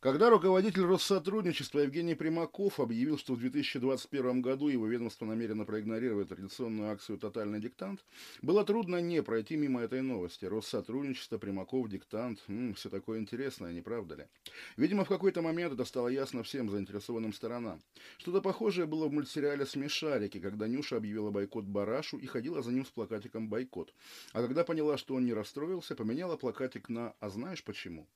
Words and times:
Когда 0.00 0.28
руководитель 0.28 0.84
Россотрудничества 0.84 1.78
Евгений 1.78 2.14
Примаков 2.14 2.80
объявил, 2.80 3.16
что 3.16 3.32
в 3.32 3.38
2021 3.38 4.42
году 4.42 4.68
его 4.68 4.86
ведомство 4.86 5.24
намерено 5.24 5.64
проигнорировать 5.64 6.28
традиционную 6.28 6.90
акцию 6.90 7.16
«Тотальный 7.16 7.60
диктант», 7.60 8.04
было 8.42 8.62
трудно 8.62 9.00
не 9.00 9.22
пройти 9.22 9.56
мимо 9.56 9.80
этой 9.80 10.02
новости. 10.02 10.44
Россотрудничество, 10.44 11.38
Примаков, 11.38 11.88
диктант, 11.88 12.44
м-м, 12.46 12.74
все 12.74 12.90
такое 12.90 13.20
интересное, 13.20 13.72
не 13.72 13.80
правда 13.80 14.16
ли? 14.16 14.26
Видимо, 14.76 15.06
в 15.06 15.08
какой-то 15.08 15.40
момент 15.40 15.72
это 15.72 15.86
стало 15.86 16.08
ясно 16.08 16.42
всем 16.42 16.68
заинтересованным 16.68 17.32
сторонам. 17.32 17.80
Что-то 18.18 18.42
похожее 18.42 18.86
было 18.86 19.08
в 19.08 19.12
мультсериале 19.14 19.64
«Смешарики», 19.64 20.40
когда 20.40 20.68
Нюша 20.68 20.98
объявила 20.98 21.30
бойкот 21.30 21.64
Барашу 21.64 22.18
и 22.18 22.26
ходила 22.26 22.60
за 22.60 22.70
ним 22.70 22.84
с 22.84 22.90
плакатиком 22.90 23.48
«Бойкот». 23.48 23.94
А 24.34 24.42
когда 24.42 24.62
поняла, 24.62 24.98
что 24.98 25.14
он 25.14 25.24
не 25.24 25.32
расстроился, 25.32 25.96
поменяла 25.96 26.36
плакатик 26.36 26.90
на 26.90 27.14
«А 27.18 27.30
знаешь 27.30 27.64
почему?». 27.64 28.06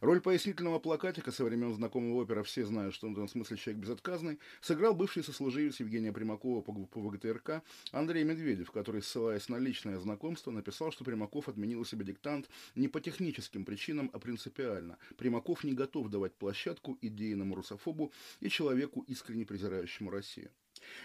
Роль 0.00 0.20
пояснительного 0.20 0.78
плакатика 0.78 1.32
со 1.32 1.44
времен 1.44 1.74
знакомого 1.74 2.16
опера 2.16 2.42
«Все 2.42 2.64
знают, 2.64 2.94
что 2.94 3.06
он 3.06 3.14
в 3.14 3.16
этом 3.16 3.28
смысле 3.28 3.56
человек 3.56 3.82
безотказный» 3.82 4.38
сыграл 4.60 4.94
бывший 4.94 5.22
сослуживец 5.22 5.80
Евгения 5.80 6.12
Примакова 6.12 6.62
по, 6.62 6.72
по 6.72 7.00
ВГТРК 7.00 7.62
Андрей 7.92 8.24
Медведев, 8.24 8.70
который, 8.70 9.02
ссылаясь 9.02 9.48
на 9.48 9.56
личное 9.56 9.98
знакомство, 9.98 10.50
написал, 10.50 10.92
что 10.92 11.04
Примаков 11.04 11.48
отменил 11.48 11.80
у 11.80 11.84
себя 11.84 12.04
диктант 12.04 12.48
не 12.74 12.88
по 12.88 13.00
техническим 13.00 13.64
причинам, 13.64 14.10
а 14.12 14.18
принципиально. 14.18 14.98
Примаков 15.16 15.64
не 15.64 15.72
готов 15.72 16.08
давать 16.08 16.34
площадку 16.34 16.98
идейному 17.00 17.54
русофобу 17.54 18.12
и 18.40 18.48
человеку, 18.48 19.04
искренне 19.08 19.46
презирающему 19.46 20.10
Россию. 20.10 20.50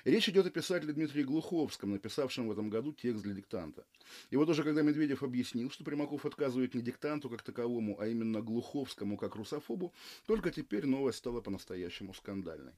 Речь 0.03 0.29
идет 0.29 0.45
о 0.45 0.49
писателе 0.49 0.93
Дмитрии 0.93 1.23
Глуховском, 1.23 1.91
написавшем 1.91 2.47
в 2.47 2.51
этом 2.51 2.69
году 2.69 2.93
текст 2.93 3.23
для 3.23 3.33
диктанта. 3.33 3.85
И 4.29 4.35
вот 4.35 4.49
уже 4.49 4.63
когда 4.63 4.81
Медведев 4.81 5.23
объяснил, 5.23 5.69
что 5.69 5.83
Примаков 5.83 6.25
отказывает 6.25 6.73
не 6.73 6.81
диктанту 6.81 7.29
как 7.29 7.43
таковому, 7.43 7.99
а 7.99 8.07
именно 8.07 8.41
Глуховскому 8.41 9.17
как 9.17 9.35
русофобу, 9.35 9.93
только 10.25 10.51
теперь 10.51 10.85
новость 10.85 11.19
стала 11.19 11.41
по-настоящему 11.41 12.13
скандальной. 12.13 12.73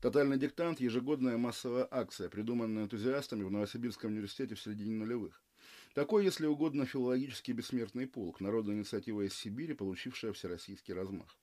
Тотальный 0.00 0.38
диктант– 0.38 0.80
ежегодная 0.80 1.36
массовая 1.36 1.86
акция, 1.90 2.28
придуманная 2.28 2.84
энтузиастами 2.84 3.42
в 3.42 3.50
Новосибирском 3.50 4.12
университете 4.12 4.54
в 4.54 4.60
середине 4.60 4.94
нулевых. 4.94 5.42
Такой, 5.94 6.24
если 6.24 6.46
угодно, 6.46 6.84
филологический 6.84 7.54
бессмертный 7.54 8.06
полк, 8.06 8.40
народная 8.40 8.76
инициатива 8.76 9.22
из 9.22 9.34
Сибири, 9.34 9.74
получившая 9.74 10.32
всероссийский 10.32 10.94
размах. 10.94 11.36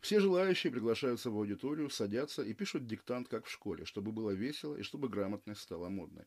Все 0.00 0.20
желающие 0.20 0.72
приглашаются 0.72 1.30
в 1.30 1.36
аудиторию, 1.36 1.90
садятся 1.90 2.42
и 2.42 2.54
пишут 2.54 2.86
диктант, 2.86 3.28
как 3.28 3.46
в 3.46 3.50
школе, 3.50 3.84
чтобы 3.84 4.12
было 4.12 4.30
весело 4.30 4.76
и 4.76 4.82
чтобы 4.82 5.08
грамотность 5.08 5.62
стала 5.62 5.88
модной. 5.88 6.26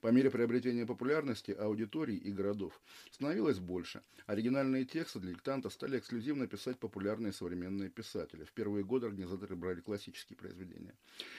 По 0.00 0.08
мере 0.08 0.30
приобретения 0.30 0.84
популярности 0.84 1.52
аудиторий 1.52 2.16
и 2.16 2.32
городов 2.32 2.80
становилось 3.12 3.60
больше. 3.60 4.02
Оригинальные 4.26 4.84
тексты 4.84 5.20
для 5.20 5.32
диктанта 5.32 5.70
стали 5.70 5.98
эксклюзивно 5.98 6.48
писать 6.48 6.78
популярные 6.78 7.32
современные 7.32 7.88
писатели. 7.88 8.44
В 8.44 8.52
первые 8.52 8.84
годы 8.84 9.06
организаторы 9.06 9.54
брали 9.54 9.80
классические 9.80 10.36
произведения. 10.36 10.94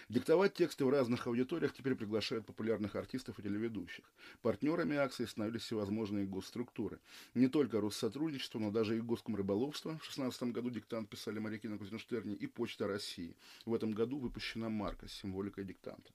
Диктовать 0.08 0.54
тексты 0.54 0.86
в 0.86 0.90
разных 0.90 1.28
аудиториях 1.28 1.74
теперь 1.74 1.96
приглашают 1.96 2.46
популярных 2.46 2.96
артистов 2.96 3.38
и 3.38 3.44
телеведущих. 3.44 4.06
Партнерами 4.42 4.96
акции 4.96 5.26
становились 5.26 5.64
всевозможные 5.64 6.26
госструктуры. 6.26 7.00
Не 7.34 7.50
только 7.50 7.82
Россотрудничество, 7.82 8.60
но 8.60 8.72
даже 8.72 8.98
и 8.98 9.02
Госкомрыболовство. 9.02 9.90
В 9.90 10.08
2016 10.08 10.44
году 10.44 10.70
диктант 10.70 11.10
писали 11.10 11.40
моряки 11.40 11.68
на 11.68 11.78
Кузенштерне 11.78 12.36
и 12.36 12.48
Почта 12.48 12.88
России. 12.88 13.36
В 13.66 13.74
этом 13.74 13.92
году 13.92 14.20
выпущена 14.20 14.70
марка 14.70 15.08
с 15.08 15.14
символикой 15.14 15.66
диктанта. 15.66 16.12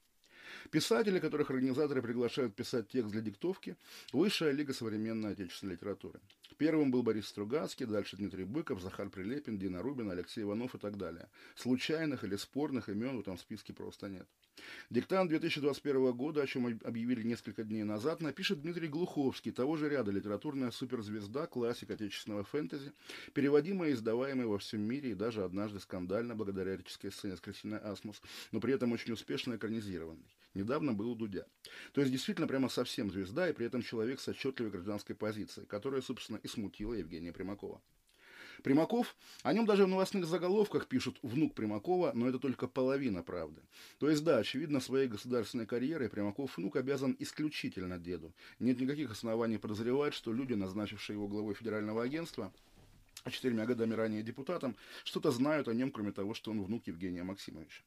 Писатели, 0.71 1.19
которых 1.19 1.51
организаторы 1.51 2.03
приглашают 2.03 2.55
писать 2.55 2.89
текст 2.89 3.11
для 3.13 3.21
диктовки, 3.21 3.77
высшая 4.13 4.53
лига 4.53 4.73
современной 4.73 5.33
отечественной 5.33 5.75
литературы. 5.75 6.21
Первым 6.59 6.91
был 6.91 7.03
Борис 7.03 7.27
Стругацкий, 7.27 7.85
дальше 7.85 8.17
Дмитрий 8.17 8.45
Быков, 8.45 8.81
Захар 8.81 9.11
Прилепин, 9.11 9.59
Дина 9.59 9.83
Рубин, 9.83 10.11
Алексей 10.11 10.43
Иванов 10.43 10.75
и 10.75 10.79
так 10.79 10.97
далее. 10.97 11.29
Случайных 11.55 12.25
или 12.25 12.37
спорных 12.37 12.89
имен 12.89 13.17
в 13.17 13.21
этом 13.21 13.37
списке 13.37 13.75
просто 13.75 14.09
нет. 14.09 14.27
Диктант 14.89 15.29
2021 15.29 16.13
года, 16.13 16.43
о 16.43 16.47
чем 16.47 16.67
объявили 16.67 17.23
несколько 17.23 17.63
дней 17.63 17.83
назад, 17.85 18.21
напишет 18.21 18.63
Дмитрий 18.63 18.89
Глуховский, 18.89 19.53
того 19.53 19.77
же 19.77 19.89
ряда 19.91 20.11
литературная 20.11 20.71
суперзвезда, 20.71 21.47
классик 21.47 21.91
отечественного 21.91 22.45
фэнтези, 22.45 22.93
переводимая 23.35 23.91
и 23.91 23.93
издаваемая 23.93 24.47
во 24.47 24.59
всем 24.59 24.81
мире 24.81 25.11
и 25.11 25.15
даже 25.15 25.45
однажды 25.45 25.79
скандально 25.81 26.35
благодаря 26.35 26.75
эротической 26.75 27.13
сцене 27.13 27.37
с 27.37 27.41
Кристиной 27.41 27.81
Асмус, 27.81 28.23
но 28.51 28.61
при 28.61 28.73
этом 28.73 28.93
очень 28.93 29.13
успешно 29.13 29.57
экранизированный. 29.57 30.25
Недавно 30.57 30.95
был 30.95 31.11
у 31.11 31.15
Дудя. 31.15 31.47
То 31.93 32.01
есть 32.01 32.11
действительно 32.11 32.49
прямо 32.49 32.71
совсем 32.71 33.11
звезда 33.11 33.51
и 33.51 33.53
при 33.53 33.67
этом 33.67 33.83
человек 33.83 34.21
с 34.21 34.29
отчетливой 34.29 34.71
гражданской 34.71 35.15
позицией, 35.15 35.67
которая, 35.67 36.01
собственно, 36.01 36.39
и 36.39 36.49
смутила 36.49 36.95
Евгения 36.95 37.31
Примакова. 37.31 37.83
Примаков, 38.63 39.15
о 39.43 39.53
нем 39.53 39.67
даже 39.67 39.85
в 39.85 39.89
новостных 39.89 40.25
заголовках 40.25 40.87
пишут 40.87 41.19
«внук 41.21 41.55
Примакова», 41.55 42.13
но 42.15 42.27
это 42.27 42.39
только 42.39 42.69
половина 42.69 43.23
правды. 43.23 43.61
То 43.99 44.09
есть, 44.09 44.25
да, 44.25 44.39
очевидно, 44.39 44.81
своей 44.81 45.09
государственной 45.09 45.67
карьерой 45.67 46.09
Примаков 46.09 46.57
внук 46.57 46.77
обязан 46.77 47.15
исключительно 47.19 47.99
деду. 47.99 48.33
Нет 48.59 48.81
никаких 48.81 49.11
оснований 49.11 49.59
подозревать, 49.59 50.15
что 50.15 50.33
люди, 50.33 50.55
назначившие 50.55 51.17
его 51.17 51.29
главой 51.29 51.53
федерального 51.53 52.03
агентства, 52.03 52.51
четырьмя 53.31 53.67
годами 53.67 53.95
ранее 53.95 54.23
депутатом, 54.23 54.77
что-то 55.05 55.31
знают 55.31 55.69
о 55.69 55.75
нем, 55.75 55.91
кроме 55.91 56.13
того, 56.13 56.35
что 56.35 56.51
он 56.51 56.63
внук 56.63 56.87
Евгения 56.87 57.23
Максимовича. 57.23 57.83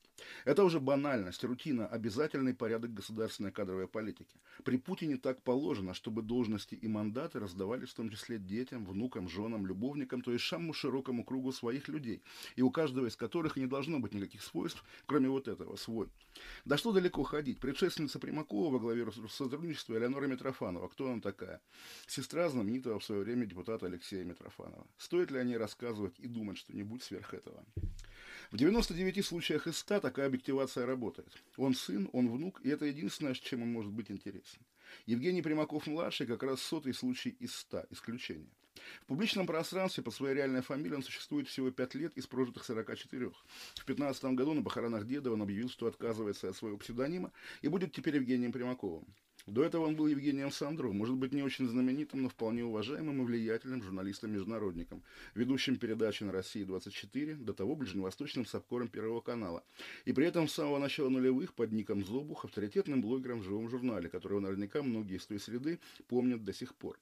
Это 0.45 0.63
уже 0.63 0.79
банальность, 0.79 1.43
рутина, 1.43 1.87
обязательный 1.87 2.53
порядок 2.53 2.93
государственной 2.93 3.51
кадровой 3.51 3.87
политики. 3.87 4.35
При 4.63 4.77
Путине 4.77 5.17
так 5.17 5.41
положено, 5.41 5.93
чтобы 5.93 6.21
должности 6.21 6.75
и 6.75 6.87
мандаты 6.87 7.39
раздавались 7.39 7.89
в 7.89 7.95
том 7.95 8.09
числе 8.09 8.37
детям, 8.37 8.85
внукам, 8.85 9.29
женам, 9.29 9.65
любовникам, 9.65 10.21
то 10.21 10.31
есть 10.31 10.45
самому 10.45 10.73
широкому 10.73 11.23
кругу 11.23 11.51
своих 11.51 11.87
людей, 11.87 12.21
и 12.55 12.61
у 12.61 12.71
каждого 12.71 13.07
из 13.07 13.15
которых 13.15 13.55
не 13.55 13.67
должно 13.67 13.99
быть 13.99 14.13
никаких 14.13 14.41
свойств, 14.41 14.83
кроме 15.05 15.29
вот 15.29 15.47
этого, 15.47 15.75
свой. 15.75 16.09
Да 16.65 16.77
что 16.77 16.91
далеко 16.91 17.23
ходить, 17.23 17.59
предшественница 17.59 18.19
Примакова 18.19 18.73
во 18.73 18.79
главе 18.79 19.03
Россотрудничества 19.03 19.95
Элеонора 19.97 20.27
Митрофанова, 20.27 20.87
кто 20.87 21.09
она 21.09 21.21
такая? 21.21 21.61
Сестра 22.07 22.49
знаменитого 22.49 22.99
в 22.99 23.03
свое 23.03 23.23
время 23.23 23.45
депутата 23.45 23.85
Алексея 23.85 24.23
Митрофанова. 24.23 24.85
Стоит 24.97 25.28
ли 25.31 25.39
о 25.39 25.43
ней 25.43 25.57
рассказывать 25.57 26.19
и 26.19 26.27
думать 26.27 26.57
что-нибудь 26.57 27.03
сверх 27.03 27.33
этого? 27.33 27.65
В 28.51 28.57
99 28.57 29.25
случаях 29.25 29.67
из 29.67 29.77
100 29.77 29.99
такая 29.99 30.27
объективация 30.27 30.85
работает. 30.85 31.31
Он 31.57 31.75
сын, 31.75 32.09
он 32.13 32.29
внук, 32.29 32.61
и 32.63 32.69
это 32.69 32.85
единственное, 32.85 33.33
чем 33.33 33.61
он 33.61 33.71
может 33.71 33.91
быть 33.91 34.09
интересен. 34.09 34.59
Евгений 35.05 35.41
Примаков-младший 35.41 36.25
как 36.25 36.41
раз 36.41 36.61
сотый 36.61 36.93
случай 36.93 37.29
из 37.29 37.55
100, 37.55 37.85
исключение. 37.91 38.49
В 39.03 39.05
публичном 39.07 39.45
пространстве 39.45 40.03
под 40.03 40.13
своей 40.13 40.35
реальной 40.35 40.61
фамилией 40.61 40.95
он 40.95 41.03
существует 41.03 41.47
всего 41.47 41.69
5 41.69 41.95
лет 41.95 42.17
из 42.17 42.27
прожитых 42.27 42.63
44. 42.63 43.31
В 43.75 43.85
15 43.85 44.23
году 44.35 44.53
на 44.53 44.63
похоронах 44.63 45.05
деда 45.05 45.31
он 45.31 45.41
объявил, 45.41 45.69
что 45.69 45.87
отказывается 45.87 46.49
от 46.49 46.55
своего 46.55 46.77
псевдонима 46.77 47.31
и 47.61 47.67
будет 47.67 47.93
теперь 47.93 48.15
Евгением 48.15 48.51
Примаковым. 48.51 49.05
До 49.49 49.63
этого 49.63 49.85
он 49.85 49.95
был 49.95 50.05
Евгением 50.05 50.51
Сандро, 50.51 50.91
может 50.91 51.15
быть, 51.15 51.33
не 51.33 51.41
очень 51.41 51.67
знаменитым, 51.67 52.21
но 52.21 52.29
вполне 52.29 52.63
уважаемым 52.63 53.23
и 53.23 53.25
влиятельным 53.25 53.81
журналистом-международником, 53.81 55.01
ведущим 55.33 55.77
передачи 55.77 56.23
на 56.23 56.31
России-24, 56.31 57.35
до 57.35 57.53
того 57.53 57.75
ближневосточным 57.75 58.45
сапкором 58.45 58.89
Первого 58.89 59.21
канала. 59.21 59.63
И 60.05 60.13
при 60.13 60.27
этом 60.27 60.47
с 60.47 60.53
самого 60.53 60.77
начала 60.77 61.09
нулевых 61.09 61.55
под 61.55 61.71
ником 61.71 62.05
Зобух 62.05 62.45
авторитетным 62.45 63.01
блогером 63.01 63.39
в 63.39 63.43
живом 63.43 63.69
журнале, 63.69 64.07
которого 64.07 64.39
наверняка 64.39 64.83
многие 64.83 65.17
из 65.17 65.25
той 65.25 65.39
среды 65.39 65.79
помнят 66.07 66.43
до 66.43 66.53
сих 66.53 66.75
пор. 66.75 66.99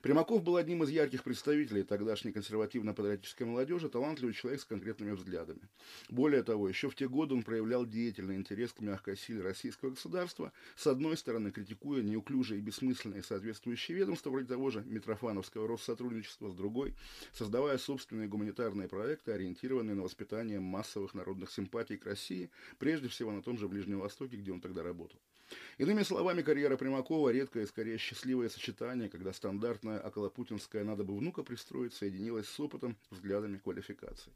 Примаков 0.00 0.42
был 0.42 0.56
одним 0.56 0.82
из 0.84 0.88
ярких 0.88 1.22
представителей 1.22 1.82
тогдашней 1.82 2.32
консервативно-патриотической 2.32 3.46
молодежи, 3.46 3.90
талантливый 3.90 4.34
человек 4.34 4.62
с 4.62 4.64
конкретными 4.64 5.12
взглядами. 5.12 5.60
Более 6.08 6.42
того, 6.42 6.66
еще 6.66 6.88
в 6.88 6.94
те 6.94 7.08
годы 7.08 7.34
он 7.34 7.42
проявлял 7.42 7.84
деятельный 7.84 8.36
интерес 8.36 8.72
к 8.72 8.80
мягкой 8.80 9.18
силе 9.18 9.42
российского 9.42 9.90
государства, 9.90 10.52
с 10.76 10.86
одной 10.86 11.18
стороны 11.18 11.50
критикуя 11.50 11.89
критикуя 11.90 12.02
неуклюжие 12.02 12.58
и 12.58 12.62
бессмысленные 12.62 13.22
соответствующие 13.22 13.98
ведомства, 13.98 14.30
вроде 14.30 14.46
того 14.46 14.70
же 14.70 14.84
Митрофановского 14.86 15.66
Россотрудничества, 15.66 16.48
с 16.48 16.54
другой, 16.54 16.94
создавая 17.32 17.78
собственные 17.78 18.28
гуманитарные 18.28 18.88
проекты, 18.88 19.32
ориентированные 19.32 19.96
на 19.96 20.02
воспитание 20.02 20.60
массовых 20.60 21.14
народных 21.14 21.50
симпатий 21.50 21.96
к 21.96 22.06
России, 22.06 22.50
прежде 22.78 23.08
всего 23.08 23.32
на 23.32 23.42
том 23.42 23.58
же 23.58 23.68
Ближнем 23.68 23.98
Востоке, 23.98 24.36
где 24.36 24.52
он 24.52 24.60
тогда 24.60 24.82
работал. 24.82 25.18
Иными 25.78 26.02
словами, 26.04 26.42
карьера 26.42 26.76
Примакова– 26.76 27.30
редкое 27.32 27.66
скорее 27.66 27.98
счастливое 27.98 28.48
сочетание, 28.48 29.08
когда 29.08 29.32
стандартная 29.32 29.98
околопутинская 29.98 30.84
«надо 30.84 31.02
бы 31.02 31.16
внука 31.16 31.42
пристроить» 31.42 31.94
соединилась 31.94 32.46
с 32.46 32.60
опытом, 32.60 32.96
взглядами, 33.10 33.58
квалификацией. 33.58 34.32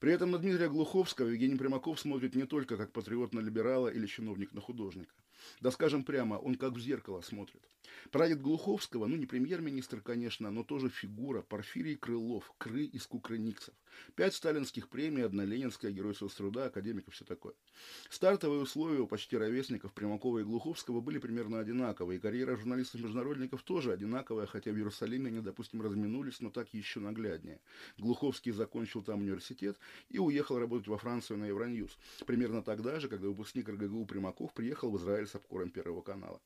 При 0.00 0.12
этом 0.12 0.32
на 0.32 0.38
Дмитрия 0.38 0.68
Глуховского 0.68 1.28
Евгений 1.28 1.56
Примаков 1.56 2.00
смотрит 2.00 2.34
не 2.34 2.44
только 2.44 2.76
как 2.76 2.90
патриот 2.90 3.34
на 3.34 3.38
либерала 3.38 3.86
или 3.86 4.06
чиновник 4.06 4.52
на 4.52 4.60
художника. 4.60 5.14
Да 5.60 5.70
скажем 5.70 6.04
прямо, 6.04 6.34
он 6.34 6.56
как 6.56 6.72
в 6.72 6.80
зеркало 6.80 7.20
смотрит. 7.20 7.62
Прадед 8.10 8.40
Глуховского, 8.40 9.06
ну 9.06 9.16
не 9.16 9.26
премьер-министр, 9.26 10.00
конечно, 10.00 10.50
но 10.50 10.62
тоже 10.64 10.88
фигура, 10.88 11.42
Порфирий 11.42 11.96
Крылов, 11.96 12.52
Кры 12.58 12.84
из 12.84 13.06
Кукрыниксов. 13.06 13.74
Пять 14.14 14.34
сталинских 14.34 14.88
премий, 14.88 15.24
одна 15.24 15.44
ленинская, 15.44 15.90
герой 15.90 16.14
соцтруда, 16.14 16.66
академик 16.66 17.08
и 17.08 17.10
все 17.10 17.24
такое. 17.24 17.54
Стартовые 18.08 18.62
условия 18.62 19.00
у 19.00 19.06
почти 19.06 19.36
ровесников 19.36 19.92
Примакова 19.92 20.38
и 20.38 20.44
Глуховского 20.44 21.00
были 21.00 21.18
примерно 21.18 21.58
одинаковые, 21.60 22.18
и 22.18 22.20
карьера 22.20 22.56
журналистов-международников 22.56 23.62
тоже 23.62 23.92
одинаковая, 23.92 24.46
хотя 24.46 24.70
в 24.70 24.76
Иерусалиме 24.76 25.28
они, 25.28 25.40
допустим, 25.40 25.82
разминулись, 25.82 26.40
но 26.40 26.50
так 26.50 26.72
еще 26.72 27.00
нагляднее. 27.00 27.60
Глуховский 27.98 28.52
закончил 28.52 29.02
там 29.02 29.20
университет, 29.20 29.78
и 30.08 30.18
уехал 30.18 30.58
работать 30.58 30.88
во 30.88 30.98
Францию 30.98 31.38
на 31.38 31.46
Евроньюз. 31.46 31.98
Примерно 32.26 32.62
тогда 32.62 33.00
же, 33.00 33.08
когда 33.08 33.28
выпускник 33.28 33.68
РГГУ 33.68 34.06
Примаков 34.06 34.52
приехал 34.54 34.90
в 34.90 34.98
Израиль 34.98 35.26
с 35.32 35.34
обкором 35.34 35.70
Первого 35.70 36.02
канала. 36.02 36.40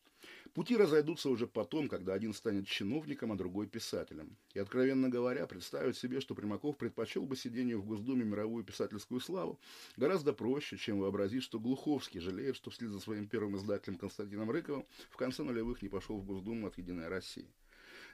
Пути 0.54 0.76
разойдутся 0.76 1.28
уже 1.28 1.46
потом, 1.46 1.88
когда 1.88 2.14
один 2.14 2.32
станет 2.32 2.66
чиновником, 2.66 3.32
а 3.32 3.36
другой 3.36 3.66
писателем. 3.66 4.36
И, 4.54 4.58
откровенно 4.58 5.08
говоря, 5.08 5.46
представить 5.46 5.98
себе, 5.98 6.20
что 6.20 6.34
Примаков 6.34 6.78
предпочел 6.78 7.26
бы 7.26 7.36
сидению 7.36 7.80
в 7.80 7.86
Госдуме 7.86 8.24
мировую 8.24 8.64
писательскую 8.64 9.20
славу, 9.20 9.60
гораздо 9.96 10.32
проще, 10.32 10.78
чем 10.78 11.00
вообразить, 11.00 11.42
что 11.42 11.60
Глуховский 11.60 12.20
жалеет, 12.20 12.56
что 12.56 12.70
вслед 12.70 12.90
за 12.90 13.00
своим 13.00 13.28
первым 13.28 13.56
издателем 13.56 13.98
Константином 13.98 14.50
Рыковым 14.50 14.86
в 15.10 15.16
конце 15.16 15.42
нулевых 15.42 15.82
не 15.82 15.88
пошел 15.88 16.16
в 16.16 16.24
Госдуму 16.24 16.68
от 16.68 16.78
«Единой 16.78 17.08
России». 17.08 17.46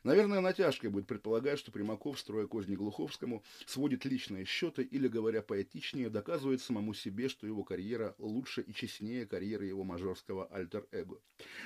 Наверное, 0.04 0.40
натяжкой 0.40 0.90
будет 0.90 1.06
предполагать, 1.06 1.60
что 1.60 1.70
Примаков, 1.70 2.19
строя 2.19 2.46
козни 2.49 2.75
Глуховскому, 2.75 3.44
сводит 3.66 4.04
личные 4.04 4.44
счеты 4.44 4.82
или, 4.82 5.06
говоря 5.06 5.43
поэтичнее, 5.43 6.10
доказывает 6.10 6.60
самому 6.60 6.93
себе, 6.93 7.28
что 7.28 7.46
его 7.46 7.62
карьера 7.62 8.16
лучше 8.19 8.62
и 8.62 8.75
честнее 8.75 9.26
карьеры 9.26 9.66
его 9.66 9.84
мажорского 9.84 10.46
альтер-эго. 10.46 11.20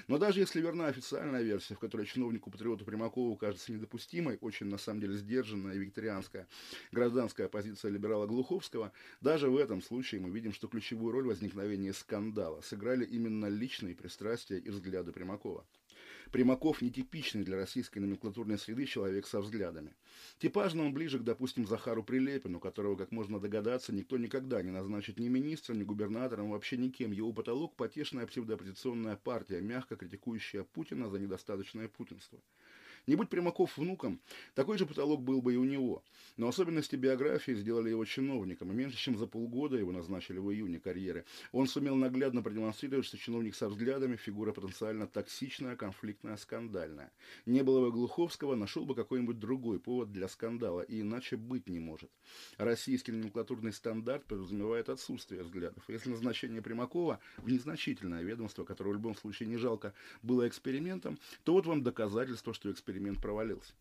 Но 0.07 0.19
даже 0.19 0.41
если 0.41 0.61
верна 0.61 0.89
официальная 0.89 1.43
версия, 1.43 1.75
в 1.75 1.79
которой 1.79 2.07
чиновнику-патриоту 2.07 2.85
Примакову 2.85 3.37
кажется 3.37 3.73
недопустимой, 3.73 4.37
очень 4.43 4.67
на 4.67 4.79
самом 4.79 5.01
деле 5.01 5.17
сдержанная 5.17 5.77
викторианская 5.77 6.47
гражданская 6.93 7.49
позиция 7.49 7.91
либерала 7.91 8.27
Глуховского, 8.27 8.93
даже 9.23 9.49
в 9.49 9.57
этом 9.57 9.81
случае 9.81 10.21
мы 10.21 10.29
видим, 10.29 10.53
что 10.53 10.69
ключевую 10.69 11.13
роль 11.13 11.27
возникновения 11.27 11.95
скандала 11.95 12.61
сыграли 12.61 13.07
именно 13.07 13.47
личные 13.47 13.95
пристрастия 13.95 14.59
и 14.59 14.69
взгляды 14.69 15.13
Примакова. 15.13 15.67
Примаков 16.33 16.83
нетипичный 16.83 17.45
для 17.45 17.57
российской 17.57 17.99
номенклатурной 18.01 18.59
среды 18.59 18.87
человек 18.87 19.27
со 19.27 19.41
взглядами. 19.41 19.95
Типажно 20.39 20.85
он 20.85 20.93
ближе 20.93 21.19
к, 21.19 21.23
допустим, 21.23 21.67
Захару 21.67 22.03
Прилепину, 22.03 22.59
которого, 22.61 22.97
как 22.97 23.13
можно 23.13 23.39
догадаться, 23.39 23.93
никто 23.93 24.19
никогда 24.19 24.63
не 24.63 24.71
назначит 24.71 25.19
ни 25.19 25.29
министром, 25.29 25.79
ни 25.79 25.85
губернатором, 25.85 26.51
вообще 26.51 26.77
никем. 26.77 27.13
Его 27.13 27.33
потолок– 27.33 27.75
потешная 27.77 28.27
псевдооппозиционная 28.27 29.17
партия, 29.17 29.61
мягко 29.61 29.97
критикующая 29.97 30.65
Путина 30.65 31.09
за 31.09 31.19
недостаточное 31.19 31.89
путинство. 31.89 32.41
Не 33.07 33.15
будь 33.15 33.29
Примаков 33.29 33.79
внуком, 33.79 34.21
такой 34.55 34.79
же 34.79 34.87
потолок 34.87 35.23
был 35.23 35.41
бы 35.41 35.55
и 35.55 35.57
у 35.57 35.65
него. 35.65 36.03
Но 36.37 36.49
особенности 36.49 36.97
биографии 36.97 37.53
сделали 37.53 37.91
его 37.91 38.05
чиновником, 38.05 38.73
и 38.73 38.75
меньше 38.75 38.99
чем 38.99 39.17
за 39.17 39.29
полгода 39.29 39.77
его 39.77 39.93
назначили 39.93 40.39
в 40.39 40.51
июне 40.51 40.81
карьеры. 40.81 41.25
Он 41.53 41.69
сумел 41.69 41.95
наглядно 41.95 42.43
продемонстрировать, 42.43 43.07
что 43.07 43.17
чиновник 43.17 43.55
со 43.55 43.69
взглядами– 43.69 44.17
фигура 44.17 44.53
потенциально 44.53 45.07
токсичная, 45.07 45.77
конфликтная, 45.77 46.37
скандальная. 46.37 47.13
Не 47.47 47.63
было 47.63 47.81
бы 47.81 47.93
Глуховского, 47.93 48.57
нашел 48.57 48.85
бы 48.85 48.97
какой-нибудь 48.97 49.39
другой 49.39 49.79
повод 49.79 50.11
для 50.11 50.27
скандала, 50.27 50.81
и 50.81 51.01
иначе 51.01 51.37
быть 51.37 51.69
не 51.69 51.79
может. 51.79 52.11
Российский 52.59 53.13
номенклатурный 53.13 53.73
стандарт 53.73 54.25
подразумевает 54.25 54.89
отсутствие 54.89 55.45
взглядов. 55.45 55.85
Если 55.87 56.11
назначение 56.11 56.61
Примакова 56.61 57.21
в 57.37 57.49
незначительное 57.49 58.23
ведомство, 58.23 58.65
которое 58.65 58.91
в 58.91 58.95
любом 58.95 59.15
случае 59.15 59.49
не 59.49 59.59
жалко, 59.59 59.95
было 60.23 60.49
экспериментом, 60.49 61.19
то 61.45 61.53
вот 61.53 61.67
вам 61.67 61.85
доказательство, 61.85 62.53
что 62.53 62.71
эксперимент 62.73 62.96
эксперимент 62.97 63.21
провалился. 63.21 63.75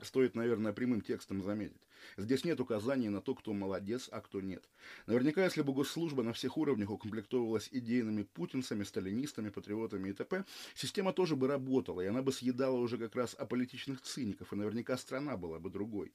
Стоит, 0.00 0.36
наверное, 0.36 0.72
прямым 0.72 1.00
текстом 1.00 1.42
заметить. 1.42 1.80
Здесь 2.16 2.44
нет 2.44 2.60
указаний 2.60 3.08
на 3.08 3.20
то, 3.20 3.34
кто 3.34 3.52
молодец, 3.52 4.08
а 4.12 4.20
кто 4.20 4.40
нет. 4.40 4.62
Наверняка, 5.06 5.42
если 5.42 5.62
бы 5.62 5.72
госслужба 5.72 6.22
на 6.22 6.32
всех 6.32 6.56
уровнях 6.56 6.90
укомплектовывалась 6.90 7.68
идейными 7.72 8.22
путинцами, 8.22 8.84
сталинистами, 8.84 9.50
патриотами 9.50 10.10
и 10.10 10.12
т.п., 10.12 10.44
система 10.76 11.12
тоже 11.12 11.34
бы 11.34 11.48
работала, 11.48 12.00
и 12.00 12.06
она 12.06 12.22
бы 12.22 12.30
съедала 12.30 12.76
уже 12.76 12.96
как 12.96 13.16
раз 13.16 13.34
аполитичных 13.34 14.00
циников, 14.00 14.52
и 14.52 14.56
наверняка 14.56 14.96
страна 14.96 15.36
была 15.36 15.58
бы 15.58 15.68
другой. 15.68 16.12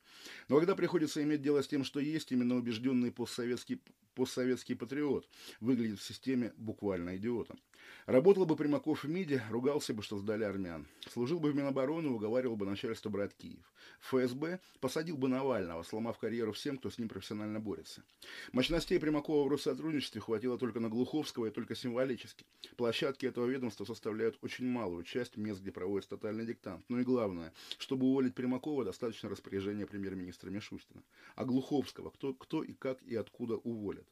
Но 0.47 0.59
когда 0.59 0.75
приходится 0.75 1.21
иметь 1.21 1.41
дело 1.41 1.61
с 1.61 1.67
тем, 1.67 1.83
что 1.83 1.99
есть, 1.99 2.31
именно 2.31 2.55
убежденный 2.55 3.11
постсоветский, 3.11 3.81
постсоветский 4.15 4.77
патриот 4.77 5.27
выглядит 5.59 5.99
в 5.99 6.03
системе 6.03 6.53
буквально 6.55 7.17
идиотом. 7.17 7.59
Работал 8.05 8.45
бы 8.45 8.55
Примаков 8.55 9.03
в 9.03 9.09
МИДе, 9.09 9.43
ругался 9.49 9.93
бы, 9.93 10.03
что 10.03 10.17
сдали 10.17 10.43
армян. 10.43 10.87
Служил 11.09 11.39
бы 11.39 11.51
в 11.51 11.55
Минобороны, 11.55 12.09
уговаривал 12.09 12.57
бы 12.57 12.65
начальство 12.65 13.09
брать 13.09 13.33
Киев. 13.35 13.71
ФСБ 14.01 14.59
посадил 14.81 15.17
бы 15.17 15.29
Навального, 15.29 15.83
сломав 15.83 16.17
карьеру 16.17 16.51
всем, 16.51 16.77
кто 16.77 16.89
с 16.89 16.97
ним 16.97 17.07
профессионально 17.07 17.59
борется. 17.59 18.03
Мощностей 18.51 18.99
Примакова 18.99 19.47
в 19.47 19.51
Россотрудничестве 19.51 20.19
хватило 20.19 20.57
только 20.57 20.79
на 20.79 20.89
Глуховского 20.89 21.45
и 21.45 21.51
только 21.51 21.75
символически. 21.75 22.45
Площадки 22.75 23.25
этого 23.25 23.45
ведомства 23.45 23.85
составляют 23.85 24.37
очень 24.41 24.65
малую 24.65 25.03
часть 25.03 25.37
мест, 25.37 25.61
где 25.61 25.71
проводится 25.71 26.11
тотальный 26.11 26.45
диктант. 26.45 26.83
Ну 26.89 26.99
и 26.99 27.03
главное, 27.03 27.53
чтобы 27.77 28.05
уволить 28.07 28.35
Примакова, 28.35 28.83
достаточно 28.83 29.29
распоряжения 29.29 29.85
премьер-министра 29.85 30.49
Мишустина. 30.49 31.03
А 31.35 31.45
Глуховского 31.45 32.09
кто, 32.09 32.33
кто 32.33 32.63
и 32.63 32.73
как 32.73 33.01
и 33.03 33.15
откуда 33.15 33.55
уволят. 33.55 34.05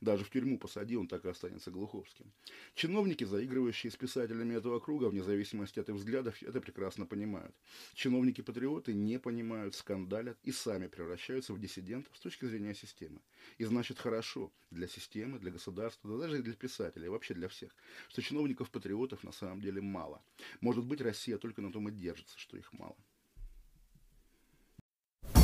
Даже 0.00 0.24
в 0.24 0.30
тюрьму 0.30 0.58
посади, 0.58 0.96
он 0.96 1.06
так 1.06 1.24
и 1.24 1.28
останется 1.28 1.70
Глуховским. 1.70 2.32
Чиновники 2.74 3.15
за 3.24 3.36
заигрывающие 3.36 3.90
с 3.90 3.96
писателями 3.96 4.54
этого 4.54 4.80
круга, 4.80 5.06
вне 5.06 5.22
зависимости 5.22 5.78
от 5.78 5.88
их 5.88 5.96
взглядов, 5.96 6.42
это 6.42 6.60
прекрасно 6.60 7.06
понимают. 7.06 7.54
Чиновники-патриоты 7.94 8.94
не 8.94 9.18
понимают, 9.18 9.74
скандалят 9.74 10.38
и 10.42 10.52
сами 10.52 10.86
превращаются 10.86 11.52
в 11.52 11.60
диссидентов 11.60 12.16
с 12.16 12.20
точки 12.20 12.46
зрения 12.46 12.74
системы. 12.74 13.20
И 13.58 13.64
значит 13.64 13.98
хорошо 13.98 14.52
для 14.70 14.88
системы, 14.88 15.38
для 15.38 15.50
государства, 15.50 16.10
да 16.10 16.26
даже 16.26 16.38
и 16.38 16.42
для 16.42 16.54
писателей, 16.54 17.08
вообще 17.08 17.34
для 17.34 17.48
всех, 17.48 17.74
что 18.08 18.22
чиновников-патриотов 18.22 19.24
на 19.24 19.32
самом 19.32 19.60
деле 19.60 19.80
мало. 19.80 20.22
Может 20.60 20.84
быть, 20.84 21.00
Россия 21.00 21.38
только 21.38 21.62
на 21.62 21.72
том 21.72 21.88
и 21.88 21.92
держится, 21.92 22.38
что 22.38 22.56
их 22.56 22.72
мало. 22.72 22.96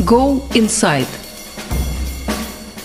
Go 0.01 0.41
Inside. 0.55 1.42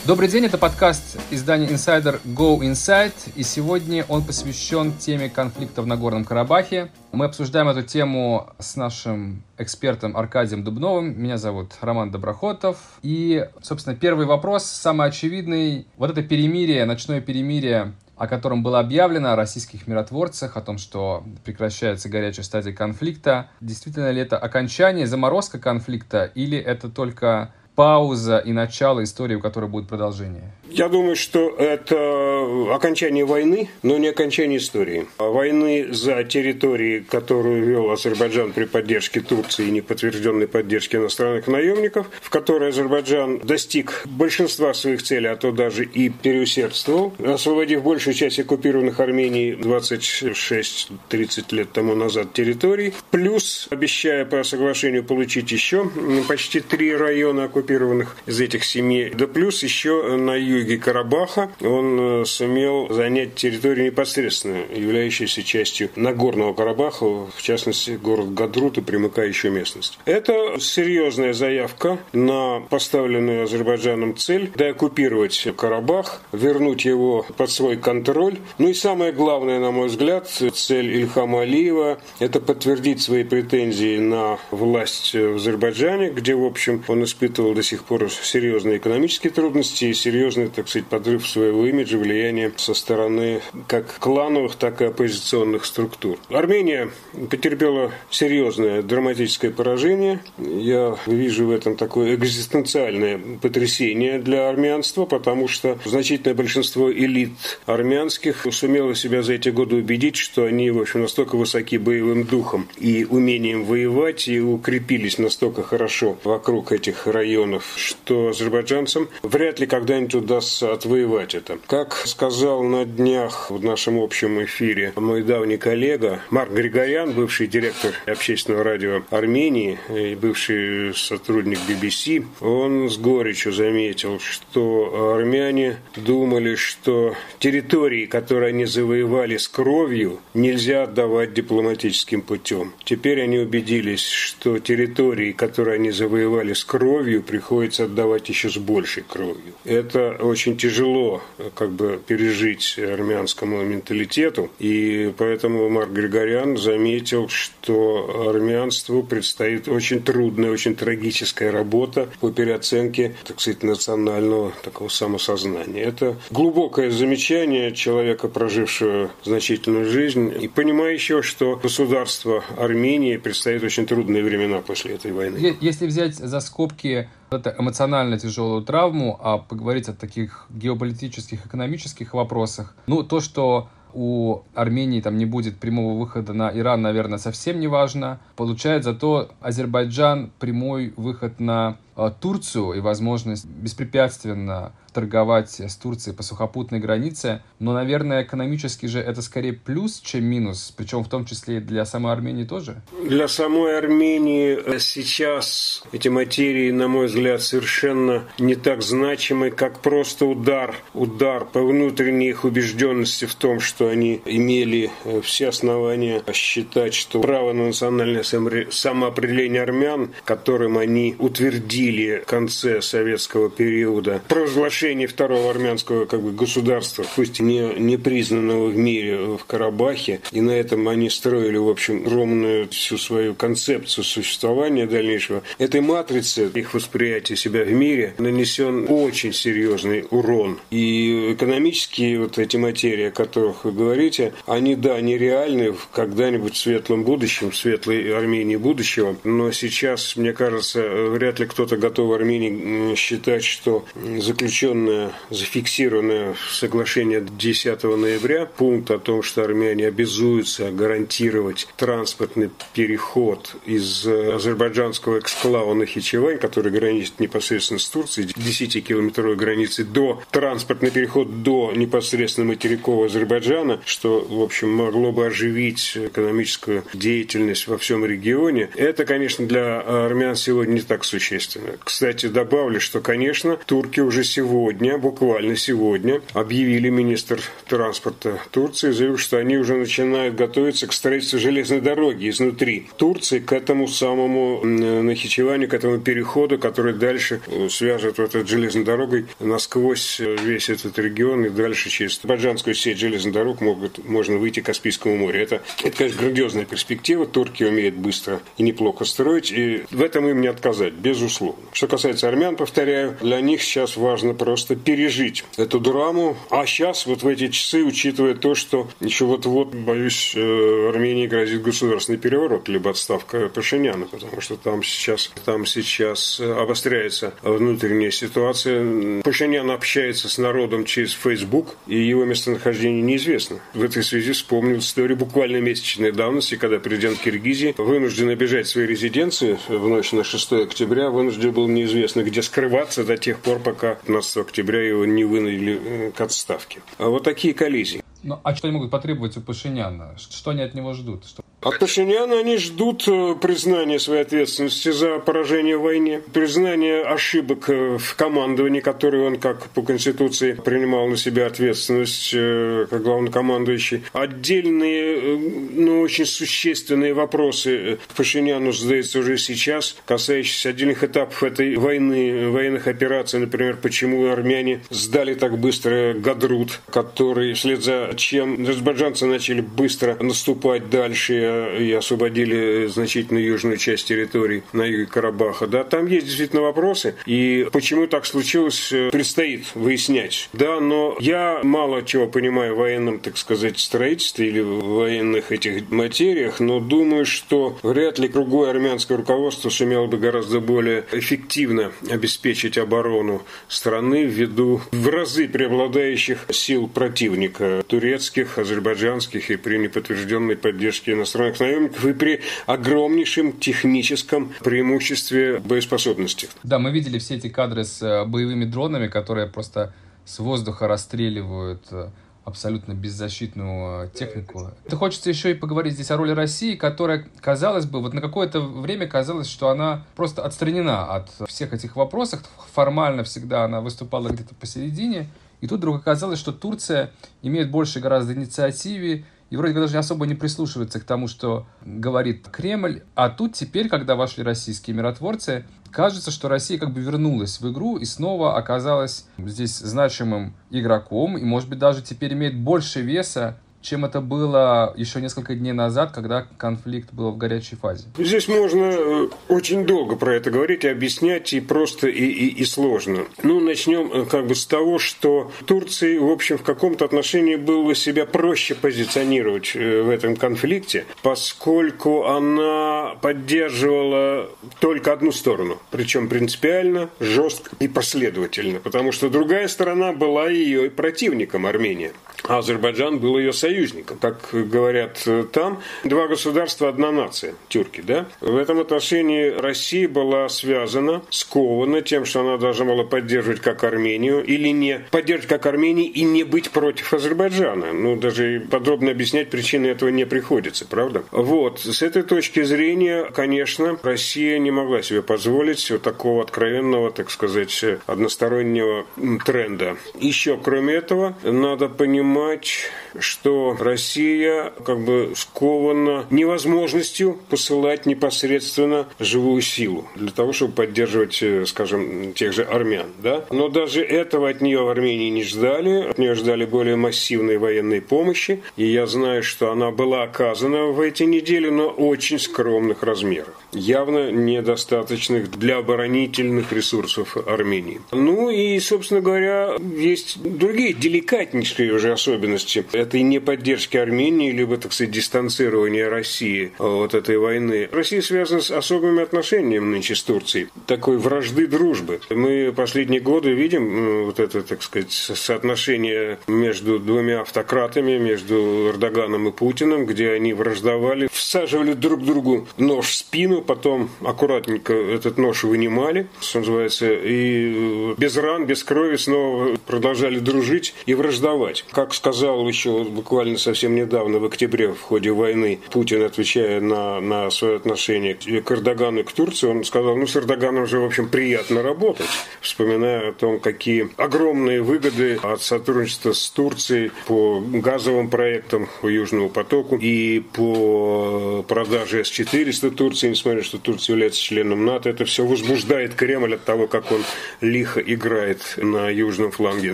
Добрый 0.08 0.30
день, 0.30 0.46
это 0.46 0.58
подкаст 0.58 1.20
издания 1.32 1.68
Insider 1.68 2.22
Go 2.24 2.60
Inside, 2.60 3.34
и 3.36 3.44
сегодня 3.44 4.06
он 4.08 4.24
посвящен 4.24 4.94
теме 4.94 5.30
конфликта 5.30 5.82
в 5.82 5.88
Нагорном 5.88 6.24
Карабахе. 6.24 6.90
Мы 7.12 7.26
обсуждаем 7.26 7.68
эту 7.68 7.82
тему 7.82 8.50
с 8.58 8.78
нашим 8.78 9.44
экспертом 9.58 10.16
Аркадием 10.16 10.64
Дубновым. 10.64 11.22
Меня 11.22 11.38
зовут 11.38 11.74
Роман 11.82 12.10
Доброхотов. 12.10 12.78
И, 13.02 13.50
собственно, 13.62 13.98
первый 13.98 14.26
вопрос, 14.26 14.64
самый 14.64 15.10
очевидный. 15.10 15.88
Вот 15.98 16.10
это 16.10 16.24
перемирие, 16.24 16.86
ночное 16.86 17.20
перемирие 17.20 17.94
о 18.16 18.28
котором 18.28 18.64
было 18.64 18.80
объявлено, 18.80 19.34
о 19.34 19.36
российских 19.36 19.86
миротворцах, 19.86 20.58
о 20.58 20.62
том, 20.62 20.80
что 20.80 21.24
прекращается 21.46 22.10
горячая 22.10 22.44
стадия 22.44 22.74
конфликта. 22.74 23.52
Действительно 23.62 24.10
ли 24.10 24.20
это 24.20 24.40
окончание, 24.40 25.06
заморозка 25.06 25.60
конфликта, 25.60 26.24
или 26.34 26.58
это 26.58 26.90
только 26.90 27.54
пауза 27.78 28.40
и 28.40 28.54
начало 28.54 29.04
истории, 29.04 29.36
у 29.36 29.40
которой 29.40 29.70
будет 29.70 29.88
продолжение? 29.88 30.52
Я 30.70 30.90
думаю, 30.90 31.16
что 31.16 31.56
это 31.58 32.74
окончание 32.74 33.26
войны, 33.26 33.70
но 33.84 33.98
не 33.98 34.08
окончание 34.08 34.60
истории. 34.60 35.08
Войны 35.18 35.88
за 35.92 36.24
территории, 36.24 37.00
которую 37.00 37.64
вел 37.64 37.92
Азербайджан 37.92 38.54
при 38.54 38.66
поддержке 38.66 39.22
Турции 39.22 39.68
и 39.68 39.72
неподтвержденной 39.72 40.48
поддержке 40.48 40.98
иностранных 40.98 41.48
наемников, 41.48 42.10
в 42.22 42.30
которой 42.30 42.70
Азербайджан 42.70 43.40
достиг 43.40 44.04
большинства 44.06 44.74
своих 44.74 45.04
целей, 45.04 45.28
а 45.28 45.36
то 45.36 45.52
даже 45.52 45.86
и 45.86 46.10
переусердствовал, 46.10 47.14
освободив 47.24 47.84
большую 47.84 48.14
часть 48.14 48.40
оккупированных 48.40 49.00
Арменией 49.00 49.54
26-30 49.54 51.56
лет 51.56 51.72
тому 51.72 51.96
назад 51.96 52.34
территорий, 52.34 52.94
плюс 53.12 53.68
обещая 53.70 54.26
по 54.26 54.44
соглашению 54.44 55.04
получить 55.04 55.52
еще 55.52 55.90
почти 56.28 56.60
три 56.60 56.96
района 56.96 57.46
оккупированных 57.46 58.18
из 58.26 58.42
этих 58.42 58.64
семи, 58.64 59.12
да 59.14 59.28
плюс 59.28 59.64
еще 59.64 60.18
на 60.18 60.36
юге 60.36 60.57
юге 60.58 60.78
Карабаха 60.78 61.50
он 61.62 62.22
э, 62.22 62.26
сумел 62.26 62.88
занять 62.90 63.36
территорию 63.36 63.88
непосредственно, 63.88 64.64
являющуюся 64.74 65.44
частью 65.44 65.90
Нагорного 65.96 66.54
Карабаха, 66.54 67.06
в 67.06 67.42
частности, 67.42 67.92
город 67.92 68.34
Гадрут 68.34 68.78
и 68.78 68.82
примыкающую 68.82 69.52
местность. 69.52 70.00
Это 70.06 70.60
серьезная 70.60 71.34
заявка 71.34 72.00
на 72.14 72.62
поставленную 72.70 73.44
Азербайджаном 73.44 74.18
цель 74.18 74.52
деоккупировать 74.56 75.48
Карабах, 75.58 76.22
вернуть 76.32 76.86
его 76.86 77.26
под 77.38 77.50
свой 77.50 77.78
контроль. 77.78 78.38
Ну 78.58 78.70
и 78.70 78.74
самое 78.74 79.12
главное, 79.12 79.60
на 79.60 79.72
мой 79.72 79.88
взгляд, 79.88 80.28
цель 80.28 80.96
Ильхама 80.96 81.42
Алиева– 81.42 82.00
это 82.20 82.40
подтвердить 82.40 83.02
свои 83.02 83.24
претензии 83.24 83.98
на 83.98 84.40
власть 84.52 85.14
в 85.14 85.36
Азербайджане, 85.36 86.10
где, 86.10 86.36
в 86.36 86.46
общем, 86.46 86.84
он 86.88 87.04
испытывал 87.04 87.54
до 87.54 87.64
сих 87.64 87.84
пор 87.84 88.10
серьезные 88.10 88.78
экономические 88.78 89.32
трудности 89.32 89.86
и 89.86 89.94
серьезные 89.94 90.47
так 90.56 90.68
сказать, 90.68 90.88
подрыв 90.88 91.28
своего 91.28 91.66
имиджа, 91.66 91.98
влияния 91.98 92.52
со 92.58 92.74
стороны 92.74 93.42
как 93.68 94.00
клановых, 94.00 94.56
так 94.56 94.82
и 94.82 94.86
оппозиционных 94.86 95.66
структур. 95.66 96.18
Армения 96.30 96.90
потерпела 97.30 97.92
серьезное 98.10 98.82
драматическое 98.82 99.52
поражение. 99.52 100.22
Я 100.38 100.98
вижу 101.06 101.48
в 101.48 101.52
этом 101.52 101.76
такое 101.76 102.16
экзистенциальное 102.16 103.20
потрясение 103.42 104.20
для 104.20 104.50
армянства, 104.50 105.06
потому 105.06 105.48
что 105.48 105.78
значительное 105.86 106.36
большинство 106.36 106.92
элит 106.92 107.32
армянских 107.66 108.46
сумело 108.52 108.96
себя 108.96 109.24
за 109.24 109.34
эти 109.34 109.50
годы 109.50 109.78
убедить, 109.78 110.16
что 110.16 110.46
они, 110.46 110.72
в 110.72 110.82
общем, 110.82 111.02
настолько 111.02 111.36
высоки 111.36 111.78
боевым 111.78 112.24
духом 112.24 112.68
и 112.78 113.06
умением 113.10 113.66
воевать, 113.66 114.28
и 114.28 114.40
укрепились 114.40 115.18
настолько 115.18 115.64
хорошо 115.64 116.18
вокруг 116.24 116.72
этих 116.72 117.08
районов 117.08 117.66
что 117.78 118.30
азербайджанцам 118.30 119.10
вряд 119.24 119.60
ли 119.60 119.68
когда-нибудь 119.68 120.16
удастся 120.16 120.37
отвоевать 120.38 121.36
это. 121.36 121.58
Как 121.68 121.94
сказал 122.06 122.64
на 122.64 122.86
днях 122.86 123.52
в 123.52 123.64
нашем 123.64 124.00
общем 124.00 124.44
эфире 124.44 124.94
мой 124.96 125.24
давний 125.24 125.58
коллега 125.58 126.22
Марк 126.30 126.52
Григорян, 126.52 127.12
бывший 127.14 127.48
директор 127.48 127.94
общественного 128.06 128.64
радио 128.64 129.02
Армении 129.10 129.80
и 129.90 130.16
бывший 130.16 130.94
сотрудник 130.96 131.60
BBC, 131.68 132.26
он 132.42 132.90
с 132.90 132.98
горечью 132.98 133.52
заметил, 133.52 134.20
что 134.20 135.16
армяне 135.16 135.78
думали, 135.96 136.56
что 136.56 137.16
территории, 137.40 138.06
которые 138.06 138.50
они 138.50 138.66
завоевали 138.66 139.38
с 139.38 139.48
кровью, 139.48 140.20
нельзя 140.34 140.84
отдавать 140.84 141.34
дипломатическим 141.34 142.22
путем. 142.22 142.74
Теперь 142.84 143.22
они 143.22 143.40
убедились, 143.40 144.06
что 144.08 144.60
территории, 144.60 145.32
которые 145.32 145.76
они 145.76 145.92
завоевали 145.92 146.54
с 146.54 146.64
кровью, 146.64 147.24
приходится 147.24 147.86
отдавать 147.86 148.30
еще 148.30 148.50
с 148.50 148.58
большей 148.58 149.04
кровью. 149.04 149.54
Это 149.66 150.18
очень 150.28 150.58
тяжело 150.58 151.22
как 151.56 151.72
бы 151.72 152.00
пережить 152.06 152.78
армянскому 152.78 153.64
менталитету, 153.64 154.50
и 154.60 155.14
поэтому 155.18 155.70
Марк 155.70 155.90
Григорян 155.90 156.58
заметил, 156.58 157.28
что 157.30 158.28
армянству 158.30 159.04
предстоит 159.04 159.68
очень 159.68 160.02
трудная, 160.02 160.52
очень 160.52 160.76
трагическая 160.76 161.52
работа 161.52 162.10
по 162.20 162.32
переоценке, 162.32 163.16
так 163.26 163.40
сказать, 163.40 163.64
национального 163.64 164.52
такого 164.64 164.90
самосознания. 164.90 165.84
Это 165.84 166.16
глубокое 166.30 166.92
замечание 166.92 167.74
человека, 167.74 168.28
прожившего 168.28 169.12
значительную 169.24 169.86
жизнь 169.86 170.34
и 170.40 170.48
понимающего, 170.48 171.24
что 171.24 171.56
государство 171.56 172.44
Армении 172.58 173.18
предстоит 173.18 173.64
очень 173.64 173.86
трудные 173.86 174.24
времена 174.24 174.60
после 174.60 174.96
этой 174.96 175.12
войны. 175.12 175.58
Если 175.62 175.86
взять 175.88 176.16
за 176.16 176.40
скобки 176.40 177.10
это 177.30 177.56
эмоционально 177.58 178.18
тяжелую 178.18 178.64
травму, 178.64 179.20
а 179.22 179.38
поговорить 179.38 179.90
о 179.90 179.94
таких 179.94 180.46
геополитических, 180.50 181.46
экономических 181.46 182.14
вопросах, 182.14 182.76
ну, 182.88 183.04
то, 183.04 183.20
что 183.20 183.70
у 183.94 184.42
Армении 184.54 185.02
там 185.02 185.18
не 185.18 185.26
будет 185.26 185.58
прямого 185.58 186.00
выхода 186.00 186.34
на 186.34 186.52
Иран, 186.56 186.82
наверное, 186.82 187.18
совсем 187.18 187.60
не 187.60 187.68
важно. 187.68 188.20
Получает 188.36 188.84
зато 188.84 189.30
Азербайджан 189.42 190.32
прямой 190.40 190.94
выход 190.98 191.40
на 191.40 191.78
э, 191.96 192.12
Турцию 192.20 192.74
и 192.74 192.80
возможность 192.80 193.46
беспрепятственно 193.46 194.72
торговать 194.94 195.60
с 195.60 195.76
Турцией 195.76 196.16
по 196.16 196.24
сухопутной 196.24 196.80
границе, 196.80 197.42
но, 197.60 197.74
наверное, 197.74 198.24
экономически 198.24 198.86
же 198.86 199.00
это 199.00 199.22
скорее 199.22 199.54
плюс, 199.54 200.00
чем 200.00 200.26
минус, 200.26 200.74
причем 200.76 201.04
в 201.04 201.10
том 201.10 201.26
числе 201.26 201.58
и 201.58 201.60
для 201.60 201.86
самой 201.86 202.14
Армении 202.14 202.44
тоже? 202.44 202.82
Для 203.04 203.28
самой 203.28 203.78
Армении 203.78 204.78
сейчас 204.80 205.84
эти 205.92 206.08
материи, 206.08 206.72
на 206.72 206.88
мой 206.88 207.08
взгляд, 207.08 207.42
совершенно 207.42 208.24
не 208.38 208.56
так 208.56 208.82
значимы, 208.82 209.50
как 209.50 209.80
просто 209.80 210.26
удар, 210.26 210.76
удар 210.94 211.46
по 211.46 211.64
внутренней 211.64 212.30
их 212.30 212.46
убежденности 212.46 213.26
в 213.26 213.36
том, 213.36 213.60
что 213.60 213.88
они 213.88 214.22
имели 214.26 214.92
э, 215.06 215.22
все 215.22 215.50
основания 215.50 216.22
считать, 216.34 216.94
что 216.94 217.22
право 217.22 217.54
на 217.54 217.68
национальное 217.68 218.24
самоопределение 218.24 219.64
армян, 219.64 220.14
которым 220.26 220.78
они 220.78 221.16
утвердили 221.18 222.22
в 222.24 222.30
конце 222.30 222.82
советского 222.82 223.50
периода, 223.50 224.22
провозглашение 224.28 225.08
второго 225.08 225.50
армянского 225.50 226.06
как 226.06 226.22
бы, 226.22 226.32
государства, 226.32 227.06
пусть 227.16 227.40
не, 227.48 227.80
не 227.80 227.98
признанного 227.98 228.68
в 228.68 228.78
мире 228.78 229.38
в 229.38 229.46
Карабахе, 229.46 230.22
и 230.32 230.42
на 230.42 230.52
этом 230.52 230.88
они 230.88 231.10
строили, 231.10 231.58
в 231.58 231.70
общем, 231.70 232.08
ровную 232.08 232.68
всю 232.70 232.98
свою 232.98 233.34
концепцию 233.34 234.04
существования 234.04 234.86
дальнейшего. 234.86 235.44
Этой 235.58 235.82
матрице 235.82 236.50
их 236.54 236.74
восприятия 236.74 237.36
себя 237.36 237.64
в 237.64 237.72
мире 237.72 238.14
нанесен 238.18 238.86
очень 238.90 239.34
серьезный 239.34 240.06
урон. 240.10 240.60
И 240.72 241.34
экономические 241.34 242.20
вот 242.20 242.38
эти 242.38 242.58
материи, 242.58 243.06
о 243.06 243.12
которых 243.12 243.66
вы 243.66 243.72
говорите, 243.72 244.34
они, 244.46 244.76
да, 244.76 245.00
нереальны 245.02 245.76
когда-нибудь 245.92 246.56
в 246.56 246.58
светлом 246.58 247.04
будущем, 247.04 247.52
в 247.52 247.58
светлой 247.58 248.16
Армении 248.16 248.56
будущего, 248.56 249.16
но 249.24 249.52
сейчас, 249.52 250.16
мне 250.16 250.34
кажется, 250.34 250.82
вряд 250.82 251.40
ли 251.40 251.46
кто-то 251.46 251.78
готов 251.78 252.10
в 252.10 252.14
Армении 252.14 252.96
считать, 252.96 253.44
что 253.44 253.86
заключен 254.18 254.68
заключенное, 254.68 255.12
зафиксированное 255.30 256.34
в 256.34 256.54
соглашении 256.54 257.18
10 257.38 257.84
ноября 257.84 258.46
пункт 258.46 258.90
о 258.90 258.98
том, 258.98 259.22
что 259.22 259.44
армяне 259.44 259.88
обязуются 259.88 260.72
гарантировать 260.72 261.68
транспортный 261.78 262.50
переход 262.74 263.56
из 263.66 264.08
азербайджанского 264.08 265.20
эксклава 265.20 265.74
Нахичевань, 265.76 266.40
который 266.40 266.72
граничит 266.72 267.20
непосредственно 267.20 267.80
с 267.80 267.88
Турцией, 267.90 268.28
10-километровой 268.28 269.36
границы, 269.36 269.84
до 269.84 270.24
транспортный 270.32 270.90
переход 270.90 271.44
до 271.44 271.72
непосредственно 271.76 272.48
материкового 272.48 273.06
Азербайджана, 273.06 273.82
что, 273.86 274.26
в 274.28 274.42
общем, 274.42 274.72
могло 274.72 275.12
бы 275.12 275.28
оживить 275.28 275.96
экономическую 275.96 276.84
деятельность 276.94 277.68
во 277.68 277.78
всем 277.78 278.04
регионе. 278.04 278.70
Это, 278.76 279.06
конечно, 279.06 279.46
для 279.46 279.80
армян 279.80 280.36
сегодня 280.36 280.74
не 280.74 280.82
так 280.82 281.04
существенно. 281.04 281.74
Кстати, 281.84 282.26
добавлю, 282.26 282.80
что, 282.80 283.00
конечно, 283.00 283.58
турки 283.58 284.00
уже 284.00 284.24
сегодня, 284.24 284.98
буквально 284.98 285.56
сегодня, 285.56 286.22
объявили 286.34 286.90
министр 286.90 287.27
транспорта 287.68 288.40
Турции, 288.52 288.92
заявил, 288.92 289.18
что 289.18 289.38
они 289.38 289.58
уже 289.58 289.76
начинают 289.76 290.36
готовиться 290.36 290.88
к 290.88 290.94
строительству 290.94 291.40
железной 291.40 291.82
дороги 291.82 292.30
изнутри 292.30 292.88
Турции 292.98 293.40
к 293.40 293.52
этому 293.54 293.88
самому 293.88 294.64
Нахичеванию, 294.64 295.70
к 295.70 295.74
этому 295.74 296.00
переходу, 296.00 296.58
который 296.58 296.94
дальше 296.94 297.42
э, 297.48 297.70
свяжет 297.70 298.18
вот 298.18 298.36
этой 298.36 298.48
железной 298.48 298.84
дорогой 298.84 299.28
насквозь 299.40 300.20
э, 300.20 300.36
весь 300.44 300.70
этот 300.70 300.98
регион 301.00 301.46
и 301.46 301.50
дальше 301.50 301.90
через 301.90 302.20
Баджанскую 302.24 302.74
сеть 302.74 302.98
железных 302.98 303.34
дорог 303.34 303.62
могут, 303.62 304.04
можно 304.06 304.38
выйти 304.38 304.60
к 304.60 304.66
Каспийскому 304.66 305.18
морю. 305.18 305.42
Это, 305.42 305.62
это, 305.84 305.98
конечно, 305.98 306.22
грандиозная 306.22 306.66
перспектива. 306.66 307.26
Турки 307.26 307.64
умеют 307.64 307.96
быстро 307.96 308.42
и 308.58 308.64
неплохо 308.64 309.06
строить, 309.06 309.52
и 309.52 309.84
в 309.92 310.02
этом 310.02 310.28
им 310.28 310.42
не 310.42 310.48
отказать, 310.48 310.94
безусловно. 310.94 311.62
Что 311.72 311.88
касается 311.88 312.28
армян, 312.28 312.56
повторяю, 312.56 313.18
для 313.22 313.42
них 313.42 313.62
сейчас 313.62 313.98
важно 313.98 314.34
просто 314.34 314.76
пережить 314.76 315.44
эту 315.58 315.80
драму. 315.80 316.38
А 316.50 316.66
сейчас, 316.66 317.06
вот 317.06 317.17
в 317.24 317.28
эти 317.28 317.50
часы, 317.50 317.84
учитывая 317.84 318.36
то, 318.36 318.56
что 318.56 318.90
еще 319.00 319.26
вот-вот, 319.26 319.74
боюсь, 319.74 320.34
э, 320.36 320.90
Армении 320.90 321.28
грозит 321.28 321.62
государственный 321.62 322.20
переворот, 322.20 322.70
либо 322.70 322.92
отставка 322.92 323.50
Пашиняна, 323.50 324.06
потому 324.06 324.42
что 324.42 324.56
там 324.58 324.84
сейчас, 324.84 325.32
там 325.46 325.66
сейчас 325.66 326.40
обостряется 326.40 327.34
внутренняя 327.42 328.12
ситуация. 328.12 329.22
Пашинян 329.24 329.70
общается 329.72 330.30
с 330.30 330.38
народом 330.38 330.86
через 330.86 331.14
Facebook, 331.14 331.76
и 331.88 331.98
его 331.98 332.26
местонахождение 332.26 333.02
неизвестно. 333.02 333.60
В 333.74 333.84
этой 333.84 334.04
связи 334.04 334.34
вспомнил 334.34 334.78
историю 334.80 335.18
буквально 335.18 335.58
месячной 335.58 336.12
давности, 336.12 336.56
когда 336.56 336.80
президент 336.80 337.20
Киргизии 337.20 337.74
вынужден 337.78 338.30
обижать 338.30 338.68
свои 338.68 338.86
резиденции 338.86 339.58
в 339.68 339.88
ночь 339.88 340.12
на 340.12 340.24
6 340.24 340.54
октября, 340.54 341.10
вынужден 341.10 341.52
был 341.52 341.68
неизвестно 341.68 342.24
где 342.28 342.42
скрываться 342.42 343.04
до 343.04 343.18
тех 343.18 343.40
пор, 343.40 343.60
пока 343.60 343.96
15 343.96 344.38
октября 344.38 344.82
его 344.82 345.06
не 345.06 345.24
вынудили 345.24 345.80
э, 345.84 346.12
к 346.12 346.22
отставке. 346.22 346.82
А 347.08 347.10
вот 347.10 347.24
такие 347.24 347.54
коллизии. 347.54 348.04
Ну, 348.22 348.42
а 348.44 348.54
что 348.54 348.68
они 348.68 348.76
могут 348.76 348.92
потребовать 348.92 349.38
у 349.38 349.42
Пашиняна? 349.42 350.18
Что 350.18 350.52
они 350.52 350.62
от 350.62 350.74
него 350.74 350.94
ждут? 350.94 351.26
Что... 351.26 351.42
От 351.60 351.80
Пашиняна 351.80 352.38
они 352.38 352.58
ждут 352.58 353.08
э, 353.08 353.34
признания 353.42 353.98
своей 353.98 354.22
ответственности 354.22 354.92
за 354.92 355.18
поражение 355.18 355.76
в 355.76 355.82
войне, 355.82 356.22
признания 356.32 357.02
ошибок 357.02 357.68
э, 357.70 357.98
в 357.98 358.16
командовании, 358.16 358.80
которые 358.80 359.26
он, 359.26 359.38
как 359.38 359.68
по 359.72 359.82
Конституции, 359.82 360.54
принимал 360.54 361.08
на 361.08 361.18
себя 361.18 361.48
ответственность 361.48 362.30
как 362.32 363.02
главнокомандующий. 363.02 364.04
Отдельные, 364.14 365.40
но 365.74 366.02
очень 366.02 366.28
существенные 366.28 367.16
вопросы 367.16 367.98
Пашиняну 368.16 368.72
задаются 368.72 369.20
уже 369.20 369.40
сейчас, 369.40 369.98
касающиеся 370.06 370.70
отдельных 370.70 371.04
этапов 371.04 371.42
этой 371.42 371.76
войны, 371.76 372.52
военных 372.52 372.88
операций, 372.88 373.40
например, 373.40 373.78
почему 373.82 374.28
армяне 374.28 374.82
сдали 374.92 375.34
так 375.34 375.58
быстро 375.58 376.14
Гадрут, 376.14 376.82
который 376.92 377.54
вслед 377.54 377.84
за 377.84 378.14
чем 378.16 378.62
азербайджанцы 378.62 379.26
начали 379.26 379.62
быстро 379.62 380.18
наступать 380.22 380.92
дальше 380.92 381.47
и 381.78 381.92
освободили 381.94 382.88
значительно 382.88 383.40
южную 383.40 383.78
часть 383.78 384.08
территории 384.08 384.64
на 384.74 384.84
юге 384.84 385.06
Карабаха. 385.06 385.68
Да, 385.68 385.84
там 385.84 386.06
есть 386.08 386.28
действительно 386.28 386.62
вопросы, 386.62 387.16
и 387.26 387.68
почему 387.72 388.08
так 388.08 388.26
случилось, 388.26 388.90
предстоит 389.12 389.66
выяснять. 389.76 390.50
Да, 390.54 390.80
но 390.80 391.16
я 391.20 391.62
мало 391.64 392.04
чего 392.04 392.28
понимаю 392.28 392.76
в 392.76 392.80
военном, 392.80 393.20
так 393.20 393.38
сказать, 393.38 393.80
строительстве 393.80 394.48
или 394.48 394.62
в 394.62 394.84
военных 394.84 395.52
этих 395.52 395.90
материях, 395.90 396.60
но 396.60 396.80
думаю, 396.80 397.26
что 397.26 397.78
вряд 397.84 398.20
ли 398.20 398.28
кругое 398.28 398.70
армянское 398.70 399.18
руководство 399.18 399.70
сумело 399.70 400.08
бы 400.08 400.18
гораздо 400.18 400.60
более 400.60 401.06
эффективно 401.12 401.92
обеспечить 402.10 402.78
оборону 402.78 403.44
страны 403.68 404.26
ввиду 404.26 404.82
в 404.92 405.08
разы 405.10 405.48
преобладающих 405.48 406.46
сил 406.50 406.88
противника 406.88 407.84
турецких, 407.88 408.58
азербайджанских 408.58 409.50
и 409.52 409.56
при 409.56 409.78
неподтвержденной 409.78 410.56
поддержке 410.56 411.14
иностранных 411.14 411.37
иностранных 411.38 411.60
наемников 411.60 412.06
и 412.06 412.14
при 412.14 412.42
огромнейшем 412.66 413.54
техническом 413.54 414.54
преимуществе 414.64 415.60
боеспособности. 415.60 416.50
Да, 416.64 416.80
мы 416.80 416.92
видели 416.92 417.20
все 417.20 417.36
эти 417.36 417.50
кадры 417.50 417.84
с 417.84 418.02
э, 418.02 418.26
боевыми 418.26 418.66
дронами, 418.66 419.08
которые 419.08 419.48
просто 419.48 419.94
с 420.26 420.40
воздуха 420.40 420.88
расстреливают 420.88 421.84
э, 421.92 422.10
абсолютно 422.44 422.94
беззащитную 422.94 424.10
технику. 424.12 424.72
Это 424.86 424.96
хочется 424.96 425.30
еще 425.30 425.52
и 425.52 425.54
поговорить 425.54 425.94
здесь 425.94 426.12
о 426.12 426.18
роли 426.18 426.32
России, 426.32 426.76
которая, 426.76 427.28
казалось 427.42 427.86
бы, 427.86 428.02
вот 428.02 428.14
на 428.14 428.22
какое-то 428.22 428.62
время 428.62 429.08
казалось, 429.08 429.48
что 429.48 429.70
она 429.70 430.06
просто 430.16 430.44
отстранена 430.44 431.14
от 431.14 431.30
всех 431.48 431.74
этих 431.74 431.96
вопросов. 431.96 432.42
Формально 432.74 433.24
всегда 433.24 433.66
она 433.66 433.82
выступала 433.82 434.30
где-то 434.30 434.56
посередине. 434.56 435.28
И 435.60 435.68
тут 435.68 435.80
вдруг 435.80 435.98
оказалось, 435.98 436.40
что 436.40 436.52
Турция 436.52 437.12
имеет 437.42 437.72
больше 437.72 438.00
гораздо 438.00 438.34
инициативе, 438.34 439.26
и 439.50 439.58
вроде 439.58 439.74
бы 439.74 439.80
даже 439.80 439.98
особо 439.98 440.26
не 440.26 440.36
прислушивается 440.36 441.00
к 441.00 441.04
тому, 441.04 441.28
что 441.28 441.66
говорит 441.82 442.48
Кремль. 442.50 443.04
А 443.16 443.30
тут 443.30 443.54
теперь, 443.54 443.88
когда 443.88 444.16
вошли 444.16 444.44
российские 444.44 444.96
миротворцы, 444.96 445.66
кажется, 445.92 446.32
что 446.32 446.50
Россия 446.50 446.78
как 446.78 446.92
бы 446.92 447.00
вернулась 447.00 447.62
в 447.62 447.72
игру 447.72 447.98
и 447.98 448.06
снова 448.06 448.58
оказалась 448.58 449.28
здесь 449.38 449.78
значимым 449.78 450.56
игроком, 450.70 451.38
и, 451.38 451.44
может 451.44 451.70
быть, 451.70 451.80
даже 451.80 452.02
теперь 452.02 452.34
имеет 452.34 452.60
больше 452.60 453.02
веса 453.02 453.58
чем 453.88 454.04
это 454.04 454.20
было 454.20 454.94
еще 454.98 455.22
несколько 455.22 455.56
дней 455.56 455.72
назад, 455.72 456.12
когда 456.12 456.46
конфликт 456.58 457.14
был 457.14 457.32
в 457.32 457.38
горячей 457.38 457.78
фазе. 457.78 458.06
Здесь 458.18 458.48
можно 458.48 458.84
э, 458.84 459.28
очень 459.48 459.86
долго 459.86 460.18
про 460.18 460.36
это 460.36 460.52
говорить, 460.52 460.84
и 460.84 460.90
объяснять, 460.90 461.54
и 461.54 461.62
просто, 461.62 462.08
и, 462.08 462.26
и, 462.26 462.48
и 462.48 462.66
сложно. 462.66 463.26
Ну, 463.44 463.62
начнем 463.62 464.12
э, 464.12 464.26
как 464.26 464.48
бы 464.48 464.56
с 464.56 464.66
того, 464.66 465.00
что 465.00 465.52
Турции, 465.66 466.18
в 466.18 466.30
общем, 466.30 466.58
в 466.58 466.64
каком-то 466.64 467.06
отношении 467.06 467.56
было 467.56 467.96
себя 467.96 468.26
проще 468.26 468.76
позиционировать 468.76 469.72
э, 469.74 470.02
в 470.02 470.10
этом 470.10 470.36
конфликте, 470.36 471.06
поскольку 471.24 472.26
она 472.26 473.16
поддерживала 473.22 474.50
только 474.80 475.14
одну 475.14 475.32
сторону, 475.32 475.80
причем 475.92 476.28
принципиально, 476.28 477.10
жестко 477.22 477.72
и 477.80 477.88
последовательно, 477.88 478.80
потому 478.80 479.14
что 479.14 479.30
другая 479.30 479.70
сторона 479.70 480.12
была 480.12 480.50
ее 480.50 480.90
противником, 480.90 481.66
Армения. 481.66 482.12
А 482.44 482.60
Азербайджан 482.60 483.20
был 483.20 483.38
ее 483.38 483.54
союзником. 483.54 484.18
Как 484.20 484.50
говорят 484.52 485.24
э, 485.26 485.46
там, 485.52 485.82
два 486.04 486.28
государства, 486.28 486.90
одна 486.90 487.12
нация, 487.12 487.56
тюрки, 487.68 488.02
да? 488.02 488.28
В 488.42 488.56
этом 488.56 488.80
отношении 488.80 489.50
Россия 489.50 490.08
была 490.08 490.48
связана, 490.50 491.22
скована 491.30 492.02
тем, 492.02 492.26
что 492.26 492.42
она 492.42 492.58
должна 492.58 492.86
была 492.86 493.04
поддерживать 493.04 493.60
как 493.62 493.84
Армению 493.84 494.44
или 494.44 494.70
не 494.70 495.02
поддерживать 495.12 495.50
как 495.50 495.66
Армению 495.66 496.12
и 496.12 496.24
не 496.24 496.44
быть 496.44 496.72
против 496.72 497.14
Азербайджана. 497.14 497.92
Ну, 497.92 498.16
даже 498.16 498.66
подробно 498.72 499.12
объяснять 499.12 499.50
причины 499.50 499.88
этого 499.88 500.10
не 500.10 500.26
приходится, 500.26 500.86
правда? 500.86 501.24
Вот, 501.32 501.80
с 501.80 502.02
этой 502.02 502.24
точки 502.24 502.64
зрения, 502.64 503.26
конечно, 503.34 504.00
Россия 504.04 504.58
не 504.60 504.72
могла 504.72 505.02
себе 505.02 505.22
позволить 505.22 505.90
вот 505.92 506.02
такого 506.02 506.44
откровенного, 506.44 507.12
так 507.12 507.30
сказать, 507.30 507.84
одностороннего 508.06 509.06
тренда. 509.46 509.98
Еще, 510.20 510.58
кроме 510.58 510.94
этого, 510.94 511.36
надо 511.44 511.90
понимать, 511.90 512.27
понимать, 512.28 512.90
что 513.20 513.76
Россия 513.80 514.72
как 514.86 515.00
бы 515.00 515.34
скована 515.36 516.26
невозможностью 516.30 517.40
посылать 517.50 518.06
непосредственно 518.06 519.08
живую 519.20 519.62
силу 519.62 520.08
для 520.16 520.32
того, 520.32 520.54
чтобы 520.54 520.74
поддерживать, 520.74 521.42
э, 521.42 521.66
скажем, 521.66 522.34
тех 522.34 522.54
же 522.54 522.64
армян. 522.64 523.08
Да? 523.20 523.46
Но 523.50 523.70
даже 523.70 524.02
этого 524.02 524.50
от 524.50 524.62
нее 524.62 524.84
в 524.84 524.90
Армении 524.90 525.30
не 525.30 525.44
ждали. 525.44 526.10
От 526.10 526.18
нее 526.18 526.36
ждали 526.36 526.66
более 526.66 526.96
массивной 526.96 527.58
военной 527.58 528.02
помощи. 528.02 528.62
И 528.76 528.86
я 528.86 529.08
знаю, 529.08 529.44
что 529.44 529.72
она 529.72 529.92
была 529.92 530.24
оказана 530.24 530.88
в 530.88 531.00
эти 531.00 531.24
недели, 531.24 531.70
но 531.70 531.88
очень 531.88 532.40
скромных 532.40 533.04
размерах. 533.04 533.60
Явно 533.72 534.32
недостаточных 534.32 535.52
для 535.52 535.78
оборонительных 535.78 536.72
ресурсов 536.72 537.38
Армении. 537.48 538.02
Ну 538.12 538.50
и, 538.50 538.80
собственно 538.80 539.22
говоря, 539.22 539.76
есть 539.98 540.42
другие 540.42 540.94
деликатнейшие 540.94 541.94
уже 541.94 542.17
особенности 542.18 542.86
этой 542.92 543.22
неподдержки 543.22 543.98
Армении, 543.98 544.52
либо, 544.52 544.78
так 544.78 544.92
сказать, 544.92 545.12
дистанцирования 545.12 546.10
России 546.10 546.72
от 546.80 547.14
этой 547.14 547.38
войны. 547.38 547.88
Россия 547.92 548.22
связана 548.22 548.62
с 548.62 548.72
особыми 548.72 549.22
отношениями 549.22 549.86
нынче 549.86 550.16
с 550.16 550.24
Турцией, 550.24 550.68
такой 550.88 551.18
вражды 551.18 551.68
дружбы. 551.68 552.20
Мы 552.30 552.74
последние 552.76 553.22
годы 553.22 553.52
видим 553.52 554.26
вот 554.26 554.40
это, 554.40 554.62
так 554.64 554.82
сказать, 554.82 555.12
соотношение 555.12 556.40
между 556.48 557.00
двумя 557.00 557.42
автократами, 557.42 558.18
между 558.18 558.90
Эрдоганом 558.90 559.48
и 559.48 559.52
Путиным, 559.52 560.06
где 560.06 560.32
они 560.32 560.54
враждовали, 560.54 561.30
всаживали 561.32 561.94
друг 561.94 562.26
другу 562.26 562.68
нож 562.78 563.08
в 563.08 563.16
спину, 563.16 563.62
потом 563.62 564.10
аккуратненько 564.22 564.94
этот 564.94 565.38
нож 565.38 565.64
вынимали, 565.64 566.28
что 566.42 566.60
называется, 566.60 567.14
и 567.14 568.16
без 568.18 568.36
ран, 568.38 568.66
без 568.66 568.84
крови 568.84 569.18
снова 569.18 569.78
продолжали 569.86 570.40
дружить 570.40 570.96
и 571.06 571.14
враждовать. 571.14 571.86
Как 571.92 572.07
сказал 572.14 572.68
еще 572.68 573.04
буквально 573.04 573.58
совсем 573.58 573.96
недавно, 573.96 574.40
в 574.40 574.46
октябре, 574.46 574.90
в 574.94 575.02
ходе 575.02 575.32
войны, 575.32 575.80
Путин, 575.92 576.24
отвечая 576.24 576.82
на, 576.82 577.20
на 577.22 577.50
свое 577.50 577.78
отношение 577.78 578.36
к 578.36 578.72
Эрдогану 578.72 579.22
и 579.22 579.24
к 579.24 579.32
Турции, 579.32 579.68
он 579.68 579.84
сказал, 579.84 580.16
ну, 580.16 580.28
с 580.28 580.36
Эрдоганом 580.36 580.88
же, 580.88 581.00
в 581.00 581.06
общем, 581.06 581.30
приятно 581.30 581.82
работать, 581.82 582.28
вспоминая 582.62 583.30
о 583.30 583.34
том, 583.34 583.60
какие 583.60 584.10
огромные 584.18 584.82
выгоды 584.82 585.40
от 585.42 585.62
сотрудничества 585.62 586.34
с 586.34 586.50
Турцией 586.50 587.12
по 587.26 587.62
газовым 587.62 588.30
проектам 588.30 588.88
по 589.02 589.08
Южному 589.08 589.50
потоку 589.50 589.98
и 589.98 590.40
по 590.40 591.66
продаже 591.68 592.24
С-400 592.24 592.92
Турции, 592.92 593.30
несмотря 593.30 593.58
на 593.58 593.64
то, 593.64 593.68
что 593.68 593.78
Турция 593.80 594.14
является 594.14 594.42
членом 594.42 594.86
НАТО, 594.86 595.10
это 595.10 595.26
все 595.26 595.46
возбуждает 595.46 596.14
Кремль 596.14 596.56
от 596.56 596.64
того, 596.64 596.88
как 596.88 597.12
он 597.12 597.24
лихо 597.62 598.00
играет 598.00 598.76
на 598.78 599.10
южном 599.10 599.52
фланге 599.52 599.94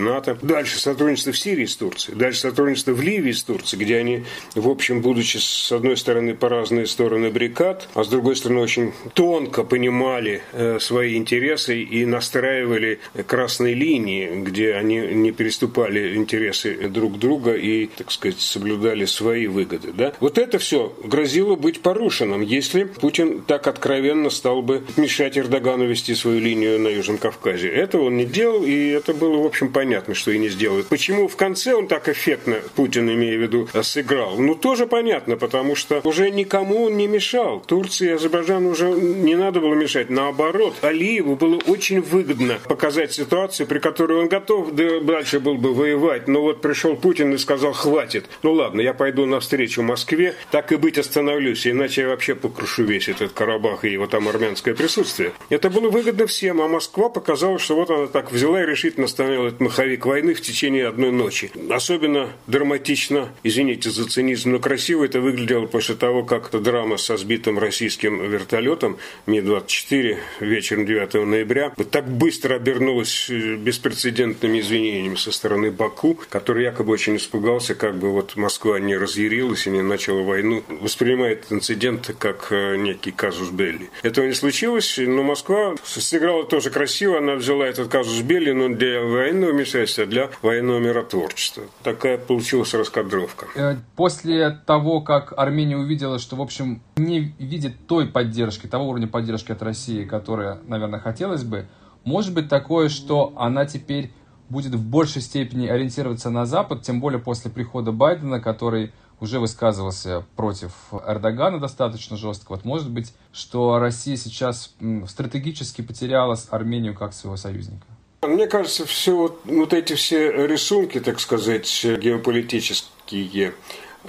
НАТО. 0.00 0.38
Дальше 0.42 0.78
сотрудничество 0.78 1.32
в 1.32 1.38
Сирии 1.38 1.64
с 1.64 1.76
Турцией. 1.76 2.03
Дальше 2.12 2.40
сотрудничество 2.40 2.92
в 2.92 3.02
Ливии 3.02 3.32
с 3.32 3.42
Турцией, 3.42 3.82
где 3.84 3.96
они, 3.98 4.24
в 4.54 4.68
общем, 4.68 5.00
будучи 5.00 5.38
с 5.38 5.72
одной 5.72 5.96
стороны 5.96 6.34
по 6.34 6.48
разные 6.48 6.86
стороны 6.86 7.30
баррикад, 7.30 7.88
а 7.94 8.04
с 8.04 8.08
другой 8.08 8.36
стороны 8.36 8.60
очень 8.60 8.92
тонко 9.14 9.64
понимали 9.64 10.42
э, 10.52 10.78
свои 10.80 11.16
интересы 11.16 11.82
и 11.82 12.04
настраивали 12.06 13.00
красные 13.26 13.74
линии, 13.74 14.42
где 14.42 14.74
они 14.74 14.98
не 14.98 15.32
переступали 15.32 16.16
интересы 16.16 16.88
друг 16.88 17.18
друга 17.18 17.54
и, 17.54 17.86
так 17.86 18.10
сказать, 18.10 18.40
соблюдали 18.40 19.04
свои 19.04 19.46
выгоды. 19.46 19.92
Да? 19.92 20.12
Вот 20.20 20.38
это 20.38 20.58
все 20.58 20.94
грозило 21.02 21.56
быть 21.56 21.80
порушенным, 21.80 22.42
если 22.42 22.84
Путин 22.84 23.42
так 23.42 23.66
откровенно 23.66 24.30
стал 24.30 24.62
бы 24.62 24.82
мешать 24.96 25.36
Эрдогану 25.38 25.86
вести 25.86 26.14
свою 26.14 26.40
линию 26.40 26.78
на 26.80 26.88
Южном 26.88 27.18
Кавказе. 27.18 27.68
Этого 27.68 28.04
он 28.04 28.16
не 28.16 28.24
делал, 28.24 28.64
и 28.64 28.88
это 28.88 29.14
было, 29.14 29.38
в 29.38 29.46
общем, 29.46 29.72
понятно, 29.72 30.14
что 30.14 30.30
и 30.30 30.38
не 30.38 30.48
сделает. 30.48 30.86
Почему 30.86 31.28
в 31.28 31.36
конце 31.36 31.74
он 31.74 31.88
так 31.94 32.08
эффектно 32.08 32.56
Путин, 32.74 33.08
имею 33.08 33.38
в 33.38 33.42
виду, 33.42 33.68
сыграл. 33.82 34.36
Ну, 34.36 34.56
тоже 34.56 34.88
понятно, 34.88 35.36
потому 35.36 35.76
что 35.76 36.00
уже 36.02 36.28
никому 36.30 36.86
он 36.86 36.96
не 36.96 37.06
мешал. 37.06 37.60
Турции 37.60 38.08
и 38.08 38.12
Азербайджану 38.14 38.70
уже 38.70 38.90
не 38.90 39.36
надо 39.36 39.60
было 39.60 39.74
мешать. 39.74 40.10
Наоборот, 40.10 40.74
Алиеву 40.82 41.36
было 41.36 41.60
очень 41.68 42.00
выгодно 42.00 42.58
показать 42.68 43.12
ситуацию, 43.12 43.68
при 43.68 43.78
которой 43.78 44.18
он 44.18 44.26
готов 44.26 44.72
дальше 44.72 45.38
был 45.38 45.54
бы 45.54 45.72
воевать. 45.72 46.26
Но 46.26 46.42
вот 46.42 46.62
пришел 46.62 46.96
Путин 46.96 47.32
и 47.32 47.38
сказал, 47.38 47.72
хватит. 47.72 48.28
Ну 48.42 48.54
ладно, 48.54 48.80
я 48.80 48.92
пойду 48.92 49.24
навстречу 49.24 49.82
Москве, 49.82 50.34
так 50.50 50.72
и 50.72 50.76
быть 50.76 50.98
остановлюсь, 50.98 51.64
иначе 51.64 52.02
я 52.02 52.08
вообще 52.08 52.34
покрушу 52.34 52.82
весь 52.82 53.08
этот 53.08 53.30
Карабах 53.34 53.84
и 53.84 53.92
его 53.92 54.08
там 54.08 54.26
армянское 54.26 54.74
присутствие. 54.74 55.30
Это 55.48 55.70
было 55.70 55.90
выгодно 55.90 56.26
всем, 56.26 56.60
а 56.60 56.66
Москва 56.66 57.08
показала, 57.08 57.60
что 57.60 57.76
вот 57.76 57.88
она 57.90 58.08
так 58.08 58.32
взяла 58.32 58.64
и 58.64 58.66
решительно 58.66 59.04
остановила 59.06 59.46
этот 59.46 59.60
маховик 59.60 60.06
войны 60.06 60.34
в 60.34 60.40
течение 60.40 60.88
одной 60.88 61.12
ночи. 61.12 61.52
Особенно 61.70 61.83
особенно 61.84 62.30
драматично, 62.46 63.28
извините 63.42 63.90
за 63.90 64.08
цинизм, 64.08 64.52
но 64.52 64.58
красиво 64.58 65.04
это 65.04 65.20
выглядело 65.20 65.66
после 65.66 65.94
того, 65.94 66.24
как 66.24 66.50
драма 66.62 66.96
со 66.96 67.18
сбитым 67.18 67.58
российским 67.58 68.30
вертолетом 68.30 68.96
Ми-24 69.26 70.16
вечером 70.40 70.86
9 70.86 71.14
ноября 71.26 71.74
так 71.90 72.08
быстро 72.08 72.54
обернулась 72.54 73.28
э, 73.28 73.56
беспрецедентными 73.56 74.60
извинениями 74.60 75.16
со 75.16 75.30
стороны 75.30 75.70
Баку, 75.70 76.18
который 76.30 76.64
якобы 76.64 76.90
очень 76.90 77.16
испугался, 77.16 77.74
как 77.74 77.96
бы 77.96 78.10
вот 78.12 78.34
Москва 78.36 78.80
не 78.80 78.96
разъярилась 78.96 79.66
и 79.66 79.70
не 79.70 79.82
начала 79.82 80.22
войну, 80.22 80.62
воспринимает 80.80 81.44
инцидент 81.50 82.14
как 82.18 82.48
э, 82.50 82.76
некий 82.76 83.10
казус 83.10 83.50
Белли. 83.50 83.90
Этого 84.02 84.24
не 84.24 84.32
случилось, 84.32 84.98
но 84.98 85.22
Москва 85.22 85.74
сыграла 85.84 86.44
тоже 86.44 86.70
красиво, 86.70 87.18
она 87.18 87.34
взяла 87.34 87.66
этот 87.66 87.88
казус 87.88 88.22
Белли, 88.22 88.52
но 88.52 88.70
для 88.70 89.02
военного 89.02 89.52
вмешательства, 89.52 90.04
а 90.04 90.06
для 90.06 90.30
военного 90.40 90.78
миротворчества 90.78 91.64
такая 91.82 92.18
получилась 92.18 92.72
раскадровка. 92.74 93.46
Э, 93.54 93.76
после 93.96 94.50
того, 94.50 95.00
как 95.00 95.32
Армения 95.36 95.76
увидела, 95.76 96.18
что, 96.18 96.36
в 96.36 96.42
общем, 96.42 96.82
не 96.96 97.34
видит 97.38 97.86
той 97.86 98.06
поддержки, 98.06 98.66
того 98.66 98.88
уровня 98.88 99.06
поддержки 99.06 99.52
от 99.52 99.62
России, 99.62 100.04
которая, 100.04 100.58
наверное, 100.66 101.00
хотелось 101.00 101.44
бы, 101.44 101.66
может 102.04 102.34
быть 102.34 102.48
такое, 102.48 102.88
что 102.88 103.32
она 103.36 103.66
теперь 103.66 104.12
будет 104.48 104.74
в 104.74 104.88
большей 104.88 105.22
степени 105.22 105.66
ориентироваться 105.66 106.30
на 106.30 106.46
Запад, 106.46 106.82
тем 106.82 107.00
более 107.00 107.20
после 107.20 107.50
прихода 107.50 107.92
Байдена, 107.92 108.40
который 108.40 108.92
уже 109.20 109.38
высказывался 109.38 110.24
против 110.36 110.72
Эрдогана 111.06 111.58
достаточно 111.58 112.16
жестко. 112.16 112.52
Вот 112.52 112.64
может 112.64 112.90
быть, 112.90 113.14
что 113.32 113.78
Россия 113.78 114.16
сейчас 114.16 114.74
стратегически 115.06 115.82
потеряла 115.82 116.36
Армению 116.50 116.94
как 116.94 117.14
своего 117.14 117.36
союзника? 117.36 117.86
Мне 118.26 118.46
кажется, 118.46 118.86
все 118.86 119.14
вот, 119.14 119.40
вот 119.44 119.72
эти 119.72 119.94
все 119.94 120.46
рисунки, 120.46 121.00
так 121.00 121.20
сказать, 121.20 121.84
геополитические, 121.84 123.54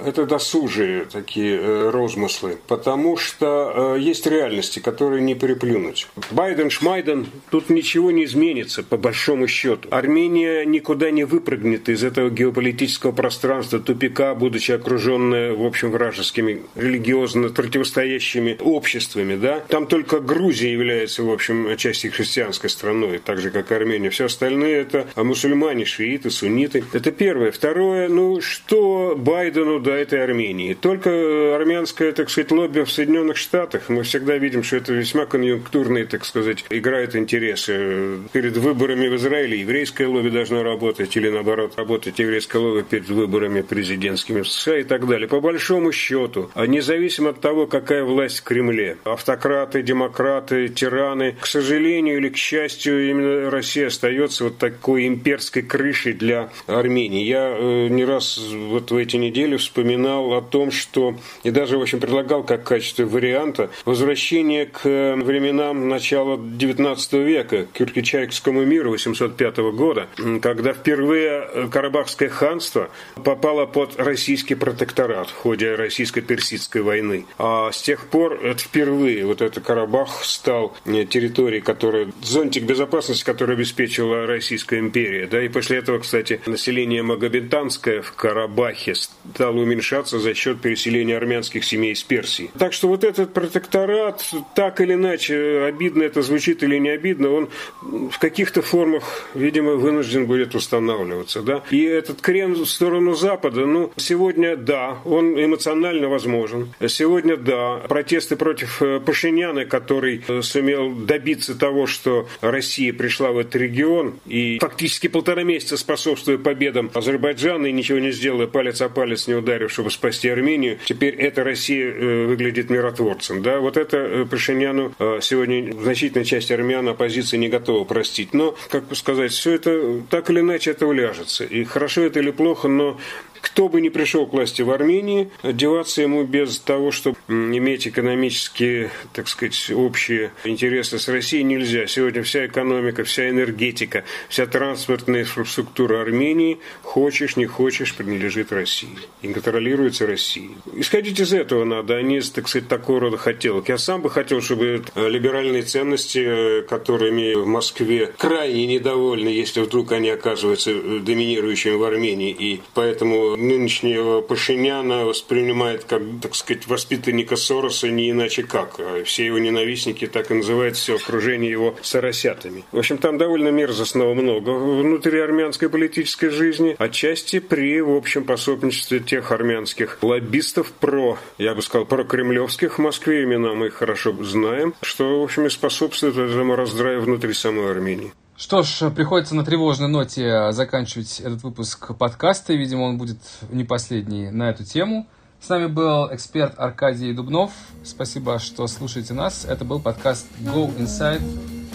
это 0.04 0.26
досужие 0.26 1.04
такие 1.04 1.58
э, 1.58 1.90
розмыслы, 1.90 2.58
потому 2.66 3.16
что 3.16 3.94
э, 3.96 4.00
есть 4.00 4.26
реальности, 4.26 4.78
которые 4.78 5.22
не 5.22 5.34
переплюнуть. 5.34 6.08
Байден, 6.30 6.70
Шмайден, 6.70 7.26
тут 7.50 7.70
ничего 7.70 8.10
не 8.10 8.24
изменится, 8.24 8.82
по 8.82 8.96
большому 8.96 9.48
счету. 9.48 9.88
Армения 9.90 10.64
никуда 10.64 11.10
не 11.10 11.24
выпрыгнет 11.24 11.88
из 11.88 12.04
этого 12.04 12.30
геополитического 12.30 13.12
пространства, 13.12 13.78
тупика, 13.78 14.34
будучи 14.34 14.72
окруженная, 14.72 15.54
в 15.54 15.64
общем, 15.64 15.90
вражескими, 15.90 16.62
религиозно 16.74 17.48
противостоящими 17.48 18.56
обществами. 18.60 19.36
Да? 19.36 19.60
Там 19.60 19.86
только 19.86 20.20
Грузия 20.20 20.72
является, 20.72 21.22
в 21.22 21.30
общем, 21.30 21.76
частью 21.76 22.12
христианской 22.12 22.70
страной, 22.70 23.18
так 23.18 23.38
же, 23.38 23.50
как 23.50 23.72
Армения. 23.72 24.10
Все 24.10 24.26
остальные 24.26 24.76
это 24.76 25.06
мусульмане, 25.16 25.84
шииты, 25.84 26.30
сунниты. 26.30 26.84
Это 26.92 27.10
первое. 27.10 27.50
Второе, 27.50 28.08
ну, 28.08 28.40
что 28.40 29.14
Байдену 29.16 29.80
до 29.86 29.92
этой 29.92 30.22
Армении. 30.24 30.74
Только 30.74 31.54
армянское, 31.54 32.10
так 32.10 32.28
сказать, 32.28 32.50
лобби 32.50 32.80
в 32.80 32.90
Соединенных 32.90 33.36
Штатах, 33.36 33.88
мы 33.88 34.02
всегда 34.02 34.36
видим, 34.36 34.64
что 34.64 34.78
это 34.78 34.92
весьма 34.92 35.26
конъюнктурные, 35.26 36.06
так 36.06 36.24
сказать, 36.24 36.64
играют 36.70 37.14
интересы. 37.14 38.18
Перед 38.32 38.56
выборами 38.56 39.06
в 39.06 39.14
Израиле 39.14 39.60
еврейское 39.60 40.08
лобби 40.08 40.30
должно 40.30 40.64
работать, 40.64 41.16
или 41.16 41.28
наоборот, 41.28 41.74
работать 41.76 42.18
еврейское 42.18 42.58
лобби 42.58 42.82
перед 42.82 43.08
выборами 43.08 43.60
президентскими 43.60 44.40
в 44.40 44.48
США 44.48 44.78
и 44.78 44.82
так 44.82 45.06
далее. 45.06 45.28
По 45.28 45.40
большому 45.40 45.92
счету, 45.92 46.50
независимо 46.56 47.30
от 47.30 47.40
того, 47.40 47.68
какая 47.68 48.02
власть 48.02 48.40
в 48.40 48.42
Кремле, 48.42 48.96
автократы, 49.04 49.82
демократы, 49.82 50.66
тираны, 50.68 51.36
к 51.40 51.46
сожалению 51.46 52.16
или 52.16 52.30
к 52.30 52.36
счастью, 52.36 53.08
именно 53.08 53.50
Россия 53.52 53.86
остается 53.86 54.42
вот 54.44 54.58
такой 54.58 55.06
имперской 55.06 55.62
крышей 55.62 56.12
для 56.12 56.50
Армении. 56.66 57.24
Я 57.24 57.54
э, 57.56 57.86
не 57.86 58.04
раз 58.04 58.36
вот 58.38 58.90
в 58.90 58.96
эти 58.96 59.14
недели 59.14 59.54
вспоминаю 59.56 59.75
упоминал 59.76 60.32
о 60.32 60.40
том, 60.40 60.70
что, 60.70 61.16
и 61.42 61.50
даже, 61.50 61.76
в 61.76 61.82
общем, 61.82 62.00
предлагал 62.00 62.42
как 62.42 62.64
качестве 62.64 63.04
варианта, 63.04 63.70
возвращение 63.84 64.64
к 64.66 64.84
временам 64.84 65.88
начала 65.88 66.36
XIX 66.36 67.22
века, 67.22 67.66
к 67.66 67.72
Киркичайскому 67.72 68.64
миру 68.64 68.90
805 68.90 69.58
года, 69.74 70.06
когда 70.40 70.72
впервые 70.72 71.68
Карабахское 71.70 72.28
ханство 72.28 72.88
попало 73.22 73.66
под 73.66 73.98
российский 73.98 74.54
протекторат 74.54 75.28
в 75.28 75.34
ходе 75.34 75.74
российско-персидской 75.74 76.82
войны. 76.82 77.26
А 77.38 77.70
с 77.70 77.82
тех 77.82 78.06
пор 78.06 78.40
это 78.42 78.58
впервые 78.58 79.26
вот 79.26 79.42
этот 79.42 79.64
Карабах 79.64 80.24
стал 80.24 80.74
территорией, 80.84 81.60
которая, 81.60 82.10
зонтик 82.22 82.64
безопасности, 82.64 83.24
который 83.24 83.56
обеспечила 83.56 84.26
Российская 84.26 84.78
империя. 84.78 85.26
Да, 85.26 85.42
и 85.42 85.48
после 85.48 85.78
этого, 85.78 85.98
кстати, 85.98 86.40
население 86.46 87.02
Магометанское 87.02 88.00
в 88.00 88.12
Карабахе 88.12 88.94
стало 88.94 89.65
уменьшаться 89.66 90.18
за 90.18 90.34
счет 90.34 90.60
переселения 90.60 91.16
армянских 91.16 91.64
семей 91.64 91.92
из 91.92 92.02
Персии. 92.02 92.50
Так 92.58 92.72
что 92.72 92.88
вот 92.88 93.04
этот 93.04 93.34
протекторат, 93.34 94.24
так 94.54 94.80
или 94.80 94.94
иначе, 94.94 95.64
обидно 95.66 96.02
это 96.02 96.22
звучит 96.22 96.62
или 96.62 96.78
не 96.78 96.90
обидно, 96.90 97.30
он 97.30 97.48
в 97.82 98.18
каких-то 98.18 98.62
формах, 98.62 99.28
видимо, 99.34 99.72
вынужден 99.72 100.26
будет 100.26 100.54
устанавливаться. 100.54 101.42
Да? 101.42 101.62
И 101.70 101.82
этот 101.82 102.20
крен 102.20 102.54
в 102.54 102.66
сторону 102.66 103.14
Запада, 103.14 103.66
ну, 103.66 103.92
сегодня 103.96 104.56
да, 104.56 104.98
он 105.04 105.42
эмоционально 105.42 106.08
возможен. 106.08 106.72
Сегодня 106.86 107.36
да, 107.36 107.78
протесты 107.88 108.36
против 108.36 108.80
э, 108.80 109.00
Пашиняна, 109.00 109.64
который 109.64 110.22
э, 110.26 110.42
сумел 110.42 110.92
добиться 110.92 111.58
того, 111.58 111.86
что 111.86 112.28
Россия 112.40 112.92
пришла 112.92 113.32
в 113.32 113.38
этот 113.38 113.56
регион 113.56 114.14
и 114.26 114.58
фактически 114.60 115.08
полтора 115.08 115.42
месяца 115.42 115.76
способствуя 115.76 116.38
победам 116.38 116.90
Азербайджана 116.94 117.66
и 117.66 117.72
ничего 117.72 117.98
не 117.98 118.12
сделая, 118.12 118.46
палец 118.46 118.80
о 118.80 118.88
палец 118.88 119.26
не 119.26 119.34
ударил 119.34 119.55
чтобы 119.68 119.90
спасти 119.90 120.28
Армению, 120.28 120.78
теперь 120.84 121.14
эта 121.14 121.44
Россия 121.44 121.90
э, 121.90 122.26
выглядит 122.26 122.70
миротворцем. 122.70 123.42
Да? 123.42 123.60
Вот 123.60 123.76
это 123.76 123.96
э, 123.96 124.24
Пашиняну 124.24 124.92
э, 124.98 125.18
сегодня 125.22 125.72
значительная 125.72 126.24
часть 126.24 126.50
армян 126.50 126.88
оппозиции 126.88 127.36
не 127.36 127.48
готова 127.48 127.84
простить. 127.84 128.34
Но, 128.34 128.56
как 128.70 128.84
сказать, 128.94 129.32
все 129.32 129.52
это 129.52 130.02
так 130.10 130.30
или 130.30 130.40
иначе 130.40 130.70
это 130.70 130.86
уляжется. 130.86 131.44
И 131.44 131.64
хорошо 131.64 132.02
это 132.02 132.20
или 132.20 132.30
плохо, 132.30 132.68
но 132.68 132.98
кто 133.40 133.68
бы 133.68 133.80
ни 133.80 133.88
пришел 133.88 134.26
к 134.26 134.32
власти 134.32 134.62
в 134.62 134.70
Армении, 134.70 135.30
деваться 135.42 136.02
ему 136.02 136.24
без 136.24 136.58
того, 136.58 136.90
чтобы 136.90 137.16
иметь 137.28 137.88
экономические, 137.88 138.90
так 139.12 139.28
сказать, 139.28 139.70
общие 139.74 140.32
интересы 140.44 140.98
с 140.98 141.08
Россией 141.08 141.44
нельзя. 141.44 141.86
Сегодня 141.86 142.22
вся 142.22 142.46
экономика, 142.46 143.04
вся 143.04 143.28
энергетика, 143.28 144.04
вся 144.28 144.46
транспортная 144.46 145.22
инфраструктура 145.22 146.00
Армении, 146.00 146.58
хочешь, 146.82 147.36
не 147.36 147.46
хочешь, 147.46 147.94
принадлежит 147.94 148.52
России. 148.52 148.96
И 149.22 149.32
контролируется 149.32 150.06
Россией. 150.06 150.56
Исходить 150.74 151.20
из 151.20 151.32
этого 151.32 151.64
надо, 151.64 151.96
а 151.96 152.02
не, 152.02 152.20
так 152.20 152.48
сказать, 152.48 152.68
такого 152.68 153.00
рода 153.00 153.16
хотелок. 153.16 153.68
Я 153.68 153.78
сам 153.78 154.02
бы 154.02 154.10
хотел, 154.10 154.40
чтобы 154.40 154.84
либеральные 154.94 155.62
ценности, 155.62 156.62
которыми 156.68 157.34
в 157.34 157.46
Москве 157.46 158.12
крайне 158.18 158.66
недовольны, 158.66 159.28
если 159.28 159.60
вдруг 159.60 159.92
они 159.92 160.10
оказываются 160.10 160.72
доминирующими 160.74 161.74
в 161.74 161.84
Армении, 161.84 162.30
и 162.30 162.60
поэтому 162.74 163.25
нынешнего 163.34 164.20
Пашиняна 164.20 165.04
воспринимает 165.04 165.84
как, 165.84 166.02
так 166.22 166.34
сказать, 166.34 166.66
воспитанника 166.68 167.34
Сороса 167.36 167.88
не 167.88 168.10
иначе 168.10 168.42
как. 168.44 168.76
А 168.78 169.02
все 169.04 169.26
его 169.26 169.38
ненавистники 169.38 170.06
так 170.06 170.30
и 170.30 170.34
называют 170.34 170.76
все 170.76 170.96
окружение 170.96 171.50
его 171.50 171.74
соросятами. 171.82 172.64
В 172.70 172.78
общем, 172.78 172.98
там 172.98 173.18
довольно 173.18 173.48
мерзостного 173.48 174.14
много 174.14 174.50
внутри 174.50 175.18
армянской 175.18 175.68
политической 175.68 176.28
жизни, 176.28 176.76
отчасти 176.78 177.40
при, 177.40 177.80
в 177.80 177.96
общем, 177.96 178.24
пособничестве 178.24 179.00
тех 179.00 179.32
армянских 179.32 179.98
лоббистов 180.02 180.72
про, 180.72 181.18
я 181.38 181.54
бы 181.54 181.62
сказал, 181.62 181.86
про 181.86 182.04
кремлевских 182.04 182.78
в 182.78 182.82
Москве, 182.82 183.24
имена 183.24 183.54
мы 183.54 183.68
их 183.68 183.74
хорошо 183.74 184.12
знаем, 184.22 184.74
что, 184.82 185.20
в 185.20 185.24
общем, 185.24 185.46
и 185.46 185.50
способствует 185.50 186.16
этому 186.16 186.56
раздраю 186.56 187.00
внутри 187.00 187.32
самой 187.32 187.70
Армении. 187.70 188.12
Что 188.36 188.62
ж, 188.62 188.90
приходится 188.90 189.34
на 189.34 189.44
тревожной 189.44 189.88
ноте 189.88 190.52
заканчивать 190.52 191.20
этот 191.20 191.42
выпуск 191.42 191.96
подкаста. 191.96 192.52
Видимо, 192.52 192.82
он 192.82 192.98
будет 192.98 193.16
не 193.50 193.64
последний 193.64 194.30
на 194.30 194.50
эту 194.50 194.62
тему. 194.62 195.06
С 195.40 195.48
нами 195.48 195.66
был 195.66 196.14
эксперт 196.14 196.52
Аркадий 196.58 197.14
Дубнов. 197.14 197.52
Спасибо, 197.82 198.38
что 198.38 198.66
слушаете 198.66 199.14
нас. 199.14 199.46
Это 199.46 199.64
был 199.64 199.80
подкаст 199.80 200.26
Go 200.40 200.70
Inside 200.76 201.22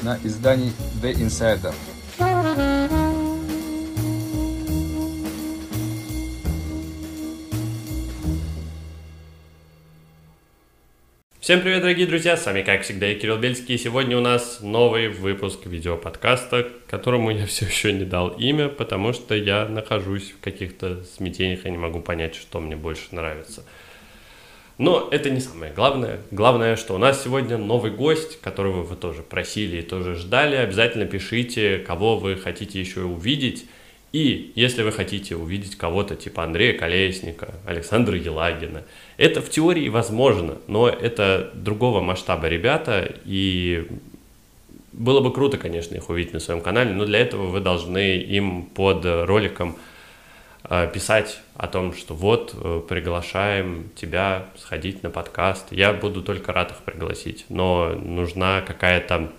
на 0.04 0.20
издании 0.24 0.72
The 1.02 1.16
Insider. 1.16 1.74
Всем 11.42 11.62
привет, 11.62 11.82
дорогие 11.82 12.06
друзья, 12.06 12.38
с 12.38 12.46
вами, 12.46 12.62
как 12.62 12.84
всегда, 12.84 13.08
я 13.08 13.16
Кирилл 13.16 13.40
Бельский, 13.40 13.74
и 13.74 13.78
сегодня 13.80 14.16
у 14.16 14.22
нас 14.22 14.60
новый 14.62 15.08
выпуск 15.08 15.66
видеоподкаста, 15.66 16.68
которому 16.86 17.32
я 17.32 17.46
все 17.48 17.66
еще 17.66 17.92
не 17.92 18.06
дал 18.06 18.28
имя, 18.28 18.70
потому 18.70 19.12
что 19.12 19.34
я 19.34 19.68
нахожусь 19.68 20.34
в 20.34 20.40
каких-то 20.40 21.04
смятениях, 21.04 21.66
я 21.66 21.72
не 21.72 21.80
могу 21.80 22.00
понять, 22.00 22.36
что 22.36 22.60
мне 22.60 22.76
больше 22.76 23.08
нравится. 23.10 23.64
Но 24.78 25.10
это 25.12 25.32
не 25.32 25.40
самое 25.40 25.74
главное. 25.74 26.20
Главное, 26.30 26.76
что 26.76 26.94
у 26.94 27.00
нас 27.00 27.24
сегодня 27.24 27.58
новый 27.58 27.90
гость, 27.90 28.40
которого 28.40 28.84
вы 28.84 28.96
тоже 28.96 29.24
просили 29.24 29.78
и 29.78 29.82
тоже 29.82 30.14
ждали. 30.14 30.56
Обязательно 30.56 31.08
пишите, 31.08 31.80
кого 31.80 32.20
вы 32.20 32.36
хотите 32.36 32.80
еще 32.80 33.02
увидеть. 33.02 33.66
И 34.12 34.52
если 34.56 34.84
вы 34.84 34.92
хотите 34.92 35.38
увидеть 35.38 35.78
кого-то 35.78 36.16
типа 36.16 36.44
Андрея 36.44 36.78
Колесника, 36.78 37.54
Александра 37.66 38.18
Елагина, 38.18 38.84
это 39.18 39.42
в 39.42 39.50
теории 39.50 39.88
возможно, 39.88 40.58
но 40.68 40.90
это 40.90 41.52
другого 41.54 42.02
масштаба 42.02 42.48
ребята, 42.48 43.10
и 43.24 43.88
было 44.92 45.22
бы 45.22 45.32
круто, 45.32 45.58
конечно, 45.58 45.96
их 45.96 46.10
увидеть 46.10 46.34
на 46.34 46.40
своем 46.40 46.60
канале, 46.60 46.92
но 46.92 47.06
для 47.06 47.20
этого 47.20 47.48
вы 47.48 47.62
должны 47.62 48.18
им 48.18 48.64
под 48.64 49.06
роликом 49.06 49.78
э, 50.70 50.92
писать 50.94 51.40
о 51.56 51.68
том, 51.68 51.94
что 51.96 52.14
вот, 52.14 52.54
э, 52.54 52.82
приглашаем 52.90 53.90
тебя 53.96 54.48
сходить 54.58 55.04
на 55.04 55.10
подкаст. 55.10 55.68
Я 55.72 55.94
буду 55.94 56.22
только 56.22 56.52
рад 56.52 56.72
их 56.72 56.78
пригласить, 56.80 57.46
но 57.48 57.94
нужна 57.96 58.60
какая-то 58.60 59.32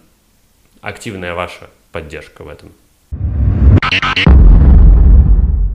активная 0.80 1.34
ваша 1.34 1.68
поддержка 1.92 2.42
в 2.42 2.48
этом. 2.48 2.72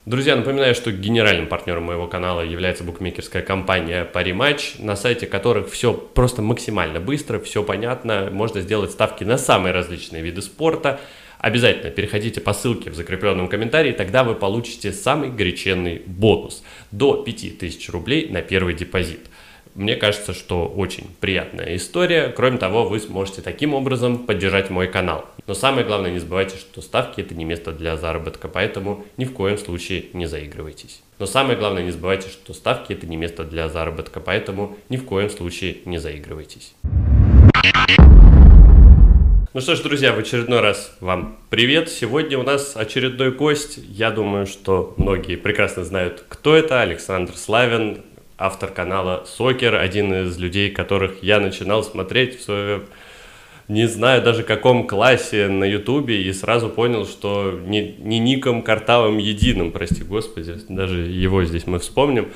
Друзья, 0.08 0.36
напоминаю, 0.36 0.74
что 0.74 0.90
генеральным 0.90 1.48
партнером 1.48 1.82
моего 1.82 2.06
канала 2.06 2.40
является 2.40 2.82
букмекерская 2.82 3.42
компания 3.42 4.08
Parimatch, 4.10 4.82
на 4.82 4.96
сайте 4.96 5.26
которых 5.26 5.70
все 5.70 5.92
просто 5.92 6.40
максимально 6.40 6.98
быстро, 6.98 7.38
все 7.38 7.62
понятно, 7.62 8.30
можно 8.32 8.62
сделать 8.62 8.90
ставки 8.90 9.24
на 9.24 9.36
самые 9.36 9.74
различные 9.74 10.22
виды 10.22 10.40
спорта, 10.40 10.98
Обязательно 11.38 11.92
переходите 11.92 12.40
по 12.40 12.52
ссылке 12.52 12.90
в 12.90 12.96
закрепленном 12.96 13.48
комментарии, 13.48 13.92
тогда 13.92 14.24
вы 14.24 14.34
получите 14.34 14.92
самый 14.92 15.30
горяченный 15.30 16.02
бонус 16.04 16.64
до 16.90 17.22
5000 17.22 17.90
рублей 17.90 18.28
на 18.28 18.42
первый 18.42 18.74
депозит. 18.74 19.20
Мне 19.78 19.94
кажется, 19.94 20.34
что 20.34 20.66
очень 20.66 21.06
приятная 21.20 21.76
история. 21.76 22.32
Кроме 22.34 22.58
того, 22.58 22.88
вы 22.88 22.98
сможете 22.98 23.42
таким 23.42 23.74
образом 23.74 24.18
поддержать 24.26 24.70
мой 24.70 24.88
канал. 24.88 25.26
Но 25.46 25.54
самое 25.54 25.86
главное, 25.86 26.10
не 26.10 26.18
забывайте, 26.18 26.56
что 26.56 26.82
ставки 26.82 27.20
это 27.20 27.36
не 27.36 27.44
место 27.44 27.70
для 27.70 27.96
заработка, 27.96 28.48
поэтому 28.48 29.06
ни 29.18 29.24
в 29.24 29.32
коем 29.32 29.56
случае 29.56 30.06
не 30.14 30.26
заигрывайтесь. 30.26 31.00
Но 31.20 31.26
самое 31.26 31.56
главное, 31.56 31.84
не 31.84 31.92
забывайте, 31.92 32.28
что 32.28 32.54
ставки 32.54 32.92
это 32.92 33.06
не 33.06 33.16
место 33.16 33.44
для 33.44 33.68
заработка, 33.68 34.18
поэтому 34.18 34.76
ни 34.88 34.96
в 34.96 35.04
коем 35.04 35.30
случае 35.30 35.76
не 35.84 35.98
заигрывайтесь. 35.98 36.74
Ну 39.54 39.60
что 39.60 39.76
ж, 39.76 39.80
друзья, 39.80 40.12
в 40.12 40.18
очередной 40.18 40.58
раз 40.58 40.96
вам 41.00 41.38
привет. 41.50 41.88
Сегодня 41.88 42.36
у 42.36 42.42
нас 42.42 42.76
очередной 42.76 43.30
гость. 43.30 43.78
Я 43.88 44.10
думаю, 44.10 44.46
что 44.46 44.94
многие 44.96 45.36
прекрасно 45.36 45.84
знают, 45.84 46.24
кто 46.28 46.56
это. 46.56 46.80
Александр 46.80 47.34
Славин, 47.36 48.02
автор 48.38 48.70
канала 48.70 49.24
Сокер, 49.26 49.74
один 49.74 50.14
из 50.14 50.38
людей, 50.38 50.70
которых 50.70 51.22
я 51.22 51.40
начинал 51.40 51.82
смотреть 51.82 52.38
в 52.38 52.42
свое 52.42 52.82
не 53.68 53.86
знаю 53.86 54.22
даже 54.22 54.44
каком 54.44 54.86
классе 54.86 55.48
на 55.48 55.64
Ютубе 55.64 56.22
и 56.22 56.32
сразу 56.32 56.70
понял, 56.70 57.04
что 57.04 57.60
не, 57.66 57.92
не 57.98 58.18
Ником 58.18 58.62
Картавым 58.62 59.18
единым, 59.18 59.72
прости 59.72 60.02
господи, 60.02 60.56
даже 60.70 61.02
его 61.02 61.44
здесь 61.44 61.66
мы 61.66 61.78
вспомним. 61.78 62.28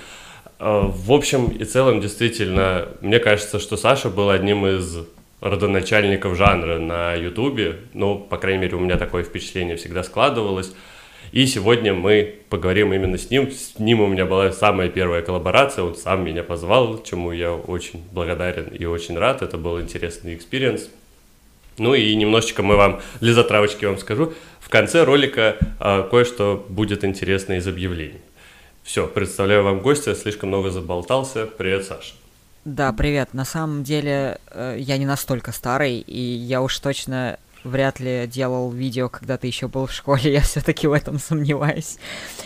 А, 0.58 0.82
в 0.82 1.10
общем 1.10 1.48
и 1.48 1.64
целом, 1.64 2.02
действительно, 2.02 2.88
мне 3.00 3.18
кажется, 3.18 3.58
что 3.58 3.78
Саша 3.78 4.10
был 4.10 4.28
одним 4.28 4.66
из 4.66 4.98
родоначальников 5.40 6.36
жанра 6.36 6.78
на 6.78 7.14
Ютубе. 7.14 7.78
Ну, 7.94 8.18
по 8.18 8.36
крайней 8.36 8.60
мере, 8.60 8.76
у 8.76 8.80
меня 8.80 8.98
такое 8.98 9.24
впечатление 9.24 9.76
всегда 9.76 10.02
складывалось. 10.02 10.74
И 11.32 11.46
сегодня 11.46 11.94
мы 11.94 12.34
поговорим 12.50 12.92
именно 12.92 13.16
с 13.16 13.30
ним. 13.30 13.50
С 13.50 13.78
ним 13.78 14.02
у 14.02 14.06
меня 14.06 14.26
была 14.26 14.52
самая 14.52 14.90
первая 14.90 15.22
коллаборация, 15.22 15.82
он 15.82 15.96
сам 15.96 16.24
меня 16.26 16.42
позвал, 16.42 17.02
чему 17.02 17.32
я 17.32 17.54
очень 17.54 18.04
благодарен 18.12 18.68
и 18.68 18.84
очень 18.84 19.16
рад. 19.18 19.40
Это 19.40 19.56
был 19.56 19.80
интересный 19.80 20.34
experience. 20.34 20.90
Ну 21.78 21.94
и 21.94 22.14
немножечко 22.14 22.62
мы 22.62 22.76
вам, 22.76 23.00
для 23.22 23.32
затравочки 23.32 23.86
вам 23.86 23.96
скажу, 23.96 24.34
в 24.60 24.68
конце 24.68 25.04
ролика 25.04 25.56
э, 25.80 26.06
кое-что 26.10 26.66
будет 26.68 27.02
интересно 27.02 27.54
из 27.54 27.66
объявлений. 27.66 28.20
Все, 28.82 29.06
представляю 29.06 29.64
вам 29.64 29.80
гостя, 29.80 30.14
слишком 30.14 30.50
много 30.50 30.70
заболтался. 30.70 31.46
Привет, 31.46 31.86
Саша. 31.86 32.12
Да, 32.66 32.92
привет. 32.92 33.32
На 33.32 33.46
самом 33.46 33.84
деле 33.84 34.38
э, 34.50 34.76
я 34.78 34.98
не 34.98 35.06
настолько 35.06 35.50
старый, 35.50 35.98
и 35.98 36.20
я 36.20 36.60
уж 36.60 36.78
точно 36.78 37.38
вряд 37.64 38.00
ли 38.00 38.26
делал 38.26 38.70
видео, 38.70 39.08
когда 39.08 39.36
ты 39.38 39.46
еще 39.46 39.68
был 39.68 39.86
в 39.86 39.92
школе, 39.92 40.32
я 40.32 40.40
все-таки 40.40 40.86
в 40.86 40.92
этом 40.92 41.18
сомневаюсь. 41.18 41.98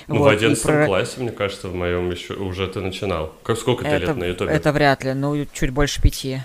Ну, 0.06 0.18
вот, 0.18 0.26
в 0.26 0.36
11 0.36 0.62
про... 0.62 0.86
классе, 0.86 1.20
мне 1.20 1.30
кажется, 1.30 1.68
в 1.68 1.74
моем 1.74 2.10
еще 2.10 2.34
уже 2.34 2.66
ты 2.68 2.80
начинал. 2.80 3.32
Как, 3.42 3.58
сколько 3.58 3.84
ты 3.84 3.90
это, 3.90 4.06
лет 4.06 4.16
на 4.16 4.24
ютубе? 4.24 4.52
Это 4.52 4.72
вряд 4.72 5.04
ли, 5.04 5.14
ну, 5.14 5.46
чуть 5.52 5.70
больше 5.70 6.00
пяти. 6.02 6.40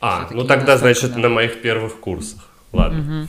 А, 0.00 0.28
ну 0.30 0.44
тогда, 0.44 0.76
значит, 0.76 1.14
да. 1.14 1.18
на 1.18 1.28
моих 1.28 1.62
первых 1.62 1.98
курсах. 2.00 2.50
Ладно. 2.72 3.00
Угу. 3.00 3.28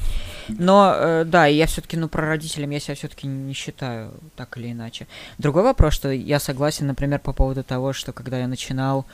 Но, 0.59 0.93
э, 0.95 1.23
да, 1.25 1.47
я 1.47 1.65
все-таки, 1.65 1.97
ну, 1.97 2.07
про 2.07 2.27
родителям 2.27 2.69
я 2.69 2.79
себя 2.79 2.95
все-таки 2.95 3.27
не 3.27 3.53
считаю 3.53 4.11
так 4.35 4.57
или 4.57 4.71
иначе. 4.71 5.07
Другой 5.37 5.63
вопрос, 5.63 5.93
что 5.93 6.11
я 6.11 6.39
согласен, 6.39 6.87
например, 6.87 7.19
по 7.19 7.33
поводу 7.33 7.63
того, 7.63 7.93
что 7.93 8.13
когда 8.13 8.39
я 8.39 8.47
начинал 8.47 9.05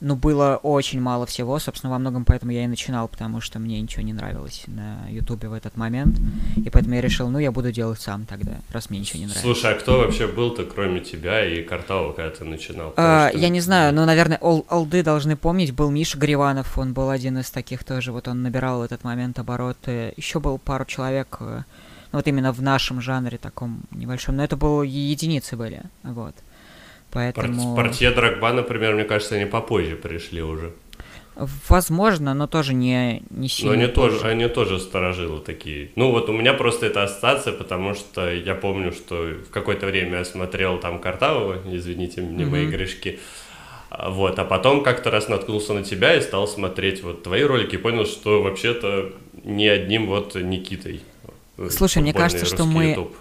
ну, 0.00 0.14
было 0.14 0.60
очень 0.62 1.00
мало 1.00 1.24
всего, 1.26 1.58
собственно, 1.58 1.90
во 1.92 1.98
многом 1.98 2.24
поэтому 2.24 2.52
я 2.52 2.64
и 2.64 2.66
начинал, 2.66 3.08
потому 3.08 3.40
что 3.40 3.58
мне 3.58 3.80
ничего 3.80 4.02
не 4.02 4.12
нравилось 4.12 4.64
на 4.66 5.08
Ютубе 5.08 5.48
в 5.48 5.54
этот 5.54 5.76
момент, 5.76 6.18
и 6.56 6.68
поэтому 6.68 6.94
я 6.96 7.00
решил, 7.00 7.28
ну, 7.30 7.38
я 7.38 7.50
буду 7.50 7.72
делать 7.72 8.00
сам 8.00 8.26
тогда, 8.26 8.52
раз 8.70 8.90
мне 8.90 9.00
ничего 9.00 9.20
не 9.20 9.26
нравится. 9.26 9.42
Слушай, 9.42 9.72
а 9.72 9.74
кто 9.74 9.98
вообще 9.98 10.26
был-то, 10.26 10.64
кроме 10.64 11.00
тебя 11.00 11.44
и 11.44 11.62
Картава, 11.62 12.12
когда 12.12 12.30
ты 12.30 12.44
начинал? 12.44 12.92
А, 12.96 13.30
что... 13.30 13.38
Я 13.38 13.48
не 13.48 13.60
знаю, 13.60 13.94
ну, 13.94 14.04
наверное, 14.04 14.38
ол 14.38 14.66
олды 14.68 15.02
должны 15.02 15.36
помнить, 15.36 15.72
был 15.72 15.90
Миша 15.90 16.18
Гриванов, 16.18 16.76
он 16.76 16.92
был 16.92 17.08
один 17.08 17.38
из 17.38 17.50
таких 17.50 17.82
тоже, 17.84 18.12
вот 18.12 18.28
он 18.28 18.42
набирал 18.42 18.80
в 18.80 18.82
этот 18.82 19.02
момент 19.02 19.38
обороты, 19.38 20.12
еще 20.16 20.40
был 20.40 20.58
пару 20.58 20.84
человек, 20.84 21.38
э, 21.40 21.62
ну, 22.12 22.18
вот 22.18 22.26
именно 22.26 22.52
в 22.52 22.60
нашем 22.60 23.00
жанре 23.00 23.38
таком 23.38 23.80
небольшом, 23.90 24.36
но 24.36 24.44
это 24.44 24.56
было 24.56 24.82
единицы 24.82 25.56
были, 25.56 25.82
вот. 26.02 26.34
Поэтому... 27.12 27.74
Портье 27.74 28.10
Драгба, 28.10 28.52
например, 28.52 28.94
мне 28.94 29.04
кажется, 29.04 29.36
они 29.36 29.46
попозже 29.46 29.96
пришли 29.96 30.42
уже. 30.42 30.72
Возможно, 31.68 32.32
но 32.32 32.46
тоже 32.46 32.72
не, 32.72 33.22
не 33.28 33.48
сильно. 33.48 33.72
Но 33.72 33.78
они 33.78 33.92
тоже, 33.92 34.26
они 34.26 34.48
тоже 34.48 34.80
сторожилы 34.80 35.40
такие. 35.40 35.90
Ну 35.94 36.10
вот 36.10 36.30
у 36.30 36.32
меня 36.32 36.54
просто 36.54 36.86
это 36.86 37.02
ассоциация, 37.02 37.52
потому 37.52 37.94
что 37.94 38.32
я 38.32 38.54
помню, 38.54 38.92
что 38.92 39.34
в 39.46 39.50
какое-то 39.50 39.86
время 39.86 40.18
я 40.18 40.24
смотрел 40.24 40.78
там 40.78 40.98
Картавова, 40.98 41.58
извините 41.66 42.22
мне 42.22 42.44
mm-hmm. 42.44 42.48
мои 42.48 42.66
грешки. 42.66 43.18
А, 43.90 44.08
вот, 44.08 44.38
а 44.38 44.46
потом 44.46 44.82
как-то 44.82 45.10
раз 45.10 45.28
наткнулся 45.28 45.74
на 45.74 45.82
тебя 45.82 46.16
и 46.16 46.22
стал 46.22 46.48
смотреть 46.48 47.02
вот 47.02 47.22
твои 47.22 47.42
ролики 47.42 47.74
и 47.74 47.78
понял, 47.78 48.06
что 48.06 48.42
вообще-то 48.42 49.12
не 49.44 49.68
одним 49.68 50.06
вот 50.06 50.34
Никитой. 50.36 51.02
Слушай, 51.68 52.00
мне 52.00 52.14
кажется, 52.14 52.46
что 52.46 52.64
мы... 52.64 52.90
YouTube 52.90 53.14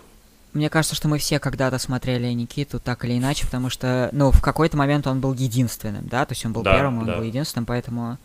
мне 0.55 0.69
кажется, 0.69 0.95
что 0.95 1.07
мы 1.07 1.17
все 1.17 1.39
когда-то 1.39 1.77
смотрели 1.77 2.27
Никиту 2.27 2.79
так 2.79 3.03
или 3.05 3.17
иначе, 3.17 3.45
потому 3.45 3.69
что, 3.69 4.09
ну, 4.11 4.31
в 4.31 4.41
какой-то 4.41 4.77
момент 4.77 5.05
он 5.05 5.19
был 5.19 5.33
единственным, 5.33 6.07
да, 6.07 6.25
то 6.25 6.31
есть 6.31 6.45
он 6.45 6.53
был 6.53 6.63
да, 6.63 6.73
первым, 6.73 6.99
он 6.99 7.05
да. 7.05 7.17
был 7.17 7.23
единственным, 7.23 7.65
поэтому 7.65 8.17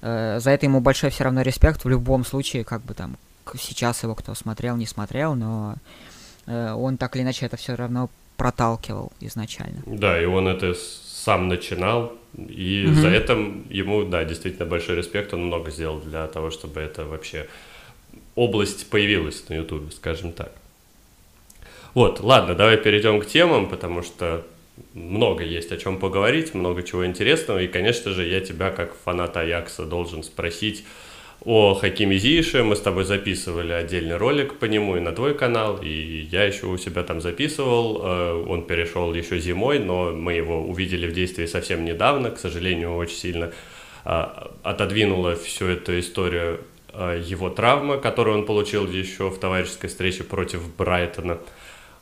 э, 0.00 0.38
за 0.40 0.50
это 0.50 0.66
ему 0.66 0.80
большой 0.80 1.10
все 1.10 1.24
равно 1.24 1.42
респект 1.42 1.84
в 1.84 1.88
любом 1.88 2.24
случае, 2.24 2.64
как 2.64 2.82
бы 2.82 2.94
там 2.94 3.16
сейчас 3.58 4.02
его 4.02 4.14
кто 4.14 4.34
смотрел, 4.34 4.76
не 4.76 4.86
смотрел, 4.86 5.34
но 5.34 5.74
э, 6.46 6.72
он 6.72 6.96
так 6.96 7.16
или 7.16 7.24
иначе 7.24 7.46
это 7.46 7.56
все 7.56 7.74
равно 7.74 8.08
проталкивал 8.36 9.12
изначально. 9.20 9.82
Да, 9.86 10.20
и 10.20 10.24
он 10.24 10.48
это 10.48 10.74
сам 10.74 11.48
начинал, 11.48 12.12
и 12.36 12.86
mm-hmm. 12.86 12.94
за 12.94 13.08
это 13.08 13.32
ему, 13.68 14.04
да, 14.04 14.24
действительно 14.24 14.66
большой 14.66 14.96
респект, 14.96 15.34
он 15.34 15.46
много 15.46 15.70
сделал 15.70 16.00
для 16.00 16.26
того, 16.28 16.50
чтобы 16.50 16.80
это 16.80 17.04
вообще 17.04 17.48
область 18.36 18.88
появилась 18.88 19.48
на 19.48 19.54
Ютубе, 19.54 19.90
скажем 19.90 20.32
так. 20.32 20.52
Вот, 21.94 22.20
ладно, 22.20 22.54
давай 22.54 22.76
перейдем 22.76 23.20
к 23.20 23.26
темам, 23.26 23.68
потому 23.68 24.02
что 24.02 24.44
много 24.94 25.44
есть 25.44 25.72
о 25.72 25.76
чем 25.76 25.98
поговорить, 25.98 26.54
много 26.54 26.82
чего 26.82 27.04
интересного. 27.04 27.58
И, 27.62 27.68
конечно 27.68 28.12
же, 28.12 28.26
я 28.26 28.40
тебя, 28.40 28.70
как 28.70 28.94
фаната 29.04 29.40
Аякса, 29.40 29.84
должен 29.84 30.22
спросить 30.22 30.84
о 31.44 31.74
Хакиме 31.74 32.18
Зише. 32.18 32.62
Мы 32.62 32.76
с 32.76 32.80
тобой 32.80 33.04
записывали 33.04 33.72
отдельный 33.72 34.16
ролик 34.16 34.58
по 34.58 34.66
нему 34.66 34.96
и 34.96 35.00
на 35.00 35.12
твой 35.12 35.34
канал, 35.34 35.78
и 35.82 36.28
я 36.30 36.44
еще 36.44 36.66
у 36.66 36.76
себя 36.76 37.02
там 37.02 37.20
записывал. 37.20 38.00
Э, 38.02 38.44
он 38.48 38.66
перешел 38.66 39.12
еще 39.14 39.38
зимой, 39.38 39.78
но 39.78 40.12
мы 40.12 40.34
его 40.34 40.60
увидели 40.62 41.06
в 41.06 41.12
действии 41.12 41.46
совсем 41.46 41.84
недавно. 41.84 42.30
К 42.30 42.38
сожалению, 42.38 42.94
очень 42.96 43.16
сильно 43.16 43.52
э, 44.04 44.24
отодвинула 44.62 45.34
всю 45.34 45.66
эту 45.66 45.98
историю 45.98 46.60
э, 46.92 47.22
его 47.24 47.48
травма, 47.48 47.96
которую 47.96 48.38
он 48.38 48.46
получил 48.46 48.86
еще 48.86 49.30
в 49.30 49.38
товарищеской 49.38 49.88
встрече 49.88 50.24
против 50.24 50.60
Брайтона. 50.76 51.38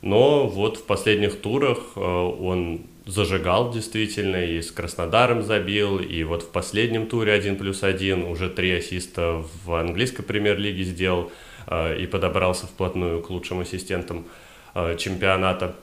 Но 0.02 0.46
вот 0.46 0.76
в 0.76 0.84
последних 0.84 1.40
турах 1.40 1.78
э, 1.96 2.00
он 2.00 2.82
зажигал 3.04 3.72
действительно, 3.72 4.44
и 4.44 4.60
с 4.62 4.70
Краснодаром 4.70 5.42
забил, 5.42 5.98
и 5.98 6.22
вот 6.22 6.42
в 6.42 6.50
последнем 6.50 7.06
туре 7.06 7.32
1 7.32 7.56
плюс 7.56 7.82
1 7.82 8.24
уже 8.24 8.48
три 8.48 8.72
ассиста 8.72 9.44
в 9.64 9.74
английской 9.74 10.22
премьер-лиге 10.22 10.84
сделал 10.84 11.32
э, 11.66 11.98
и 12.00 12.06
подобрался 12.06 12.66
вплотную 12.66 13.22
к 13.22 13.30
лучшим 13.30 13.60
ассистентам 13.60 14.26
э, 14.74 14.96
чемпионата. 14.96 15.74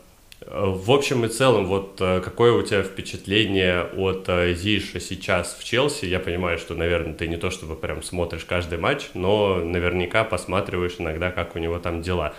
В 0.47 0.91
общем 0.91 1.25
и 1.25 1.29
целом, 1.29 1.65
вот 1.65 1.95
какое 1.97 2.51
у 2.51 2.61
тебя 2.61 2.83
впечатление 2.83 3.81
от 3.81 4.29
Зиша 4.55 4.99
сейчас 4.99 5.57
в 5.57 5.63
Челси? 5.63 6.05
Я 6.05 6.19
понимаю, 6.19 6.59
что, 6.59 6.75
наверное, 6.75 7.13
ты 7.13 7.27
не 7.27 7.37
то 7.37 7.49
чтобы 7.49 7.75
прям 7.75 8.03
смотришь 8.03 8.43
каждый 8.43 8.77
матч, 8.77 9.05
но 9.13 9.55
наверняка 9.63 10.23
посматриваешь 10.23 10.95
иногда, 10.99 11.31
как 11.31 11.55
у 11.55 11.59
него 11.59 11.79
там 11.79 12.01
дела. 12.01 12.35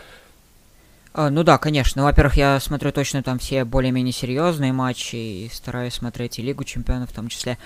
А, 1.19 1.31
ну 1.31 1.45
да, 1.45 1.57
конечно. 1.57 2.03
Ну, 2.03 2.09
во-первых, 2.09 2.37
я 2.37 2.61
смотрю 2.61 2.93
точно 2.93 3.23
там 3.23 3.39
все 3.39 3.65
более-менее 3.65 4.13
серьезные 4.13 4.75
матчи 4.75 5.17
и 5.17 5.51
стараюсь 5.51 5.95
смотреть 5.95 6.39
и 6.39 6.43
Лигу 6.43 6.63
чемпионов 6.63 7.11
в 7.11 7.15
том 7.15 7.29
числе. 7.29 7.57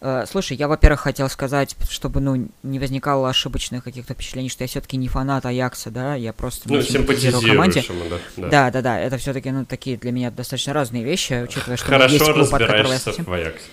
Uh, 0.00 0.24
слушай, 0.24 0.56
я, 0.56 0.68
во-первых, 0.68 1.00
хотел 1.00 1.28
сказать, 1.28 1.74
чтобы, 1.90 2.20
ну, 2.20 2.48
не 2.62 2.78
возникало 2.78 3.28
ошибочных 3.28 3.82
каких-то 3.82 4.14
впечатлений, 4.14 4.48
что 4.48 4.62
я 4.62 4.68
все-таки 4.68 4.96
не 4.96 5.08
фанат 5.08 5.46
Аякса, 5.46 5.90
да, 5.90 6.14
я 6.14 6.32
просто 6.32 6.68
ну, 6.72 6.80
симпатизирую 6.80 7.42
команде. 7.42 7.80
Ему, 7.80 8.04
да. 8.36 8.48
да, 8.48 8.70
да, 8.70 8.82
да, 8.82 9.00
это 9.00 9.18
все-таки, 9.18 9.50
ну, 9.50 9.64
такие 9.64 9.96
для 9.96 10.12
меня 10.12 10.30
достаточно 10.30 10.72
разные 10.72 11.02
вещи, 11.02 11.42
учитывая, 11.42 11.76
что 11.76 11.86
Хорошо 11.86 12.14
есть 12.14 12.24
клуб, 12.24 12.54
от 12.54 12.60
которого 12.60 12.92
я 12.92 12.98
совсем... 12.98 13.24
в 13.24 13.32
Аяксе. 13.32 13.64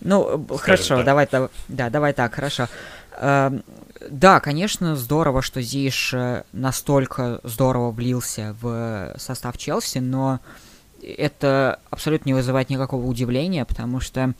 Ну, 0.00 0.44
Скажем 0.44 0.58
хорошо, 0.58 0.96
так. 0.96 1.04
давай, 1.04 1.28
да, 1.68 1.90
давай 1.90 2.12
так, 2.12 2.34
хорошо. 2.34 2.68
Uh, 4.06 4.08
да, 4.10 4.40
конечно, 4.40 4.96
здорово, 4.96 5.42
что 5.42 5.60
Зиш 5.62 6.14
э, 6.14 6.44
настолько 6.52 7.40
здорово 7.42 7.90
влился 7.90 8.56
в 8.60 9.14
состав 9.18 9.58
Челси, 9.58 9.98
но 9.98 10.40
это 11.02 11.80
абсолютно 11.90 12.30
не 12.30 12.34
вызывает 12.34 12.70
никакого 12.70 13.06
удивления, 13.06 13.64
потому 13.64 14.00
что 14.00 14.34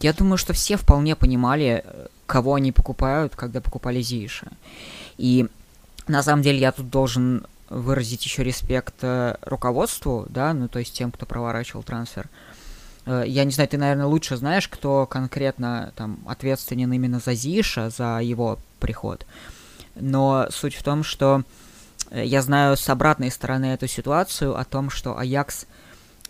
я 0.00 0.12
думаю, 0.12 0.36
что 0.36 0.52
все 0.52 0.76
вполне 0.76 1.16
понимали, 1.16 1.84
кого 2.26 2.54
они 2.54 2.70
покупают, 2.70 3.34
когда 3.34 3.62
покупали 3.62 4.02
Зиша. 4.02 4.48
И 5.16 5.48
на 6.06 6.22
самом 6.22 6.42
деле 6.42 6.58
я 6.58 6.72
тут 6.72 6.90
должен 6.90 7.46
выразить 7.70 8.24
еще 8.24 8.44
респект 8.44 8.96
э, 9.02 9.36
руководству, 9.42 10.26
да, 10.28 10.52
ну 10.52 10.68
то 10.68 10.78
есть 10.78 10.92
тем, 10.92 11.10
кто 11.10 11.24
проворачивал 11.24 11.82
трансфер. 11.82 12.26
Э, 12.26 12.51
я 13.06 13.44
не 13.44 13.50
знаю, 13.50 13.68
ты, 13.68 13.78
наверное, 13.78 14.06
лучше 14.06 14.36
знаешь, 14.36 14.68
кто 14.68 15.06
конкретно 15.06 15.92
там 15.96 16.20
ответственен 16.26 16.92
именно 16.92 17.18
за 17.18 17.34
Зиша, 17.34 17.90
за 17.90 18.20
его 18.20 18.58
приход. 18.78 19.26
Но 19.94 20.46
суть 20.50 20.74
в 20.74 20.82
том, 20.82 21.04
что 21.04 21.42
э, 22.10 22.24
я 22.24 22.42
знаю 22.42 22.76
с 22.76 22.88
обратной 22.88 23.30
стороны 23.30 23.66
эту 23.66 23.86
ситуацию 23.86 24.56
о 24.56 24.64
том, 24.64 24.90
что 24.90 25.18
Аякс 25.18 25.66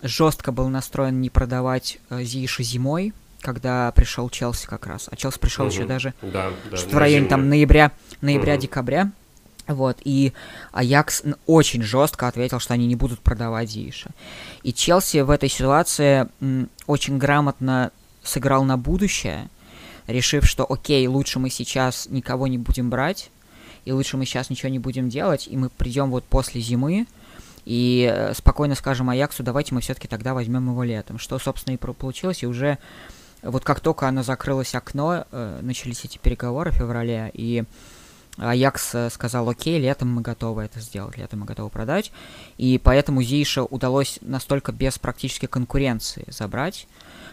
жестко 0.03 0.53
был 0.53 0.69
настроен 0.69 1.21
не 1.21 1.31
продавать 1.31 1.99
э, 2.11 2.23
Зиша 2.23 2.63
зимой, 2.63 3.13
когда 3.41 3.91
пришел 3.93 4.29
Челси 4.31 4.67
как 4.67 4.87
раз. 4.87 5.09
А 5.11 5.17
Челси 5.17 5.39
пришел 5.39 5.67
угу. 5.67 5.73
еще 5.73 5.85
даже 5.85 6.15
да, 6.23 6.51
да, 6.71 6.77
что 6.77 6.91
в 6.91 6.99
районе 6.99 7.29
там 7.29 7.49
ноября, 7.49 7.93
ноября-декабря. 8.21 9.03
Угу. 9.03 9.13
Вот, 9.69 9.99
и 10.05 10.33
Аякс 10.73 11.23
очень 11.47 11.83
жестко 11.83 12.27
ответил, 12.27 12.59
что 12.59 12.75
они 12.75 12.87
не 12.87 12.97
будут 12.97 13.21
продавать 13.21 13.71
Зиша. 13.71 14.11
И 14.63 14.73
Челси 14.73 15.19
в 15.19 15.31
этой 15.31 15.49
ситуации 15.49 16.29
очень 16.87 17.19
грамотно 17.19 17.93
сыграл 18.23 18.65
на 18.65 18.77
будущее, 18.77 19.49
решив, 20.07 20.47
что 20.47 20.71
окей, 20.71 21.07
лучше 21.07 21.39
мы 21.39 21.49
сейчас 21.49 22.09
никого 22.11 22.49
не 22.49 22.59
будем 22.59 22.91
брать, 22.91 23.31
и 23.85 23.93
лучше 23.93 24.17
мы 24.17 24.27
сейчас 24.27 24.51
ничего 24.51 24.69
не 24.69 24.79
будем 24.79 25.09
делать, 25.09 25.47
и 25.49 25.57
мы 25.57 25.69
придем 25.69 26.11
вот 26.11 26.25
после 26.25 26.61
зимы, 26.61 27.07
и 27.65 28.11
э, 28.13 28.35
спокойно 28.35 28.75
скажем 28.75 29.11
Аяксу, 29.11 29.43
давайте 29.43 29.75
мы 29.75 29.81
все-таки 29.81 30.09
тогда 30.09 30.35
возьмем 30.35 30.69
его 30.69 30.83
летом. 30.83 31.19
Что, 31.19 31.39
собственно, 31.39 31.75
и 31.75 31.77
получилось, 31.77 32.43
и 32.43 32.47
уже 32.47 32.79
вот 33.43 33.65
как 33.65 33.81
только 33.81 34.09
оно 34.09 34.23
закрылось 34.23 34.75
окно, 34.75 35.27
э, 35.31 35.61
начались 35.63 36.05
эти 36.05 36.19
переговоры 36.19 36.71
в 36.71 36.75
феврале, 36.75 37.31
и 37.35 37.65
Аякс 38.39 38.95
э, 38.95 39.11
сказал, 39.11 39.49
окей, 39.49 39.79
летом 39.79 40.13
мы 40.15 40.23
готовы 40.23 40.63
это 40.63 40.81
сделать, 40.81 41.19
летом 41.19 41.41
мы 41.41 41.47
готовы 41.47 41.69
продать. 41.69 42.13
И 42.57 42.81
поэтому 42.83 43.23
Зиша 43.23 43.63
удалось 43.63 44.19
настолько 44.23 44.73
без 44.73 44.99
практически 44.99 45.47
конкуренции 45.47 46.25
забрать, 46.29 46.87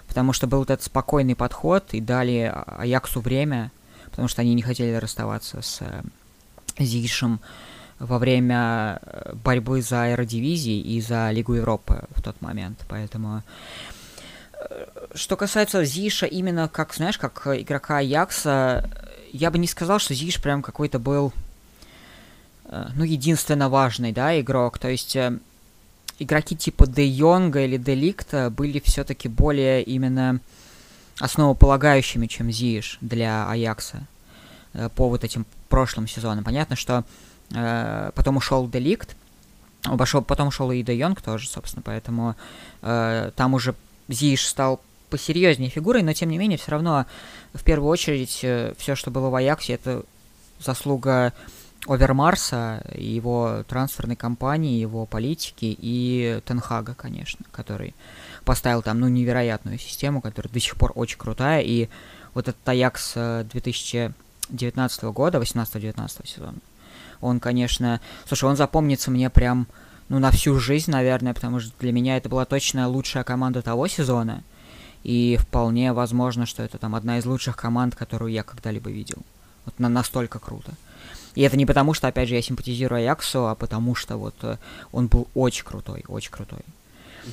потому 0.08 0.34
что 0.34 0.48
был 0.48 0.64
этот 0.64 0.84
спокойный 0.84 1.36
подход 1.36 1.94
и 1.94 2.02
дали 2.02 2.54
Аяксу 2.66 3.22
время, 3.22 3.72
потому 4.12 4.28
что 4.28 4.42
они 4.42 4.54
не 4.54 4.62
хотели 4.62 4.94
расставаться 4.96 5.62
с 5.62 5.82
э, 5.82 6.04
Зишем 6.78 7.40
во 8.00 8.20
время 8.20 9.00
э, 9.02 9.36
борьбы 9.36 9.82
за 9.82 10.04
аэродивизии 10.04 10.82
и 10.82 11.00
за 11.00 11.32
Лигу 11.32 11.54
Европы 11.54 12.04
в 12.10 12.22
тот 12.22 12.42
момент. 12.42 12.86
Поэтому 12.90 13.44
что 15.14 15.38
касается 15.38 15.86
Зиша 15.86 16.26
именно 16.26 16.68
как, 16.68 16.94
знаешь, 16.94 17.18
как 17.18 17.48
игрока 17.48 18.00
Аякса, 18.00 18.90
я 19.34 19.52
бы 19.52 19.58
не 19.58 19.68
сказал, 19.68 20.00
что 20.00 20.14
Зиш 20.14 20.42
прям 20.42 20.62
какой-то 20.62 21.00
был, 21.00 21.34
э, 22.66 22.88
ну, 22.96 23.04
единственно 23.04 23.70
важный, 23.70 24.12
да, 24.12 24.40
игрок. 24.40 24.78
То 24.78 24.90
есть 24.90 25.16
э, 25.16 25.38
игроки 26.20 26.56
типа 26.56 26.88
Де 26.88 27.08
Йонга 27.08 27.62
или 27.62 27.78
Де 27.78 27.96
Ликта 27.96 28.50
были 28.50 28.82
все-таки 28.84 29.28
более 29.28 29.84
именно 29.84 30.40
основополагающими, 31.20 32.28
чем 32.28 32.52
Зиш 32.52 32.98
для 33.02 33.50
Аякса 33.50 34.08
э, 34.74 34.90
по 34.90 35.10
вот 35.10 35.24
этим 35.24 35.46
прошлым 35.68 36.08
сезонам. 36.08 36.44
Понятно, 36.44 36.76
что 36.76 37.04
э, 37.54 38.12
потом 38.16 38.38
ушел 38.38 38.68
Деликт, 38.68 39.16
обошел, 39.84 40.22
потом 40.22 40.48
ушел 40.48 40.72
и 40.72 40.82
Де 40.82 40.96
Йонг 40.96 41.22
тоже, 41.22 41.48
собственно, 41.48 41.84
поэтому 41.84 42.36
э, 42.82 43.32
там 43.36 43.54
уже 43.54 43.76
Зиш 44.08 44.46
стал 44.46 44.82
посерьезнее 45.10 45.70
фигурой, 45.70 46.04
но 46.04 46.14
тем 46.14 46.30
не 46.30 46.38
менее, 46.38 46.58
все 46.58 46.72
равно 46.72 47.06
в 47.54 47.64
первую 47.64 47.90
очередь 47.90 48.40
э, 48.44 48.74
все, 48.78 48.96
что 48.96 49.12
было 49.12 49.30
в 49.30 49.36
Аяксе, 49.36 49.74
это 49.74 50.04
заслуга 50.60 51.34
Овермарса, 51.88 52.84
его 52.94 53.64
трансферной 53.68 54.16
кампании, 54.16 54.80
его 54.80 55.06
политики 55.06 55.76
и 55.80 56.42
Тенхага, 56.46 56.94
конечно, 56.94 57.46
который 57.52 57.96
поставил 58.44 58.82
там, 58.82 59.00
ну, 59.00 59.08
невероятную 59.08 59.80
систему, 59.80 60.22
которая 60.22 60.52
до 60.52 60.60
сих 60.60 60.76
пор 60.76 60.92
очень 60.96 61.18
крутая, 61.18 61.62
и 61.62 61.90
вот 62.34 62.48
этот 62.48 62.68
Аякс 62.68 63.14
2019 63.14 65.04
э, 65.04 65.12
года, 65.12 65.38
18-19 65.40 66.28
сезона, 66.28 66.58
он, 67.22 67.40
конечно, 67.40 68.02
слушай, 68.28 68.46
он 68.46 68.56
запомнится 68.56 69.12
мне 69.12 69.30
прям, 69.30 69.68
ну, 70.10 70.20
на 70.20 70.32
всю 70.32 70.60
жизнь, 70.60 70.92
наверное, 70.92 71.34
потому 71.34 71.60
что 71.60 71.72
для 71.80 71.92
меня 71.92 72.18
это 72.18 72.30
была 72.30 72.46
точно 72.46 72.88
лучшая 72.88 73.24
команда 73.24 73.62
того 73.62 73.88
сезона, 73.88 74.44
и 75.04 75.38
вполне 75.40 75.94
возможно, 75.94 76.46
что 76.46 76.64
это 76.64 76.78
там 76.78 76.96
одна 76.96 77.18
из 77.18 77.26
лучших 77.26 77.56
команд, 77.56 77.96
которую 77.96 78.32
я 78.32 78.44
когда-либо 78.44 78.90
видел. 78.90 79.18
Вот 79.66 79.80
на 79.80 79.90
настолько 79.90 80.40
круто. 80.40 80.74
И 81.36 81.42
это 81.42 81.58
не 81.58 81.66
потому, 81.66 81.94
что, 81.94 82.08
опять 82.08 82.28
же, 82.28 82.36
я 82.36 82.42
симпатизирую 82.42 83.00
Аяксу, 83.00 83.48
а 83.48 83.56
потому 83.56 83.96
что 83.96 84.18
вот 84.18 84.36
э, 84.42 84.58
он 84.92 85.08
был 85.08 85.28
очень 85.36 85.64
крутой, 85.64 86.04
очень 86.08 86.32
крутой. 86.32 86.60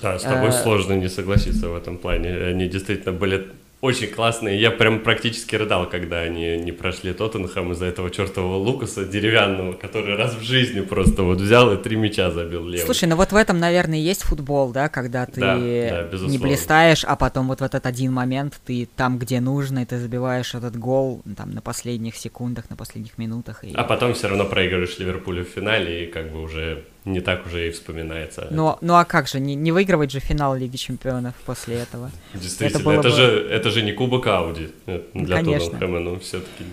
Да, 0.03 0.19
с 0.19 0.23
тобой 0.23 0.51
э, 0.51 0.63
сложно 0.63 0.95
не 0.95 1.09
согласиться 1.09 1.69
в 1.69 1.75
этом 1.75 1.97
плане. 1.99 2.31
Они 2.31 2.69
действительно 2.69 3.13
были 3.13 3.49
очень 3.81 4.09
классные. 4.09 4.61
Я 4.61 4.71
прям 4.71 5.01
практически 5.01 5.55
рыдал, 5.55 5.89
когда 5.89 6.21
они 6.21 6.57
не 6.57 6.73
прошли 6.73 7.13
Тоттенхэм 7.13 7.73
из-за 7.73 7.87
этого 7.87 8.11
чертового 8.11 8.57
Лукаса 8.57 9.05
деревянного, 9.05 9.75
который 9.75 10.17
раз 10.17 10.35
в 10.35 10.43
жизни 10.43 10.81
просто 10.81 11.23
вот 11.23 11.41
взял 11.41 11.73
и 11.73 11.77
три 11.77 11.97
мяча 11.97 12.31
забил 12.31 12.65
левый. 12.67 12.85
Слушай, 12.85 13.09
ну 13.09 13.17
вот 13.17 13.33
в 13.33 13.37
этом, 13.37 13.59
наверное, 13.59 13.99
есть 13.99 14.23
футбол, 14.23 14.73
да, 14.73 14.89
когда 14.89 15.27
ты 15.27 15.41
да, 15.41 15.57
да, 15.57 16.27
не 16.27 16.39
блистаешь, 16.39 17.05
а 17.05 17.17
потом 17.17 17.49
вот 17.49 17.61
в 17.61 17.65
этот 17.65 17.87
один 17.87 18.13
момент 18.13 18.59
ты 18.65 18.89
там, 18.97 19.19
где 19.19 19.41
нужно, 19.41 19.81
и 19.81 19.85
ты 19.85 19.99
забиваешь 19.99 20.55
этот 20.55 20.77
гол 20.77 21.23
там 21.37 21.51
на 21.51 21.61
последних 21.61 22.17
секундах, 22.17 22.71
на 22.71 22.77
последних 22.77 23.19
минутах. 23.19 23.63
И... 23.63 23.73
А 23.75 23.85
потом 23.85 24.15
все 24.15 24.29
равно 24.29 24.47
проигрываешь 24.47 24.99
Ливерпулю 24.99 25.45
в 25.45 25.49
финале, 25.49 26.05
и 26.05 26.07
как 26.07 26.33
бы 26.33 26.43
уже 26.43 26.85
не 27.07 27.21
так 27.21 27.47
уже 27.47 27.69
и 27.69 27.71
вспоминается. 27.71 28.49
Ну, 28.51 28.77
ну 28.81 28.95
а 28.95 29.05
как 29.05 29.29
же, 29.29 29.41
не, 29.41 29.55
не 29.55 29.73
выигрывать 29.73 30.11
же 30.11 30.19
финал 30.21 30.57
Лиги 30.57 30.77
Чемпионов 30.77 31.35
после 31.47 31.77
этого? 31.77 32.11
Действительно, 32.35 32.91
это, 32.91 32.91
это, 32.91 33.09
бы... 33.09 33.15
же, 33.15 33.49
это 33.49 33.71
же 33.71 33.83
не 33.83 33.93
Кубок 33.93 34.27
Ауди 34.27 34.71
э, 34.87 35.03
для 35.15 35.43
Тоттенхэма, 35.43 36.01
но 36.01 36.19
все-таки... 36.19 36.65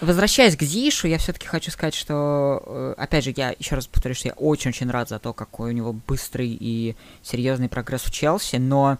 Возвращаясь 0.00 0.56
к 0.56 0.62
Зишу, 0.62 1.08
я 1.08 1.18
все-таки 1.18 1.48
хочу 1.48 1.72
сказать, 1.72 1.94
что, 1.94 2.62
э, 2.64 2.94
опять 2.96 3.24
же, 3.24 3.34
я 3.36 3.52
еще 3.58 3.74
раз 3.74 3.88
повторю, 3.88 4.14
что 4.14 4.28
я 4.28 4.34
очень-очень 4.34 4.88
рад 4.90 5.08
за 5.08 5.18
то, 5.18 5.32
какой 5.32 5.70
у 5.70 5.74
него 5.74 5.92
быстрый 5.92 6.56
и 6.58 6.94
серьезный 7.22 7.68
прогресс 7.68 8.02
в 8.02 8.12
Челси, 8.12 8.56
но, 8.56 8.98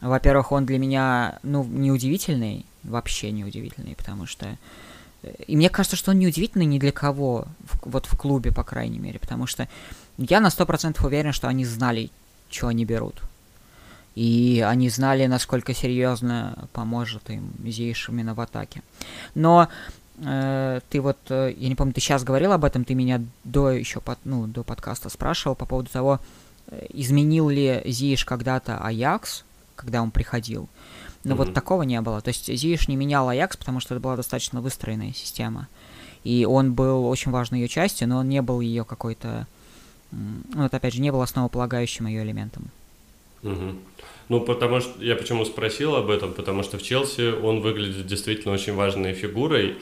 во-первых, 0.00 0.50
он 0.50 0.66
для 0.66 0.78
меня, 0.78 1.38
ну, 1.44 1.62
неудивительный, 1.62 2.66
вообще 2.82 3.30
неудивительный, 3.30 3.94
потому 3.94 4.26
что 4.26 4.58
и 5.46 5.56
мне 5.56 5.68
кажется, 5.68 5.96
что 5.96 6.10
он 6.10 6.18
не 6.18 6.26
удивительный 6.26 6.66
ни 6.66 6.78
для 6.78 6.92
кого, 6.92 7.46
вот 7.82 8.06
в 8.06 8.16
клубе, 8.16 8.52
по 8.52 8.64
крайней 8.64 8.98
мере, 8.98 9.18
потому 9.18 9.46
что 9.46 9.68
я 10.18 10.40
на 10.40 10.50
сто 10.50 10.66
процентов 10.66 11.04
уверен, 11.04 11.32
что 11.32 11.48
они 11.48 11.64
знали, 11.64 12.10
что 12.50 12.68
они 12.68 12.84
берут. 12.84 13.22
И 14.14 14.64
они 14.64 14.88
знали, 14.90 15.26
насколько 15.26 15.74
серьезно 15.74 16.68
поможет 16.72 17.28
им 17.30 17.52
Зейш 17.64 18.08
именно 18.08 18.34
в 18.34 18.40
атаке. 18.40 18.82
Но 19.34 19.68
э, 20.18 20.80
ты 20.88 21.00
вот, 21.00 21.18
э, 21.30 21.52
я 21.56 21.68
не 21.68 21.74
помню, 21.74 21.92
ты 21.92 22.00
сейчас 22.00 22.22
говорил 22.22 22.52
об 22.52 22.64
этом, 22.64 22.84
ты 22.84 22.94
меня 22.94 23.20
до 23.42 23.70
еще 23.72 24.00
под, 24.00 24.18
ну, 24.24 24.46
до 24.46 24.62
подкаста 24.62 25.08
спрашивал 25.08 25.56
по 25.56 25.66
поводу 25.66 25.90
того, 25.90 26.20
э, 26.68 26.86
изменил 26.90 27.48
ли 27.48 27.82
Зииш 27.84 28.24
когда-то 28.24 28.78
Аякс, 28.78 29.44
когда 29.74 30.00
он 30.00 30.12
приходил. 30.12 30.68
Но 31.24 31.34
mm-hmm. 31.34 31.36
вот 31.38 31.54
такого 31.54 31.82
не 31.82 32.00
было. 32.00 32.20
То 32.20 32.28
есть 32.28 32.46
Зииш 32.46 32.86
не 32.88 32.96
менял 32.96 33.28
Аякс, 33.28 33.56
потому 33.56 33.80
что 33.80 33.94
это 33.94 34.02
была 34.02 34.16
достаточно 34.16 34.60
выстроенная 34.60 35.12
система. 35.12 35.68
И 36.22 36.46
он 36.46 36.74
был 36.74 37.06
очень 37.06 37.32
важной 37.32 37.60
ее 37.60 37.68
частью, 37.68 38.08
но 38.08 38.18
он 38.18 38.28
не 38.28 38.42
был 38.42 38.60
ее 38.60 38.84
какой-то... 38.84 39.46
Ну, 40.10 40.64
это, 40.64 40.76
опять 40.76 40.94
же, 40.94 41.00
не 41.00 41.10
был 41.10 41.22
основополагающим 41.22 42.06
ее 42.06 42.22
элементом. 42.22 42.70
Угу. 43.42 43.74
Ну, 44.30 44.40
потому 44.40 44.80
что 44.80 45.02
я 45.02 45.16
почему 45.16 45.44
спросил 45.44 45.96
об 45.96 46.08
этом, 46.08 46.32
потому 46.32 46.62
что 46.62 46.78
в 46.78 46.82
Челси 46.82 47.42
он 47.42 47.60
выглядит 47.60 48.06
действительно 48.06 48.54
очень 48.54 48.74
важной 48.74 49.12
фигурой. 49.12 49.76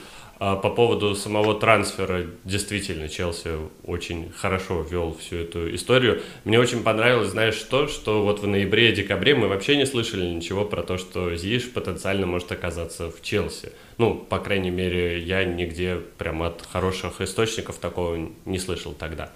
А 0.44 0.56
по 0.56 0.70
поводу 0.70 1.14
самого 1.14 1.54
трансфера, 1.54 2.26
действительно, 2.42 3.08
Челси 3.08 3.50
очень 3.84 4.32
хорошо 4.32 4.82
вел 4.82 5.16
всю 5.16 5.36
эту 5.36 5.72
историю. 5.72 6.20
Мне 6.42 6.58
очень 6.58 6.82
понравилось, 6.82 7.28
знаешь 7.28 7.54
что, 7.54 7.86
что 7.86 8.24
вот 8.24 8.40
в 8.40 8.46
ноябре 8.48 8.90
и 8.90 8.92
декабре 8.92 9.36
мы 9.36 9.46
вообще 9.46 9.76
не 9.76 9.86
слышали 9.86 10.26
ничего 10.26 10.64
про 10.64 10.82
то, 10.82 10.98
что 10.98 11.32
Зиш 11.36 11.70
потенциально 11.70 12.26
может 12.26 12.50
оказаться 12.50 13.08
в 13.08 13.22
Челси. 13.22 13.70
Ну, 13.98 14.16
по 14.16 14.40
крайней 14.40 14.70
мере, 14.70 15.20
я 15.20 15.44
нигде 15.44 16.00
прям 16.18 16.42
от 16.42 16.66
хороших 16.72 17.20
источников 17.20 17.76
такого 17.76 18.28
не 18.44 18.58
слышал 18.58 18.94
тогда. 18.94 19.30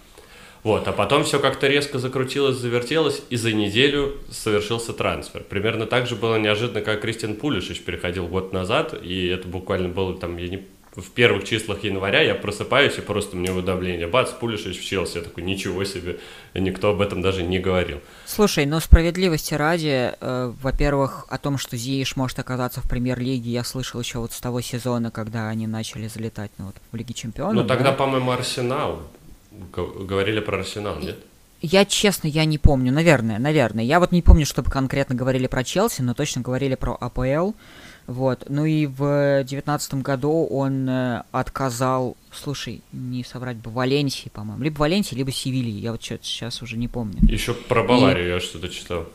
Вот, 0.65 0.89
а 0.89 0.93
потом 0.93 1.23
все 1.23 1.39
как-то 1.39 1.69
резко 1.69 2.01
закрутилось, 2.01 2.57
завертелось, 2.57 3.23
и 3.31 3.37
за 3.37 3.53
неделю 3.53 4.17
совершился 4.33 4.93
трансфер. 4.93 5.45
Примерно 5.45 5.87
так 5.87 6.09
же 6.09 6.17
было 6.17 6.35
неожиданно, 6.35 6.81
как 6.81 7.03
Кристиан 7.03 7.37
Пулишич 7.37 7.83
переходил 7.83 8.27
год 8.27 8.53
назад, 8.53 8.93
и 9.01 9.29
это 9.29 9.47
буквально 9.47 9.89
было 9.89 10.19
там, 10.19 10.37
я 10.39 10.49
не 10.49 10.67
в 10.97 11.11
первых 11.11 11.45
числах 11.45 11.85
января 11.85 12.23
я 12.23 12.35
просыпаюсь 12.35 12.97
и 12.97 13.03
просто 13.03 13.37
мне 13.37 13.53
выдавление. 13.53 14.07
Бац, 14.07 14.31
Пулишич 14.31 14.81
в 14.81 14.85
Челси. 14.85 15.19
Я 15.19 15.23
такой, 15.25 15.43
ничего 15.43 15.85
себе. 15.85 16.19
Никто 16.55 16.91
об 16.91 17.03
этом 17.03 17.21
даже 17.21 17.43
не 17.43 17.59
говорил. 17.59 18.01
Слушай, 18.25 18.65
ну 18.65 18.81
справедливости 18.81 19.53
ради, 19.53 20.15
э, 20.19 20.53
во-первых, 20.63 21.27
о 21.29 21.37
том, 21.37 21.59
что 21.59 21.77
Зииш 21.77 22.17
может 22.17 22.39
оказаться 22.39 22.81
в 22.81 22.89
премьер-лиге, 22.89 23.51
я 23.51 23.63
слышал 23.63 24.01
еще 24.01 24.19
вот 24.19 24.33
с 24.33 24.41
того 24.41 24.63
сезона, 24.63 25.11
когда 25.11 25.49
они 25.49 25.67
начали 25.67 26.09
залетать 26.09 26.51
ну, 26.57 26.67
вот, 26.67 26.77
в 26.91 26.97
Лиге 26.97 27.13
Чемпионов. 27.13 27.63
Ну 27.63 27.69
тогда, 27.69 27.91
да? 27.91 27.93
по-моему, 27.93 28.31
Арсенал. 28.31 29.03
Говорили 29.75 30.41
про 30.41 30.59
Арсенал, 30.59 30.99
нет? 30.99 31.19
Я, 31.63 31.85
честно, 31.85 32.29
я 32.29 32.45
не 32.45 32.59
помню, 32.59 32.93
наверное, 32.93 33.39
наверное. 33.39 33.85
Я 33.85 33.99
вот 33.99 34.13
не 34.13 34.23
помню, 34.23 34.45
чтобы 34.45 34.71
конкретно 34.71 35.15
говорили 35.15 35.47
про 35.47 35.65
Челси, 35.65 36.03
но 36.03 36.15
точно 36.15 36.43
говорили 36.43 36.75
про 36.75 36.97
АПЛ. 37.01 37.53
Вот. 38.07 38.45
Ну 38.49 38.65
и 38.65 38.87
в 38.87 39.43
девятнадцатом 39.45 40.03
году 40.03 40.47
он 40.47 40.89
э, 40.89 41.23
отказал, 41.33 42.17
слушай, 42.31 42.83
не 42.93 43.25
соврать 43.25 43.57
бы, 43.57 43.71
Валенсии, 43.71 44.29
по-моему. 44.29 44.63
Либо 44.63 44.79
Валенсии, 44.79 45.15
либо 45.15 45.33
Севильи. 45.33 45.81
Я 45.81 45.93
вот 45.93 46.03
сейчас 46.03 46.63
уже 46.63 46.77
не 46.77 46.89
помню. 46.89 47.19
Еще 47.23 47.55
про 47.55 47.83
Баварию 47.83 48.27
и... 48.27 48.31
я 48.35 48.41
что-то 48.41 48.69
читал. 48.69 49.07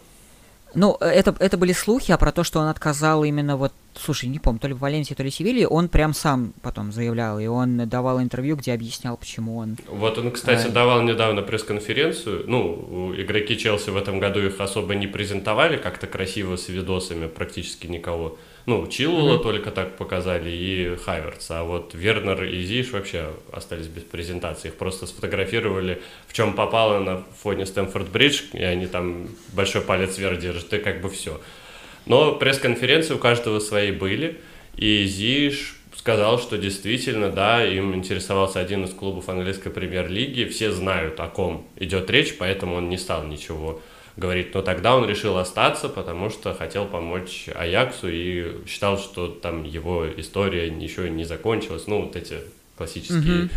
Ну, 0.73 0.95
это, 0.99 1.35
это 1.39 1.57
были 1.57 1.73
слухи, 1.73 2.11
а 2.11 2.17
про 2.17 2.31
то, 2.31 2.43
что 2.43 2.59
он 2.59 2.67
отказал 2.67 3.23
именно 3.23 3.57
вот, 3.57 3.73
слушай, 3.93 4.29
не 4.29 4.39
помню, 4.39 4.59
то 4.59 4.67
ли 4.67 4.73
в 4.73 4.79
Валенсии, 4.79 5.13
то 5.13 5.23
ли 5.23 5.29
в 5.29 5.33
Севилье, 5.33 5.67
он 5.67 5.89
прям 5.89 6.13
сам 6.13 6.53
потом 6.61 6.91
заявлял, 6.91 7.39
и 7.39 7.47
он 7.47 7.89
давал 7.89 8.21
интервью, 8.21 8.55
где 8.55 8.73
объяснял, 8.73 9.17
почему 9.17 9.57
он... 9.57 9.77
Вот 9.87 10.17
он, 10.17 10.31
кстати, 10.31 10.67
а... 10.67 10.71
давал 10.71 11.01
недавно 11.01 11.41
пресс-конференцию, 11.41 12.45
ну, 12.47 13.13
игроки 13.17 13.57
Челси 13.57 13.89
в 13.89 13.97
этом 13.97 14.19
году 14.19 14.39
их 14.39 14.59
особо 14.59 14.95
не 14.95 15.07
презентовали 15.07 15.77
как-то 15.77 16.07
красиво 16.07 16.55
с 16.55 16.69
видосами, 16.69 17.27
практически 17.27 17.87
никого. 17.87 18.37
Ну, 18.65 18.85
Чилула 18.87 19.35
mm-hmm. 19.37 19.43
только 19.43 19.71
так 19.71 19.97
показали 19.97 20.49
и 20.51 20.95
Хайверц, 20.95 21.49
а 21.49 21.63
вот 21.63 21.93
Вернер 21.93 22.43
и 22.43 22.61
Зиш 22.61 22.91
вообще 22.91 23.31
остались 23.51 23.87
без 23.87 24.03
презентации. 24.03 24.67
Их 24.67 24.75
просто 24.75 25.07
сфотографировали, 25.07 26.01
в 26.27 26.33
чем 26.33 26.53
попало 26.53 26.99
на 26.99 27.23
фоне 27.41 27.65
Стэнфорд-Бридж, 27.65 28.53
и 28.53 28.63
они 28.63 28.85
там 28.87 29.29
большой 29.53 29.81
палец 29.81 30.17
вверх 30.17 30.39
держат, 30.39 30.71
и 30.73 30.77
как 30.77 31.01
бы 31.01 31.09
все. 31.09 31.41
Но 32.05 32.35
пресс-конференции 32.35 33.15
у 33.15 33.19
каждого 33.19 33.59
свои 33.59 33.91
были, 33.91 34.39
и 34.75 35.05
Зиш 35.05 35.77
сказал, 35.95 36.39
что 36.39 36.57
действительно, 36.57 37.29
да, 37.29 37.65
им 37.65 37.95
интересовался 37.95 38.59
один 38.59 38.85
из 38.85 38.93
клубов 38.93 39.29
английской 39.29 39.69
премьер-лиги, 39.69 40.45
все 40.45 40.71
знают, 40.71 41.19
о 41.19 41.27
ком 41.27 41.67
идет 41.77 42.09
речь, 42.09 42.37
поэтому 42.37 42.75
он 42.75 42.89
не 42.89 42.97
стал 42.97 43.25
ничего 43.25 43.81
говорит, 44.17 44.53
но 44.53 44.61
тогда 44.61 44.95
он 44.95 45.07
решил 45.07 45.37
остаться, 45.37 45.89
потому 45.89 46.29
что 46.29 46.53
хотел 46.53 46.85
помочь 46.85 47.49
Аяксу 47.53 48.07
и 48.09 48.65
считал, 48.67 48.97
что 48.97 49.27
там 49.27 49.63
его 49.63 50.07
история 50.17 50.67
еще 50.67 51.09
не 51.09 51.23
закончилась. 51.23 51.87
Ну, 51.87 52.03
вот 52.03 52.15
эти 52.15 52.37
классические 52.77 53.49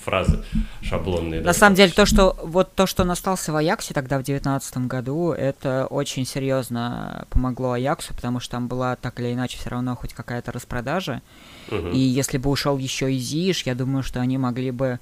фразы 0.00 0.42
шаблонные. 0.82 1.40
На 1.42 1.52
самом 1.52 1.76
деле, 1.76 1.92
то, 1.92 2.06
что 2.06 2.36
вот 2.42 2.74
то, 2.74 2.86
что 2.86 3.02
он 3.02 3.10
остался 3.10 3.52
в 3.52 3.56
Аяксе 3.56 3.94
тогда 3.94 4.18
в 4.18 4.22
девятнадцатом 4.22 4.88
году, 4.88 5.32
это 5.32 5.86
очень 5.86 6.26
серьезно 6.26 7.26
помогло 7.30 7.72
Аяксу, 7.72 8.14
потому 8.14 8.40
что 8.40 8.52
там 8.52 8.68
была 8.68 8.96
так 8.96 9.20
или 9.20 9.32
иначе 9.32 9.58
все 9.58 9.70
равно 9.70 9.94
хоть 9.96 10.14
какая-то 10.14 10.52
распродажа. 10.52 11.22
Mm-hmm. 11.68 11.92
И 11.92 11.98
если 11.98 12.38
бы 12.38 12.50
ушел 12.50 12.78
еще 12.78 13.12
и 13.12 13.18
Зиш, 13.18 13.64
я 13.64 13.74
думаю, 13.74 14.02
что 14.02 14.20
они 14.20 14.38
могли 14.38 14.70
бы 14.70 14.98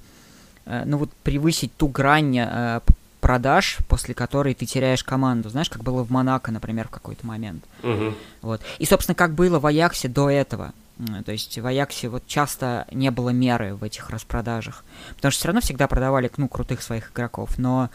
э, 0.65 0.83
ну 0.85 0.97
вот 0.97 1.11
превысить 1.23 1.75
ту 1.77 1.87
грань 1.87 2.37
э, 2.37 2.81
продаж, 3.29 3.77
после 3.87 4.15
которой 4.15 4.55
ты 4.55 4.65
теряешь 4.65 5.03
команду. 5.03 5.49
Знаешь, 5.49 5.69
как 5.69 5.83
было 5.83 6.03
в 6.03 6.09
Монако, 6.09 6.51
например, 6.51 6.87
в 6.87 6.89
какой-то 6.89 7.27
момент. 7.27 7.63
Угу. 7.83 8.15
Вот. 8.41 8.61
И, 8.79 8.85
собственно, 8.85 9.13
как 9.13 9.35
было 9.35 9.59
в 9.59 9.67
Аяксе 9.67 10.07
до 10.07 10.31
этого. 10.31 10.73
То 11.23 11.31
есть 11.31 11.59
в 11.59 11.67
Аяксе 11.67 12.09
вот 12.09 12.25
часто 12.25 12.87
не 12.91 13.11
было 13.11 13.29
меры 13.29 13.75
в 13.75 13.83
этих 13.83 14.09
распродажах. 14.09 14.83
Потому 15.15 15.31
что 15.31 15.41
все 15.41 15.47
равно 15.49 15.61
всегда 15.61 15.87
продавали, 15.87 16.31
ну, 16.37 16.47
крутых 16.47 16.81
своих 16.81 17.11
игроков. 17.11 17.59
Но 17.59 17.91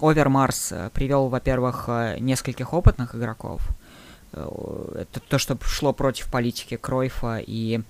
Овермарс 0.00 0.72
э, 0.72 0.90
привел, 0.92 1.28
во-первых, 1.28 1.84
э, 1.86 2.16
нескольких 2.18 2.72
опытных 2.72 3.14
игроков. 3.14 3.62
Э, 4.32 4.48
это 5.02 5.20
то, 5.20 5.38
что 5.38 5.56
шло 5.62 5.92
против 5.92 6.28
политики 6.28 6.76
Кройфа 6.76 7.38
и 7.38 7.82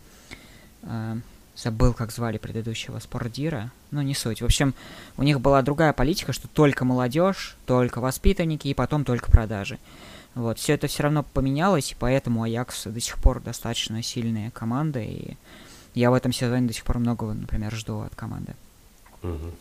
забыл, 1.62 1.92
как 1.92 2.12
звали 2.12 2.38
предыдущего 2.38 2.98
спортдира, 2.98 3.70
ну 3.90 4.02
не 4.02 4.14
суть. 4.14 4.42
В 4.42 4.44
общем, 4.44 4.74
у 5.16 5.22
них 5.22 5.40
была 5.40 5.62
другая 5.62 5.92
политика, 5.92 6.32
что 6.32 6.48
только 6.48 6.84
молодежь, 6.84 7.56
только 7.66 8.00
воспитанники 8.00 8.68
и 8.68 8.74
потом 8.74 9.04
только 9.04 9.30
продажи. 9.30 9.78
Вот, 10.34 10.58
все 10.58 10.74
это 10.74 10.86
все 10.86 11.02
равно 11.02 11.24
поменялось, 11.24 11.92
и 11.92 11.96
поэтому 11.98 12.44
Аякс 12.44 12.84
до 12.84 13.00
сих 13.00 13.18
пор 13.18 13.40
достаточно 13.40 14.02
сильная 14.02 14.50
команда, 14.50 15.00
и 15.00 15.36
я 15.94 16.10
в 16.10 16.14
этом 16.14 16.32
сезоне 16.32 16.68
до 16.68 16.72
сих 16.72 16.84
пор 16.84 16.98
многого, 16.98 17.32
например, 17.34 17.74
жду 17.74 18.00
от 18.00 18.14
команды. 18.14 18.54
Угу. 19.22 19.52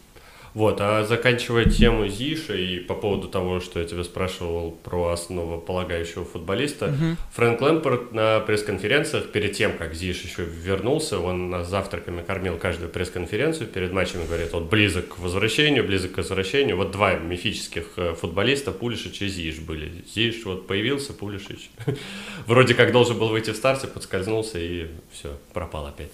Вот, 0.59 0.81
а 0.81 1.05
заканчивая 1.05 1.63
тему 1.63 2.09
Зиша 2.09 2.53
и 2.53 2.79
по 2.79 2.93
поводу 2.93 3.29
того, 3.29 3.61
что 3.61 3.79
я 3.79 3.85
тебя 3.85 4.03
спрашивал 4.03 4.71
про 4.71 5.07
основополагающего 5.07 6.25
футболиста, 6.25 6.87
угу. 6.87 7.15
Фрэнк 7.31 7.61
Лэмпорт 7.61 8.11
на 8.11 8.41
пресс-конференциях, 8.41 9.31
перед 9.31 9.53
тем, 9.53 9.77
как 9.77 9.93
Зиш 9.93 10.21
еще 10.21 10.43
вернулся, 10.43 11.17
он 11.17 11.49
нас 11.49 11.69
завтраками 11.69 12.21
кормил 12.21 12.57
каждую 12.57 12.89
пресс-конференцию, 12.89 13.67
перед 13.67 13.93
матчем 13.93 14.25
говорит, 14.25 14.51
вот 14.51 14.63
близок 14.63 15.15
к 15.15 15.19
возвращению, 15.19 15.85
близок 15.85 16.11
к 16.11 16.17
возвращению. 16.17 16.75
Вот 16.75 16.91
два 16.91 17.13
мифических 17.13 17.93
э, 17.95 18.13
футболиста, 18.15 18.73
Пулишич 18.73 19.21
и 19.21 19.29
Зиш 19.29 19.59
были. 19.59 20.03
Зиш 20.13 20.43
вот 20.43 20.67
появился, 20.67 21.13
Пулишич 21.13 21.69
вроде 22.47 22.73
как 22.73 22.91
должен 22.91 23.17
был 23.17 23.29
выйти 23.29 23.51
в 23.51 23.55
старте, 23.55 23.87
подскользнулся 23.87 24.59
и 24.59 24.87
все, 25.13 25.37
пропал 25.53 25.87
опять. 25.87 26.11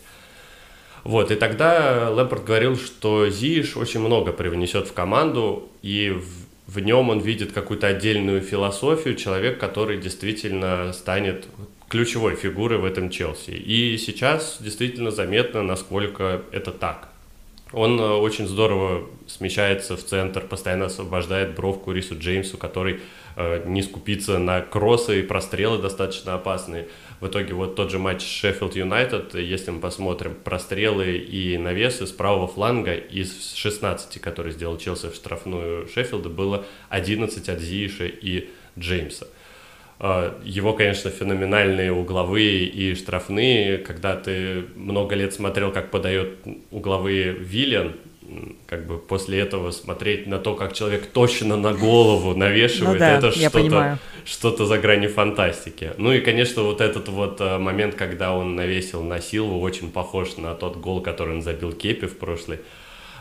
Вот, 1.06 1.30
и 1.30 1.36
тогда 1.36 2.10
Лэмпорт 2.10 2.44
говорил, 2.44 2.76
что 2.76 3.30
Зиш 3.30 3.78
очень 3.78 4.00
много 4.00 4.34
привнесет 4.34 4.88
в 4.88 4.94
команду, 4.94 5.70
и 5.84 6.10
в, 6.10 6.74
в 6.74 6.80
нем 6.80 7.10
он 7.10 7.20
видит 7.20 7.52
какую-то 7.52 7.86
отдельную 7.86 8.42
философию, 8.42 9.16
человек, 9.16 9.60
который 9.60 10.00
действительно 10.00 10.92
станет 10.94 11.46
ключевой 11.90 12.36
фигурой 12.36 12.80
в 12.80 12.86
этом 12.86 13.12
Челси. 13.12 13.52
И 13.52 14.00
сейчас 14.00 14.58
действительно 14.60 15.12
заметно, 15.12 15.62
насколько 15.62 16.42
это 16.52 16.72
так. 16.72 17.10
Он 17.72 18.00
э, 18.00 18.04
очень 18.04 18.48
здорово 18.48 19.08
смещается 19.28 19.98
в 19.98 20.04
центр, 20.04 20.42
постоянно 20.42 20.86
освобождает 20.86 21.56
бровку 21.56 21.92
Рису 21.92 22.18
Джеймсу, 22.18 22.58
который 22.58 23.02
э, 23.36 23.64
не 23.68 23.84
скупится 23.84 24.40
на 24.40 24.62
кроссы 24.62 25.20
и 25.20 25.24
прострелы 25.24 25.78
достаточно 25.78 26.34
опасные. 26.34 26.88
В 27.20 27.28
итоге 27.28 27.54
вот 27.54 27.76
тот 27.76 27.92
же 27.92 27.98
матч 27.98 28.22
Шеффилд 28.24 28.76
Юнайтед, 28.76 29.36
если 29.36 29.72
мы 29.72 29.80
посмотрим 29.80 30.36
прострелы 30.36 31.18
и 31.18 31.58
навесы 31.58 32.08
с 32.08 32.12
правого 32.12 32.48
фланга 32.48 32.94
из 32.94 33.54
16, 33.56 34.20
которые 34.20 34.54
сделал 34.54 34.78
Челси 34.78 35.10
в 35.10 35.16
штрафную 35.16 35.88
Шеффилда, 35.88 36.30
было 36.30 36.66
11 36.90 37.50
от 37.50 37.60
Зииша 37.60 38.06
и 38.06 38.50
Джеймса. 38.78 39.28
А, 39.98 40.38
его, 40.44 40.74
конечно, 40.74 41.10
феноменальные 41.10 41.94
угловые 41.94 42.66
и 42.66 42.96
штрафные. 42.96 43.78
Когда 43.78 44.18
ты 44.18 44.66
много 44.76 45.16
лет 45.16 45.34
смотрел, 45.34 45.72
как 45.72 45.92
подает 45.92 46.40
угловые 46.70 47.32
Виллиан, 47.32 47.94
как 48.68 48.88
бы 48.88 48.98
после 48.98 49.40
этого 49.40 49.72
смотреть 49.72 50.28
на 50.28 50.40
то, 50.40 50.56
как 50.56 50.74
человек 50.74 51.08
точно 51.08 51.58
на 51.58 51.74
голову 51.74 52.36
навешивает, 52.36 52.94
ну 52.94 53.00
да, 53.00 53.18
это 53.18 53.32
что-то, 53.32 54.00
что-то 54.26 54.66
за 54.66 54.78
гранью 54.78 55.10
фантастики. 55.10 55.92
Ну 55.98 56.12
и, 56.12 56.20
конечно, 56.20 56.64
вот 56.64 56.82
этот 56.82 57.08
вот 57.10 57.40
э, 57.40 57.58
момент, 57.58 57.96
когда 57.96 58.36
он 58.36 58.56
навесил 58.56 59.04
на 59.04 59.20
Силву, 59.22 59.60
очень 59.60 59.92
похож 59.92 60.38
на 60.38 60.54
тот 60.56 60.78
гол, 60.78 61.02
который 61.02 61.36
он 61.36 61.42
забил 61.42 61.72
Кепи 61.72 62.08
в 62.08 62.18
прошлой 62.18 62.60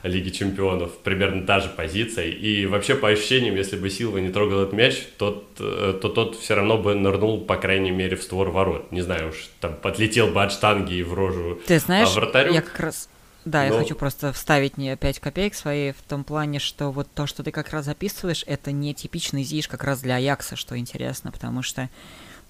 Лиге 0.03 0.31
Чемпионов. 0.31 0.93
Примерно 0.99 1.47
та 1.47 1.61
же 1.61 1.69
позиция. 1.69 2.27
И 2.27 2.67
вообще, 2.67 2.95
по 2.95 3.09
ощущениям, 3.09 3.57
если 3.57 3.77
бы 3.77 3.89
Силва 3.89 4.19
не 4.19 4.31
трогал 4.31 4.63
этот 4.63 4.75
мяч, 4.75 4.97
тот, 5.19 5.45
э, 5.59 5.99
то 6.01 6.09
тот 6.09 6.37
все 6.37 6.55
равно 6.55 6.79
бы 6.79 6.95
нырнул, 6.95 7.41
по 7.41 7.57
крайней 7.57 7.91
мере, 7.91 8.17
в 8.17 8.23
створ 8.23 8.51
ворот. 8.51 8.93
Не 8.93 9.01
знаю 9.01 9.31
уж, 9.31 9.49
там 9.61 9.75
подлетел 9.75 10.29
бы 10.29 10.43
от 10.43 10.53
штанги 10.53 10.95
и 10.95 11.03
в 11.03 11.15
рожу 11.15 11.59
Ты 11.67 11.79
знаешь, 11.79 12.09
а 12.11 12.21
вратарю. 12.21 12.53
я 12.53 12.61
как 12.61 12.79
раз 12.81 13.09
да, 13.45 13.67
Но... 13.67 13.75
я 13.75 13.81
хочу 13.81 13.95
просто 13.95 14.33
вставить 14.33 14.79
не 14.79 14.97
5 14.97 15.21
копеек 15.21 15.55
свои 15.55 15.93
в 15.93 16.03
том 16.03 16.25
плане, 16.25 16.59
что 16.59 16.91
вот 16.91 17.09
то, 17.15 17.27
что 17.27 17.43
ты 17.43 17.51
как 17.51 17.71
раз 17.71 17.85
записываешь, 17.85 18.45
это 18.47 18.73
не 18.73 18.95
типичный 18.95 19.45
ЗИШ 19.45 19.69
как 19.69 19.85
раз 19.85 20.01
для 20.01 20.17
Аякса, 20.17 20.57
что 20.57 20.79
интересно, 20.79 21.31
потому 21.31 21.63
что 21.63 21.89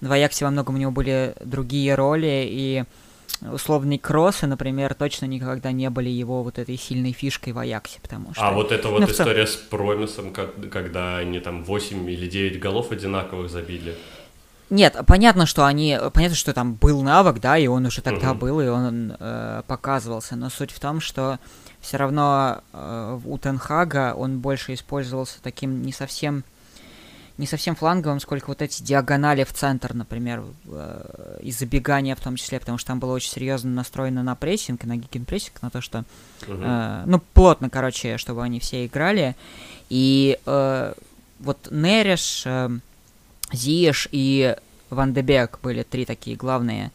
в 0.01 0.11
Аяксе 0.11 0.45
во 0.45 0.51
многом 0.51 0.75
у 0.75 0.77
него 0.77 0.91
были 0.91 1.35
другие 1.41 1.95
роли, 1.95 2.45
и 2.49 2.83
условные 3.41 3.99
кроссы, 3.99 4.47
например, 4.47 4.93
точно 4.93 5.25
никогда 5.25 5.71
не 5.71 5.89
были 5.89 6.09
его 6.09 6.43
вот 6.43 6.59
этой 6.59 6.77
сильной 6.77 7.11
фишкой 7.11 7.53
в 7.53 7.59
Аяксе, 7.59 7.99
потому 8.01 8.33
что... 8.33 8.47
А 8.47 8.51
вот 8.51 8.71
эта 8.71 8.89
вот 8.89 9.01
ну, 9.01 9.07
история 9.07 9.47
с 9.47 9.55
Промисом, 9.55 10.31
как, 10.31 10.69
когда 10.69 11.17
они 11.17 11.39
там 11.39 11.63
8 11.63 12.09
или 12.09 12.27
9 12.27 12.59
голов 12.59 12.91
одинаковых 12.91 13.49
забили. 13.49 13.95
Нет, 14.69 14.97
понятно, 15.05 15.45
что 15.45 15.65
они, 15.65 15.97
понятно, 16.13 16.35
что 16.35 16.53
там 16.53 16.73
был 16.73 17.03
навык, 17.03 17.39
да, 17.39 17.57
и 17.57 17.67
он 17.67 17.85
уже 17.85 18.01
тогда 18.01 18.31
uh-huh. 18.31 18.35
был, 18.35 18.61
и 18.61 18.67
он 18.67 19.15
э, 19.19 19.61
показывался, 19.67 20.35
но 20.35 20.49
суть 20.49 20.71
в 20.71 20.79
том, 20.79 20.99
что 20.99 21.39
все 21.81 21.97
равно 21.97 22.61
э, 22.73 23.19
у 23.23 23.37
Тенхага 23.37 24.15
он 24.15 24.39
больше 24.39 24.73
использовался 24.73 25.37
таким 25.43 25.83
не 25.83 25.91
совсем 25.91 26.43
не 27.37 27.47
совсем 27.47 27.75
фланговым, 27.75 28.19
сколько 28.21 28.47
вот 28.47 28.61
эти 28.61 28.81
диагонали 28.81 29.43
в 29.43 29.51
центр, 29.51 29.93
например, 29.93 30.43
э, 30.67 31.39
и 31.41 31.51
забегания 31.51 32.15
в 32.15 32.21
том 32.21 32.37
числе, 32.37 32.59
потому 32.59 32.77
что 32.77 32.87
там 32.87 32.99
было 32.99 33.13
очень 33.13 33.29
серьезно 33.29 33.71
настроено 33.71 34.23
на 34.23 34.35
прессинг, 34.35 34.85
на 34.85 34.95
гигенпрессинг, 34.95 35.61
на 35.61 35.69
то, 35.69 35.81
что, 35.81 36.05
э, 36.47 37.03
ну, 37.05 37.19
плотно, 37.33 37.69
короче, 37.69 38.17
чтобы 38.17 38.41
они 38.41 38.59
все 38.59 38.85
играли. 38.85 39.35
И 39.89 40.39
э, 40.45 40.93
вот 41.39 41.67
Нереш, 41.71 42.43
э, 42.45 42.69
Зиеш 43.51 44.07
и 44.11 44.55
Ван 44.89 45.13
Дебек 45.13 45.59
были 45.61 45.83
три 45.83 46.05
такие 46.05 46.35
главные 46.35 46.91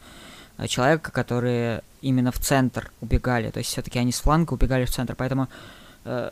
э, 0.57 0.67
человека, 0.67 1.11
которые 1.11 1.81
именно 2.01 2.31
в 2.31 2.39
центр 2.39 2.91
убегали. 3.01 3.51
То 3.51 3.59
есть 3.59 3.69
все-таки 3.71 3.99
они 3.99 4.11
с 4.11 4.21
фланга 4.21 4.53
убегали 4.53 4.85
в 4.85 4.91
центр. 4.91 5.15
Поэтому, 5.15 5.47
э, 6.05 6.29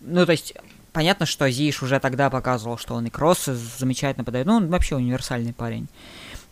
ну, 0.00 0.26
то 0.26 0.32
есть 0.32 0.54
понятно, 0.92 1.26
что 1.26 1.50
Зиш 1.50 1.82
уже 1.82 2.00
тогда 2.00 2.30
показывал, 2.30 2.78
что 2.78 2.94
он 2.94 3.06
и 3.06 3.10
кроссы 3.10 3.54
замечательно 3.54 4.24
подает. 4.24 4.46
Ну, 4.46 4.56
он 4.56 4.68
вообще 4.68 4.96
универсальный 4.96 5.52
парень. 5.52 5.88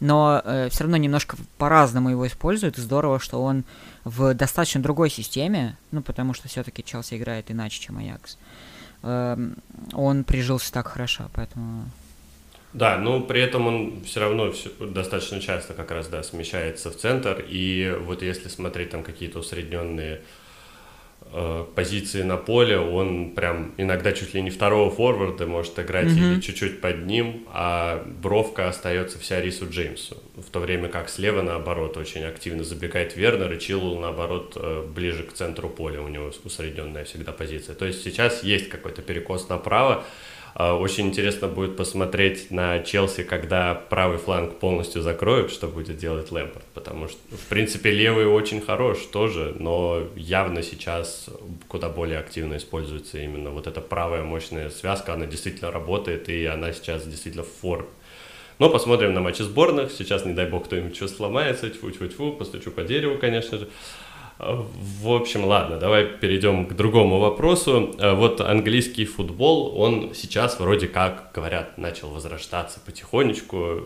Но 0.01 0.43
э, 0.45 0.69
все 0.71 0.85
равно 0.85 0.97
немножко 0.97 1.37
по-разному 1.59 2.11
его 2.11 2.27
используют. 2.27 2.77
И 2.77 2.83
здорово, 2.83 3.21
что 3.21 3.43
он 3.43 3.65
в 4.05 4.35
достаточно 4.35 4.83
другой 4.83 5.11
системе, 5.11 5.77
ну, 5.93 6.03
потому 6.03 6.35
что 6.35 6.49
все-таки 6.49 6.83
Челси 6.83 7.17
играет 7.17 7.51
иначе, 7.51 7.81
чем 7.81 7.99
Аякс. 7.99 8.37
Э, 9.03 9.37
он 9.93 10.25
прижился 10.25 10.73
так 10.73 10.89
хорошо, 10.89 11.31
поэтому... 11.33 11.85
Да, 12.73 12.97
но 12.97 13.21
при 13.21 13.41
этом 13.41 13.67
он 13.67 14.03
все 14.05 14.21
равно 14.21 14.51
все, 14.53 14.71
достаточно 14.81 15.41
часто 15.41 15.75
как 15.75 15.91
раз, 15.91 16.09
да, 16.09 16.23
смещается 16.23 16.91
в 16.91 16.97
центр. 16.97 17.45
И 17.47 17.95
вот 18.01 18.23
если 18.23 18.49
смотреть 18.49 18.91
там 18.91 19.03
какие-то 19.03 19.41
усредненные 19.41 20.23
Э, 21.35 21.65
позиции 21.75 22.23
на 22.23 22.37
поле, 22.37 22.79
он 22.79 23.31
прям 23.31 23.73
иногда 23.79 24.13
чуть 24.13 24.35
ли 24.35 24.43
не 24.43 24.51
второго 24.51 24.91
форварда 24.91 25.47
может 25.47 25.79
играть 25.79 26.09
mm-hmm. 26.09 26.33
или 26.35 26.41
чуть-чуть 26.41 26.83
под 26.83 27.07
ним, 27.07 27.47
а 27.51 28.05
бровка 28.21 28.69
остается 28.69 29.19
вся 29.19 29.41
Рису 29.41 29.67
Джеймсу. 29.71 30.23
В 30.37 30.51
то 30.51 30.61
время 30.61 30.91
как 30.91 31.09
слева, 31.09 31.41
наоборот, 31.41 31.97
очень 31.97 32.25
активно 32.25 32.65
забегает 32.65 33.17
Вернер, 33.17 33.51
и 33.51 33.59
Чиллул, 33.59 33.99
наоборот, 33.99 34.53
э, 34.57 34.87
ближе 34.95 35.23
к 35.23 35.33
центру 35.33 35.71
поля, 35.71 36.03
у 36.03 36.09
него 36.09 36.31
усредненная 36.45 37.05
всегда 37.05 37.33
позиция. 37.33 37.75
То 37.75 37.87
есть 37.87 38.03
сейчас 38.03 38.43
есть 38.43 38.69
какой-то 38.69 39.01
перекос 39.01 39.49
направо, 39.49 40.05
очень 40.55 41.09
интересно 41.09 41.49
будет 41.49 41.77
посмотреть 41.77 42.51
на 42.51 42.81
Челси, 42.81 43.23
когда 43.23 43.75
правый 43.75 44.19
фланг 44.19 44.59
полностью 44.59 45.03
закроют, 45.03 45.51
что 45.51 45.67
будет 45.67 45.97
делать 45.97 46.31
Лэмпорт, 46.31 46.65
потому 46.75 47.09
что, 47.09 47.19
в 47.31 47.49
принципе, 47.49 47.91
левый 47.91 48.27
очень 48.27 48.61
хорош 48.61 48.99
тоже, 49.13 49.55
но 49.59 50.03
явно 50.15 50.63
сейчас 50.63 51.29
куда 51.69 51.89
более 51.89 52.19
активно 52.19 52.57
используется 52.57 53.19
именно 53.19 53.51
вот 53.51 53.67
эта 53.67 53.81
правая 53.81 54.23
мощная 54.23 54.71
связка, 54.71 55.15
она 55.15 55.27
действительно 55.27 55.71
работает, 55.71 56.29
и 56.29 56.45
она 56.45 56.73
сейчас 56.73 57.07
действительно 57.07 57.45
в 57.45 57.53
форме. 57.61 57.89
Но 58.59 58.71
посмотрим 58.71 59.13
на 59.13 59.21
матчи 59.21 59.43
сборных. 59.43 59.91
Сейчас, 59.91 60.25
не 60.25 60.35
дай 60.35 60.47
бог, 60.47 60.67
кто-нибудь 60.67 60.95
что 60.95 61.09
сломается. 61.09 61.69
Тьфу-тьфу-тьфу, 61.69 62.37
постучу 62.37 62.71
по 62.71 62.85
дереву, 62.85 63.19
конечно 63.19 63.59
же. 63.59 63.69
В 64.39 65.13
общем, 65.13 65.45
ладно, 65.45 65.77
давай 65.79 66.05
перейдем 66.05 66.67
к 66.67 66.75
другому 66.75 67.21
вопросу. 67.21 67.95
Э, 67.99 68.15
вот 68.15 68.41
английский 68.41 69.05
футбол, 69.05 69.79
он 69.79 70.15
сейчас 70.15 70.59
вроде 70.59 70.89
как, 70.89 71.31
говорят, 71.33 71.79
начал 71.79 72.09
возрождаться 72.09 72.81
потихонечку. 72.81 73.83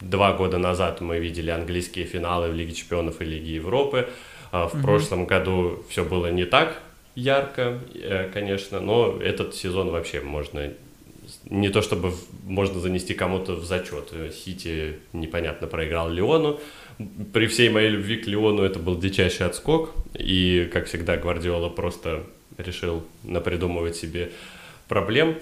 Два 0.00 0.32
года 0.32 0.58
назад 0.58 1.00
мы 1.00 1.18
видели 1.18 1.50
английские 1.50 2.06
финалы 2.06 2.48
в 2.48 2.54
Лиге 2.54 2.72
чемпионов 2.72 3.20
и 3.20 3.24
Лиге 3.24 3.56
Европы. 3.56 4.08
А 4.50 4.68
в 4.68 4.74
угу. 4.74 4.82
прошлом 4.82 5.26
году 5.26 5.84
все 5.90 6.04
было 6.04 6.30
не 6.30 6.46
так 6.46 6.80
ярко, 7.18 7.80
э, 7.94 8.30
конечно, 8.32 8.80
но 8.80 9.18
этот 9.20 9.54
сезон 9.54 9.90
вообще 9.90 10.20
можно 10.20 10.72
не 11.44 11.68
то 11.68 11.82
чтобы 11.82 12.14
можно 12.44 12.80
занести 12.80 13.14
кому-то 13.14 13.54
в 13.54 13.64
зачет. 13.64 14.12
Сити 14.32 14.98
непонятно 15.12 15.66
проиграл 15.66 16.08
Леону, 16.10 16.60
при 17.32 17.46
всей 17.46 17.68
моей 17.70 17.90
любви 17.90 18.16
к 18.16 18.26
Леону 18.26 18.62
это 18.62 18.78
был 18.78 18.98
дичайший 18.98 19.46
отскок, 19.46 19.94
и, 20.14 20.68
как 20.72 20.86
всегда, 20.86 21.16
Гвардиола 21.16 21.68
просто 21.68 22.24
решил 22.56 23.04
напридумывать 23.22 23.96
себе 23.96 24.32
проблем. 24.88 25.36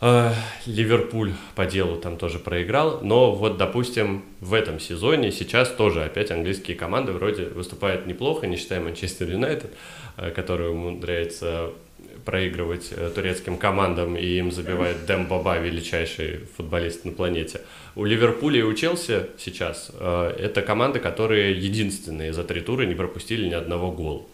А, 0.00 0.32
Ливерпуль 0.64 1.32
по 1.56 1.66
делу 1.66 1.96
там 1.96 2.16
тоже 2.16 2.38
проиграл, 2.38 3.00
но 3.02 3.32
вот, 3.32 3.58
допустим, 3.58 4.24
в 4.40 4.54
этом 4.54 4.78
сезоне 4.78 5.32
сейчас 5.32 5.70
тоже 5.70 6.04
опять 6.04 6.30
английские 6.30 6.76
команды 6.76 7.12
вроде 7.12 7.46
выступают 7.46 8.06
неплохо, 8.06 8.46
не 8.46 8.56
считая 8.56 8.80
Манчестер 8.80 9.28
Юнайтед, 9.28 9.72
а, 10.16 10.30
который 10.30 10.70
умудряется 10.70 11.72
проигрывать 12.24 12.88
э, 12.90 13.10
турецким 13.14 13.56
командам, 13.56 14.16
и 14.16 14.24
им 14.24 14.52
забивает 14.52 15.06
Дэм 15.06 15.26
величайший 15.26 16.46
футболист 16.56 17.04
на 17.04 17.12
планете. 17.12 17.60
У 17.96 18.04
Ливерпуля 18.04 18.60
и 18.60 18.62
у 18.62 18.74
Челси 18.74 19.26
сейчас 19.38 19.90
э, 19.94 20.34
это 20.38 20.62
команды, 20.62 20.98
которые 20.98 21.52
единственные 21.58 22.32
за 22.32 22.44
три 22.44 22.60
тура 22.60 22.82
не 22.82 22.94
пропустили 22.94 23.48
ни 23.48 23.54
одного 23.54 23.90
гола. 23.90 24.26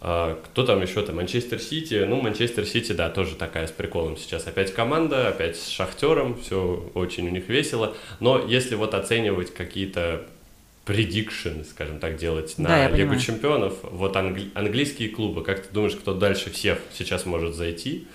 А, 0.00 0.40
кто 0.44 0.64
там 0.64 0.82
еще 0.82 1.02
то 1.02 1.12
Манчестер 1.12 1.58
Сити. 1.58 2.04
Ну, 2.06 2.20
Манчестер 2.20 2.66
Сити, 2.66 2.92
да, 2.92 3.08
тоже 3.08 3.34
такая 3.34 3.66
с 3.66 3.70
приколом 3.70 4.16
сейчас. 4.16 4.46
Опять 4.46 4.72
команда, 4.72 5.28
опять 5.28 5.56
с 5.56 5.68
Шахтером, 5.68 6.40
все 6.40 6.90
очень 6.94 7.26
у 7.26 7.30
них 7.30 7.48
весело. 7.48 7.94
Но 8.20 8.44
если 8.46 8.74
вот 8.74 8.94
оценивать 8.94 9.52
какие-то 9.54 10.26
предикшн, 10.86 11.64
скажем 11.68 11.98
так, 11.98 12.16
делать 12.16 12.56
на 12.58 12.68
да, 12.68 12.84
Лигу 12.84 12.96
понимаю. 12.96 13.20
чемпионов. 13.20 13.74
Вот 13.82 14.16
англи- 14.16 14.50
английские 14.54 15.08
клубы, 15.08 15.42
как 15.42 15.66
ты 15.66 15.74
думаешь, 15.74 15.96
кто 15.96 16.14
дальше 16.14 16.50
всех 16.50 16.78
сейчас 16.94 17.26
может 17.26 17.54
зайти? 17.54 18.06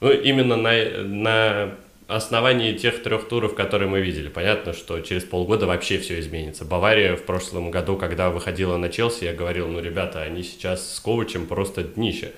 Ну, 0.00 0.10
именно 0.10 0.56
на, 0.56 1.04
на 1.04 1.74
основании 2.08 2.76
тех 2.76 3.02
трех 3.04 3.28
туров, 3.28 3.54
которые 3.54 3.88
мы 3.88 4.00
видели. 4.00 4.28
Понятно, 4.28 4.72
что 4.72 5.00
через 5.00 5.22
полгода 5.22 5.66
вообще 5.66 5.98
все 5.98 6.18
изменится. 6.18 6.64
Бавария 6.64 7.14
в 7.14 7.22
прошлом 7.22 7.70
году, 7.70 7.96
когда 7.96 8.30
выходила 8.30 8.76
на 8.76 8.88
Челси, 8.88 9.24
я 9.24 9.32
говорил, 9.32 9.68
ну, 9.68 9.80
ребята, 9.80 10.22
они 10.22 10.42
сейчас 10.42 10.94
с 10.96 10.98
Ковачем 10.98 11.46
просто 11.46 11.84
днище. 11.84 12.32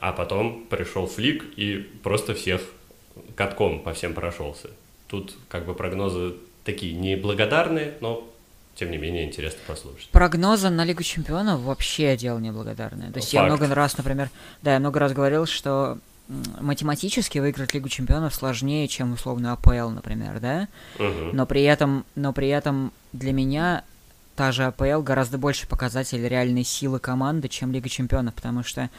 А 0.00 0.12
потом 0.12 0.64
пришел 0.70 1.06
Флик 1.06 1.44
и 1.56 1.86
просто 2.02 2.32
всех 2.34 2.62
катком 3.36 3.80
по 3.80 3.92
всем 3.92 4.14
прошелся. 4.14 4.70
Тут 5.06 5.34
как 5.48 5.66
бы 5.66 5.74
прогнозы 5.74 6.34
такие 6.64 6.94
неблагодарные, 6.94 7.94
но 8.00 8.26
тем 8.78 8.92
не 8.92 8.96
менее, 8.96 9.24
интересно 9.24 9.58
послушать. 9.66 10.08
Прогнозы 10.10 10.70
на 10.70 10.84
Лигу 10.84 11.02
Чемпионов 11.02 11.60
вообще 11.60 12.16
дело 12.16 12.38
неблагодарное. 12.38 13.10
То 13.10 13.18
есть 13.18 13.32
Факт. 13.32 13.34
я 13.34 13.42
много 13.42 13.74
раз, 13.74 13.98
например, 13.98 14.30
да, 14.62 14.74
я 14.74 14.78
много 14.78 15.00
раз 15.00 15.12
говорил, 15.12 15.46
что 15.46 15.98
математически 16.60 17.38
выиграть 17.38 17.74
Лигу 17.74 17.88
Чемпионов 17.88 18.34
сложнее, 18.34 18.86
чем 18.86 19.14
условно 19.14 19.52
АПЛ, 19.52 19.88
например, 19.88 20.38
да? 20.40 20.68
Угу. 20.96 21.30
Но 21.32 21.46
при 21.46 21.62
этом, 21.64 22.04
но 22.14 22.32
при 22.32 22.48
этом 22.48 22.92
для 23.12 23.32
меня 23.32 23.82
та 24.36 24.52
же 24.52 24.64
АПЛ 24.64 25.02
гораздо 25.02 25.38
больше 25.38 25.66
показатель 25.66 26.24
реальной 26.26 26.64
силы 26.64 27.00
команды, 27.00 27.48
чем 27.48 27.72
Лига 27.72 27.88
Чемпионов, 27.88 28.34
потому 28.34 28.62
что 28.62 28.90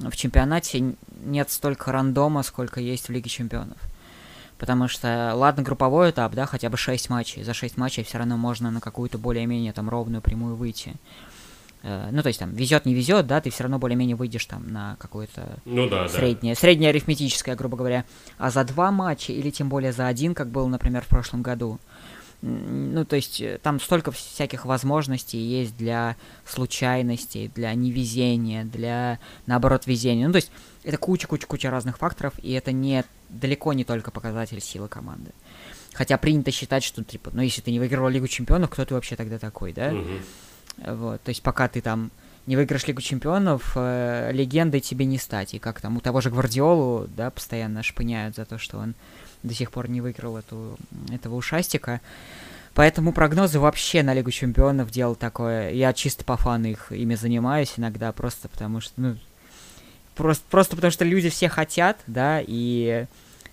в 0.00 0.16
чемпионате 0.16 0.94
нет 1.24 1.50
столько 1.50 1.92
рандома, 1.92 2.42
сколько 2.42 2.80
есть 2.80 3.08
в 3.08 3.12
Лиге 3.12 3.28
Чемпионов. 3.30 3.76
Потому 4.62 4.86
что, 4.86 5.32
ладно, 5.34 5.64
групповой 5.64 6.10
этап, 6.10 6.36
да, 6.36 6.46
хотя 6.46 6.70
бы 6.70 6.76
6 6.76 7.10
матчей. 7.10 7.42
За 7.42 7.52
6 7.52 7.76
матчей 7.78 8.04
все 8.04 8.18
равно 8.18 8.36
можно 8.36 8.70
на 8.70 8.80
какую-то 8.80 9.18
более-менее 9.18 9.72
там 9.72 9.88
ровную 9.88 10.22
прямую 10.22 10.54
выйти. 10.54 10.94
Э, 11.82 12.10
ну, 12.12 12.22
то 12.22 12.28
есть 12.28 12.38
там 12.38 12.54
везет, 12.54 12.86
не 12.86 12.94
везет, 12.94 13.26
да, 13.26 13.40
ты 13.40 13.50
все 13.50 13.64
равно 13.64 13.80
более-менее 13.80 14.14
выйдешь 14.14 14.46
там 14.46 14.72
на 14.72 14.94
какое-то 15.00 15.58
ну, 15.64 15.88
да, 15.88 16.08
среднее, 16.08 16.54
да. 16.54 16.60
среднее 16.60 16.90
арифметическое, 16.90 17.56
грубо 17.56 17.76
говоря. 17.76 18.04
А 18.38 18.50
за 18.50 18.62
два 18.62 18.92
матча, 18.92 19.32
или 19.32 19.50
тем 19.50 19.68
более 19.68 19.90
за 19.90 20.06
один, 20.06 20.32
как 20.32 20.48
было, 20.52 20.68
например, 20.68 21.02
в 21.02 21.08
прошлом 21.08 21.42
году, 21.42 21.80
ну, 22.40 23.04
то 23.04 23.16
есть 23.16 23.40
э, 23.40 23.58
там 23.60 23.80
столько 23.80 24.12
всяких 24.12 24.64
возможностей 24.64 25.38
есть 25.38 25.76
для 25.76 26.14
случайностей, 26.46 27.50
для 27.52 27.74
невезения, 27.74 28.64
для, 28.64 29.18
наоборот, 29.46 29.88
везения. 29.88 30.28
Ну, 30.28 30.32
то 30.32 30.36
есть 30.36 30.52
это 30.84 30.98
куча-куча-куча 30.98 31.70
разных 31.70 31.98
факторов, 31.98 32.34
и 32.42 32.52
это 32.52 32.72
не 32.72 33.04
далеко 33.28 33.72
не 33.72 33.84
только 33.84 34.10
показатель 34.10 34.60
силы 34.60 34.88
команды. 34.88 35.30
Хотя 35.94 36.16
принято 36.18 36.50
считать, 36.50 36.82
что, 36.82 37.04
типа, 37.04 37.30
ну, 37.32 37.42
если 37.42 37.60
ты 37.60 37.70
не 37.70 37.78
выиграл 37.78 38.08
Лигу 38.08 38.28
Чемпионов, 38.28 38.70
кто 38.70 38.84
ты 38.84 38.94
вообще 38.94 39.16
тогда 39.16 39.38
такой, 39.38 39.72
да? 39.72 39.90
Mm-hmm. 39.90 40.96
Вот, 40.96 41.22
то 41.22 41.28
есть 41.28 41.42
пока 41.42 41.68
ты 41.68 41.80
там 41.82 42.10
не 42.46 42.56
выиграешь 42.56 42.86
Лигу 42.86 43.00
Чемпионов, 43.00 43.72
э, 43.76 44.30
легендой 44.32 44.80
тебе 44.80 45.04
не 45.04 45.18
стать. 45.18 45.54
И 45.54 45.58
как 45.58 45.80
там 45.80 45.96
у 45.96 46.00
того 46.00 46.20
же 46.20 46.30
Гвардиолу, 46.30 47.08
да, 47.14 47.30
постоянно 47.30 47.82
шпыняют 47.82 48.36
за 48.36 48.44
то, 48.44 48.58
что 48.58 48.78
он 48.78 48.94
до 49.42 49.54
сих 49.54 49.70
пор 49.70 49.88
не 49.88 50.00
выиграл 50.00 50.36
эту, 50.36 50.76
этого 51.10 51.36
ушастика. 51.36 52.00
Поэтому 52.74 53.12
прогнозы 53.12 53.60
вообще 53.60 54.02
на 54.02 54.14
Лигу 54.14 54.30
Чемпионов 54.30 54.90
делал 54.90 55.14
такое. 55.14 55.70
Я 55.72 55.92
чисто 55.92 56.24
по 56.24 56.36
фану 56.36 56.68
их 56.68 56.90
ими 56.90 57.14
занимаюсь 57.14 57.74
иногда, 57.76 58.12
просто 58.12 58.48
потому 58.48 58.80
что, 58.80 58.94
ну, 58.96 59.16
просто, 60.14 60.44
просто 60.50 60.76
потому 60.76 60.90
что 60.90 61.04
люди 61.04 61.28
все 61.28 61.48
хотят, 61.48 61.98
да, 62.06 62.40
и 62.46 63.06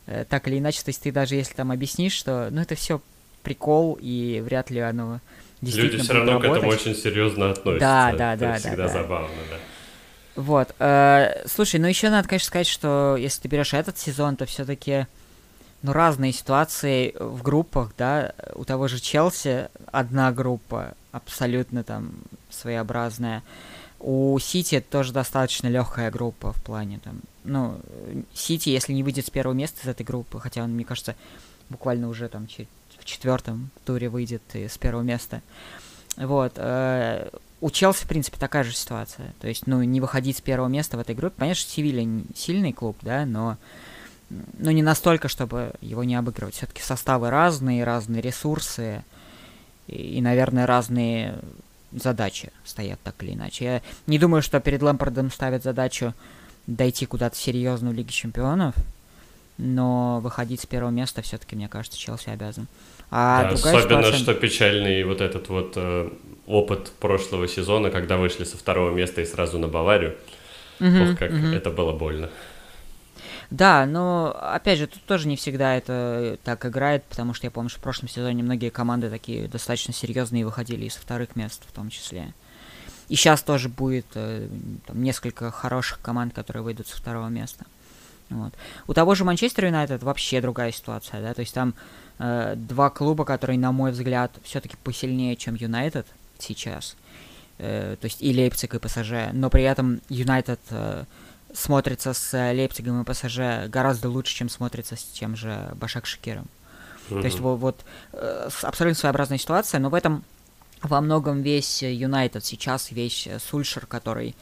э, 0.06 0.26
так 0.30 0.48
или 0.48 0.60
иначе, 0.60 0.84
то 0.84 0.90
есть 0.90 1.02
ты 1.02 1.12
даже 1.12 1.36
если 1.36 1.54
там 1.54 1.72
объяснишь, 1.72 2.14
что, 2.14 2.50
ну, 2.52 2.62
это 2.62 2.76
все 2.76 3.02
прикол, 3.44 3.98
и 4.02 4.42
вряд 4.44 4.70
ли 4.70 4.80
оно 4.80 5.20
действительно 5.62 5.94
Люди 5.94 6.04
все 6.04 6.14
равно 6.14 6.32
работать. 6.34 6.52
к 6.52 6.58
этому 6.58 6.72
очень 6.72 6.96
серьезно 6.96 7.52
относятся. 7.52 7.80
Да, 7.80 8.14
да, 8.18 8.34
это 8.34 8.46
да, 8.46 8.56
всегда 8.56 8.88
да, 8.88 8.90
забавно, 8.90 9.30
да. 9.50 9.58
Вот. 10.36 10.74
Э, 10.80 11.44
слушай, 11.48 11.80
ну 11.80 11.88
еще 11.88 12.10
надо, 12.10 12.28
конечно, 12.28 12.48
сказать, 12.48 12.68
что 12.68 13.18
если 13.20 13.42
ты 13.42 13.48
берешь 13.48 13.74
этот 13.74 13.98
сезон, 13.98 14.36
то 14.36 14.46
все-таки 14.46 15.06
ну, 15.82 15.94
разные 15.94 16.32
ситуации 16.32 17.14
в 17.20 17.42
группах, 17.42 17.92
да, 17.98 18.34
у 18.56 18.66
того 18.66 18.88
же 18.88 19.00
Челси 19.00 19.70
одна 19.92 20.32
группа 20.32 20.94
абсолютно 21.12 21.84
там 21.84 22.12
своеобразная. 22.50 23.44
У 24.00 24.38
Сити 24.40 24.80
тоже 24.80 25.12
достаточно 25.12 25.68
легкая 25.68 26.10
группа 26.10 26.54
в 26.54 26.62
плане 26.62 27.00
там, 27.04 27.20
ну, 27.44 27.80
Сити, 28.34 28.70
если 28.70 28.94
не 28.94 29.04
выйдет 29.04 29.28
с 29.28 29.30
первого 29.30 29.54
места 29.54 29.82
из 29.84 29.88
этой 29.88 30.04
группы, 30.04 30.40
хотя 30.40 30.64
он, 30.64 30.72
мне 30.72 30.86
кажется, 30.86 31.16
буквально 31.70 32.08
уже 32.08 32.30
там 32.30 32.48
в 32.48 33.06
четвертом 33.06 33.72
туре 33.86 34.10
выйдет 34.10 34.42
с 34.54 34.78
первого 34.78 35.04
места. 35.04 35.42
Вот. 36.18 36.54
Э, 36.58 37.30
у 37.62 37.70
Челси, 37.70 38.06
в 38.06 38.08
принципе, 38.08 38.38
такая 38.38 38.64
же 38.64 38.74
ситуация. 38.74 39.34
То 39.40 39.48
есть, 39.48 39.68
ну, 39.68 39.82
не 39.84 40.02
выходить 40.02 40.38
с 40.38 40.42
первого 40.42 40.68
места 40.68 40.98
в 40.98 41.00
этой 41.00 41.16
группе. 41.16 41.36
Понятно, 41.38 41.60
что 41.60 41.72
Севилья 41.72 42.24
сильный 42.36 42.74
клуб, 42.74 42.98
да, 43.02 43.26
но 43.26 43.58
ну, 44.30 44.72
не 44.72 44.84
настолько, 44.84 45.28
чтобы 45.28 45.74
его 45.82 46.04
не 46.04 46.16
обыгрывать. 46.16 46.56
Все-таки 46.56 46.82
составы 46.82 47.30
разные, 47.30 47.84
разные 47.84 48.22
ресурсы 48.22 49.04
и, 49.88 50.18
и, 50.18 50.22
наверное, 50.22 50.68
разные 50.68 51.40
задачи 51.92 52.52
стоят 52.64 53.00
так 53.04 53.16
или 53.24 53.34
иначе. 53.34 53.66
Я 53.66 53.82
не 54.08 54.20
думаю, 54.20 54.42
что 54.42 54.60
перед 54.60 54.82
Лэмпордом 54.82 55.32
ставят 55.32 55.64
задачу 55.64 56.14
дойти 56.68 57.06
куда-то 57.06 57.36
серьезно 57.36 57.90
в 57.90 57.94
Лиге 57.94 58.12
Чемпионов, 58.12 58.76
но 59.58 60.20
выходить 60.22 60.62
с 60.62 60.66
первого 60.66 60.92
места 60.92 61.22
все-таки, 61.22 61.56
мне 61.56 61.68
кажется, 61.68 62.00
Челси 62.00 62.30
обязан. 62.30 62.68
А 63.12 63.44
да, 63.44 63.50
особенно, 63.50 63.82
ситуация... 63.82 64.14
что 64.14 64.34
печальный 64.36 65.04
вот 65.04 65.20
этот 65.20 65.50
вот 65.50 65.74
э, 65.76 66.10
опыт 66.46 66.92
прошлого 67.00 67.48
сезона, 67.48 67.90
когда 67.90 68.18
вышли 68.18 68.44
со 68.44 68.58
второго 68.58 68.92
места 68.92 69.22
и 69.22 69.26
сразу 69.26 69.58
на 69.58 69.68
Баварию. 69.68 70.16
Угу, 70.80 71.12
Ох, 71.12 71.18
как 71.18 71.32
угу. 71.32 71.48
это 71.48 71.72
было 71.72 71.92
больно. 71.92 72.30
Да, 73.50 73.88
но 73.88 74.36
опять 74.40 74.78
же, 74.78 74.86
тут 74.86 75.04
тоже 75.06 75.28
не 75.28 75.36
всегда 75.36 75.76
это 75.76 76.38
так 76.44 76.66
играет, 76.66 77.04
потому 77.06 77.34
что 77.34 77.48
я 77.48 77.52
помню, 77.52 77.70
что 77.70 77.80
в 77.80 77.84
прошлом 77.84 78.08
сезоне 78.08 78.44
многие 78.44 78.70
команды 78.70 79.10
такие 79.10 79.48
достаточно 79.48 79.92
серьезные 79.94 80.46
выходили 80.46 80.86
из 80.86 80.96
вторых 80.96 81.36
мест 81.36 81.64
в 81.68 81.72
том 81.72 81.90
числе. 81.90 82.34
И 83.08 83.16
сейчас 83.16 83.42
тоже 83.42 83.70
будет 83.70 84.06
э, 84.14 84.48
там, 84.86 85.02
несколько 85.02 85.50
хороших 85.50 86.00
команд, 86.00 86.36
которые 86.36 86.62
выйдут 86.62 86.88
со 86.88 86.96
второго 86.96 87.28
места. 87.28 87.66
Вот. 88.30 88.54
У 88.86 88.94
того 88.94 89.16
же 89.16 89.26
Манчестер 89.26 89.66
Юнайтед 89.66 90.04
вообще 90.04 90.42
другая 90.42 90.72
ситуация, 90.72 91.20
да, 91.20 91.34
то 91.34 91.42
есть 91.42 91.56
там 91.56 91.74
э, 92.20 92.54
два 92.56 92.92
клуба, 92.92 93.26
которые, 93.26 93.58
на 93.58 93.72
мой 93.72 93.92
взгляд, 93.92 94.32
все-таки 94.44 94.78
посильнее, 94.84 95.36
чем 95.36 95.56
Юнайтед 95.56 96.06
сейчас. 96.38 96.96
Э, 97.58 97.96
то 98.00 98.06
есть 98.06 98.22
и 98.22 98.32
Лейпциг, 98.32 98.76
и 98.76 98.80
ПСЖ, 98.80 99.34
но 99.34 99.50
при 99.50 99.64
этом 99.64 100.02
Юнайтед 100.10 100.60
э, 100.70 101.06
смотрится 101.54 102.14
с 102.14 102.34
Лейпцигом 102.34 103.02
и 103.02 103.06
ПСЖ 103.06 103.70
гораздо 103.70 104.10
лучше, 104.10 104.36
чем 104.36 104.50
смотрится 104.50 104.96
с 104.96 105.04
тем 105.04 105.36
же 105.36 105.72
Башак 105.76 106.06
Шакиром. 106.06 106.48
Mm-hmm. 107.10 107.22
То 107.22 107.26
есть 107.26 107.40
вот, 107.40 107.56
вот 107.60 107.86
э, 108.14 108.50
абсолютно 108.62 109.00
своеобразная 109.00 109.38
ситуация, 109.38 109.80
но 109.80 109.90
в 109.90 109.96
этом 109.96 110.24
во 110.82 111.02
многом 111.02 111.42
весь 111.42 111.84
Юнайтед 111.84 112.46
сейчас, 112.46 112.92
весь 112.92 113.28
Сульшер, 113.50 113.86
который 113.86 114.36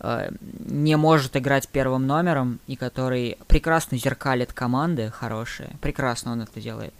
э, 0.00 0.30
не 0.60 0.96
может 0.96 1.36
играть 1.36 1.68
первым 1.68 2.06
номером 2.06 2.60
и 2.66 2.76
который 2.76 3.38
прекрасно 3.48 3.98
зеркалит 3.98 4.52
команды 4.52 5.10
хорошие, 5.10 5.70
прекрасно 5.80 6.32
он 6.32 6.42
это 6.42 6.60
делает, 6.60 6.94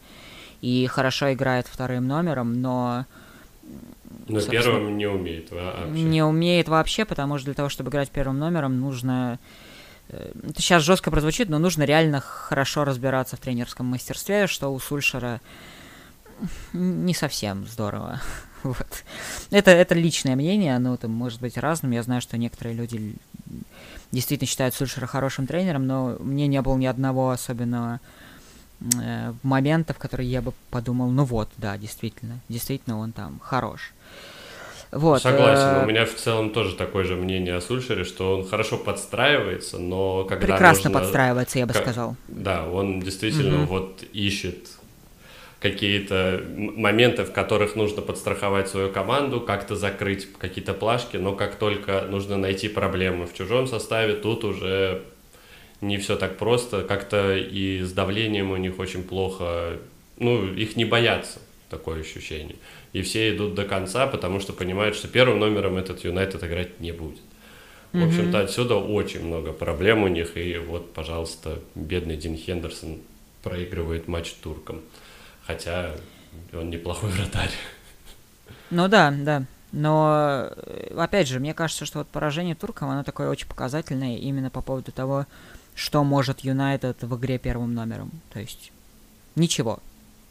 и 0.60 0.86
хорошо 0.86 1.32
играет 1.32 1.66
вторым 1.66 2.06
номером, 2.06 2.60
но 2.60 3.06
но 4.28 4.40
первым 4.40 4.96
не 4.96 5.06
умеет 5.06 5.50
вообще. 5.50 5.90
Не 5.90 6.22
умеет 6.22 6.68
вообще, 6.68 7.04
потому 7.04 7.38
что 7.38 7.46
для 7.46 7.54
того, 7.54 7.68
чтобы 7.68 7.90
играть 7.90 8.10
первым 8.10 8.38
номером, 8.38 8.80
нужно... 8.80 9.38
Э, 10.08 10.32
это 10.48 10.60
сейчас 10.60 10.82
жестко 10.82 11.10
прозвучит, 11.10 11.48
но 11.48 11.58
нужно 11.58 11.84
реально 11.84 12.20
хорошо 12.20 12.84
разбираться 12.84 13.36
в 13.36 13.40
тренерском 13.40 13.86
мастерстве, 13.86 14.46
что 14.46 14.72
у 14.72 14.78
Сульшера 14.78 15.40
не 16.72 17.14
совсем 17.14 17.66
здорово. 17.66 18.20
вот. 18.62 19.04
это, 19.50 19.70
это 19.70 19.94
личное 19.94 20.36
мнение, 20.36 20.76
оно 20.76 20.96
там 20.96 21.10
может 21.10 21.40
быть 21.40 21.56
разным. 21.56 21.92
Я 21.92 22.02
знаю, 22.02 22.20
что 22.20 22.36
некоторые 22.38 22.74
люди 22.74 23.14
действительно 24.12 24.48
считают 24.48 24.74
Сульшера 24.74 25.06
хорошим 25.06 25.46
тренером, 25.46 25.86
но 25.86 26.16
мне 26.20 26.46
не 26.46 26.60
было 26.62 26.76
ни 26.76 26.86
одного 26.86 27.30
особенного 27.30 28.00
э, 29.02 29.32
момента, 29.42 29.94
в 29.94 29.98
который 29.98 30.26
я 30.26 30.42
бы 30.42 30.52
подумал, 30.70 31.10
ну 31.10 31.24
вот, 31.24 31.48
да, 31.56 31.76
действительно, 31.76 32.40
действительно 32.48 32.98
он 32.98 33.12
там 33.12 33.40
хорош. 33.42 33.92
Вот, 34.92 35.22
Согласен, 35.22 35.80
э... 35.80 35.84
у 35.84 35.86
меня 35.86 36.04
в 36.04 36.14
целом 36.14 36.50
тоже 36.50 36.76
такое 36.76 37.04
же 37.04 37.16
мнение 37.16 37.54
о 37.54 37.60
Сульшере, 37.62 38.04
что 38.04 38.36
он 38.36 38.46
хорошо 38.46 38.76
подстраивается, 38.76 39.78
но 39.78 40.24
когда 40.24 40.46
Прекрасно 40.46 40.90
нужно... 40.90 41.00
подстраивается, 41.00 41.58
я 41.58 41.66
бы 41.66 41.72
как... 41.72 41.82
сказал. 41.82 42.16
Да, 42.28 42.66
он 42.66 43.00
действительно 43.00 43.62
угу. 43.62 43.74
вот 43.74 44.02
ищет 44.12 44.68
какие-то 45.60 46.42
моменты, 46.56 47.24
в 47.24 47.32
которых 47.32 47.76
нужно 47.76 48.02
подстраховать 48.02 48.68
свою 48.68 48.90
команду, 48.90 49.40
как-то 49.40 49.76
закрыть 49.76 50.28
какие-то 50.38 50.74
плашки, 50.74 51.16
но 51.16 51.34
как 51.34 51.54
только 51.54 52.02
нужно 52.10 52.36
найти 52.36 52.68
проблемы 52.68 53.26
в 53.26 53.32
чужом 53.32 53.68
составе, 53.68 54.14
тут 54.14 54.44
уже 54.44 55.04
не 55.82 55.98
все 55.98 56.16
так 56.16 56.38
просто, 56.38 56.82
как-то 56.82 57.36
и 57.36 57.82
с 57.82 57.92
давлением 57.92 58.50
у 58.50 58.56
них 58.56 58.78
очень 58.78 59.02
плохо, 59.02 59.78
ну, 60.16 60.46
их 60.46 60.76
не 60.76 60.86
боятся, 60.86 61.40
такое 61.68 62.00
ощущение 62.00 62.56
и 62.92 63.02
все 63.02 63.34
идут 63.34 63.54
до 63.54 63.64
конца, 63.64 64.06
потому 64.06 64.40
что 64.40 64.52
понимают, 64.52 64.94
что 64.94 65.08
первым 65.08 65.38
номером 65.38 65.76
этот 65.76 66.04
Юнайтед 66.04 66.44
играть 66.44 66.80
не 66.80 66.92
будет. 66.92 67.20
В 67.92 68.02
общем-то, 68.02 68.40
отсюда 68.40 68.76
очень 68.76 69.22
много 69.22 69.52
проблем 69.52 70.02
у 70.02 70.08
них, 70.08 70.38
и 70.38 70.56
вот, 70.56 70.94
пожалуйста, 70.94 71.58
бедный 71.74 72.16
Дин 72.16 72.36
Хендерсон 72.36 73.00
проигрывает 73.42 74.08
матч 74.08 74.32
туркам, 74.32 74.80
хотя 75.46 75.90
он 76.54 76.70
неплохой 76.70 77.10
вратарь. 77.10 77.50
Ну 78.70 78.88
да, 78.88 79.10
да. 79.14 79.44
Но, 79.72 80.50
опять 80.96 81.28
же, 81.28 81.38
мне 81.38 81.52
кажется, 81.52 81.84
что 81.84 81.98
вот 81.98 82.08
поражение 82.08 82.54
туркам, 82.54 82.88
оно 82.88 83.04
такое 83.04 83.28
очень 83.28 83.46
показательное 83.46 84.16
именно 84.16 84.48
по 84.48 84.62
поводу 84.62 84.90
того, 84.90 85.26
что 85.74 86.04
может 86.04 86.40
Юнайтед 86.40 87.02
в 87.02 87.16
игре 87.16 87.38
первым 87.38 87.74
номером. 87.74 88.10
То 88.32 88.40
есть, 88.40 88.72
ничего, 89.36 89.80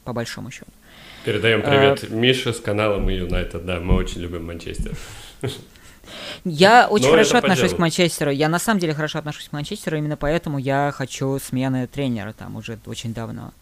по 0.04 0.14
большому 0.14 0.52
счету. 0.52 0.72
Передаем 1.26 1.62
привет 1.62 2.04
а... 2.04 2.14
Мише 2.14 2.54
с 2.54 2.60
канала 2.60 2.98
Мы 2.98 3.14
Юнайтед. 3.14 3.66
Да, 3.66 3.80
мы 3.80 3.96
очень 3.96 4.22
любим 4.22 4.46
Манчестер. 4.46 4.94
Я 6.44 6.88
очень 6.89 7.06
Но 7.06 7.12
хорошо 7.12 7.38
отношусь 7.38 7.74
к 7.74 7.78
Манчестеру. 7.78 8.32
Я 8.32 8.50
на 8.50 8.60
самом 8.60 8.80
деле 8.80 8.94
хорошо 8.94 9.20
отношусь 9.20 9.50
к 9.50 9.52
Манчестеру, 9.52 9.98
именно 9.98 10.18
поэтому 10.18 10.58
я 10.58 10.92
хочу 10.94 11.38
смены 11.39 11.88
тренера 11.88 12.34
там 12.34 12.56
уже 12.56 12.80
очень 12.86 13.14
давно. 13.14 13.54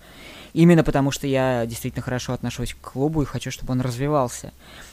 Именно 0.54 0.84
потому, 0.84 1.12
что 1.12 1.28
я 1.28 1.66
действительно 1.66 2.02
хорошо 2.02 2.34
отношусь 2.34 2.74
к 2.74 2.92
клубу 2.92 3.22
и 3.22 3.26
хочу, 3.26 3.52
чтобы 3.52 3.74
он 3.74 3.82
развивался. 3.82 4.52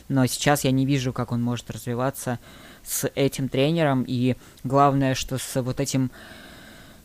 Но 0.08 0.26
сейчас 0.26 0.64
я 0.64 0.70
не 0.70 0.84
вижу, 0.84 1.12
как 1.12 1.32
он 1.32 1.42
может 1.42 1.70
развиваться 1.70 2.38
с 2.84 3.10
этим 3.14 3.48
тренером. 3.48 4.04
И 4.06 4.36
главное, 4.64 5.14
что 5.14 5.38
с 5.38 5.62
вот 5.62 5.80
этим 5.80 6.10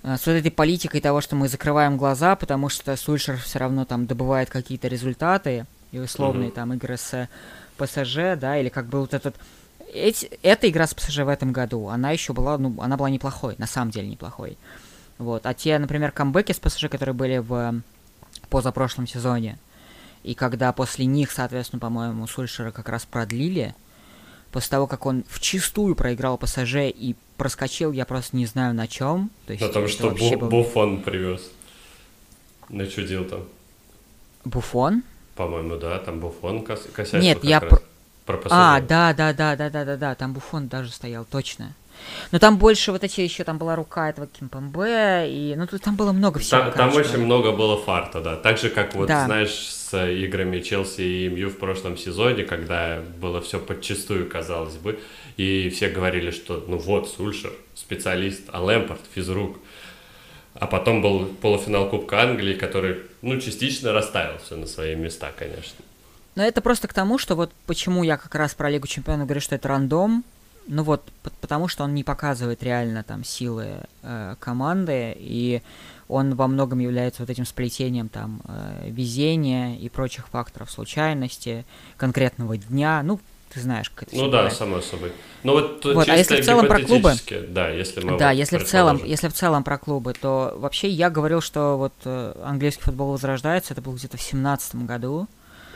с 0.03 0.25
вот 0.25 0.33
этой 0.33 0.51
политикой 0.51 0.99
того, 0.99 1.21
что 1.21 1.35
мы 1.35 1.47
закрываем 1.47 1.97
глаза, 1.97 2.35
потому 2.35 2.69
что 2.69 2.95
Сульшер 2.95 3.37
все 3.37 3.59
равно 3.59 3.85
там 3.85 4.07
добывает 4.07 4.49
какие-то 4.49 4.87
результаты, 4.87 5.65
и 5.91 5.99
условные 5.99 6.49
mm-hmm. 6.49 6.53
там 6.53 6.73
игры 6.73 6.97
с 6.97 7.29
ПСЖ, 7.77 8.39
да, 8.39 8.57
или 8.57 8.69
как 8.69 8.87
бы 8.87 9.01
вот 9.01 9.13
этот... 9.13 9.35
Эти, 9.93 10.25
эта 10.41 10.69
игра 10.69 10.87
с 10.87 10.93
ПСЖ 10.93 11.19
в 11.19 11.27
этом 11.27 11.51
году, 11.51 11.89
она 11.89 12.11
еще 12.11 12.33
была, 12.33 12.57
ну, 12.57 12.81
она 12.81 12.95
была 12.95 13.09
неплохой, 13.09 13.55
на 13.57 13.67
самом 13.67 13.91
деле 13.91 14.07
неплохой. 14.07 14.57
Вот. 15.17 15.45
А 15.45 15.53
те, 15.53 15.77
например, 15.77 16.11
камбэки 16.11 16.53
с 16.53 16.59
ПСЖ, 16.59 16.87
которые 16.89 17.13
были 17.13 17.37
в 17.39 17.81
позапрошлом 18.49 19.05
сезоне, 19.05 19.59
и 20.23 20.33
когда 20.33 20.71
после 20.71 21.05
них, 21.05 21.31
соответственно, 21.31 21.79
по-моему, 21.79 22.25
Сульшера 22.25 22.71
как 22.71 22.89
раз 22.89 23.05
продлили, 23.05 23.75
после 24.51 24.69
того, 24.71 24.87
как 24.87 25.05
он 25.05 25.23
в 25.27 25.39
чистую 25.39 25.95
проиграл 25.95 26.37
ПСЖ 26.37 26.75
и 26.87 27.15
проскочил, 27.37 27.91
я 27.91 28.05
просто 28.05 28.35
не 28.37 28.45
знаю 28.45 28.73
на 28.73 28.87
чем. 28.87 29.29
То 29.47 29.53
есть, 29.53 29.65
Потому 29.65 29.87
что 29.87 30.09
бу- 30.09 30.37
был... 30.37 30.49
Буфон 30.49 31.01
привез. 31.01 31.49
Начудил 32.69 33.25
там. 33.25 33.45
Буфон? 34.45 35.03
По-моему, 35.35 35.77
да, 35.77 35.99
там 35.99 36.19
Буфон 36.19 36.63
кос- 36.63 36.89
косячил 36.93 37.21
Нет, 37.21 37.43
я... 37.43 37.59
Раз. 37.59 37.81
Про. 38.25 38.39
А, 38.49 38.79
да, 38.81 39.13
да, 39.13 39.33
да, 39.33 39.55
да, 39.55 39.69
да, 39.69 39.85
да, 39.85 39.97
да, 39.97 40.15
там 40.15 40.33
Буфон 40.33 40.67
даже 40.67 40.91
стоял, 40.91 41.25
точно. 41.25 41.73
Но 42.31 42.39
там 42.39 42.57
больше 42.57 42.91
вот 42.91 43.03
эти 43.03 43.21
еще 43.21 43.43
там 43.43 43.57
была 43.57 43.75
рука 43.75 44.09
этого 44.09 44.27
Кимпамбе, 44.27 45.27
и 45.29 45.55
ну 45.55 45.67
тут 45.67 45.81
там 45.81 45.95
было 45.95 46.11
много 46.11 46.39
всего. 46.39 46.61
Там, 46.61 46.71
там 46.73 46.95
очень 46.95 47.19
много 47.19 47.51
было 47.51 47.77
фарта, 47.77 48.21
да. 48.21 48.35
Так 48.35 48.57
же, 48.57 48.69
как 48.69 48.95
вот, 48.95 49.07
да. 49.07 49.25
знаешь, 49.25 49.51
с 49.51 49.97
играми 50.07 50.59
Челси 50.59 51.01
и 51.01 51.29
МЮ 51.29 51.49
в 51.49 51.57
прошлом 51.57 51.97
сезоне, 51.97 52.43
когда 52.43 53.01
было 53.19 53.41
все 53.41 53.59
подчистую, 53.59 54.29
казалось 54.29 54.75
бы, 54.75 54.99
и 55.37 55.69
все 55.69 55.89
говорили, 55.89 56.31
что 56.31 56.63
ну 56.67 56.77
вот, 56.77 57.09
Сульшер, 57.09 57.53
специалист, 57.75 58.43
а 58.51 58.61
Лэмпорт, 58.61 59.01
физрук. 59.13 59.57
А 60.53 60.67
потом 60.67 61.01
был 61.01 61.25
полуфинал 61.25 61.89
Кубка 61.89 62.21
Англии, 62.21 62.53
который, 62.53 62.97
ну, 63.21 63.39
частично 63.39 63.93
расставил 63.93 64.37
все 64.43 64.57
на 64.57 64.67
свои 64.67 64.95
места, 64.95 65.31
конечно. 65.37 65.77
Но 66.35 66.43
это 66.43 66.61
просто 66.61 66.87
к 66.87 66.93
тому, 66.93 67.17
что 67.17 67.35
вот 67.35 67.51
почему 67.65 68.03
я 68.03 68.17
как 68.17 68.35
раз 68.35 68.53
про 68.53 68.69
Лигу 68.69 68.87
Чемпионов 68.87 69.27
говорю, 69.27 69.41
что 69.41 69.55
это 69.55 69.67
рандом, 69.67 70.23
ну 70.68 70.84
вот, 70.84 71.03
потому 71.41 71.68
что 71.68 71.84
он 71.84 71.93
не 71.93 72.03
показывает 72.03 72.64
реально 72.64 73.03
там 73.03 73.24
силы 73.24 73.82
э, 74.03 74.36
команды, 74.39 75.16
и 75.18 75.62
он 76.07 76.36
во 76.36 76.47
многом 76.47 76.80
является 76.80 77.24
вот 77.24 77.30
этим 77.30 77.45
сплетением 77.45 78.09
там 78.09 78.41
э, 78.45 78.89
везения 78.89 79.76
и 79.76 79.89
прочих 79.89 80.28
факторов 80.28 80.70
случайности, 80.70 81.66
конкретного 81.97 82.57
дня, 82.57 83.01
ну, 83.03 83.20
ты 83.53 83.59
знаешь, 83.59 83.89
как 83.89 84.07
это 84.07 84.16
Ну 84.16 84.30
да, 84.30 84.38
бывает. 84.38 84.53
само 84.53 84.82
собой. 84.82 85.12
Ну 85.43 85.53
вот, 85.53 85.84
вот 85.84 86.07
а 86.07 86.16
если 86.16 86.41
в 86.41 86.45
целом 86.45 86.68
про 86.68 86.80
клубы, 86.80 87.14
да, 87.49 87.70
если 87.70 88.01
мы 88.01 88.18
да, 88.18 88.30
вот 88.30 88.38
если 88.38 88.57
в 88.57 88.64
целом, 88.64 89.03
если 89.03 89.28
в 89.28 89.34
целом 89.34 89.64
про 89.64 89.78
клубы, 89.78 90.14
то 90.14 90.53
вообще 90.57 90.89
я 90.89 91.09
говорил, 91.09 91.41
что 91.41 91.78
вот 91.78 91.93
э, 92.05 92.34
английский 92.45 92.84
футбол 92.84 93.12
возрождается, 93.12 93.74
это 93.74 93.82
было 93.82 93.95
где-то 93.95 94.18
в 94.18 94.22
семнадцатом 94.22 94.86
году. 94.86 95.28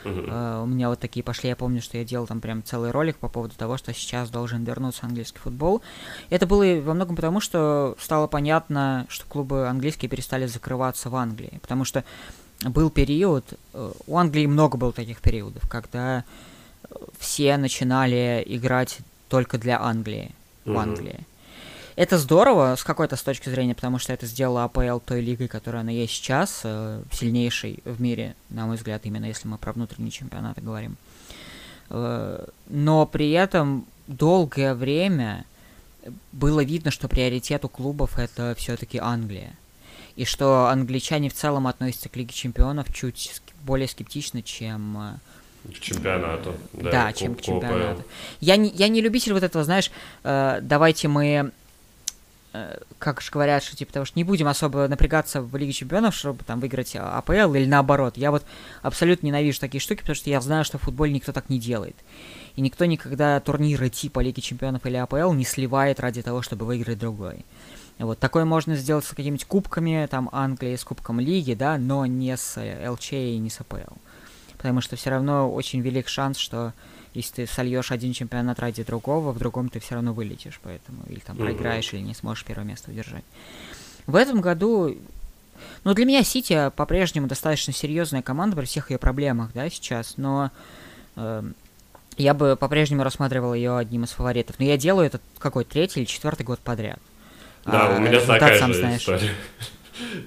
Uh-huh. 0.06 0.28
Uh, 0.28 0.62
у 0.62 0.66
меня 0.66 0.88
вот 0.88 1.00
такие 1.00 1.22
пошли, 1.24 1.48
я 1.48 1.56
помню, 1.56 1.82
что 1.82 1.98
я 1.98 2.04
делал 2.04 2.26
там 2.26 2.40
прям 2.40 2.62
целый 2.62 2.92
ролик 2.92 3.16
по 3.16 3.28
поводу 3.28 3.54
того, 3.56 3.76
что 3.76 3.92
сейчас 3.92 4.30
должен 4.30 4.62
вернуться 4.64 5.04
английский 5.04 5.38
футбол. 5.38 5.82
Это 6.30 6.46
было 6.46 6.64
во 6.80 6.94
многом 6.94 7.16
потому, 7.16 7.40
что 7.40 7.96
стало 7.98 8.28
понятно, 8.28 9.06
что 9.08 9.26
клубы 9.26 9.66
английские 9.68 10.08
перестали 10.08 10.46
закрываться 10.46 11.10
в 11.10 11.16
Англии, 11.16 11.58
потому 11.60 11.84
что 11.84 12.04
был 12.60 12.90
период, 12.90 13.44
uh, 13.72 13.96
у 14.06 14.16
Англии 14.16 14.46
много 14.46 14.78
было 14.78 14.92
таких 14.92 15.20
периодов, 15.20 15.68
когда 15.68 16.24
все 17.18 17.56
начинали 17.56 18.42
играть 18.46 18.98
только 19.28 19.58
для 19.58 19.82
Англии, 19.82 20.30
mm-hmm. 20.64 20.72
в 20.72 20.78
Англии. 20.78 21.20
Это 21.96 22.18
здорово 22.18 22.76
с 22.76 22.84
какой-то 22.84 23.16
с 23.16 23.22
точки 23.22 23.48
зрения, 23.48 23.74
потому 23.74 23.98
что 23.98 24.12
это 24.12 24.26
сделало 24.26 24.64
АПЛ 24.64 24.98
той 24.98 25.22
лигой, 25.22 25.48
которая 25.48 25.80
она 25.80 25.90
есть 25.90 26.12
сейчас, 26.12 26.60
э, 26.62 27.02
сильнейшей 27.10 27.80
в 27.86 28.02
мире, 28.02 28.36
на 28.50 28.66
мой 28.66 28.76
взгляд, 28.76 29.06
именно 29.06 29.24
если 29.24 29.48
мы 29.48 29.56
про 29.56 29.72
внутренние 29.72 30.10
чемпионаты 30.10 30.60
говорим. 30.60 30.98
Э, 31.88 32.46
но 32.68 33.06
при 33.06 33.30
этом 33.30 33.86
долгое 34.06 34.74
время 34.74 35.46
было 36.32 36.62
видно, 36.62 36.90
что 36.90 37.08
приоритет 37.08 37.64
у 37.64 37.70
клубов 37.70 38.18
это 38.18 38.54
все-таки 38.58 38.98
Англия. 38.98 39.54
И 40.16 40.26
что 40.26 40.68
англичане 40.68 41.30
в 41.30 41.34
целом 41.34 41.66
относятся 41.66 42.10
к 42.10 42.16
Лиге 42.16 42.32
Чемпионов 42.32 42.92
чуть 42.92 43.40
более 43.64 43.88
скептично, 43.88 44.42
чем 44.42 45.18
э, 45.64 45.72
к 45.72 45.80
чемпионату. 45.80 46.54
Да, 46.74 46.90
да 46.90 47.12
чем 47.14 47.34
к 47.34 47.40
чемпионату. 47.40 48.04
Я 48.40 48.56
не, 48.56 48.68
я 48.70 48.88
не 48.88 49.00
любитель 49.00 49.32
вот 49.32 49.42
этого, 49.42 49.64
знаешь, 49.64 49.90
э, 50.24 50.58
давайте 50.60 51.08
мы 51.08 51.52
как 52.98 53.20
же 53.20 53.30
говорят, 53.30 53.62
что 53.62 53.76
типа 53.76 53.88
потому 53.88 54.06
что 54.06 54.18
не 54.18 54.24
будем 54.24 54.48
особо 54.48 54.88
напрягаться 54.88 55.42
в 55.42 55.54
Лиге 55.56 55.72
Чемпионов, 55.72 56.14
чтобы 56.14 56.44
там 56.44 56.60
выиграть 56.60 56.96
АПЛ 56.96 57.54
или 57.54 57.66
наоборот. 57.66 58.16
Я 58.16 58.30
вот 58.30 58.44
абсолютно 58.82 59.26
ненавижу 59.26 59.60
такие 59.60 59.80
штуки, 59.80 60.00
потому 60.00 60.16
что 60.16 60.30
я 60.30 60.40
знаю, 60.40 60.64
что 60.64 60.78
в 60.78 60.82
футболе 60.82 61.12
никто 61.12 61.32
так 61.32 61.48
не 61.48 61.58
делает. 61.58 61.96
И 62.56 62.60
никто 62.60 62.84
никогда 62.84 63.38
турниры 63.40 63.88
типа 63.88 64.20
Лиги 64.20 64.40
Чемпионов 64.40 64.86
или 64.86 64.96
АПЛ 64.96 65.32
не 65.32 65.44
сливает 65.44 66.00
ради 66.00 66.22
того, 66.22 66.42
чтобы 66.42 66.66
выиграть 66.66 66.98
другой. 66.98 67.44
Вот 67.98 68.18
такое 68.18 68.44
можно 68.44 68.76
сделать 68.76 69.04
с 69.04 69.10
какими-нибудь 69.10 69.46
кубками, 69.46 70.06
там 70.10 70.28
Англии 70.30 70.76
с 70.76 70.84
Кубком 70.84 71.18
Лиги, 71.18 71.54
да, 71.54 71.78
но 71.78 72.04
не 72.04 72.36
с 72.36 72.58
ЛЧ 72.58 73.12
и 73.12 73.38
не 73.38 73.48
с 73.48 73.60
АПЛ 73.60 73.94
потому 74.66 74.80
что 74.80 74.96
все 74.96 75.10
равно 75.10 75.52
очень 75.52 75.80
велик 75.80 76.08
шанс, 76.08 76.38
что 76.38 76.72
если 77.16 77.32
ты 77.32 77.46
сольешь 77.46 77.90
один 77.90 78.12
чемпионат 78.12 78.60
ради 78.60 78.84
другого, 78.84 79.32
в 79.32 79.38
другом 79.38 79.70
ты 79.70 79.80
все 79.80 79.94
равно 79.94 80.12
вылетишь, 80.12 80.60
поэтому 80.62 80.98
или 81.08 81.20
там 81.20 81.36
mm-hmm. 81.36 81.44
проиграешь, 81.44 81.92
или 81.94 82.00
не 82.00 82.14
сможешь 82.14 82.44
первое 82.44 82.66
место 82.66 82.90
удержать. 82.90 83.24
В 84.06 84.16
этом 84.16 84.42
году, 84.42 84.96
ну 85.84 85.94
для 85.94 86.04
меня 86.04 86.22
Сити 86.22 86.70
по-прежнему 86.76 87.26
достаточно 87.26 87.72
серьезная 87.72 88.20
команда 88.20 88.56
при 88.56 88.66
всех 88.66 88.90
ее 88.90 88.98
проблемах, 88.98 89.50
да, 89.54 89.70
сейчас, 89.70 90.18
но 90.18 90.50
э, 91.16 91.42
я 92.18 92.34
бы 92.34 92.54
по-прежнему 92.54 93.02
рассматривал 93.02 93.54
ее 93.54 93.78
одним 93.78 94.04
из 94.04 94.10
фаворитов. 94.10 94.58
Но 94.58 94.66
я 94.66 94.76
делаю 94.76 95.06
это 95.06 95.18
какой 95.38 95.64
третий 95.64 96.00
или 96.00 96.06
четвертый 96.06 96.42
год 96.42 96.60
подряд. 96.60 96.98
Да, 97.64 97.88
а, 97.88 97.96
у 97.96 98.00
меня 98.00 98.20
такая 98.20 98.58
сам 98.58 98.72
же 98.72 98.80
знаешь. 98.80 99.00
история. 99.00 99.30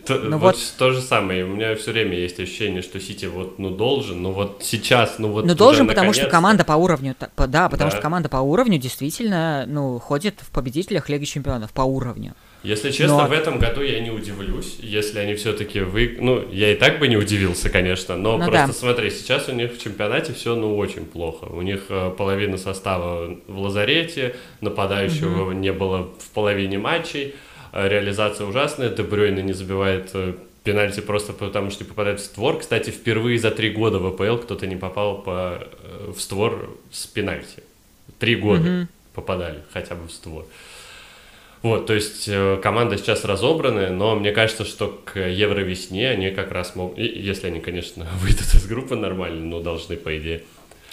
То, 0.06 0.16
ну 0.16 0.38
вот, 0.38 0.56
вот 0.56 0.74
то 0.78 0.92
же 0.92 1.02
самое. 1.02 1.46
У 1.46 1.48
меня 1.48 1.76
все 1.76 1.92
время 1.92 2.18
есть 2.18 2.40
ощущение, 2.40 2.82
что 2.82 3.00
Сити 3.00 3.26
вот 3.26 3.60
ну 3.60 3.70
должен, 3.70 4.22
но 4.22 4.32
вот 4.32 4.62
сейчас, 4.64 5.20
ну 5.20 5.30
вот. 5.30 5.46
Ну 5.46 5.56
должен, 5.56 5.88
потому 5.88 6.14
что 6.14 6.28
команда 6.28 6.64
по 6.64 6.74
уровню, 6.74 7.16
да, 7.38 7.70
потому 7.70 7.90
да. 7.90 7.92
что 7.92 8.02
команда 8.02 8.30
по 8.30 8.38
уровню 8.38 8.78
действительно, 8.78 9.66
ну 9.68 10.00
ходит 10.00 10.36
в 10.42 10.52
победителях 10.52 11.10
Лиги 11.10 11.26
Чемпионов 11.26 11.72
по 11.72 11.82
уровню. 11.82 12.36
Если 12.62 12.92
честно, 12.92 13.20
но... 13.20 13.28
в 13.28 13.32
этом 13.32 13.58
году 13.58 13.82
я 13.82 14.02
не 14.02 14.12
удивлюсь, 14.12 14.78
если 14.82 15.20
они 15.20 15.36
все-таки 15.36 15.80
вы, 15.80 16.18
ну 16.20 16.44
я 16.52 16.74
и 16.74 16.76
так 16.76 17.00
бы 17.00 17.08
не 17.08 17.16
удивился, 17.16 17.70
конечно, 17.70 18.18
но 18.18 18.38
ну, 18.38 18.48
просто 18.48 18.68
да. 18.68 18.74
смотри, 18.74 19.12
сейчас 19.12 19.48
у 19.48 19.54
них 19.54 19.74
в 19.74 19.82
чемпионате 19.82 20.34
все 20.34 20.56
ну 20.56 20.78
очень 20.78 21.06
плохо. 21.06 21.46
У 21.46 21.62
них 21.62 21.86
э, 21.88 22.12
половина 22.18 22.58
состава 22.58 23.38
в 23.48 23.60
лазарете, 23.60 24.36
нападающего 24.60 25.44
угу. 25.44 25.52
не 25.54 25.72
было 25.72 26.10
в 26.20 26.30
половине 26.34 26.78
матчей. 26.78 27.36
Э, 27.72 27.88
реализация 27.88 28.48
ужасная, 28.48 28.90
Дебрёйна 28.90 29.40
не 29.40 29.54
забивает 29.54 30.10
э, 30.14 30.34
пенальти 30.64 31.02
просто 31.02 31.34
потому, 31.34 31.72
что 31.72 31.84
не 31.84 31.90
попадает 31.90 32.20
в 32.20 32.24
створ. 32.24 32.60
Кстати, 32.60 32.90
впервые 32.90 33.40
за 33.40 33.52
три 33.52 33.70
года 33.70 34.00
в 34.00 34.08
АПЛ 34.08 34.38
кто-то 34.44 34.68
не 34.68 34.76
попал 34.76 35.22
по, 35.22 35.60
э, 35.62 36.12
в 36.16 36.20
створ 36.20 36.78
с 36.92 37.06
пенальти. 37.06 37.64
Три 38.18 38.36
года 38.36 38.68
mm-hmm. 38.68 38.88
попадали 39.14 39.60
хотя 39.72 39.96
бы 39.96 40.08
в 40.08 40.12
створ. 40.12 40.46
Вот, 41.62 41.88
то 41.88 41.94
есть 41.94 42.30
команда 42.62 42.98
сейчас 42.98 43.26
разобранная, 43.26 43.90
но 43.90 44.16
мне 44.16 44.32
кажется, 44.32 44.64
что 44.64 45.02
к 45.04 45.20
Евровесне 45.20 46.10
они 46.10 46.32
как 46.32 46.54
раз 46.54 46.74
могут, 46.78 46.98
если 46.98 47.48
они, 47.48 47.60
конечно, 47.60 48.08
выйдут 48.22 48.54
из 48.54 48.66
группы 48.66 48.96
нормально, 48.96 49.46
но 49.46 49.60
должны, 49.60 49.98
по 49.98 50.18
идее, 50.18 50.44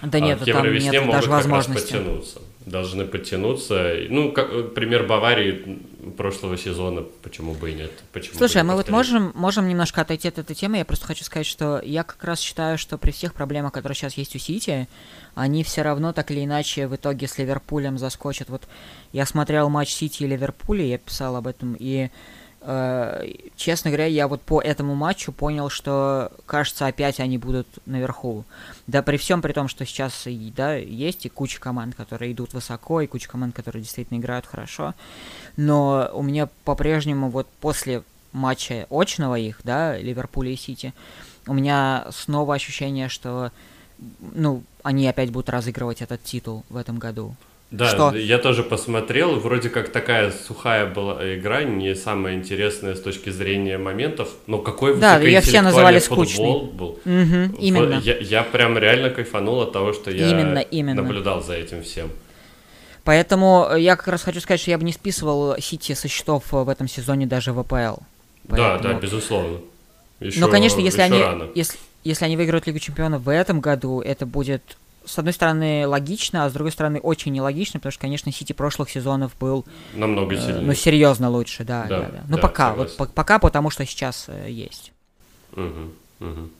да 0.02 0.20
нет, 0.20 0.38
а 0.42 0.44
к 0.44 0.48
Евровесне 0.48 0.90
там 0.90 0.92
нет 0.92 1.06
могут 1.06 1.20
даже 1.20 1.30
возможности. 1.30 1.92
подтянуться. 1.92 2.40
Должны 2.66 3.06
подтянуться. 3.06 3.94
Ну, 4.10 4.32
как, 4.32 4.74
пример 4.74 5.06
Баварии 5.06 5.80
прошлого 6.16 6.58
сезона, 6.58 7.04
почему 7.22 7.54
бы 7.54 7.70
и 7.70 7.74
нет? 7.74 7.92
Почему 8.12 8.36
Слушай, 8.36 8.62
а 8.62 8.64
мы 8.64 8.74
вот 8.74 8.88
можем, 8.88 9.30
можем 9.34 9.68
немножко 9.68 10.00
отойти 10.00 10.26
от 10.28 10.38
этой 10.38 10.56
темы. 10.56 10.78
Я 10.78 10.84
просто 10.84 11.06
хочу 11.06 11.24
сказать, 11.24 11.46
что 11.46 11.80
я 11.84 12.02
как 12.02 12.22
раз 12.24 12.40
считаю, 12.40 12.76
что 12.76 12.98
при 12.98 13.12
всех 13.12 13.34
проблемах, 13.34 13.72
которые 13.72 13.94
сейчас 13.94 14.14
есть 14.14 14.34
у 14.34 14.38
Сити, 14.38 14.88
они 15.36 15.62
все 15.62 15.82
равно 15.82 16.12
так 16.12 16.30
или 16.32 16.44
иначе 16.44 16.88
в 16.88 16.96
итоге 16.96 17.28
с 17.28 17.38
Ливерпулем 17.38 17.98
заскочат. 17.98 18.48
Вот 18.48 18.62
я 19.12 19.26
смотрел 19.26 19.68
матч 19.68 19.90
Сити 19.90 20.24
и 20.24 20.26
Ливерпуля, 20.26 20.84
я 20.84 20.98
писал 20.98 21.36
об 21.36 21.46
этом, 21.46 21.76
и 21.78 22.08
Э, 22.08 22.10
честно 23.54 23.90
говоря, 23.90 24.06
я 24.06 24.26
вот 24.26 24.42
по 24.42 24.60
этому 24.60 24.96
матчу 24.96 25.30
понял, 25.30 25.68
что, 25.68 26.32
кажется, 26.46 26.86
опять 26.86 27.20
они 27.20 27.38
будут 27.38 27.68
наверху. 27.86 28.44
Да 28.88 29.02
при 29.02 29.18
всем 29.18 29.40
при 29.40 29.52
том, 29.52 29.68
что 29.68 29.86
сейчас 29.86 30.26
да, 30.26 30.74
есть 30.74 31.26
и 31.26 31.28
куча 31.28 31.60
команд, 31.60 31.94
которые 31.94 32.32
идут 32.32 32.54
высоко, 32.54 33.00
и 33.00 33.06
куча 33.06 33.28
команд, 33.28 33.54
которые 33.54 33.82
действительно 33.82 34.18
играют 34.18 34.46
хорошо. 34.46 34.94
Но 35.56 36.10
у 36.12 36.22
меня 36.22 36.48
по-прежнему 36.64 37.30
вот 37.30 37.46
после 37.60 38.02
матча 38.32 38.86
очного 38.90 39.36
их, 39.36 39.60
да, 39.62 39.96
Ливерпуля 39.96 40.50
и 40.50 40.56
Сити, 40.56 40.92
у 41.46 41.54
меня 41.54 42.08
снова 42.10 42.54
ощущение, 42.54 43.08
что 43.08 43.52
ну, 44.34 44.64
они 44.82 45.06
опять 45.06 45.30
будут 45.30 45.50
разыгрывать 45.50 46.02
этот 46.02 46.22
титул 46.24 46.64
в 46.68 46.76
этом 46.76 46.98
году. 46.98 47.36
Да, 47.72 47.88
что... 47.88 48.14
я 48.14 48.38
тоже 48.38 48.62
посмотрел, 48.62 49.40
вроде 49.40 49.70
как 49.70 49.90
такая 49.90 50.30
сухая 50.30 50.86
была 50.86 51.34
игра, 51.34 51.64
не 51.64 51.96
самая 51.96 52.34
интересная 52.34 52.94
с 52.94 53.00
точки 53.00 53.30
зрения 53.30 53.76
моментов, 53.76 54.28
но 54.46 54.58
какой 54.58 54.96
да, 54.96 55.18
ее 55.18 55.40
все 55.40 55.62
называли 55.62 55.98
скучный. 55.98 56.62
был. 56.72 57.00
Угу, 57.04 57.58
именно. 57.58 58.00
Я, 58.04 58.18
я 58.18 58.42
прям 58.44 58.78
реально 58.78 59.10
кайфанул 59.10 59.60
от 59.62 59.72
того, 59.72 59.92
что 59.92 60.12
я 60.12 60.30
именно, 60.30 60.58
именно. 60.58 61.02
наблюдал 61.02 61.42
за 61.42 61.54
этим 61.54 61.82
всем. 61.82 62.10
Поэтому 63.02 63.68
я 63.76 63.96
как 63.96 64.08
раз 64.08 64.22
хочу 64.22 64.40
сказать, 64.40 64.60
что 64.60 64.70
я 64.70 64.78
бы 64.78 64.84
не 64.84 64.92
списывал 64.92 65.56
Сити 65.60 65.94
со 65.94 66.06
счетов 66.06 66.44
в 66.50 66.68
этом 66.68 66.86
сезоне 66.86 67.26
даже 67.26 67.52
в 67.52 67.58
АПЛ. 67.58 68.00
Поэтому... 68.48 68.56
Да, 68.56 68.78
да, 68.78 68.92
безусловно. 68.94 69.58
Еще, 70.20 70.40
но, 70.40 70.48
конечно, 70.48 70.80
если 70.80 71.02
они, 71.02 71.22
если, 71.54 71.78
если 72.04 72.24
они 72.24 72.36
выиграют 72.36 72.66
Лигу 72.66 72.78
Чемпионов 72.78 73.22
в 73.22 73.28
этом 73.28 73.60
году, 73.60 74.00
это 74.00 74.24
будет 74.24 74.76
с 75.06 75.18
одной 75.18 75.32
стороны, 75.32 75.86
логично, 75.86 76.44
а 76.44 76.50
с 76.50 76.52
другой 76.52 76.72
стороны, 76.72 76.98
очень 76.98 77.32
нелогично, 77.32 77.78
потому 77.80 77.92
что, 77.92 78.00
конечно, 78.00 78.32
Сити 78.32 78.52
прошлых 78.52 78.90
сезонов 78.90 79.32
был... 79.38 79.64
Намного 79.94 80.34
э, 80.34 80.38
сильнее. 80.38 80.62
ну, 80.62 80.74
серьезно 80.74 81.30
лучше, 81.30 81.64
да. 81.64 81.84
да, 81.84 82.00
да, 82.00 82.08
да. 82.08 82.20
Ну, 82.28 82.36
да, 82.36 82.42
пока, 82.42 82.70
согласен. 82.70 82.94
вот 82.98 83.08
по 83.08 83.14
пока 83.14 83.38
потому, 83.38 83.70
что 83.70 83.86
сейчас 83.86 84.26
э, 84.28 84.50
есть. 84.50 84.92
Угу, 85.52 86.26
угу. 86.28 86.50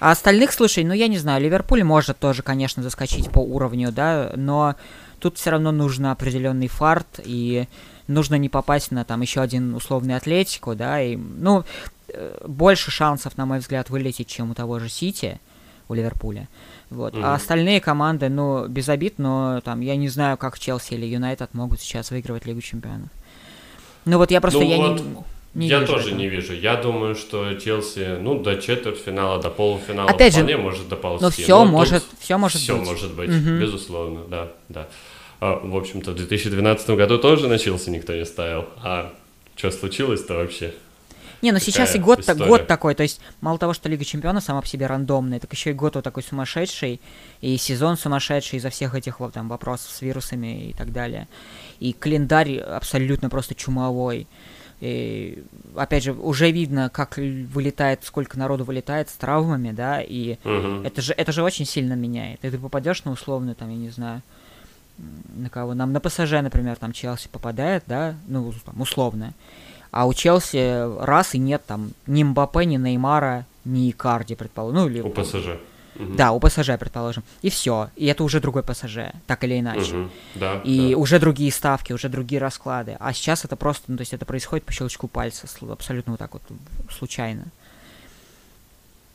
А 0.00 0.12
остальных, 0.12 0.52
слушай, 0.52 0.84
ну, 0.84 0.94
я 0.94 1.08
не 1.08 1.18
знаю, 1.18 1.42
Ливерпуль 1.42 1.82
может 1.82 2.18
тоже, 2.18 2.42
конечно, 2.42 2.82
заскочить 2.82 3.30
по 3.30 3.40
уровню, 3.40 3.90
да, 3.90 4.32
но 4.36 4.76
тут 5.18 5.38
все 5.38 5.50
равно 5.50 5.72
нужен 5.72 6.06
определенный 6.06 6.68
фарт, 6.68 7.20
и 7.24 7.66
нужно 8.06 8.36
не 8.36 8.48
попасть 8.48 8.92
на 8.92 9.04
там 9.04 9.20
еще 9.22 9.40
один 9.40 9.74
условный 9.74 10.16
Атлетику, 10.16 10.74
да, 10.74 11.02
и, 11.02 11.16
ну, 11.16 11.64
э, 12.08 12.44
больше 12.46 12.90
шансов, 12.90 13.36
на 13.36 13.46
мой 13.46 13.58
взгляд, 13.58 13.90
вылететь, 13.90 14.28
чем 14.28 14.52
у 14.52 14.54
того 14.54 14.78
же 14.78 14.88
Сити, 14.88 15.40
у 15.88 15.94
Ливерпуля. 15.94 16.48
Вот. 16.90 17.14
Mm-hmm. 17.14 17.22
А 17.22 17.34
остальные 17.34 17.80
команды, 17.80 18.28
ну, 18.28 18.66
без 18.66 18.88
обид, 18.88 19.14
но 19.18 19.60
там, 19.62 19.80
я 19.80 19.96
не 19.96 20.08
знаю, 20.08 20.36
как 20.36 20.58
Челси 20.58 20.94
или 20.94 21.06
Юнайтед 21.06 21.52
могут 21.54 21.80
сейчас 21.80 22.10
выигрывать 22.10 22.46
Лигу 22.46 22.60
Чемпионов. 22.60 23.08
Ну 24.04 24.16
вот 24.16 24.30
я 24.30 24.40
просто, 24.40 24.60
ну, 24.60 24.70
я 24.70 24.76
вот. 24.78 25.00
не... 25.00 25.16
Не 25.54 25.66
я 25.66 25.80
тоже 25.80 26.08
этого. 26.08 26.18
не 26.18 26.28
вижу. 26.28 26.52
Я 26.52 26.76
думаю, 26.76 27.14
что 27.14 27.54
Челси, 27.54 28.18
ну, 28.20 28.38
до 28.38 28.56
четвертьфинала, 28.56 29.40
до 29.40 29.50
полуфинала 29.50 30.08
Опять 30.08 30.34
вполне 30.34 30.56
же, 30.56 30.62
может 30.62 30.88
доползти. 30.88 31.24
Но 31.24 31.30
все 31.30 31.64
но 31.64 31.70
может, 31.70 32.04
все 32.20 32.38
может 32.38 32.60
все 32.60 32.76
быть. 32.76 32.82
Все 32.82 32.92
может 32.92 33.14
быть, 33.14 33.30
угу. 33.30 33.58
безусловно, 33.58 34.20
да, 34.28 34.48
да. 34.68 34.88
А, 35.40 35.58
в 35.62 35.76
общем-то, 35.76 36.12
в 36.12 36.14
2012 36.16 36.90
году 36.90 37.18
тоже 37.18 37.48
начался, 37.48 37.90
никто 37.90 38.14
не 38.14 38.24
ставил. 38.24 38.66
А 38.82 39.12
что 39.56 39.70
случилось-то 39.70 40.34
вообще? 40.34 40.74
Не, 41.42 41.52
ну 41.52 41.58
сейчас 41.58 41.94
и 41.94 41.98
год, 41.98 42.24
год 42.36 42.66
такой, 42.66 42.94
то 42.94 43.02
есть 43.02 43.20
мало 43.40 43.58
того, 43.58 43.72
что 43.72 43.88
Лига 43.88 44.04
Чемпионов 44.04 44.42
сама 44.42 44.60
по 44.60 44.66
себе 44.66 44.86
рандомная, 44.86 45.38
так 45.38 45.52
еще 45.52 45.70
и 45.70 45.72
год 45.72 45.94
вот 45.94 46.04
такой 46.04 46.22
сумасшедший, 46.22 47.00
и 47.40 47.56
сезон 47.56 47.96
сумасшедший 47.96 48.58
из-за 48.58 48.70
всех 48.70 48.94
этих 48.94 49.20
вот, 49.20 49.34
там 49.34 49.48
вопросов 49.48 49.90
с 49.90 50.02
вирусами 50.02 50.70
и 50.70 50.72
так 50.72 50.92
далее. 50.92 51.28
И 51.80 51.92
календарь 51.92 52.58
абсолютно 52.58 53.30
просто 53.30 53.54
чумовой. 53.54 54.26
И, 54.80 55.42
опять 55.74 56.04
же, 56.04 56.12
уже 56.12 56.50
видно, 56.52 56.88
как 56.88 57.16
вылетает, 57.16 58.04
сколько 58.04 58.38
народу 58.38 58.64
вылетает 58.64 59.08
с 59.08 59.12
травмами, 59.14 59.72
да, 59.72 60.00
и 60.00 60.36
угу. 60.44 60.84
это, 60.84 61.02
же, 61.02 61.12
это 61.14 61.32
же 61.32 61.42
очень 61.42 61.66
сильно 61.66 61.94
меняет. 61.94 62.44
И 62.44 62.50
ты 62.50 62.58
попадешь 62.58 63.04
на 63.04 63.10
условную, 63.10 63.56
там, 63.56 63.70
я 63.70 63.76
не 63.76 63.90
знаю, 63.90 64.22
на 65.34 65.50
кого, 65.50 65.74
нам 65.74 65.92
на 65.92 66.00
ПСЖ, 66.00 66.32
например, 66.42 66.76
там 66.76 66.92
Челси 66.92 67.28
попадает, 67.28 67.84
да, 67.86 68.14
ну, 68.28 68.52
там, 68.64 68.80
условно, 68.80 69.34
а 69.90 70.06
у 70.06 70.14
Челси 70.14 71.02
раз 71.04 71.34
и 71.34 71.38
нет 71.38 71.62
там 71.66 71.92
ни 72.06 72.22
Мбаппе, 72.22 72.64
ни 72.64 72.76
Неймара, 72.76 73.46
ни 73.64 73.90
Карди, 73.90 74.34
предположим. 74.34 74.78
Ну, 74.78 74.88
или, 74.88 75.00
у 75.00 75.10
ПСЖ. 75.10 75.58
Угу. 75.98 76.14
Да, 76.14 76.32
у 76.32 76.40
ПСЖ, 76.40 76.78
предположим. 76.78 77.24
И 77.42 77.50
все. 77.50 77.90
И 77.96 78.06
это 78.06 78.22
уже 78.22 78.40
другой 78.40 78.62
ПСЖ, 78.62 78.98
так 79.26 79.42
или 79.44 79.58
иначе. 79.58 79.96
Угу. 79.96 80.10
Да, 80.36 80.60
и 80.64 80.90
да. 80.92 80.96
уже 80.96 81.18
другие 81.18 81.50
ставки, 81.50 81.92
уже 81.92 82.08
другие 82.08 82.40
расклады. 82.40 82.96
А 83.00 83.12
сейчас 83.12 83.44
это 83.44 83.56
просто, 83.56 83.84
ну, 83.88 83.96
то 83.96 84.02
есть 84.02 84.14
это 84.14 84.24
происходит 84.24 84.64
по 84.64 84.72
щелчку 84.72 85.08
пальца, 85.08 85.48
абсолютно 85.70 86.12
вот 86.12 86.18
так 86.18 86.32
вот 86.32 86.42
случайно. 86.90 87.46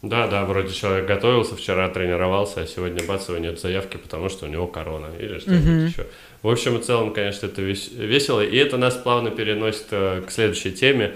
Да, 0.01 0.27
да, 0.27 0.43
вроде 0.43 0.73
человек 0.73 1.07
готовился, 1.07 1.55
вчера 1.55 1.87
тренировался, 1.87 2.61
а 2.61 2.67
сегодня 2.67 3.01
бац, 3.07 3.29
его 3.29 3.37
нет 3.37 3.61
заявки, 3.61 3.95
потому 3.95 4.27
что 4.27 4.45
у 4.45 4.49
него 4.49 4.67
корона 4.67 5.07
или 5.17 5.39
что-нибудь 5.39 5.65
mm-hmm. 5.65 5.87
еще. 5.87 6.07
В 6.43 6.49
общем 6.49 6.77
и 6.77 6.83
целом, 6.83 7.13
конечно, 7.13 7.47
это 7.47 7.61
весело, 7.61 8.41
и 8.41 8.55
это 8.55 8.77
нас 8.77 8.95
плавно 8.95 9.31
переносит 9.31 9.87
э, 9.91 10.21
к 10.27 10.29
следующей 10.29 10.71
теме. 10.71 11.15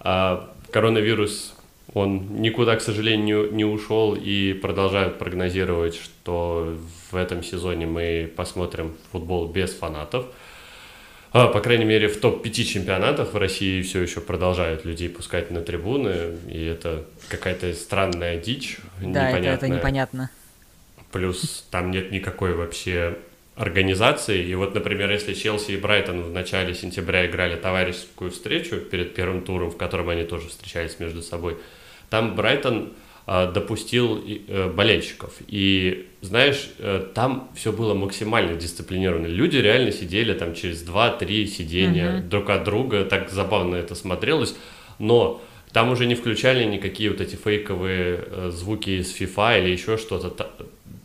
А, 0.00 0.50
коронавирус, 0.72 1.54
он 1.94 2.40
никуда, 2.40 2.74
к 2.74 2.80
сожалению, 2.80 3.52
не, 3.52 3.64
ушел, 3.64 4.16
и 4.16 4.52
продолжают 4.54 5.18
прогнозировать, 5.18 5.94
что 5.94 6.76
в 7.10 7.16
этом 7.16 7.44
сезоне 7.44 7.86
мы 7.86 8.32
посмотрим 8.34 8.96
футбол 9.12 9.46
без 9.46 9.72
фанатов– 9.72 10.26
а, 11.34 11.48
по 11.48 11.60
крайней 11.60 11.86
мере, 11.86 12.08
в 12.08 12.20
топ-5 12.20 12.64
чемпионатах 12.64 13.32
в 13.32 13.36
России 13.38 13.80
все 13.80 14.02
еще 14.02 14.20
продолжают 14.20 14.84
людей 14.84 15.08
пускать 15.08 15.50
на 15.50 15.62
трибуны, 15.62 16.36
и 16.46 16.62
это 16.62 17.04
какая-то 17.28 17.72
странная 17.72 18.36
дичь, 18.36 18.76
да, 19.00 19.30
непонятная. 19.30 19.54
Это, 19.54 19.66
это 19.66 19.68
непонятно. 19.68 20.30
Плюс 21.10 21.66
там 21.70 21.90
нет 21.90 22.12
никакой 22.12 22.54
вообще 22.54 23.16
организации. 23.54 24.44
И 24.46 24.54
вот, 24.54 24.74
например, 24.74 25.10
если 25.10 25.34
Челси 25.34 25.72
и 25.72 25.76
Брайтон 25.76 26.22
в 26.22 26.30
начале 26.30 26.74
сентября 26.74 27.26
играли 27.26 27.56
товарищескую 27.56 28.30
встречу 28.30 28.76
перед 28.76 29.14
первым 29.14 29.42
туром, 29.42 29.70
в 29.70 29.76
котором 29.76 30.08
они 30.08 30.24
тоже 30.24 30.48
встречались 30.48 30.98
между 30.98 31.22
собой, 31.22 31.58
там 32.08 32.34
Брайтон 32.34 32.92
а, 33.24 33.50
допустил 33.50 34.20
э, 34.26 34.68
болельщиков. 34.68 35.34
И 35.46 36.08
знаешь, 36.22 36.70
э, 36.78 37.06
там 37.14 37.50
все 37.54 37.70
было 37.70 37.94
максимально 37.94 38.56
дисциплинировано. 38.56 39.28
Люди 39.28 39.58
реально 39.58 39.92
сидели 39.92 40.34
там 40.34 40.54
через 40.54 40.84
2-3 40.84 41.46
сидения 41.46 42.18
угу. 42.18 42.28
друг 42.28 42.50
от 42.50 42.64
друга, 42.64 43.04
так 43.04 43.30
забавно 43.30 43.76
это 43.76 43.94
смотрелось, 43.94 44.56
но 44.98 45.40
там 45.72 45.90
уже 45.90 46.06
не 46.06 46.16
включали 46.16 46.64
никакие 46.64 47.10
вот 47.10 47.20
эти 47.20 47.36
фейковые 47.36 48.24
э, 48.26 48.50
звуки 48.52 48.90
из 48.90 49.14
FIFA 49.14 49.62
или 49.62 49.70
еще 49.70 49.98
что-то. 49.98 50.50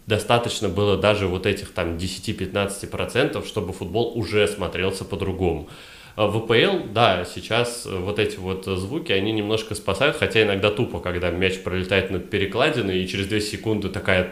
Достаточно 0.07 0.69
было 0.69 0.97
даже 0.97 1.27
вот 1.27 1.45
этих 1.45 1.73
там 1.73 1.97
10-15%, 1.97 3.45
чтобы 3.45 3.73
футбол 3.73 4.17
уже 4.17 4.47
смотрелся 4.47 5.03
по-другому. 5.03 5.67
А 6.15 6.27
в 6.27 6.39
ВПЛ, 6.39 6.91
да, 6.93 7.25
сейчас 7.25 7.85
вот 7.85 8.17
эти 8.17 8.37
вот 8.37 8.65
звуки, 8.65 9.11
они 9.11 9.33
немножко 9.33 9.75
спасают, 9.75 10.15
хотя 10.17 10.41
иногда 10.41 10.71
тупо, 10.71 10.99
когда 10.99 11.29
мяч 11.29 11.59
пролетает 11.61 12.09
над 12.09 12.29
перекладиной, 12.29 13.03
и 13.03 13.07
через 13.07 13.27
2 13.27 13.39
секунды 13.41 13.89
такая 13.89 14.31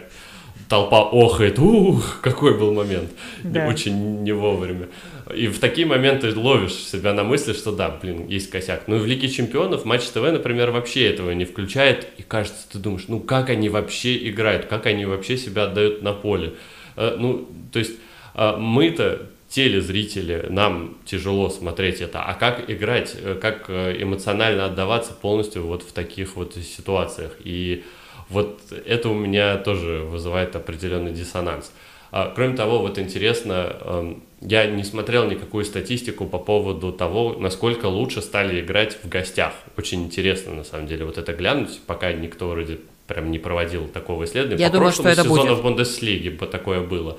толпа 0.69 1.01
охает, 1.11 1.59
ух, 1.59 2.21
какой 2.21 2.57
был 2.57 2.73
момент, 2.73 3.11
да. 3.43 3.67
очень 3.67 4.23
не 4.23 4.31
вовремя. 4.31 4.87
И 5.33 5.47
в 5.47 5.59
такие 5.59 5.87
моменты 5.87 6.33
ловишь 6.35 6.73
себя 6.73 7.13
на 7.13 7.23
мысли, 7.23 7.53
что 7.53 7.71
да, 7.71 7.89
блин, 7.89 8.27
есть 8.27 8.51
косяк. 8.51 8.87
Ну 8.87 8.97
и 8.97 8.99
в 8.99 9.05
Лиге 9.07 9.27
Чемпионов 9.27 9.83
Матч 9.83 10.03
ТВ, 10.03 10.17
например, 10.17 10.69
вообще 10.71 11.09
этого 11.09 11.31
не 11.31 11.45
включает, 11.45 12.07
и 12.17 12.21
кажется, 12.21 12.69
ты 12.71 12.77
думаешь, 12.77 13.05
ну 13.07 13.19
как 13.19 13.49
они 13.49 13.69
вообще 13.69 14.29
играют, 14.29 14.65
как 14.65 14.85
они 14.85 15.05
вообще 15.05 15.37
себя 15.37 15.63
отдают 15.63 16.03
на 16.03 16.13
поле. 16.13 16.53
Э, 16.95 17.15
ну, 17.17 17.49
то 17.71 17.79
есть 17.79 17.93
э, 18.35 18.55
мы-то 18.57 19.27
телезрители, 19.49 20.45
нам 20.49 20.97
тяжело 21.05 21.49
смотреть 21.49 22.01
это, 22.01 22.21
а 22.21 22.33
как 22.35 22.69
играть, 22.69 23.15
э, 23.19 23.35
как 23.41 23.69
эмоционально 23.69 24.65
отдаваться 24.65 25.13
полностью 25.13 25.63
вот 25.63 25.81
в 25.81 25.91
таких 25.91 26.35
вот 26.35 26.55
ситуациях. 26.55 27.31
И 27.43 27.83
вот 28.29 28.59
это 28.85 29.09
у 29.09 29.13
меня 29.13 29.57
тоже 29.57 29.99
вызывает 30.03 30.55
определенный 30.55 31.11
диссонанс. 31.11 31.71
А, 32.17 32.31
кроме 32.33 32.55
того, 32.55 32.79
вот 32.79 32.97
интересно, 32.97 33.75
эм, 33.81 34.23
я 34.39 34.67
не 34.67 34.85
смотрел 34.85 35.29
никакую 35.29 35.65
статистику 35.65 36.25
по 36.25 36.39
поводу 36.39 36.93
того, 36.93 37.35
насколько 37.37 37.87
лучше 37.87 38.21
стали 38.21 38.61
играть 38.61 38.97
в 39.03 39.09
гостях. 39.09 39.51
Очень 39.75 40.05
интересно, 40.05 40.53
на 40.53 40.63
самом 40.63 40.87
деле, 40.87 41.03
вот 41.03 41.17
это 41.17 41.33
глянуть, 41.33 41.81
пока 41.85 42.13
никто 42.13 42.47
вроде 42.47 42.79
прям 43.07 43.31
не 43.31 43.37
проводил 43.37 43.89
такого 43.89 44.23
исследования. 44.23 44.61
Я 44.61 44.69
по 44.69 44.77
думаю, 44.77 44.93
что 44.93 45.09
это 45.09 45.23
сезона 45.23 45.41
будет. 45.41 45.59
в 45.59 45.61
Бундеслиге 45.63 46.31
такое 46.31 46.79
было. 46.79 47.17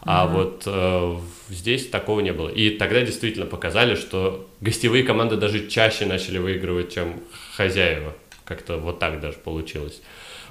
А 0.00 0.26
mm 0.26 0.32
вот 0.32 0.62
э, 0.64 1.16
здесь 1.50 1.86
такого 1.90 2.20
не 2.20 2.32
было. 2.32 2.48
И 2.48 2.70
тогда 2.70 3.02
действительно 3.02 3.44
показали, 3.44 3.96
что 3.96 4.48
гостевые 4.62 5.04
команды 5.04 5.36
даже 5.36 5.68
чаще 5.68 6.06
начали 6.06 6.38
выигрывать, 6.38 6.94
чем 6.94 7.20
хозяева. 7.54 8.14
Как-то 8.46 8.78
вот 8.78 8.98
так 8.98 9.20
даже 9.20 9.36
получилось. 9.36 10.00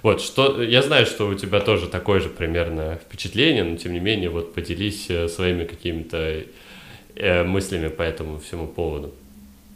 Вот, 0.04 0.22
что 0.22 0.62
я 0.62 0.82
знаю, 0.82 1.06
что 1.06 1.28
у 1.28 1.36
тебя 1.36 1.60
тоже 1.60 1.88
такое 1.88 2.20
же 2.20 2.30
примерно 2.30 2.96
впечатление, 2.96 3.64
но 3.64 3.78
тем 3.78 3.94
не 3.94 4.00
менее, 4.00 4.30
вот 4.30 4.54
поделись 4.54 5.10
э, 5.10 5.28
своими 5.28 5.66
какими-то 5.66 6.44
э, 7.16 7.44
мыслями 7.44 7.88
по 7.88 8.04
этому 8.04 8.40
всему 8.40 8.68
поводу. 8.68 9.14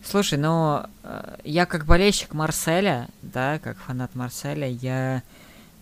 Слушай, 0.04 0.40
ну 0.40 0.84
э, 1.04 1.36
я 1.44 1.66
как 1.66 1.86
болельщик 1.86 2.34
Марселя, 2.34 3.08
да, 3.22 3.60
как 3.60 3.78
фанат 3.78 4.16
Марселя, 4.16 4.68
я 4.68 5.24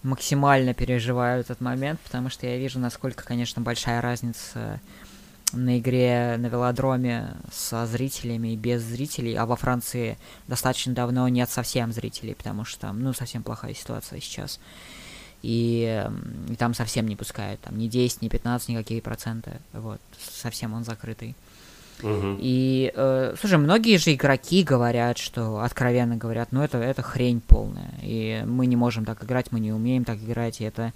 максимально 0.03 0.73
переживаю 0.73 1.41
этот 1.41 1.61
момент, 1.61 1.99
потому 2.01 2.29
что 2.29 2.47
я 2.47 2.57
вижу, 2.57 2.79
насколько, 2.79 3.23
конечно, 3.23 3.61
большая 3.61 4.01
разница 4.01 4.79
на 5.53 5.79
игре 5.79 6.35
на 6.37 6.47
велодроме 6.47 7.35
со 7.51 7.85
зрителями 7.85 8.49
и 8.49 8.55
без 8.55 8.81
зрителей, 8.81 9.35
а 9.35 9.45
во 9.45 9.55
Франции 9.55 10.17
достаточно 10.47 10.93
давно 10.93 11.27
нет 11.27 11.49
совсем 11.49 11.91
зрителей, 11.91 12.35
потому 12.35 12.65
что 12.65 12.81
там, 12.81 13.01
ну, 13.01 13.13
совсем 13.13 13.43
плохая 13.43 13.73
ситуация 13.73 14.19
сейчас. 14.19 14.59
И, 15.41 16.05
и 16.49 16.55
там 16.55 16.73
совсем 16.73 17.07
не 17.07 17.15
пускают, 17.15 17.61
там 17.61 17.77
ни 17.77 17.87
10, 17.87 18.21
ни 18.21 18.27
15, 18.27 18.69
никакие 18.69 19.01
проценты, 19.01 19.53
вот, 19.71 20.01
совсем 20.19 20.73
он 20.73 20.83
закрытый. 20.83 21.35
Угу. 22.03 22.37
И, 22.39 22.91
э, 22.93 23.35
слушай, 23.39 23.57
многие 23.57 23.97
же 23.97 24.13
игроки 24.13 24.63
говорят, 24.63 25.17
что, 25.17 25.59
откровенно 25.59 26.17
говорят, 26.17 26.49
ну 26.51 26.61
это, 26.61 26.77
это 26.77 27.01
хрень 27.01 27.41
полная, 27.41 27.93
и 28.01 28.43
мы 28.45 28.65
не 28.65 28.75
можем 28.75 29.05
так 29.05 29.23
играть, 29.23 29.51
мы 29.51 29.59
не 29.59 29.71
умеем 29.71 30.05
так 30.05 30.17
играть, 30.17 30.61
и 30.61 30.65
это 30.65 30.93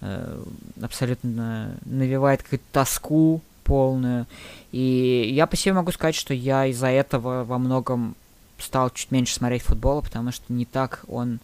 э, 0.00 0.42
абсолютно 0.80 1.76
навевает 1.84 2.42
какую-то 2.42 2.64
тоску 2.72 3.42
полную. 3.64 4.26
И 4.72 5.30
я 5.34 5.46
по 5.46 5.56
себе 5.56 5.74
могу 5.74 5.92
сказать, 5.92 6.14
что 6.14 6.34
я 6.34 6.66
из-за 6.66 6.88
этого 6.88 7.44
во 7.44 7.58
многом 7.58 8.14
стал 8.58 8.90
чуть 8.90 9.10
меньше 9.10 9.34
смотреть 9.34 9.62
футбол, 9.62 10.02
потому 10.02 10.30
что 10.32 10.44
не 10.52 10.64
так 10.64 11.04
он... 11.08 11.40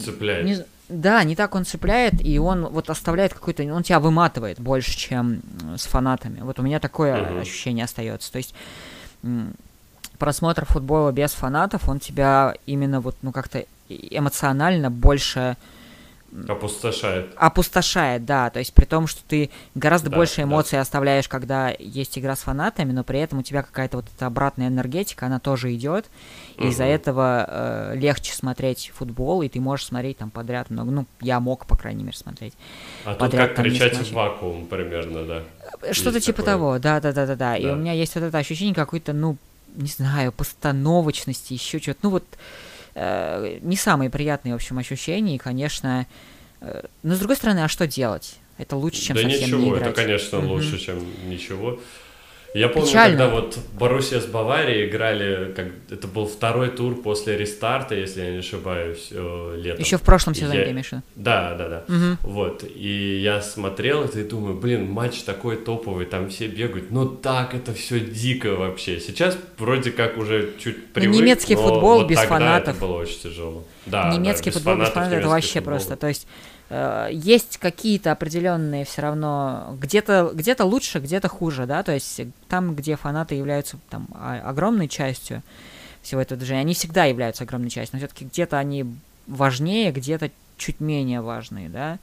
Цепляет. 0.00 0.44
Не, 0.44 0.64
да, 0.88 1.22
не 1.24 1.36
так 1.36 1.54
он 1.54 1.64
цепляет, 1.64 2.24
и 2.24 2.38
он 2.38 2.66
вот 2.66 2.90
оставляет 2.90 3.34
какой-то, 3.34 3.62
он 3.72 3.82
тебя 3.82 4.00
выматывает 4.00 4.60
больше, 4.60 4.96
чем 4.96 5.40
с 5.76 5.86
фанатами. 5.86 6.40
Вот 6.40 6.58
у 6.58 6.62
меня 6.62 6.80
такое 6.80 7.16
uh-huh. 7.16 7.40
ощущение 7.40 7.84
остается. 7.84 8.30
То 8.30 8.38
есть 8.38 8.54
просмотр 10.18 10.64
футбола 10.64 11.12
без 11.12 11.32
фанатов, 11.32 11.88
он 11.88 11.98
тебя 12.00 12.54
именно 12.66 13.00
вот, 13.00 13.16
ну, 13.22 13.32
как-то 13.32 13.64
эмоционально 13.88 14.90
больше 14.90 15.56
Опустошает. 16.48 17.32
Опустошает, 17.36 18.24
да. 18.24 18.50
То 18.50 18.58
есть 18.58 18.74
при 18.74 18.84
том, 18.84 19.06
что 19.06 19.22
ты 19.26 19.50
гораздо 19.74 20.10
да, 20.10 20.16
больше 20.16 20.42
эмоций 20.42 20.76
да. 20.76 20.82
оставляешь, 20.82 21.28
когда 21.28 21.74
есть 21.78 22.18
игра 22.18 22.36
с 22.36 22.40
фанатами, 22.40 22.92
но 22.92 23.04
при 23.04 23.20
этом 23.20 23.38
у 23.38 23.42
тебя 23.42 23.62
какая-то 23.62 23.98
вот 23.98 24.06
эта 24.14 24.26
обратная 24.26 24.68
энергетика, 24.68 25.26
она 25.26 25.40
тоже 25.40 25.74
идет. 25.74 26.06
Угу. 26.58 26.68
из-за 26.68 26.84
этого 26.84 27.44
э, 27.48 27.96
легче 27.96 28.32
смотреть 28.32 28.90
футбол, 28.94 29.42
и 29.42 29.48
ты 29.48 29.60
можешь 29.60 29.86
смотреть 29.86 30.18
там 30.18 30.30
подряд 30.30 30.70
много. 30.70 30.90
Ну, 30.90 31.06
я 31.20 31.38
мог, 31.38 31.66
по 31.66 31.76
крайней 31.76 32.02
мере, 32.02 32.16
смотреть. 32.16 32.54
А 33.04 33.14
подряд, 33.14 33.48
тут 33.48 33.56
как 33.56 33.66
кричать 33.66 33.96
в 33.96 34.12
вакуум 34.12 34.66
примерно, 34.66 35.24
да. 35.24 35.42
Что-то 35.92 36.20
типа 36.20 36.38
такое. 36.38 36.54
того, 36.54 36.78
да, 36.78 37.00
да, 37.00 37.12
да, 37.12 37.26
да, 37.26 37.36
да. 37.36 37.56
И 37.56 37.66
у 37.66 37.76
меня 37.76 37.92
есть 37.92 38.14
вот 38.14 38.24
это 38.24 38.38
ощущение 38.38 38.74
какой-то, 38.74 39.12
ну, 39.12 39.36
не 39.74 39.88
знаю, 39.88 40.32
постановочности, 40.32 41.52
еще 41.52 41.78
что-то. 41.78 41.98
Ну 42.02 42.10
вот 42.10 42.24
э, 42.96 43.58
не 43.60 43.76
самые 43.76 44.10
приятные, 44.10 44.54
в 44.54 44.56
общем, 44.56 44.78
ощущения, 44.78 45.36
и, 45.36 45.38
конечно, 45.38 46.06
э, 46.60 46.82
но 47.02 47.14
с 47.14 47.18
другой 47.18 47.36
стороны, 47.36 47.60
а 47.60 47.68
что 47.68 47.86
делать? 47.86 48.36
Это 48.58 48.76
лучше, 48.76 49.02
чем 49.02 49.16
да 49.16 49.22
совсем 49.22 49.40
ничего, 49.42 49.60
не 49.60 49.68
играть. 49.68 49.82
это, 49.82 49.92
конечно, 49.92 50.38
угу. 50.38 50.48
лучше, 50.48 50.78
чем 50.78 51.04
ничего. 51.28 51.78
Я 52.56 52.68
помню, 52.68 52.88
Печально. 52.88 53.18
когда 53.18 53.34
вот 53.34 53.58
Боруссия 53.78 54.18
с 54.18 54.24
Баварией 54.24 54.88
играли, 54.88 55.52
как 55.52 55.66
это 55.90 56.08
был 56.08 56.26
второй 56.26 56.70
тур 56.70 56.94
после 57.02 57.36
рестарта, 57.36 57.94
если 57.94 58.22
я 58.22 58.30
не 58.30 58.38
ошибаюсь, 58.38 59.08
э, 59.10 59.54
летом. 59.58 59.84
Еще 59.84 59.98
в 59.98 60.02
прошлом 60.02 60.34
сезоне, 60.34 60.60
я... 60.60 60.70
имеешь 60.70 60.90
Да, 61.16 61.54
да, 61.54 61.68
да. 61.68 61.84
Угу. 61.86 62.32
Вот, 62.32 62.64
и 62.64 63.20
я 63.22 63.42
смотрел 63.42 64.04
это 64.04 64.20
и 64.20 64.24
думаю, 64.24 64.54
блин, 64.54 64.90
матч 64.90 65.20
такой 65.20 65.56
топовый, 65.56 66.06
там 66.06 66.30
все 66.30 66.46
бегают, 66.46 66.90
но 66.90 67.04
так 67.04 67.54
это 67.54 67.74
все 67.74 68.00
дико 68.00 68.54
вообще. 68.54 69.00
Сейчас 69.00 69.36
вроде 69.58 69.90
как 69.90 70.16
уже 70.16 70.54
чуть 70.58 70.92
привык, 70.94 71.14
но 71.14 71.22
немецкий 71.22 71.56
но 71.56 71.62
футбол 71.62 71.98
вот 71.98 72.08
без 72.08 72.20
фанатов. 72.20 72.76
это 72.76 72.86
было 72.86 72.96
очень 72.96 73.20
тяжело. 73.20 73.64
Да, 73.84 74.10
немецкий 74.10 74.50
да, 74.50 74.54
футбол 74.54 74.76
без 74.76 74.88
фанатов 74.88 75.18
это 75.18 75.28
вообще 75.28 75.58
футбол. 75.60 75.72
просто, 75.74 75.96
то 75.96 76.08
есть 76.08 76.26
Э, 76.68 77.08
есть 77.12 77.58
какие-то 77.58 78.12
определенные 78.12 78.84
все 78.84 79.02
равно 79.02 79.76
где-то 79.80 80.32
где-то 80.34 80.64
лучше, 80.64 80.98
где-то 80.98 81.28
хуже, 81.28 81.66
да, 81.66 81.82
то 81.82 81.92
есть 81.92 82.20
там, 82.48 82.74
где 82.74 82.96
фанаты 82.96 83.34
являются 83.34 83.78
там 83.88 84.08
огромной 84.12 84.88
частью 84.88 85.42
всего 86.02 86.20
этого 86.20 86.38
движения, 86.38 86.60
они 86.60 86.74
всегда 86.74 87.04
являются 87.04 87.44
огромной 87.44 87.70
частью, 87.70 87.96
но 87.96 87.98
все-таки 88.00 88.24
где-то 88.24 88.58
они 88.58 88.86
важнее, 89.26 89.92
где-то 89.92 90.30
чуть 90.56 90.80
менее 90.80 91.20
важные, 91.20 91.68
да. 91.68 91.98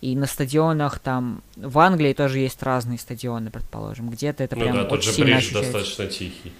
И 0.00 0.14
на 0.16 0.26
стадионах 0.26 0.98
там 0.98 1.42
в 1.56 1.78
Англии 1.78 2.12
тоже 2.12 2.38
есть 2.38 2.62
разные 2.62 2.98
стадионы, 2.98 3.50
предположим, 3.50 4.10
где-то 4.10 4.44
это 4.44 4.54
ну 4.54 4.62
прям 4.62 4.76
да, 4.76 4.84
тот 4.84 5.02
же 5.02 5.10
ощущается. 5.10 5.54
достаточно 5.54 6.06
тихий. 6.06 6.52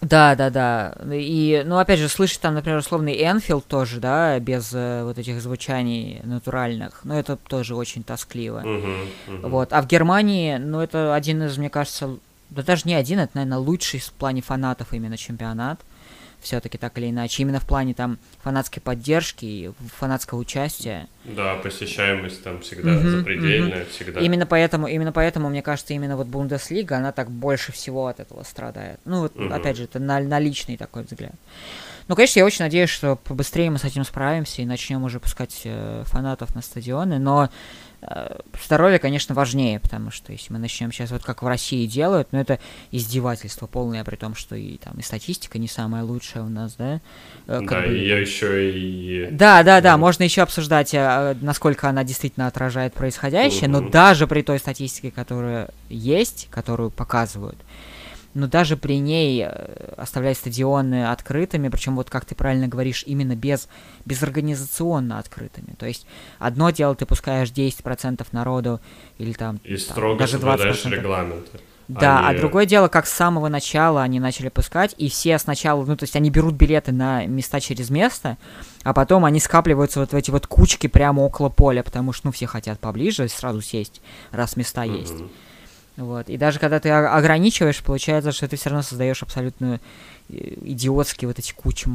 Да, 0.00 0.34
да, 0.34 0.50
да. 0.50 0.94
И, 1.12 1.62
ну, 1.64 1.78
опять 1.78 1.98
же, 1.98 2.08
слышать 2.08 2.40
там, 2.40 2.54
например, 2.54 2.78
условный 2.78 3.14
Энфилд 3.14 3.66
тоже, 3.66 3.98
да, 3.98 4.38
без 4.38 4.72
э, 4.74 5.02
вот 5.04 5.18
этих 5.18 5.40
звучаний 5.40 6.20
натуральных, 6.22 7.00
ну, 7.04 7.14
это 7.14 7.36
тоже 7.36 7.74
очень 7.74 8.02
тоскливо. 8.02 8.62
Uh-huh, 8.62 9.08
uh-huh. 9.28 9.48
Вот. 9.48 9.72
А 9.72 9.80
в 9.80 9.86
Германии, 9.86 10.58
ну, 10.58 10.80
это 10.80 11.14
один 11.14 11.42
из, 11.42 11.56
мне 11.56 11.70
кажется, 11.70 12.18
да 12.50 12.62
даже 12.62 12.82
не 12.84 12.94
один, 12.94 13.20
это, 13.20 13.32
наверное, 13.34 13.58
лучший 13.58 14.00
в 14.00 14.12
плане 14.12 14.42
фанатов 14.42 14.92
именно 14.92 15.16
чемпионат. 15.16 15.80
Все-таки 16.40 16.78
так 16.78 16.96
или 16.98 17.10
иначе. 17.10 17.42
Именно 17.42 17.60
в 17.60 17.66
плане 17.66 17.94
там 17.94 18.18
фанатской 18.42 18.80
поддержки 18.82 19.44
и 19.44 19.70
фанатского 19.98 20.38
участия. 20.38 21.08
Да, 21.24 21.56
посещаемость 21.56 22.42
там 22.44 22.60
всегда 22.60 22.90
mm-hmm, 22.90 23.10
запредельная, 23.10 23.82
mm-hmm. 23.82 23.90
всегда. 23.90 24.20
Именно 24.20 24.46
поэтому, 24.46 24.86
именно 24.86 25.12
поэтому, 25.12 25.48
мне 25.48 25.62
кажется, 25.62 25.94
именно 25.94 26.16
вот 26.16 26.26
Бундеслига, 26.28 26.96
она 26.98 27.12
так 27.12 27.30
больше 27.30 27.72
всего 27.72 28.06
от 28.06 28.20
этого 28.20 28.42
страдает. 28.44 29.00
Ну, 29.04 29.22
вот, 29.22 29.34
mm-hmm. 29.34 29.52
опять 29.52 29.76
же, 29.76 29.84
это 29.84 29.98
на, 29.98 30.20
на 30.20 30.38
личный 30.38 30.76
такой 30.76 31.02
взгляд. 31.02 31.34
Ну, 32.08 32.14
конечно, 32.14 32.38
я 32.38 32.46
очень 32.46 32.64
надеюсь, 32.64 32.90
что 32.90 33.16
побыстрее 33.16 33.68
мы 33.70 33.78
с 33.78 33.84
этим 33.84 34.04
справимся 34.04 34.62
и 34.62 34.66
начнем 34.66 35.02
уже 35.02 35.18
пускать 35.18 35.62
э, 35.64 36.04
фанатов 36.06 36.54
на 36.54 36.62
стадионы, 36.62 37.18
но 37.18 37.50
здоровье, 38.64 38.98
конечно, 38.98 39.34
важнее, 39.34 39.80
потому 39.80 40.10
что 40.10 40.32
если 40.32 40.52
мы 40.52 40.58
начнем 40.58 40.92
сейчас 40.92 41.10
вот 41.10 41.22
как 41.22 41.42
в 41.42 41.46
России 41.46 41.86
делают, 41.86 42.28
ну 42.32 42.38
это 42.38 42.58
издевательство 42.90 43.66
полное, 43.66 44.04
при 44.04 44.16
том, 44.16 44.34
что 44.34 44.54
и 44.54 44.76
там 44.76 44.94
и 44.98 45.02
статистика 45.02 45.58
не 45.58 45.68
самая 45.68 46.04
лучшая 46.04 46.44
у 46.44 46.48
нас, 46.48 46.74
да? 46.74 47.00
Э, 47.46 47.60
как 47.60 47.82
да, 47.82 47.88
бы... 47.88 47.94
ее 47.94 48.20
еще 48.20 48.70
и... 48.70 49.28
Да, 49.30 49.62
да, 49.62 49.80
да, 49.80 49.96
можно 49.96 50.22
еще 50.22 50.42
обсуждать, 50.42 50.94
э, 50.94 51.36
насколько 51.40 51.88
она 51.88 52.04
действительно 52.04 52.46
отражает 52.46 52.94
происходящее, 52.94 53.68
но 53.68 53.80
даже 53.80 54.26
при 54.26 54.42
той 54.42 54.58
статистике, 54.58 55.10
которая 55.10 55.70
есть, 55.88 56.48
которую 56.50 56.90
показывают, 56.90 57.58
но 58.36 58.46
даже 58.46 58.76
при 58.76 58.98
ней 58.98 59.44
э, 59.44 59.94
оставлять 59.96 60.36
стадионы 60.36 61.10
открытыми, 61.10 61.68
причем 61.68 61.96
вот 61.96 62.10
как 62.10 62.26
ты 62.26 62.34
правильно 62.34 62.68
говоришь, 62.68 63.02
именно 63.06 63.34
без, 63.34 63.68
безорганизационно 64.04 65.18
открытыми. 65.18 65.74
То 65.78 65.86
есть 65.86 66.06
одно 66.38 66.70
дело, 66.70 66.94
ты 66.94 67.06
пускаешь 67.06 67.48
10% 67.48 68.26
народу 68.32 68.80
или 69.18 69.32
там, 69.32 69.58
И 69.64 69.76
там 69.76 69.78
строго 69.78 70.18
даже 70.20 70.36
20%. 70.36 70.90
регламенты. 70.90 71.60
Да, 71.88 72.26
они... 72.26 72.36
а 72.36 72.40
другое 72.40 72.66
дело, 72.66 72.88
как 72.88 73.06
с 73.06 73.12
самого 73.12 73.48
начала 73.48 74.02
они 74.02 74.20
начали 74.20 74.48
пускать, 74.48 74.94
и 74.98 75.08
все 75.08 75.38
сначала, 75.38 75.84
ну, 75.84 75.96
то 75.96 76.02
есть 76.02 76.16
они 76.16 76.30
берут 76.30 76.54
билеты 76.54 76.92
на 76.92 77.24
места 77.26 77.60
через 77.60 77.90
место, 77.90 78.36
а 78.82 78.92
потом 78.92 79.24
они 79.24 79.40
скапливаются 79.40 80.00
вот 80.00 80.12
в 80.12 80.16
эти 80.16 80.30
вот 80.30 80.46
кучки 80.46 80.88
прямо 80.88 81.20
около 81.20 81.48
поля, 81.48 81.82
потому 81.82 82.12
что, 82.12 82.26
ну, 82.26 82.32
все 82.32 82.46
хотят 82.46 82.80
поближе 82.80 83.28
сразу 83.28 83.62
сесть, 83.62 84.02
раз 84.32 84.56
места 84.56 84.84
mm-hmm. 84.84 85.00
есть. 85.00 85.14
Вот. 85.96 86.28
И 86.28 86.36
даже 86.36 86.58
когда 86.58 86.78
ты 86.78 86.90
ограничиваешь, 86.90 87.82
получается, 87.82 88.32
что 88.32 88.48
ты 88.48 88.56
все 88.56 88.70
равно 88.70 88.82
создаешь 88.82 89.22
абсолютно 89.22 89.80
э, 90.28 90.34
идиотские 90.62 91.28
вот 91.28 91.38
эти 91.38 91.52
кучи 91.52 91.88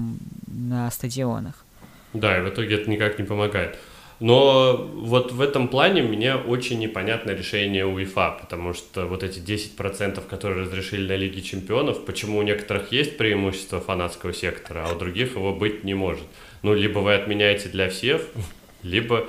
на 0.48 0.90
стадионах. 0.90 1.66
Да, 2.14 2.38
и 2.38 2.42
в 2.42 2.50
итоге 2.50 2.76
это 2.76 2.90
никак 2.90 3.20
не 3.20 3.26
помогает. 3.26 3.78
Но 4.22 4.90
вот 4.94 5.32
в 5.32 5.42
этом 5.42 5.68
плане 5.68 6.04
мне 6.04 6.36
очень 6.36 6.78
непонятно 6.78 7.32
решение 7.32 7.88
УЕФА, 7.88 8.38
потому 8.40 8.74
что 8.76 9.08
вот 9.08 9.24
эти 9.24 9.40
10%, 9.40 10.22
которые 10.28 10.66
разрешили 10.66 11.08
на 11.08 11.16
Лиге 11.16 11.42
Чемпионов, 11.42 12.06
почему 12.06 12.38
у 12.38 12.44
некоторых 12.44 12.92
есть 12.92 13.18
преимущество 13.18 13.82
фанатского 13.82 14.32
сектора, 14.32 14.86
а 14.88 14.94
у 14.94 15.00
других 15.00 15.36
его 15.36 15.56
быть 15.56 15.84
не 15.84 15.96
может. 15.96 16.24
Ну, 16.62 16.76
либо 16.76 17.00
вы 17.00 17.16
отменяете 17.16 17.70
для 17.70 17.90
всех, 17.90 18.22
либо 18.84 19.28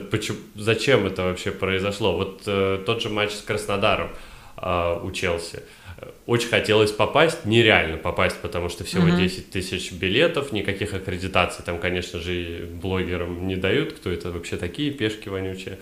почему, 0.00 0.38
зачем 0.54 1.06
это 1.06 1.22
вообще 1.22 1.50
произошло? 1.50 2.16
Вот 2.16 2.42
э, 2.46 2.82
тот 2.84 3.02
же 3.02 3.08
матч 3.08 3.32
с 3.32 3.42
Краснодаром 3.42 4.10
э, 4.56 5.00
у 5.02 5.10
Челси. 5.10 5.62
Очень 6.26 6.48
хотелось 6.48 6.90
попасть, 6.90 7.44
нереально 7.44 7.96
попасть, 7.96 8.40
потому 8.40 8.68
что 8.68 8.84
всего 8.84 9.06
mm-hmm. 9.06 9.18
10 9.18 9.50
тысяч 9.50 9.92
билетов, 9.92 10.52
никаких 10.52 10.92
аккредитаций 10.92 11.64
там, 11.64 11.78
конечно 11.78 12.18
же, 12.18 12.68
блогерам 12.70 13.46
не 13.46 13.56
дают, 13.56 13.92
кто 13.92 14.10
это 14.10 14.30
вообще 14.30 14.56
такие 14.56 14.90
пешки 14.90 15.28
вонючие. 15.28 15.78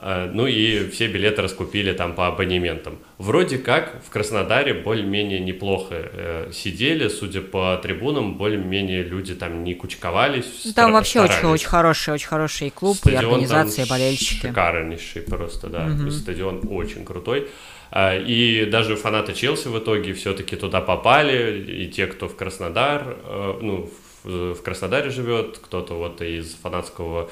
Ну 0.00 0.46
и 0.46 0.88
все 0.90 1.08
билеты 1.08 1.42
раскупили 1.42 1.92
там 1.92 2.14
по 2.14 2.28
абонементам. 2.28 2.98
Вроде 3.18 3.58
как 3.58 4.02
в 4.06 4.10
Краснодаре 4.10 4.74
более-менее 4.74 5.40
неплохо 5.40 5.94
э, 5.94 6.50
сидели, 6.52 7.08
судя 7.08 7.40
по 7.40 7.76
трибунам, 7.82 8.34
более-менее 8.34 9.02
люди 9.02 9.34
там 9.34 9.64
не 9.64 9.74
кучковались. 9.74 10.72
Там 10.74 10.92
вообще 10.92 11.20
очень, 11.20 11.46
очень 11.46 11.68
хороший, 11.68 12.14
очень 12.14 12.28
хороший 12.28 12.70
клуб 12.70 12.96
стадион 12.96 13.22
и 13.22 13.26
организация, 13.26 13.84
и 13.86 13.88
болельщики. 13.88 14.46
Шикарнейший 14.46 15.22
просто, 15.22 15.68
да. 15.68 15.86
Угу. 15.86 16.10
Стадион 16.10 16.62
очень 16.70 17.04
крутой. 17.04 17.48
А, 17.90 18.16
и 18.16 18.66
даже 18.66 18.96
фанаты 18.96 19.32
Челси 19.32 19.68
в 19.68 19.78
итоге 19.78 20.12
все-таки 20.12 20.56
туда 20.56 20.80
попали, 20.80 21.64
и 21.66 21.88
те, 21.88 22.06
кто 22.06 22.28
в 22.28 22.36
Краснодар, 22.36 23.16
э, 23.24 23.58
ну, 23.62 23.90
в 24.24 24.62
Краснодаре 24.62 25.10
живет, 25.10 25.58
кто-то 25.58 25.94
вот 25.94 26.20
из 26.20 26.54
фанатского 26.54 27.30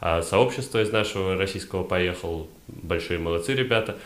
а 0.00 0.22
сообщество 0.22 0.82
из 0.82 0.92
нашего 0.92 1.36
российского 1.36 1.82
поехал. 1.84 2.48
Большие 2.68 3.18
молодцы 3.18 3.54
ребята. 3.54 3.96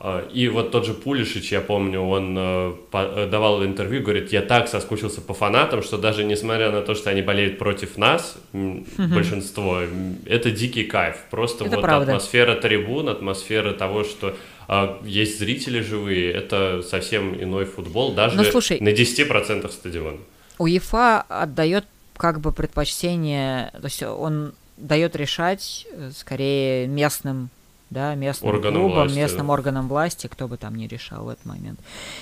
А, 0.00 0.20
и 0.32 0.48
вот 0.48 0.70
тот 0.70 0.84
же 0.84 0.92
Пулишич, 0.92 1.52
я 1.52 1.60
помню, 1.60 2.00
он 2.00 2.36
э, 2.36 2.74
э, 2.92 3.28
давал 3.30 3.64
интервью, 3.64 4.02
говорит, 4.02 4.32
я 4.32 4.42
так 4.42 4.68
соскучился 4.68 5.20
по 5.20 5.34
фанатам, 5.34 5.82
что 5.82 5.98
даже 5.98 6.24
несмотря 6.24 6.70
на 6.70 6.82
то, 6.82 6.94
что 6.94 7.10
они 7.10 7.22
болеют 7.22 7.58
против 7.58 7.96
нас, 7.96 8.36
большинство, 8.52 9.80
это 10.26 10.50
дикий 10.50 10.84
кайф. 10.84 11.24
Просто 11.30 11.64
это 11.64 11.76
вот 11.76 11.82
правда. 11.82 12.12
атмосфера 12.12 12.54
трибун, 12.54 13.08
атмосфера 13.08 13.72
того, 13.72 14.04
что 14.04 14.36
а, 14.68 15.00
есть 15.04 15.38
зрители 15.38 15.80
живые, 15.80 16.32
это 16.32 16.82
совсем 16.82 17.34
иной 17.42 17.64
футбол, 17.64 18.12
даже 18.12 18.36
Но, 18.36 18.44
слушай, 18.44 18.78
на 18.80 18.90
10% 18.90 19.70
стадиона. 19.70 20.18
УЕФА 20.58 21.22
отдает 21.22 21.86
как 22.16 22.40
бы 22.40 22.52
предпочтение, 22.52 23.70
то 23.72 23.84
есть 23.84 24.02
он 24.02 24.52
дает 24.84 25.16
решать 25.16 25.86
э, 25.90 26.10
скорее 26.14 26.86
местным 26.86 27.50
да, 27.90 28.14
местным 28.14 28.50
органам 28.50 28.82
клубам, 28.82 29.02
власти, 29.02 29.16
местным 29.16 29.46
да. 29.46 29.52
органам 29.52 29.88
власти, 29.88 30.26
кто 30.26 30.48
бы 30.48 30.56
там 30.56 30.74
ни 30.74 30.86
решал 30.86 31.24
в 31.24 31.28
этот 31.28 31.44
момент. 31.44 31.78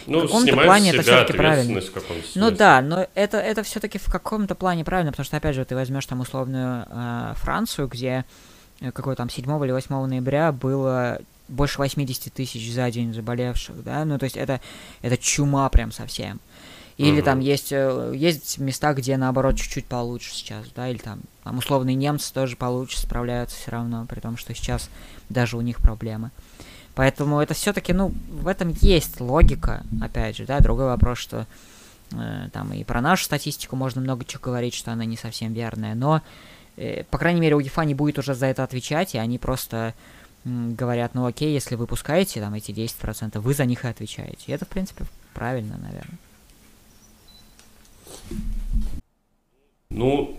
Ну, 0.06 0.20
в 0.20 0.22
каком-то 0.22 0.56
плане 0.56 0.90
это 0.90 1.02
все-таки 1.02 1.32
правильно. 1.32 1.80
Ну 2.34 2.50
да, 2.50 2.82
но 2.82 3.06
это, 3.14 3.38
это 3.38 3.62
все-таки 3.62 3.98
в 3.98 4.10
каком-то 4.10 4.54
плане 4.54 4.84
правильно, 4.84 5.12
потому 5.12 5.24
что, 5.24 5.36
опять 5.36 5.54
же, 5.54 5.64
ты 5.64 5.74
возьмешь 5.74 6.04
там 6.06 6.20
условную 6.20 6.86
э, 6.88 7.32
Францию, 7.36 7.88
где 7.88 8.24
э, 8.80 8.92
какой 8.92 9.16
там 9.16 9.30
7 9.30 9.44
или 9.64 9.72
8 9.72 10.06
ноября 10.06 10.52
было 10.52 11.20
больше 11.48 11.78
80 11.78 12.32
тысяч 12.32 12.72
за 12.72 12.90
день 12.90 13.14
заболевших, 13.14 13.82
да, 13.82 14.04
ну 14.04 14.18
то 14.18 14.24
есть 14.24 14.36
это, 14.36 14.60
это 15.00 15.16
чума 15.16 15.68
прям 15.68 15.92
совсем. 15.92 16.40
Или 16.98 17.18
угу. 17.18 17.24
там 17.24 17.40
есть, 17.40 17.72
э, 17.72 18.12
есть 18.14 18.58
места, 18.58 18.92
где 18.92 19.16
наоборот 19.16 19.56
чуть-чуть 19.56 19.86
получше 19.86 20.32
сейчас, 20.34 20.66
да, 20.74 20.88
или 20.88 20.98
там, 20.98 21.20
там 21.42 21.58
условные 21.58 21.96
немцы 21.96 22.32
тоже 22.32 22.56
получше 22.56 22.98
справляются 23.00 23.56
все 23.56 23.70
равно, 23.70 24.06
при 24.08 24.20
том, 24.20 24.36
что 24.36 24.54
сейчас 24.54 24.90
даже 25.28 25.56
у 25.56 25.62
них 25.62 25.78
проблемы. 25.78 26.30
Поэтому 26.94 27.40
это 27.40 27.54
все-таки, 27.54 27.92
ну, 27.92 28.12
в 28.30 28.46
этом 28.46 28.74
есть 28.80 29.20
логика, 29.20 29.82
опять 30.02 30.36
же, 30.36 30.44
да, 30.44 30.60
другой 30.60 30.86
вопрос, 30.86 31.18
что 31.18 31.46
э, 32.12 32.48
там 32.52 32.72
и 32.72 32.84
про 32.84 33.00
нашу 33.00 33.24
статистику 33.24 33.76
можно 33.76 34.02
много 34.02 34.24
чего 34.26 34.42
говорить, 34.42 34.74
что 34.74 34.92
она 34.92 35.06
не 35.06 35.16
совсем 35.16 35.54
верная, 35.54 35.94
но, 35.94 36.20
э, 36.76 37.04
по 37.04 37.16
крайней 37.16 37.40
мере, 37.40 37.56
у 37.56 37.60
ЕФА 37.60 37.84
не 37.84 37.94
будет 37.94 38.18
уже 38.18 38.34
за 38.34 38.46
это 38.46 38.62
отвечать, 38.62 39.14
и 39.14 39.18
они 39.18 39.38
просто 39.38 39.94
э, 40.44 40.48
говорят, 40.48 41.14
ну 41.14 41.24
окей, 41.24 41.54
если 41.54 41.76
вы 41.76 41.86
пускаете 41.86 42.40
там 42.40 42.52
эти 42.52 42.72
10%, 42.72 43.38
вы 43.40 43.54
за 43.54 43.64
них 43.64 43.86
и 43.86 43.88
отвечаете. 43.88 44.44
И 44.48 44.52
это, 44.52 44.66
в 44.66 44.68
принципе, 44.68 45.06
правильно, 45.32 45.78
наверное. 45.78 46.18
Ну, 49.90 50.38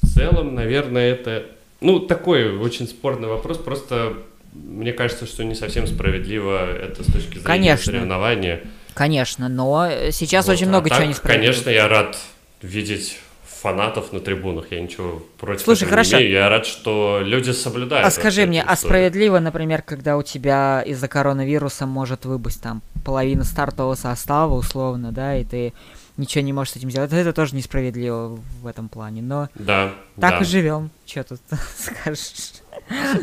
в 0.00 0.06
целом, 0.08 0.54
наверное, 0.54 1.12
это... 1.12 1.46
Ну, 1.80 2.00
такой 2.00 2.56
очень 2.56 2.86
спорный 2.86 3.28
вопрос. 3.28 3.58
Просто 3.58 4.14
мне 4.52 4.92
кажется, 4.92 5.26
что 5.26 5.44
не 5.44 5.54
совсем 5.54 5.86
справедливо 5.86 6.70
это 6.70 7.02
с 7.02 7.06
точки 7.06 7.38
зрения 7.38 7.44
Конечно. 7.44 7.92
соревнования. 7.92 8.60
Конечно, 8.94 9.48
но 9.48 9.88
сейчас 10.10 10.46
вот. 10.46 10.52
очень 10.54 10.68
много 10.68 10.86
а 10.86 10.90
чего 10.90 10.98
так, 10.98 11.08
несправедливого. 11.08 11.54
Конечно, 11.54 11.70
я 11.70 11.88
рад 11.88 12.18
видеть 12.60 13.18
фанатов 13.62 14.12
на 14.12 14.20
трибунах. 14.20 14.66
Я 14.70 14.80
ничего 14.80 15.22
против 15.38 15.62
Слушай, 15.62 15.84
этого 15.84 15.90
хорошо. 15.90 16.16
не 16.16 16.24
имею. 16.24 16.34
Я 16.34 16.48
рад, 16.48 16.66
что 16.66 17.20
люди 17.22 17.52
соблюдают. 17.52 18.06
А 18.06 18.10
скажи 18.10 18.44
мне, 18.44 18.62
а 18.62 18.76
справедливо, 18.76 19.38
например, 19.38 19.82
когда 19.82 20.16
у 20.16 20.22
тебя 20.22 20.82
из-за 20.82 21.08
коронавируса 21.08 21.86
может 21.86 22.24
выбыть 22.24 22.60
там 22.60 22.82
половина 23.04 23.44
стартового 23.44 23.94
состава, 23.94 24.54
условно, 24.54 25.12
да, 25.12 25.36
и 25.36 25.44
ты 25.44 25.72
ничего 26.16 26.44
не 26.44 26.52
можешь 26.52 26.74
с 26.74 26.76
этим 26.76 26.90
сделать. 26.90 27.12
Это 27.12 27.32
тоже 27.32 27.56
несправедливо 27.56 28.38
в 28.60 28.66
этом 28.66 28.88
плане. 28.88 29.22
Но 29.22 29.48
да, 29.54 29.94
так 30.20 30.32
да. 30.32 30.38
и 30.40 30.44
живем. 30.44 30.90
Что 31.06 31.24
тут 31.24 31.40
скажешь? 31.76 32.62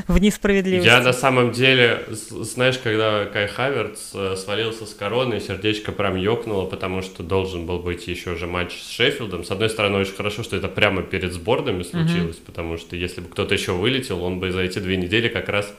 в 0.08 0.20
несправедливости. 0.20 0.88
Я 0.88 1.02
на 1.02 1.14
самом 1.14 1.52
деле, 1.52 2.06
знаешь, 2.10 2.78
когда 2.78 3.26
Кай 3.26 3.48
Хаверц 3.48 4.12
э, 4.14 4.36
свалился 4.36 4.86
с 4.86 4.94
короны, 4.94 5.40
сердечко 5.40 5.92
прям 5.92 6.16
ёкнуло, 6.16 6.66
потому 6.66 7.02
что 7.02 7.24
должен 7.24 7.66
был 7.66 7.80
быть 7.80 8.08
еще 8.08 8.36
же 8.36 8.48
матч 8.48 8.74
с 8.80 8.90
Шеффилдом. 8.90 9.44
С 9.44 9.52
одной 9.52 9.70
стороны, 9.70 9.98
очень 9.98 10.16
хорошо, 10.16 10.44
что 10.44 10.56
это 10.56 10.68
прямо 10.68 11.04
перед 11.04 11.34
сборными 11.34 11.84
случилось, 11.84 12.38
mm-hmm. 12.38 12.46
потому 12.46 12.78
что 12.78 12.96
если 12.96 13.22
бы 13.22 13.30
кто-то 13.30 13.54
еще 13.54 13.74
вылетел, 13.74 14.24
он 14.24 14.40
бы 14.40 14.52
за 14.52 14.62
эти 14.62 14.80
две 14.80 14.98
недели 14.98 15.28
как 15.28 15.50
раз 15.50 15.74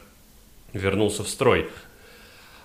вернулся 0.72 1.24
в 1.24 1.28
строй. 1.28 1.68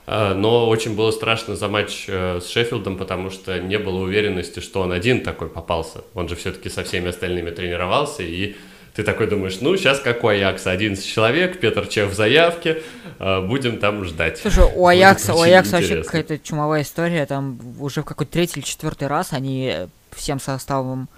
А, 0.07 0.33
но 0.33 0.69
очень 0.69 0.95
было 0.95 1.11
страшно 1.11 1.55
за 1.55 1.67
матч 1.67 2.05
э, 2.07 2.39
с 2.39 2.47
Шеффилдом, 2.49 2.97
потому 2.97 3.31
что 3.31 3.59
не 3.59 3.79
было 3.79 4.03
уверенности, 4.03 4.59
что 4.59 4.81
он 4.81 4.91
один 4.91 5.23
такой 5.23 5.49
попался. 5.49 6.03
Он 6.13 6.29
же 6.29 6.35
все-таки 6.35 6.69
со 6.69 6.83
всеми 6.83 7.09
остальными 7.09 7.49
тренировался, 7.49 8.21
и 8.21 8.55
ты 8.95 9.03
такой 9.03 9.27
думаешь, 9.27 9.57
ну, 9.59 9.75
сейчас 9.75 9.99
как 9.99 10.23
у 10.23 10.27
Аякса, 10.27 10.71
11 10.71 11.05
человек, 11.05 11.59
Петр 11.59 11.87
Чех 11.87 12.11
в 12.11 12.13
заявке, 12.13 12.81
а, 13.19 13.41
будем 13.41 13.79
там 13.79 14.05
ждать. 14.05 14.37
Слушай, 14.37 14.65
у 14.73 14.85
Аякса, 14.85 15.33
у 15.33 15.41
Аякса 15.41 15.77
вообще 15.77 16.03
какая-то 16.03 16.37
чумовая 16.39 16.83
история, 16.83 17.25
там 17.25 17.59
уже 17.79 18.01
в 18.01 18.05
какой-то 18.05 18.31
третий 18.31 18.59
или 18.59 18.65
четвертый 18.65 19.07
раз 19.07 19.33
они 19.33 19.73
всем 20.11 20.39
составом 20.39 21.09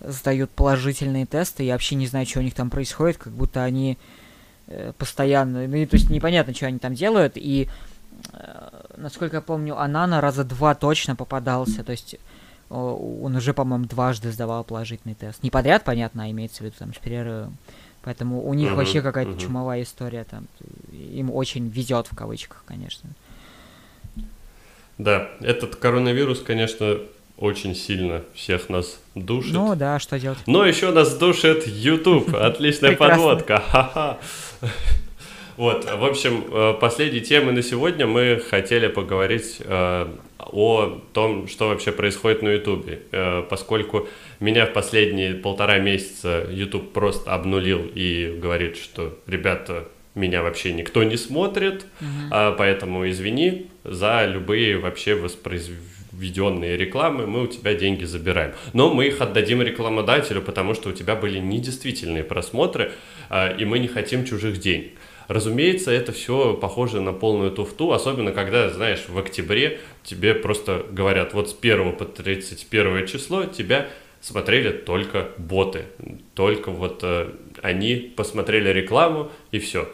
сдают 0.00 0.50
положительные 0.50 1.26
тесты, 1.26 1.64
я 1.64 1.74
вообще 1.74 1.94
не 1.94 2.06
знаю, 2.06 2.26
что 2.26 2.40
у 2.40 2.42
них 2.42 2.54
там 2.54 2.70
происходит, 2.70 3.18
как 3.18 3.32
будто 3.32 3.62
они 3.62 3.98
э, 4.68 4.92
постоянно, 4.98 5.66
ну, 5.66 5.86
то 5.86 5.96
есть 5.96 6.10
непонятно, 6.10 6.54
что 6.54 6.66
они 6.66 6.78
там 6.78 6.94
делают, 6.94 7.34
и, 7.36 7.68
э, 7.68 7.95
насколько 8.96 9.36
я 9.36 9.40
помню, 9.40 9.78
Анана 9.78 10.20
раза 10.20 10.44
два 10.44 10.74
точно 10.74 11.16
попадался, 11.16 11.84
то 11.84 11.92
есть 11.92 12.16
он 12.68 13.36
уже, 13.36 13.54
по-моему, 13.54 13.86
дважды 13.86 14.32
сдавал 14.32 14.64
положительный 14.64 15.14
тест. 15.14 15.42
Не 15.42 15.50
подряд, 15.50 15.84
понятно, 15.84 16.24
а 16.24 16.30
имеется 16.30 16.62
в 16.62 16.66
виду 16.66 16.76
там 16.78 16.92
с 16.92 16.98
перерывом. 16.98 17.56
Поэтому 18.02 18.44
у 18.44 18.54
них 18.54 18.70
uh-huh, 18.70 18.74
вообще 18.74 19.02
какая-то 19.02 19.32
uh-huh. 19.32 19.40
чумовая 19.40 19.82
история 19.82 20.24
там. 20.24 20.46
Им 20.92 21.30
очень 21.30 21.68
везет 21.68 22.06
в 22.06 22.14
кавычках, 22.14 22.62
конечно. 22.66 23.10
Да, 24.98 25.28
этот 25.40 25.76
коронавирус, 25.76 26.40
конечно, 26.40 26.98
очень 27.36 27.74
сильно 27.74 28.22
всех 28.34 28.68
нас 28.68 28.98
душит. 29.14 29.52
Ну 29.52 29.74
да, 29.74 29.98
что 29.98 30.18
делать? 30.18 30.38
Но 30.46 30.64
еще 30.64 30.90
нас 30.92 31.16
душит 31.16 31.66
YouTube. 31.66 32.34
Отличная 32.34 32.96
подводка. 32.96 33.60
Ха-ха. 33.60 34.18
Вот, 35.56 35.90
в 35.90 36.04
общем, 36.04 36.44
э, 36.52 36.74
последней 36.78 37.20
темы 37.20 37.52
на 37.52 37.62
сегодня 37.62 38.06
мы 38.06 38.42
хотели 38.50 38.88
поговорить 38.88 39.56
э, 39.60 40.06
о 40.38 41.00
том, 41.14 41.48
что 41.48 41.68
вообще 41.68 41.92
происходит 41.92 42.42
на 42.42 42.48
YouTube, 42.48 42.86
э, 43.10 43.42
поскольку 43.48 44.06
меня 44.38 44.66
в 44.66 44.74
последние 44.74 45.34
полтора 45.34 45.78
месяца 45.78 46.46
YouTube 46.50 46.92
просто 46.92 47.32
обнулил 47.32 47.90
и 47.94 48.38
говорит, 48.38 48.76
что 48.76 49.18
ребята, 49.26 49.88
меня 50.14 50.42
вообще 50.42 50.72
никто 50.72 51.02
не 51.04 51.16
смотрит, 51.18 51.84
uh-huh. 52.00 52.54
поэтому 52.56 53.06
извини 53.10 53.66
за 53.84 54.24
любые 54.24 54.78
вообще 54.78 55.14
воспроизведенные 55.14 56.78
рекламы, 56.78 57.26
мы 57.26 57.42
у 57.42 57.46
тебя 57.46 57.74
деньги 57.74 58.04
забираем. 58.04 58.52
Но 58.72 58.94
мы 58.94 59.08
их 59.08 59.20
отдадим 59.20 59.60
рекламодателю, 59.60 60.40
потому 60.40 60.72
что 60.72 60.88
у 60.88 60.92
тебя 60.92 61.16
были 61.16 61.38
недействительные 61.38 62.24
просмотры, 62.24 62.92
и 63.58 63.64
мы 63.66 63.78
не 63.78 63.88
хотим 63.88 64.24
чужих 64.24 64.58
денег. 64.58 64.92
Разумеется, 65.28 65.90
это 65.90 66.12
все 66.12 66.54
похоже 66.54 67.00
на 67.00 67.12
полную 67.12 67.50
туфту, 67.50 67.92
особенно 67.92 68.32
когда, 68.32 68.70
знаешь, 68.70 69.06
в 69.08 69.18
октябре 69.18 69.80
тебе 70.04 70.34
просто 70.34 70.86
говорят, 70.90 71.34
вот 71.34 71.50
с 71.50 71.56
1 71.60 71.96
по 71.96 72.04
31 72.04 73.06
число 73.06 73.44
тебя 73.44 73.88
смотрели 74.20 74.70
только 74.70 75.28
боты, 75.38 75.84
только 76.34 76.70
вот 76.70 77.00
э, 77.02 77.30
они 77.62 77.96
посмотрели 77.96 78.70
рекламу 78.70 79.30
и 79.50 79.58
все. 79.58 79.88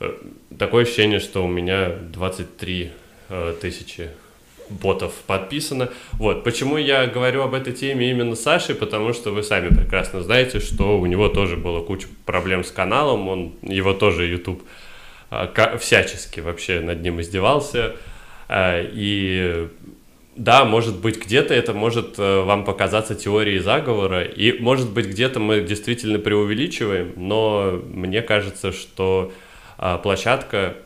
Э, 0.00 0.12
такое 0.58 0.84
ощущение, 0.84 1.20
что 1.20 1.44
у 1.44 1.48
меня 1.48 1.90
23 1.90 2.90
э, 3.28 3.54
тысячи 3.60 4.10
ботов 4.68 5.12
подписано. 5.26 5.90
Вот, 6.12 6.44
почему 6.44 6.76
я 6.76 7.06
говорю 7.06 7.42
об 7.42 7.54
этой 7.54 7.72
теме 7.72 8.10
именно 8.10 8.34
с 8.34 8.42
Сашей, 8.42 8.74
потому 8.74 9.12
что 9.12 9.30
вы 9.30 9.42
сами 9.42 9.68
прекрасно 9.68 10.22
знаете, 10.22 10.60
что 10.60 10.98
у 10.98 11.06
него 11.06 11.28
тоже 11.28 11.56
было 11.56 11.82
куча 11.82 12.06
проблем 12.24 12.64
с 12.64 12.70
каналом, 12.70 13.28
он, 13.28 13.52
его 13.62 13.92
тоже 13.92 14.26
YouTube 14.26 14.62
а, 15.30 15.76
всячески 15.78 16.40
вообще 16.40 16.80
над 16.80 17.02
ним 17.02 17.20
издевался, 17.20 17.96
а, 18.48 18.80
и 18.82 19.68
да, 20.36 20.64
может 20.64 21.00
быть, 21.00 21.18
где-то 21.18 21.54
это 21.54 21.72
может 21.72 22.18
э, 22.18 22.42
вам 22.42 22.64
показаться 22.64 23.14
теорией 23.14 23.58
заговора, 23.58 24.22
и 24.22 24.58
может 24.60 24.90
быть, 24.90 25.06
где-то 25.06 25.40
мы 25.40 25.62
действительно 25.62 26.18
преувеличиваем, 26.18 27.14
но 27.16 27.80
мне 27.90 28.20
кажется, 28.20 28.70
что 28.70 29.32
а, 29.78 29.96
площадка, 29.98 30.76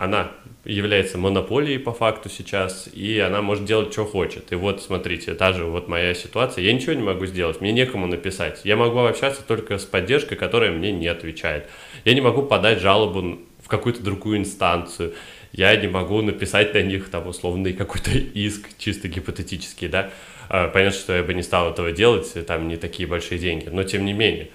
она 0.00 0.30
является 0.64 1.18
монополией 1.18 1.78
по 1.78 1.92
факту 1.92 2.30
сейчас, 2.30 2.88
и 2.90 3.18
она 3.18 3.42
может 3.42 3.66
делать, 3.66 3.92
что 3.92 4.06
хочет. 4.06 4.50
И 4.50 4.54
вот, 4.54 4.82
смотрите, 4.82 5.34
та 5.34 5.52
же 5.52 5.66
вот 5.66 5.88
моя 5.88 6.14
ситуация, 6.14 6.64
я 6.64 6.72
ничего 6.72 6.94
не 6.94 7.02
могу 7.02 7.26
сделать, 7.26 7.60
мне 7.60 7.70
некому 7.70 8.06
написать. 8.06 8.62
Я 8.64 8.76
могу 8.76 9.00
общаться 9.00 9.42
только 9.46 9.76
с 9.76 9.84
поддержкой, 9.84 10.36
которая 10.36 10.70
мне 10.70 10.90
не 10.90 11.06
отвечает. 11.06 11.68
Я 12.06 12.14
не 12.14 12.22
могу 12.22 12.42
подать 12.42 12.80
жалобу 12.80 13.40
в 13.62 13.68
какую-то 13.68 14.02
другую 14.02 14.38
инстанцию. 14.38 15.12
Я 15.52 15.76
не 15.76 15.86
могу 15.86 16.22
написать 16.22 16.72
на 16.72 16.80
них 16.80 17.10
там 17.10 17.26
условный 17.26 17.74
какой-то 17.74 18.10
иск, 18.12 18.70
чисто 18.78 19.06
гипотетический, 19.08 19.88
да. 19.88 20.10
А, 20.48 20.68
понятно, 20.68 20.98
что 20.98 21.12
я 21.14 21.22
бы 21.22 21.34
не 21.34 21.42
стал 21.42 21.72
этого 21.72 21.92
делать, 21.92 22.32
там 22.46 22.68
не 22.68 22.78
такие 22.78 23.06
большие 23.06 23.38
деньги, 23.38 23.68
но 23.68 23.84
тем 23.84 24.06
не 24.06 24.14
менее. 24.14 24.48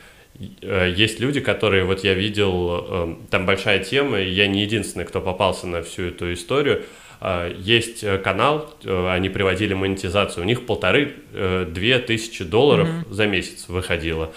Э, 0.61 0.91
есть 0.95 1.19
люди, 1.19 1.39
которые, 1.39 1.83
вот 1.83 2.03
я 2.03 2.13
видел, 2.13 2.85
эм, 2.89 3.27
там 3.29 3.45
большая 3.45 3.83
тема, 3.83 4.19
и 4.19 4.29
я 4.29 4.47
не 4.47 4.61
единственный, 4.63 5.05
кто 5.05 5.21
попался 5.21 5.67
на 5.67 5.81
всю 5.81 6.03
эту 6.03 6.33
историю. 6.33 6.83
А, 7.21 7.49
есть 7.49 8.03
э, 8.03 8.17
канал, 8.17 8.75
э, 8.83 9.09
они 9.09 9.29
приводили 9.29 9.73
монетизацию, 9.73 10.43
у 10.43 10.47
них 10.47 10.65
полторы-две 10.65 11.99
тысячи 11.99 12.43
долларов 12.43 12.87
mm-hmm. 12.87 13.13
за 13.13 13.27
месяц 13.27 13.65
выходило. 13.67 14.31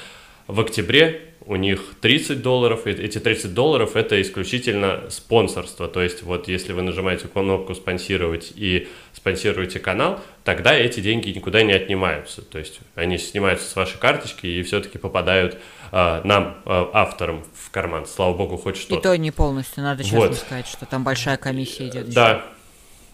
В 0.46 0.60
октябре 0.60 1.28
у 1.48 1.56
них 1.56 1.94
30 2.02 2.42
долларов, 2.42 2.86
и 2.86 2.90
эти 2.90 3.18
30 3.18 3.54
долларов 3.54 3.96
это 3.96 4.20
исключительно 4.20 5.04
спонсорство, 5.08 5.88
то 5.88 6.02
есть 6.02 6.22
вот 6.22 6.46
если 6.46 6.74
вы 6.74 6.82
нажимаете 6.82 7.26
кнопку 7.26 7.74
«Спонсировать» 7.74 8.52
и 8.54 8.86
спонсируете 9.14 9.78
канал, 9.80 10.20
тогда 10.44 10.74
эти 10.74 11.00
деньги 11.00 11.30
никуда 11.30 11.62
не 11.62 11.72
отнимаются, 11.72 12.42
то 12.42 12.58
есть 12.58 12.80
они 12.94 13.16
снимаются 13.16 13.68
с 13.68 13.74
вашей 13.74 13.98
карточки 13.98 14.46
и 14.46 14.62
все-таки 14.62 14.98
попадают 14.98 15.54
э, 15.54 15.58
нам, 15.92 16.58
э, 16.64 16.86
авторам, 16.92 17.44
в 17.54 17.70
карман, 17.70 18.06
слава 18.06 18.36
богу, 18.36 18.56
хоть 18.56 18.76
что-то. 18.76 19.00
И 19.00 19.02
то 19.02 19.16
не 19.16 19.30
полностью, 19.30 19.82
надо 19.82 20.04
честно 20.04 20.20
вот. 20.20 20.36
сказать, 20.36 20.66
что 20.66 20.86
там 20.86 21.04
большая 21.04 21.36
комиссия 21.36 21.88
идет. 21.88 22.10
Да, 22.10 22.44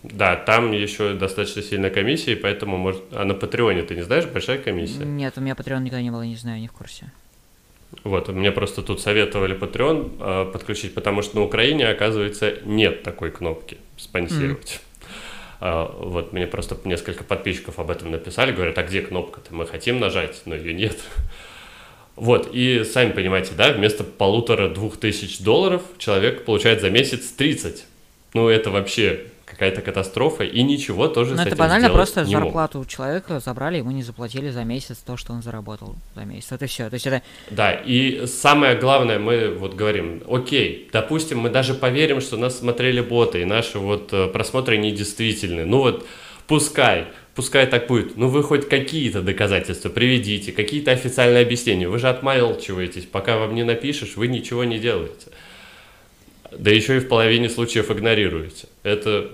да, 0.02 0.36
там 0.36 0.72
еще 0.72 1.14
достаточно 1.14 1.62
сильная 1.62 1.90
комиссия, 1.90 2.36
поэтому, 2.36 2.76
может, 2.76 3.02
а 3.12 3.24
на 3.24 3.34
Патреоне 3.34 3.82
ты 3.82 3.94
не 3.94 4.02
знаешь, 4.02 4.26
большая 4.26 4.58
комиссия? 4.58 5.04
Нет, 5.04 5.34
у 5.36 5.40
меня 5.40 5.54
Патреон 5.54 5.82
никогда 5.82 6.02
не 6.02 6.10
было, 6.10 6.22
не 6.22 6.36
знаю, 6.36 6.60
не 6.60 6.68
в 6.68 6.72
курсе. 6.72 7.10
Вот, 8.02 8.28
мне 8.28 8.52
просто 8.52 8.82
тут 8.82 9.00
советовали 9.00 9.56
Patreon 9.56 10.16
э, 10.18 10.52
подключить, 10.52 10.94
потому 10.94 11.22
что 11.22 11.36
на 11.36 11.42
Украине, 11.42 11.88
оказывается, 11.88 12.54
нет 12.64 13.02
такой 13.02 13.30
кнопки 13.30 13.78
спонсировать. 13.96 14.80
Mm. 14.80 14.94
Э, 15.60 15.86
вот 16.00 16.32
мне 16.32 16.46
просто 16.46 16.76
несколько 16.84 17.24
подписчиков 17.24 17.78
об 17.78 17.90
этом 17.90 18.10
написали, 18.10 18.52
говорят, 18.52 18.76
а 18.78 18.82
где 18.82 19.00
кнопка-то? 19.00 19.54
Мы 19.54 19.66
хотим 19.66 20.00
нажать, 20.00 20.42
но 20.44 20.54
ее 20.54 20.74
нет. 20.74 20.98
Вот, 22.16 22.50
и 22.52 22.84
сами 22.84 23.12
понимаете, 23.12 23.52
да, 23.56 23.72
вместо 23.72 24.04
полутора-двух 24.04 24.96
тысяч 24.98 25.40
долларов 25.40 25.82
человек 25.98 26.44
получает 26.44 26.80
за 26.80 26.90
месяц 26.90 27.30
30. 27.32 27.84
Ну, 28.34 28.48
это 28.48 28.70
вообще 28.70 29.26
какая-то 29.44 29.82
катастрофа, 29.82 30.44
и 30.44 30.62
ничего 30.62 31.06
тоже 31.08 31.30
Но 31.30 31.36
ну, 31.36 31.42
с 31.42 31.46
это 31.46 31.56
банально 31.56 31.90
просто 31.90 32.24
зарплату 32.24 32.80
у 32.80 32.84
человека 32.84 33.40
забрали, 33.40 33.78
ему 33.78 33.90
не 33.90 34.02
заплатили 34.02 34.50
за 34.50 34.64
месяц 34.64 34.98
то, 34.98 35.16
что 35.16 35.32
он 35.32 35.42
заработал 35.42 35.96
за 36.14 36.24
месяц. 36.24 36.52
Это 36.52 36.66
все. 36.66 36.88
То 36.88 36.94
есть 36.94 37.06
это... 37.06 37.22
Да, 37.50 37.72
и 37.72 38.26
самое 38.26 38.76
главное, 38.76 39.18
мы 39.18 39.50
вот 39.50 39.74
говорим, 39.74 40.22
окей, 40.28 40.88
допустим, 40.92 41.38
мы 41.38 41.50
даже 41.50 41.74
поверим, 41.74 42.20
что 42.20 42.36
нас 42.36 42.58
смотрели 42.58 43.00
боты, 43.00 43.42
и 43.42 43.44
наши 43.44 43.78
вот 43.78 44.12
э, 44.12 44.28
просмотры 44.28 44.76
недействительны. 44.76 45.64
Ну 45.64 45.78
вот, 45.78 46.06
пускай, 46.46 47.08
пускай 47.34 47.66
так 47.66 47.86
будет, 47.86 48.16
ну 48.16 48.28
вы 48.28 48.42
хоть 48.42 48.68
какие-то 48.68 49.22
доказательства 49.22 49.88
приведите, 49.88 50.52
какие-то 50.52 50.92
официальные 50.92 51.42
объяснения. 51.42 51.88
Вы 51.88 51.98
же 51.98 52.08
отмалчиваетесь, 52.08 53.04
пока 53.04 53.38
вам 53.38 53.54
не 53.54 53.64
напишешь, 53.64 54.16
вы 54.16 54.28
ничего 54.28 54.64
не 54.64 54.78
делаете. 54.78 55.28
Да 56.56 56.70
еще 56.70 56.96
и 56.96 57.00
в 57.00 57.08
половине 57.08 57.48
случаев 57.48 57.90
игнорируете. 57.90 58.68
Это, 58.84 59.32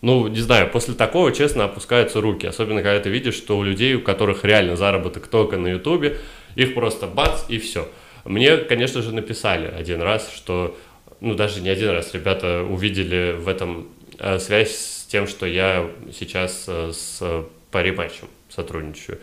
ну, 0.00 0.26
не 0.28 0.40
знаю, 0.40 0.70
после 0.70 0.94
такого, 0.94 1.32
честно, 1.32 1.64
опускаются 1.64 2.20
руки. 2.22 2.46
Особенно, 2.46 2.82
когда 2.82 3.00
ты 3.00 3.10
видишь, 3.10 3.34
что 3.34 3.58
у 3.58 3.62
людей, 3.62 3.94
у 3.94 4.00
которых 4.00 4.44
реально 4.44 4.76
заработок 4.76 5.26
только 5.26 5.58
на 5.58 5.68
Ютубе, 5.68 6.16
их 6.56 6.72
просто 6.74 7.06
бац 7.06 7.42
и 7.48 7.58
все. 7.58 7.88
Мне, 8.24 8.56
конечно 8.56 9.02
же, 9.02 9.12
написали 9.12 9.66
один 9.66 10.00
раз, 10.00 10.32
что, 10.34 10.78
ну, 11.20 11.34
даже 11.34 11.60
не 11.60 11.68
один 11.68 11.90
раз, 11.90 12.14
ребята 12.14 12.62
увидели 12.62 13.36
в 13.38 13.48
этом 13.48 13.88
э, 14.18 14.38
связь 14.38 14.93
тем, 15.14 15.28
что 15.28 15.46
я 15.46 15.88
сейчас 16.12 16.64
э, 16.66 16.90
с 16.92 17.22
париматчем 17.70 18.26
сотрудничаю. 18.48 19.18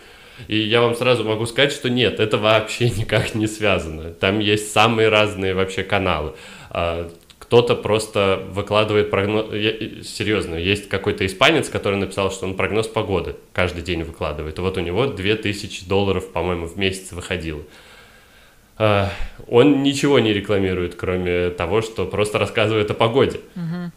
И 0.47 0.57
я 0.57 0.79
вам 0.79 0.95
сразу 0.95 1.25
могу 1.25 1.45
сказать, 1.45 1.73
что 1.73 1.89
нет, 1.89 2.21
это 2.21 2.37
вообще 2.37 2.89
никак 2.97 3.35
не 3.35 3.45
связано. 3.45 4.11
Там 4.11 4.39
есть 4.39 4.71
самые 4.71 5.09
разные 5.09 5.53
вообще 5.53 5.83
каналы. 5.83 6.31
А, 6.69 7.11
кто-то 7.39 7.75
просто 7.75 8.41
выкладывает 8.51 9.09
прогноз... 9.09 9.47
Серьезно, 10.07 10.55
есть 10.55 10.87
какой-то 10.87 11.25
испанец, 11.25 11.67
который 11.67 11.97
написал, 11.97 12.31
что 12.31 12.45
он 12.45 12.55
прогноз 12.55 12.87
погоды 12.87 13.35
каждый 13.51 13.83
день 13.83 14.03
выкладывает. 14.03 14.59
Вот 14.59 14.77
у 14.77 14.79
него 14.79 15.07
2000 15.07 15.89
долларов, 15.89 16.31
по-моему, 16.31 16.67
в 16.67 16.77
месяц 16.77 17.11
выходило. 17.11 17.63
А, 18.77 19.11
он 19.45 19.83
ничего 19.83 20.19
не 20.19 20.31
рекламирует, 20.31 20.95
кроме 20.95 21.49
того, 21.49 21.81
что 21.81 22.05
просто 22.05 22.39
рассказывает 22.39 22.89
о 22.91 22.93
погоде. 22.93 23.41
Угу 23.57 23.91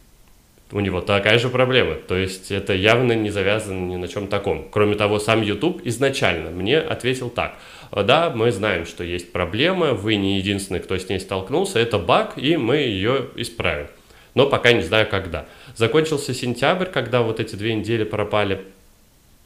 у 0.71 0.79
него 0.79 1.01
такая 1.01 1.37
же 1.39 1.49
проблема. 1.49 1.95
То 1.95 2.15
есть 2.15 2.51
это 2.51 2.73
явно 2.73 3.13
не 3.13 3.29
завязано 3.29 3.79
ни 3.87 3.95
на 3.95 4.07
чем 4.07 4.27
таком. 4.27 4.67
Кроме 4.71 4.95
того, 4.95 5.19
сам 5.19 5.41
YouTube 5.41 5.81
изначально 5.85 6.49
мне 6.49 6.79
ответил 6.79 7.29
так. 7.29 7.57
Да, 7.91 8.31
мы 8.35 8.51
знаем, 8.51 8.85
что 8.85 9.03
есть 9.03 9.31
проблема, 9.31 9.93
вы 9.93 10.15
не 10.15 10.37
единственный, 10.37 10.79
кто 10.79 10.97
с 10.97 11.07
ней 11.07 11.19
столкнулся, 11.19 11.79
это 11.79 11.99
баг, 11.99 12.37
и 12.37 12.57
мы 12.57 12.77
ее 12.77 13.27
исправим. 13.35 13.87
Но 14.33 14.47
пока 14.47 14.73
не 14.73 14.81
знаю, 14.81 15.07
когда. 15.09 15.45
Закончился 15.75 16.33
сентябрь, 16.33 16.87
когда 16.87 17.21
вот 17.21 17.39
эти 17.39 17.55
две 17.55 17.73
недели 17.73 18.03
пропали. 18.03 18.61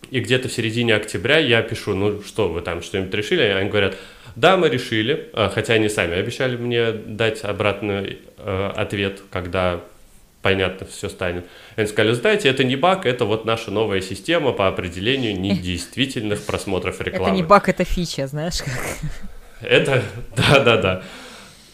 И 0.09 0.21
где-то 0.21 0.47
в 0.47 0.51
середине 0.51 0.95
октября 0.95 1.37
я 1.37 1.61
пишу, 1.61 1.93
ну 1.93 2.23
что, 2.23 2.47
вы 2.47 2.61
там 2.61 2.81
что-нибудь 2.81 3.13
решили? 3.13 3.41
Они 3.41 3.69
говорят, 3.69 3.97
да, 4.35 4.57
мы 4.57 4.69
решили, 4.69 5.29
а, 5.33 5.49
хотя 5.49 5.73
они 5.73 5.89
сами 5.89 6.15
обещали 6.15 6.55
мне 6.55 6.91
дать 6.91 7.43
обратный 7.43 8.19
э, 8.37 8.71
ответ, 8.75 9.21
когда 9.29 9.81
понятно 10.41 10.87
все 10.87 11.09
станет. 11.09 11.45
Они 11.75 11.87
сказали, 11.87 12.13
знаете, 12.13 12.49
это 12.49 12.63
не 12.63 12.75
баг, 12.75 13.05
это 13.05 13.25
вот 13.25 13.45
наша 13.45 13.71
новая 13.71 14.01
система 14.01 14.51
по 14.51 14.67
определению 14.67 15.39
недействительных 15.39 16.43
просмотров 16.43 17.01
рекламы. 17.01 17.27
Это 17.27 17.35
не 17.35 17.43
баг, 17.43 17.69
это 17.69 17.83
фича, 17.83 18.27
знаешь 18.27 18.59
как. 18.59 18.73
Это, 19.61 20.03
да-да-да. 20.35 21.03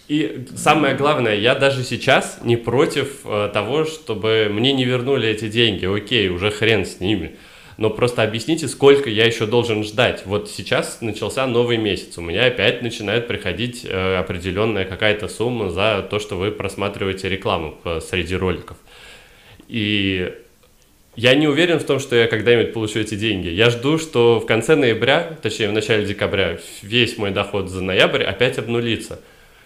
И 0.07 0.47
самое 0.55 0.95
главное, 0.95 1.35
я 1.35 1.55
даже 1.55 1.83
сейчас 1.83 2.39
не 2.43 2.57
против 2.57 3.21
э, 3.25 3.49
того, 3.51 3.85
чтобы 3.85 4.49
мне 4.51 4.71
не 4.71 4.85
вернули 4.85 5.27
эти 5.27 5.47
деньги. 5.47 5.85
Окей, 5.85 6.29
уже 6.29 6.51
хрен 6.51 6.85
с 6.85 6.99
ними 6.99 7.35
но 7.77 7.89
просто 7.89 8.23
объясните, 8.23 8.67
сколько 8.67 9.09
я 9.09 9.25
еще 9.25 9.45
должен 9.45 9.83
ждать. 9.83 10.23
Вот 10.25 10.49
сейчас 10.49 11.01
начался 11.01 11.45
новый 11.47 11.77
месяц, 11.77 12.17
у 12.17 12.21
меня 12.21 12.45
опять 12.45 12.81
начинает 12.81 13.27
приходить 13.27 13.85
э, 13.85 14.17
определенная 14.17 14.85
какая-то 14.85 15.27
сумма 15.27 15.69
за 15.69 16.05
то, 16.09 16.19
что 16.19 16.37
вы 16.37 16.51
просматриваете 16.51 17.29
рекламу 17.29 17.77
среди 18.01 18.35
роликов. 18.35 18.77
И 19.67 20.33
я 21.15 21.33
не 21.33 21.47
уверен 21.47 21.79
в 21.79 21.85
том, 21.85 21.99
что 21.99 22.15
я 22.15 22.27
когда-нибудь 22.27 22.73
получу 22.73 22.99
эти 22.99 23.15
деньги. 23.15 23.47
Я 23.47 23.69
жду, 23.69 23.97
что 23.97 24.39
в 24.39 24.45
конце 24.45 24.75
ноября, 24.75 25.37
точнее 25.41 25.69
в 25.69 25.73
начале 25.73 26.05
декабря, 26.05 26.59
весь 26.81 27.17
мой 27.17 27.31
доход 27.31 27.69
за 27.69 27.81
ноябрь 27.81 28.23
опять 28.23 28.57
обнулится. 28.57 29.19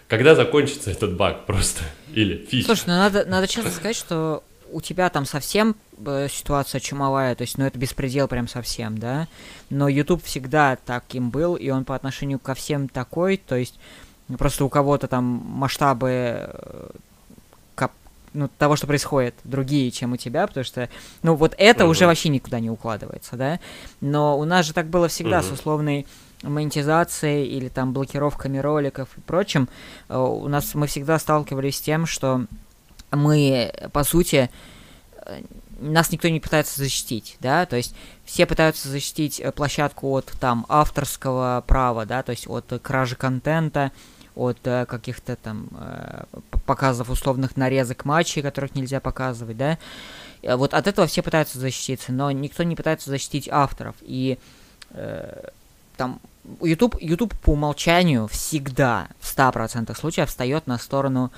Когда 0.06 0.34
закончится 0.34 0.90
этот 0.90 1.16
баг 1.16 1.46
просто? 1.46 1.82
Или 2.14 2.46
фич? 2.48 2.66
Слушай, 2.66 2.84
ну 2.86 2.94
надо, 2.94 3.24
надо 3.24 3.48
честно 3.48 3.70
сказать, 3.70 3.96
что 3.96 4.42
у 4.72 4.80
тебя 4.80 5.08
там 5.10 5.24
совсем 5.24 5.76
э, 6.04 6.28
ситуация 6.30 6.80
чумовая, 6.80 7.34
то 7.34 7.42
есть, 7.42 7.58
ну, 7.58 7.64
это 7.64 7.78
беспредел 7.78 8.28
прям 8.28 8.48
совсем, 8.48 8.98
да, 8.98 9.28
но 9.68 9.88
YouTube 9.88 10.24
всегда 10.24 10.76
таким 10.84 11.30
был, 11.30 11.54
и 11.54 11.70
он 11.70 11.84
по 11.84 11.94
отношению 11.94 12.38
ко 12.38 12.54
всем 12.54 12.88
такой, 12.88 13.36
то 13.36 13.56
есть, 13.56 13.78
просто 14.38 14.64
у 14.64 14.68
кого-то 14.68 15.08
там 15.08 15.24
масштабы 15.24 16.10
э, 16.10 16.90
ну, 18.32 18.48
того, 18.58 18.76
что 18.76 18.86
происходит, 18.86 19.34
другие, 19.44 19.90
чем 19.90 20.12
у 20.12 20.16
тебя, 20.16 20.46
потому 20.46 20.64
что, 20.64 20.88
ну, 21.22 21.34
вот 21.34 21.54
это 21.58 21.84
uh-huh. 21.84 21.88
уже 21.88 22.06
вообще 22.06 22.28
никуда 22.28 22.60
не 22.60 22.70
укладывается, 22.70 23.36
да, 23.36 23.60
но 24.00 24.38
у 24.38 24.44
нас 24.44 24.66
же 24.66 24.72
так 24.72 24.86
было 24.86 25.08
всегда 25.08 25.40
uh-huh. 25.40 25.48
с 25.48 25.52
условной 25.52 26.06
монетизацией 26.42 27.46
или 27.46 27.68
там 27.68 27.92
блокировками 27.92 28.58
роликов 28.58 29.08
и 29.16 29.20
прочим, 29.20 29.68
э, 30.08 30.16
у 30.16 30.48
нас 30.48 30.74
мы 30.74 30.86
всегда 30.86 31.18
сталкивались 31.18 31.78
с 31.78 31.80
тем, 31.80 32.06
что 32.06 32.46
мы, 33.12 33.72
по 33.92 34.04
сути, 34.04 34.50
э, 35.26 35.40
нас 35.80 36.12
никто 36.12 36.28
не 36.28 36.40
пытается 36.40 36.78
защитить, 36.78 37.36
да, 37.40 37.66
то 37.66 37.76
есть 37.76 37.94
все 38.24 38.46
пытаются 38.46 38.88
защитить 38.88 39.40
э, 39.40 39.50
площадку 39.52 40.10
от 40.12 40.26
там 40.38 40.66
авторского 40.68 41.64
права, 41.66 42.06
да, 42.06 42.22
то 42.22 42.30
есть 42.30 42.46
от 42.48 42.72
кражи 42.82 43.16
контента, 43.16 43.92
от 44.34 44.58
э, 44.64 44.86
каких-то 44.86 45.36
там 45.36 45.68
показов 46.66 47.10
условных 47.10 47.56
нарезок 47.56 48.04
матчей, 48.04 48.42
которых 48.42 48.74
нельзя 48.74 49.00
показывать, 49.00 49.56
да. 49.56 49.78
Вот 50.42 50.72
от 50.72 50.86
этого 50.86 51.06
все 51.06 51.22
пытаются 51.22 51.58
защититься, 51.58 52.12
но 52.12 52.30
никто 52.30 52.62
не 52.62 52.74
пытается 52.74 53.10
защитить 53.10 53.48
авторов. 53.50 53.94
И 54.00 54.38
э, 54.92 55.48
там 55.98 56.18
YouTube, 56.62 56.96
YouTube 56.98 57.34
по 57.40 57.50
умолчанию 57.50 58.26
всегда 58.28 59.08
в 59.18 59.24
100% 59.36 59.94
случаев 59.94 60.30
встает 60.30 60.66
на 60.66 60.78
сторону 60.78 61.30
Э, 61.30 61.36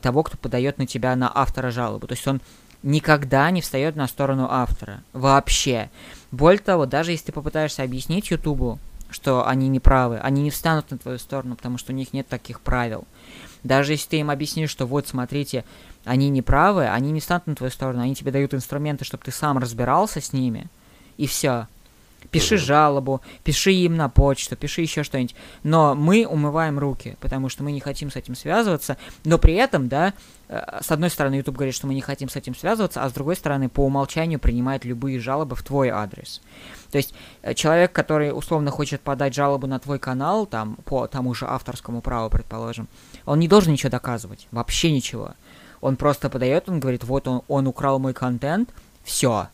того, 0.00 0.22
кто 0.22 0.36
подает 0.36 0.78
на 0.78 0.86
тебя 0.86 1.16
на 1.16 1.30
автора 1.34 1.70
жалобу. 1.70 2.06
То 2.06 2.12
есть 2.14 2.26
он 2.26 2.40
никогда 2.82 3.50
не 3.50 3.60
встает 3.60 3.96
на 3.96 4.06
сторону 4.06 4.46
автора. 4.50 5.02
Вообще. 5.12 5.90
Более 6.30 6.60
того, 6.60 6.86
даже 6.86 7.12
если 7.12 7.26
ты 7.26 7.32
попытаешься 7.32 7.82
объяснить 7.82 8.30
Ютубу, 8.30 8.78
что 9.10 9.46
они 9.46 9.68
не 9.68 9.80
правы, 9.80 10.18
они 10.18 10.42
не 10.42 10.50
встанут 10.50 10.90
на 10.90 10.98
твою 10.98 11.18
сторону, 11.18 11.56
потому 11.56 11.78
что 11.78 11.92
у 11.92 11.96
них 11.96 12.12
нет 12.12 12.28
таких 12.28 12.60
правил. 12.60 13.04
Даже 13.64 13.92
если 13.92 14.08
ты 14.08 14.16
им 14.20 14.30
объяснишь, 14.30 14.70
что 14.70 14.86
вот, 14.86 15.08
смотрите, 15.08 15.64
они 16.04 16.30
не 16.30 16.42
правы, 16.42 16.86
они 16.86 17.10
не 17.10 17.20
встанут 17.20 17.46
на 17.46 17.54
твою 17.54 17.70
сторону, 17.70 18.02
они 18.02 18.14
тебе 18.14 18.32
дают 18.32 18.54
инструменты, 18.54 19.04
чтобы 19.04 19.24
ты 19.24 19.32
сам 19.32 19.58
разбирался 19.58 20.20
с 20.20 20.32
ними, 20.32 20.68
и 21.18 21.26
все. 21.26 21.66
Пиши 22.30 22.58
жалобу, 22.58 23.20
пиши 23.44 23.72
им 23.72 23.96
на 23.96 24.08
почту, 24.08 24.56
пиши 24.56 24.82
еще 24.82 25.02
что-нибудь. 25.02 25.34
Но 25.62 25.94
мы 25.94 26.26
умываем 26.26 26.78
руки, 26.78 27.16
потому 27.20 27.48
что 27.48 27.64
мы 27.64 27.72
не 27.72 27.80
хотим 27.80 28.10
с 28.10 28.16
этим 28.16 28.34
связываться. 28.34 28.96
Но 29.24 29.38
при 29.38 29.54
этом, 29.54 29.88
да, 29.88 30.14
э, 30.48 30.80
с 30.80 30.90
одной 30.90 31.10
стороны, 31.10 31.36
YouTube 31.36 31.56
говорит, 31.56 31.74
что 31.74 31.86
мы 31.86 31.94
не 31.94 32.00
хотим 32.00 32.28
с 32.28 32.36
этим 32.36 32.54
связываться, 32.54 33.02
а 33.02 33.08
с 33.08 33.12
другой 33.12 33.36
стороны, 33.36 33.68
по 33.68 33.84
умолчанию 33.84 34.38
принимает 34.38 34.84
любые 34.84 35.18
жалобы 35.18 35.56
в 35.56 35.62
твой 35.62 35.88
адрес. 35.88 36.40
То 36.90 36.98
есть 36.98 37.14
э, 37.42 37.54
человек, 37.54 37.92
который 37.92 38.36
условно 38.36 38.70
хочет 38.70 39.00
подать 39.00 39.34
жалобу 39.34 39.66
на 39.66 39.78
твой 39.78 39.98
канал, 39.98 40.46
там, 40.46 40.76
по 40.84 41.06
тому 41.06 41.34
же 41.34 41.46
авторскому 41.46 42.00
праву, 42.00 42.30
предположим, 42.30 42.88
он 43.26 43.40
не 43.40 43.48
должен 43.48 43.72
ничего 43.72 43.90
доказывать, 43.90 44.46
вообще 44.50 44.92
ничего. 44.92 45.34
Он 45.80 45.96
просто 45.96 46.28
подает, 46.28 46.68
он 46.68 46.78
говорит, 46.80 47.04
вот 47.04 47.26
он, 47.26 47.42
он 47.48 47.66
украл 47.66 47.98
мой 47.98 48.12
контент, 48.12 48.70
все, 49.02 49.48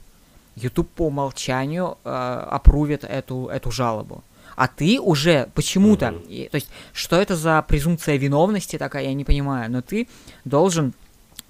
YouTube 0.56 0.88
по 0.90 1.06
умолчанию 1.06 1.98
э, 2.04 2.48
опрувит 2.50 3.04
эту, 3.04 3.46
эту 3.48 3.70
жалобу. 3.70 4.24
А 4.56 4.68
ты 4.68 4.98
уже 4.98 5.48
почему-то, 5.54 6.06
mm-hmm. 6.06 6.50
то 6.50 6.54
есть, 6.54 6.68
что 6.94 7.16
это 7.16 7.36
за 7.36 7.62
презумпция 7.62 8.16
виновности 8.16 8.78
такая, 8.78 9.04
я 9.04 9.14
не 9.14 9.24
понимаю, 9.24 9.70
но 9.70 9.82
ты 9.82 10.08
должен 10.46 10.94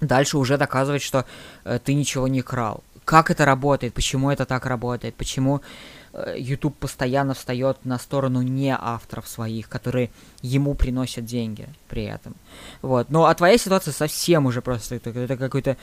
дальше 0.01 0.37
уже 0.37 0.57
доказывать, 0.57 1.01
что 1.01 1.25
э, 1.63 1.79
ты 1.83 1.93
ничего 1.93 2.27
не 2.27 2.41
крал. 2.41 2.83
Как 3.05 3.31
это 3.31 3.45
работает, 3.45 3.93
почему 3.93 4.29
это 4.29 4.45
так 4.45 4.65
работает, 4.65 5.15
почему 5.15 5.61
э, 6.11 6.35
YouTube 6.37 6.75
постоянно 6.75 7.33
встает 7.33 7.77
на 7.85 7.97
сторону 7.97 8.41
не 8.41 8.75
авторов 8.77 9.29
своих, 9.29 9.69
которые 9.69 10.09
ему 10.41 10.75
приносят 10.75 11.23
деньги 11.23 11.69
при 11.87 12.03
этом. 12.03 12.35
Вот. 12.81 13.09
Ну, 13.09 13.23
а 13.23 13.33
твоя 13.33 13.57
ситуация 13.57 13.93
совсем 13.93 14.45
уже 14.45 14.61
просто, 14.61 14.95
это, 14.95 15.11
это 15.11 15.37
какой-то 15.37 15.77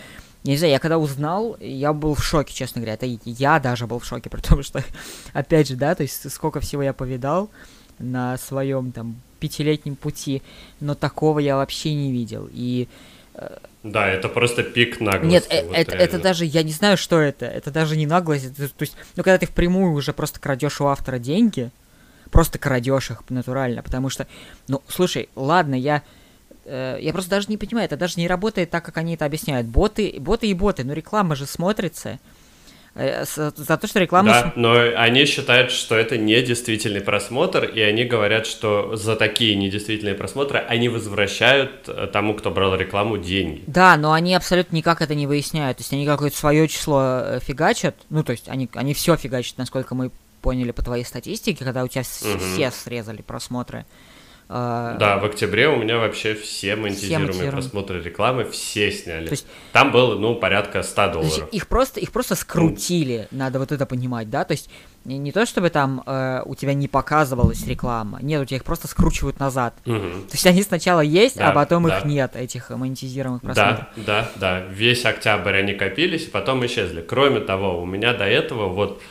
не 0.45 0.57
знаю, 0.59 0.73
я 0.73 0.79
когда 0.79 0.99
узнал, 0.99 1.57
я 1.61 1.93
был 1.93 2.15
в 2.15 2.23
шоке, 2.23 2.53
честно 2.55 2.81
говоря. 2.81 2.95
Это 2.95 3.07
я 3.25 3.59
даже 3.59 3.87
был 3.87 3.99
в 3.99 4.05
шоке, 4.05 4.31
потому 4.31 4.63
что, 4.63 4.85
опять 5.33 5.69
же, 5.69 5.77
да, 5.77 5.95
то 5.95 6.03
есть 6.03 6.31
сколько 6.31 6.61
всего 6.61 6.83
я 6.83 6.93
повидал 6.93 7.51
на 7.99 8.37
своем 8.37 8.93
там 8.93 9.17
пятилетнем 9.41 9.97
пути, 9.97 10.43
но 10.81 10.95
такого 10.95 11.39
я 11.39 11.57
вообще 11.57 11.95
не 11.95 12.13
видел. 12.13 12.49
И 12.53 12.89
э, 13.35 13.57
да, 13.83 14.09
это 14.09 14.29
просто 14.29 14.63
пик 14.63 15.01
наглости. 15.01 15.33
Нет, 15.33 15.47
э, 15.51 15.67
вот 15.67 15.77
это, 15.77 15.97
это 15.97 16.19
даже, 16.19 16.45
я 16.45 16.63
не 16.63 16.73
знаю, 16.73 16.97
что 16.97 17.21
это. 17.21 17.47
Это 17.47 17.71
даже 17.71 17.97
не 17.97 18.07
наглость. 18.07 18.47
Это, 18.47 18.69
то 18.69 18.83
есть, 18.83 18.97
ну, 19.17 19.23
когда 19.23 19.39
ты 19.39 19.47
впрямую 19.47 19.93
уже 19.93 20.13
просто 20.13 20.41
крадешь 20.41 20.81
у 20.81 20.87
автора 20.87 21.19
деньги, 21.19 21.71
просто 22.31 22.59
крадешь 22.59 23.11
их 23.11 23.23
натурально, 23.29 23.83
потому 23.83 24.09
что, 24.09 24.27
ну, 24.69 24.83
слушай, 24.89 25.29
ладно, 25.37 25.75
я 25.75 26.03
Э, 26.65 26.99
я 27.01 27.13
просто 27.13 27.31
даже 27.31 27.47
не 27.49 27.57
понимаю, 27.57 27.87
это 27.87 27.97
даже 27.97 28.15
не 28.19 28.29
работает 28.29 28.71
так, 28.71 28.85
как 28.85 28.97
они 28.97 29.15
это 29.15 29.25
объясняют. 29.25 29.67
Боты, 29.67 30.17
боты 30.19 30.47
и 30.49 30.55
боты, 30.55 30.85
но 30.85 30.93
реклама 30.93 31.37
же 31.37 31.47
смотрится. 31.47 32.19
Э, 32.95 33.25
за 33.25 33.77
то, 33.77 33.87
что 33.87 33.99
реклама... 33.99 34.31
Да, 34.31 34.53
но 34.55 34.75
они 34.97 35.25
считают, 35.25 35.73
что 35.73 35.97
это 35.97 36.17
недействительный 36.17 37.01
просмотр, 37.01 37.65
и 37.65 37.81
они 37.81 38.05
говорят, 38.05 38.47
что 38.47 38.95
за 38.95 39.17
такие 39.17 39.57
недействительные 39.57 40.15
просмотры 40.15 40.59
они 40.59 40.89
возвращают 40.89 41.89
э, 41.89 42.09
тому, 42.13 42.35
кто 42.35 42.51
брал 42.51 42.77
рекламу, 42.77 43.19
деньги. 43.19 43.63
Да, 43.67 43.97
но 43.97 44.13
они 44.13 44.35
абсолютно 44.35 44.77
никак 44.77 45.03
это 45.03 45.15
не 45.15 45.27
выясняют. 45.27 45.79
То 45.79 45.83
есть 45.83 45.93
они 45.93 46.07
какое-то 46.07 46.37
свое 46.37 46.69
число 46.69 47.41
фигачат. 47.41 47.97
Ну, 48.11 48.23
то 48.23 48.33
есть 48.33 48.49
они, 48.49 48.69
они 48.75 48.95
все 48.95 49.17
фигачат, 49.17 49.59
насколько 49.59 49.95
мы 49.95 50.11
поняли 50.41 50.71
по 50.71 50.83
твоей 50.83 51.05
статистике, 51.05 51.65
когда 51.65 51.83
у 51.83 51.89
тебя 51.89 52.03
угу. 52.03 52.39
все 52.39 52.71
срезали 52.71 53.23
просмотры. 53.23 53.87
А, 54.49 54.97
да, 54.99 55.19
в 55.19 55.25
октябре 55.25 55.69
у 55.69 55.77
меня 55.77 55.99
вообще 55.99 56.35
все 56.35 56.77
монетизируемые 56.77 57.33
все 57.33 57.51
просмотры 57.51 58.03
рекламы 58.03 58.45
все 58.45 58.93
сняли. 58.93 59.27
То 59.27 59.33
есть, 59.33 59.47
Там 59.73 59.91
было, 59.91 60.19
ну, 60.19 60.35
порядка 60.35 60.83
100 60.83 61.13
долларов. 61.13 61.49
их 61.51 61.67
просто, 61.67 62.01
их 62.01 62.13
просто 62.13 62.35
скрутили, 62.35 63.27
ну, 63.31 63.39
надо 63.39 63.59
вот 63.59 63.73
это 63.73 63.87
понимать, 63.87 64.29
да? 64.29 64.45
То 64.45 64.53
есть 64.53 64.69
не, 65.05 65.33
то, 65.33 65.45
чтобы 65.45 65.71
там 65.71 66.03
э, 66.07 66.43
у 66.47 66.55
тебя 66.55 66.75
не 66.75 66.89
показывалась 66.89 67.67
реклама, 67.67 68.21
нет, 68.23 68.43
у 68.43 68.45
тебя 68.45 68.57
их 68.57 68.65
просто 68.65 68.89
скручивают 68.89 69.39
назад. 69.39 69.75
Угу. 69.87 69.99
То 69.99 70.33
есть 70.33 70.47
они 70.47 70.63
сначала 70.63 71.01
есть, 71.01 71.37
а 71.37 71.41
да, 71.41 71.51
а 71.51 71.53
потом 71.53 71.87
да. 71.87 71.99
их 71.99 72.05
нет, 72.05 72.37
этих 72.37 72.71
монетизируемых 72.71 73.43
просмотров. 73.43 73.87
Да, 73.97 74.03
да, 74.07 74.29
да. 74.37 74.61
Весь 74.71 75.05
октябрь 75.05 75.57
они 75.57 75.75
копились, 75.75 76.27
и 76.27 76.31
потом 76.31 76.65
исчезли. 76.65 77.03
Кроме 77.03 77.41
того, 77.41 77.83
у 77.83 77.87
меня 77.87 78.15
до 78.15 78.25
этого 78.25 78.69
вот 78.69 79.03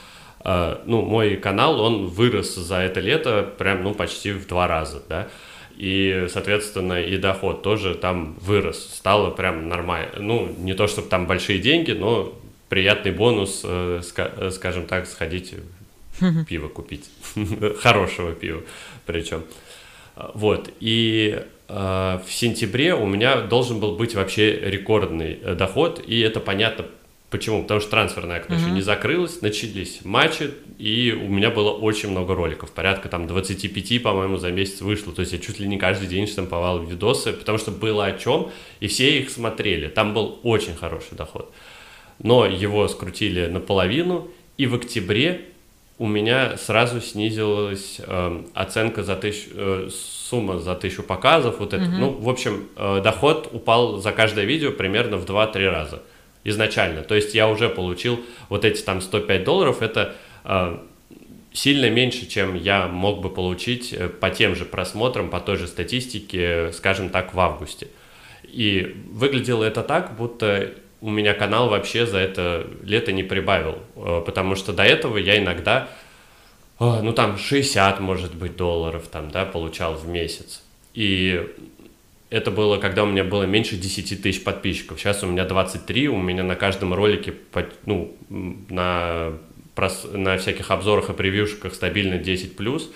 ну, 0.44 1.02
мой 1.02 1.38
канал, 1.38 1.80
он 1.80 2.08
вырос 2.08 2.56
за 2.56 2.78
это 2.78 3.00
лето 3.00 3.54
прям, 3.58 3.84
ну, 3.84 3.94
почти 3.94 4.32
в 4.32 4.46
два 4.48 4.68
раза, 4.68 5.02
да, 5.08 5.30
и, 5.78 6.28
соответственно, 6.30 7.02
и 7.02 7.18
доход 7.18 7.64
тоже 7.64 7.96
там 7.96 8.36
вырос, 8.40 8.94
стало 8.94 9.32
прям 9.32 9.70
нормально, 9.70 10.12
ну, 10.20 10.54
не 10.58 10.74
то, 10.74 10.88
чтобы 10.88 11.08
там 11.08 11.28
большие 11.28 11.60
деньги, 11.60 11.92
но 11.92 12.34
приятный 12.70 13.12
бонус, 13.12 13.62
э, 13.64 14.02
ска- 14.02 14.52
скажем 14.52 14.86
так, 14.86 15.08
сходить 15.08 15.54
пиво 16.48 16.68
купить, 16.68 17.10
хорошего 17.82 18.34
пива 18.34 18.62
причем. 19.06 19.44
Вот, 20.36 20.70
и 20.80 21.44
э, 21.68 22.20
в 22.26 22.32
сентябре 22.32 22.94
у 22.94 23.06
меня 23.08 23.42
должен 23.42 23.80
был 23.80 23.96
быть 23.96 24.14
вообще 24.14 24.60
рекордный 24.60 25.40
э, 25.42 25.56
доход, 25.56 26.04
и 26.06 26.20
это 26.20 26.40
понятно 26.40 26.86
Почему? 27.34 27.64
Потому 27.64 27.80
что 27.80 27.90
трансферное 27.90 28.38
окно 28.38 28.56
mm-hmm. 28.56 28.60
еще 28.60 28.70
не 28.70 28.82
закрылось, 28.82 29.42
начались 29.42 30.02
матчи, 30.06 30.52
и 30.78 31.20
у 31.20 31.28
меня 31.30 31.50
было 31.50 31.72
очень 31.72 32.12
много 32.12 32.36
роликов, 32.36 32.72
порядка 32.72 33.10
там 33.10 33.26
25, 33.26 34.04
по-моему, 34.04 34.38
за 34.38 34.52
месяц 34.52 34.82
вышло. 34.82 35.12
То 35.14 35.22
есть 35.22 35.34
я 35.34 35.40
чуть 35.40 35.60
ли 35.60 35.68
не 35.68 35.80
каждый 35.80 36.08
день 36.08 36.28
штамповал 36.28 36.84
видосы, 36.84 37.34
потому 37.34 37.58
что 37.58 37.72
было 37.72 38.06
о 38.06 38.12
чем, 38.12 38.52
и 38.82 38.88
все 38.88 39.18
их 39.18 39.32
смотрели. 39.32 39.88
Там 39.88 40.14
был 40.14 40.42
очень 40.44 40.76
хороший 40.76 41.16
доход. 41.18 41.52
Но 42.20 42.46
его 42.46 42.88
скрутили 42.88 43.48
наполовину, 43.48 44.28
и 44.60 44.68
в 44.68 44.76
октябре 44.76 45.46
у 45.98 46.06
меня 46.06 46.56
сразу 46.58 47.02
снизилась 47.02 48.00
э, 48.00 48.44
оценка 48.54 49.02
за 49.02 49.16
тысячу, 49.16 49.50
э, 49.56 49.90
сумма 49.92 50.60
за 50.60 50.76
тысячу 50.76 51.02
показов, 51.02 51.56
вот 51.58 51.74
это. 51.74 51.84
Mm-hmm. 51.84 51.98
Ну, 51.98 52.12
в 52.12 52.30
общем, 52.30 52.68
э, 52.76 53.02
доход 53.04 53.50
упал 53.52 53.98
за 53.98 54.12
каждое 54.12 54.46
видео 54.46 54.72
примерно 54.72 55.18
в 55.18 55.26
2-3 55.26 55.68
раза 55.68 56.04
изначально. 56.44 57.02
То 57.02 57.16
есть 57.16 57.36
я 57.36 57.50
уже 57.50 57.70
получил 57.70 58.24
вот 58.50 58.66
эти 58.66 58.82
там 58.82 59.02
105 59.02 59.44
долларов, 59.44 59.82
это 59.82 60.16
э, 60.44 60.78
сильно 61.54 61.90
меньше, 61.90 62.26
чем 62.28 62.56
я 62.56 62.88
мог 62.88 63.22
бы 63.22 63.30
получить 63.30 63.94
э, 63.94 64.10
по 64.10 64.30
тем 64.30 64.56
же 64.56 64.66
просмотрам, 64.66 65.30
по 65.30 65.40
той 65.40 65.58
же 65.58 65.68
статистике, 65.68 66.72
скажем 66.74 67.10
так, 67.10 67.34
в 67.34 67.40
августе. 67.40 67.88
И 68.44 68.96
выглядело 69.12 69.64
это 69.64 69.84
так, 69.84 70.16
будто 70.18 70.74
у 71.02 71.10
меня 71.10 71.34
канал 71.34 71.70
вообще 71.70 72.06
за 72.06 72.18
это 72.20 72.68
лето 72.82 73.12
не 73.12 73.24
прибавил, 73.24 73.80
э, 73.96 74.24
потому 74.26 74.56
что 74.56 74.74
до 74.74 74.84
этого 74.84 75.18
я 75.18 75.38
иногда, 75.38 75.90
э, 76.80 77.00
ну 77.02 77.14
там 77.14 77.38
60, 77.38 78.00
может 78.00 78.36
быть, 78.36 78.56
долларов 78.56 79.08
там, 79.08 79.30
да, 79.30 79.46
получал 79.46 79.96
в 79.96 80.08
месяц. 80.08 80.64
И 80.94 81.46
это 82.34 82.50
было, 82.50 82.78
когда 82.78 83.04
у 83.04 83.06
меня 83.06 83.24
было 83.24 83.44
меньше 83.44 83.76
10 83.76 84.24
тысяч 84.24 84.44
подписчиков. 84.44 85.00
Сейчас 85.00 85.24
у 85.24 85.28
меня 85.28 85.46
23, 85.46 86.08
у 86.08 86.18
меня 86.18 86.42
на 86.42 86.56
каждом 86.56 86.92
ролике, 86.92 87.36
ну, 87.86 88.18
на, 88.30 89.34
на 90.14 90.38
всяких 90.40 90.72
обзорах 90.72 91.12
и 91.12 91.14
превьюшках 91.14 91.76
стабильно 91.76 92.18
10 92.18 92.56
плюс 92.56 92.92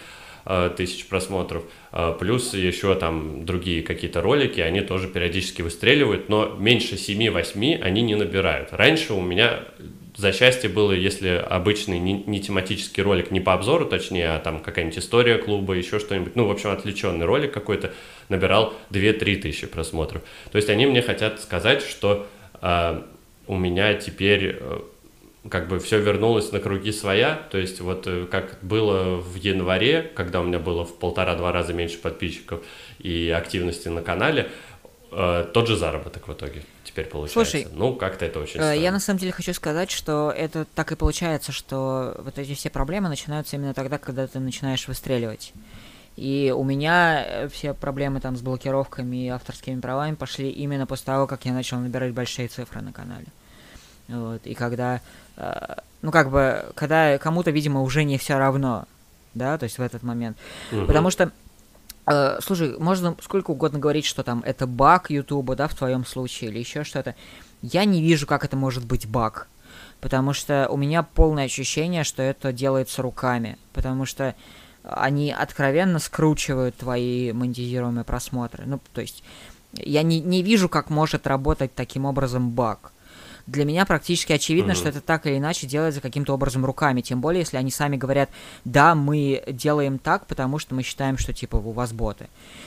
э, 0.47 0.71
тысяч 0.75 1.05
просмотров, 1.05 1.65
э, 1.91 2.15
плюс 2.19 2.55
еще 2.55 2.95
там 2.95 3.45
другие 3.45 3.83
какие-то 3.83 4.23
ролики, 4.23 4.59
они 4.59 4.81
тоже 4.81 5.07
периодически 5.07 5.61
выстреливают, 5.61 6.29
но 6.29 6.55
меньше 6.57 6.95
7-8 6.95 7.79
они 7.79 8.01
не 8.01 8.15
набирают. 8.15 8.69
Раньше 8.71 9.13
у 9.13 9.21
меня 9.21 9.59
за 10.17 10.33
счастье 10.33 10.67
было, 10.67 10.91
если 10.91 11.29
обычный 11.29 11.99
не, 11.99 12.23
не 12.23 12.41
тематический 12.41 13.03
ролик, 13.03 13.29
не 13.29 13.39
по 13.39 13.53
обзору, 13.53 13.85
точнее, 13.85 14.31
а 14.31 14.39
там 14.39 14.59
какая-нибудь 14.59 14.97
история 14.97 15.37
клуба, 15.37 15.75
еще 15.75 15.99
что-нибудь, 15.99 16.35
ну, 16.35 16.47
в 16.47 16.51
общем, 16.51 16.71
отвлеченный 16.71 17.25
ролик 17.25 17.53
какой-то, 17.53 17.93
набирал 18.27 18.73
2-3 18.89 19.35
тысячи 19.37 19.67
просмотров. 19.67 20.23
То 20.51 20.57
есть 20.57 20.69
они 20.69 20.87
мне 20.87 21.03
хотят 21.03 21.39
сказать, 21.39 21.83
что 21.83 22.25
э, 22.61 23.01
у 23.45 23.57
меня 23.57 23.93
теперь 23.93 24.57
э, 24.59 24.79
как 25.49 25.67
бы 25.67 25.79
все 25.79 25.99
вернулось 25.99 26.51
на 26.51 26.59
круги 26.59 26.91
своя, 26.91 27.39
то 27.51 27.59
есть 27.59 27.79
вот 27.79 28.07
э, 28.07 28.25
как 28.29 28.57
было 28.63 29.17
в 29.17 29.35
январе, 29.35 30.11
когда 30.15 30.41
у 30.41 30.43
меня 30.43 30.59
было 30.59 30.83
в 30.83 30.97
полтора-два 30.97 31.51
раза 31.51 31.73
меньше 31.73 31.99
подписчиков 31.99 32.61
и 32.99 33.29
активности 33.29 33.87
на 33.87 34.01
канале, 34.01 34.49
тот 35.09 35.67
же 35.67 35.77
заработок 35.77 36.27
в 36.27 36.33
итоге 36.33 36.63
теперь 36.83 37.05
получается. 37.05 37.51
Слушай, 37.51 37.67
ну 37.73 37.95
как-то 37.95 38.25
это 38.25 38.39
очень 38.39 38.55
странно. 38.55 38.73
Я 38.73 38.91
на 38.91 38.99
самом 38.99 39.19
деле 39.19 39.31
хочу 39.31 39.53
сказать, 39.53 39.91
что 39.91 40.33
это 40.35 40.65
так 40.65 40.91
и 40.91 40.95
получается, 40.95 41.51
что 41.51 42.15
вот 42.19 42.37
эти 42.37 42.55
все 42.55 42.69
проблемы 42.69 43.09
начинаются 43.09 43.55
именно 43.55 43.73
тогда, 43.73 43.97
когда 43.97 44.27
ты 44.27 44.39
начинаешь 44.39 44.87
выстреливать. 44.87 45.53
И 46.17 46.51
у 46.55 46.63
меня 46.63 47.23
э, 47.23 47.47
все 47.49 47.75
проблемы 47.75 48.19
там 48.19 48.35
с 48.35 48.41
блокировками 48.41 49.25
и 49.25 49.27
авторскими 49.27 49.79
правами 49.79 50.15
пошли 50.15 50.49
именно 50.49 50.87
после 50.87 51.05
того, 51.05 51.27
как 51.27 51.45
я 51.45 51.53
начал 51.53 51.77
набирать 51.77 52.13
большие 52.13 52.47
цифры 52.47 52.81
на 52.81 52.91
канале. 52.91 53.27
Вот, 54.07 54.41
и 54.45 54.55
когда, 54.55 55.01
э, 55.35 55.75
ну 56.01 56.11
как 56.11 56.31
бы, 56.31 56.71
когда 56.73 57.19
кому-то, 57.19 57.51
видимо, 57.51 57.83
уже 57.83 58.03
не 58.03 58.17
все 58.17 58.39
равно, 58.39 58.85
да, 59.35 59.59
то 59.59 59.65
есть 59.65 59.77
в 59.77 59.81
этот 59.81 60.01
момент. 60.01 60.37
Угу. 60.71 60.87
Потому 60.87 61.11
что 61.11 61.31
Uh, 62.07 62.39
слушай, 62.41 62.77
можно 62.79 63.17
сколько 63.21 63.51
угодно 63.51 63.79
говорить, 63.79 64.05
что 64.05 64.23
там 64.23 64.41
это 64.45 64.65
баг 64.65 65.09
Ютуба, 65.09 65.57
да, 65.57 65.67
в 65.67 65.75
твоем 65.75 66.05
случае, 66.05 66.49
или 66.49 66.59
еще 66.59 66.85
что-то. 66.85 67.15
Я 67.61 67.83
не 67.83 68.01
вижу, 68.01 68.25
как 68.25 68.45
это 68.45 68.55
может 68.55 68.85
быть 68.85 69.05
баг. 69.07 69.49
Потому 69.99 70.31
что 70.31 70.67
у 70.69 70.77
меня 70.77 71.03
полное 71.03 71.45
ощущение, 71.45 72.05
что 72.05 72.23
это 72.23 72.53
делается 72.53 73.01
руками. 73.01 73.57
Потому 73.73 74.05
что 74.05 74.35
они 74.83 75.33
откровенно 75.33 75.99
скручивают 75.99 76.77
твои 76.77 77.33
монетизируемые 77.33 78.05
просмотры. 78.05 78.63
Ну, 78.65 78.79
то 78.93 79.01
есть, 79.01 79.21
я 79.73 80.01
не, 80.01 80.21
не 80.21 80.43
вижу, 80.43 80.69
как 80.69 80.89
может 80.89 81.27
работать 81.27 81.75
таким 81.75 82.05
образом 82.05 82.51
баг 82.51 82.93
для 83.47 83.65
меня 83.65 83.85
практически 83.85 84.33
очевидно, 84.33 84.71
mm-hmm. 84.71 84.75
что 84.75 84.89
это 84.89 85.01
так 85.01 85.25
или 85.25 85.37
иначе 85.37 85.65
делается 85.65 86.01
каким-то 86.01 86.33
образом 86.33 86.65
руками. 86.65 87.01
Тем 87.01 87.21
более, 87.21 87.39
если 87.39 87.57
они 87.57 87.71
сами 87.71 87.95
говорят, 87.95 88.29
да, 88.65 88.93
мы 88.93 89.43
делаем 89.47 89.99
так, 89.99 90.27
потому 90.27 90.59
что 90.59 90.75
мы 90.75 90.83
считаем, 90.83 91.17
что 91.17 91.33
типа 91.33 91.55
у 91.55 91.71
вас 91.71 91.93
боты. 91.93 92.25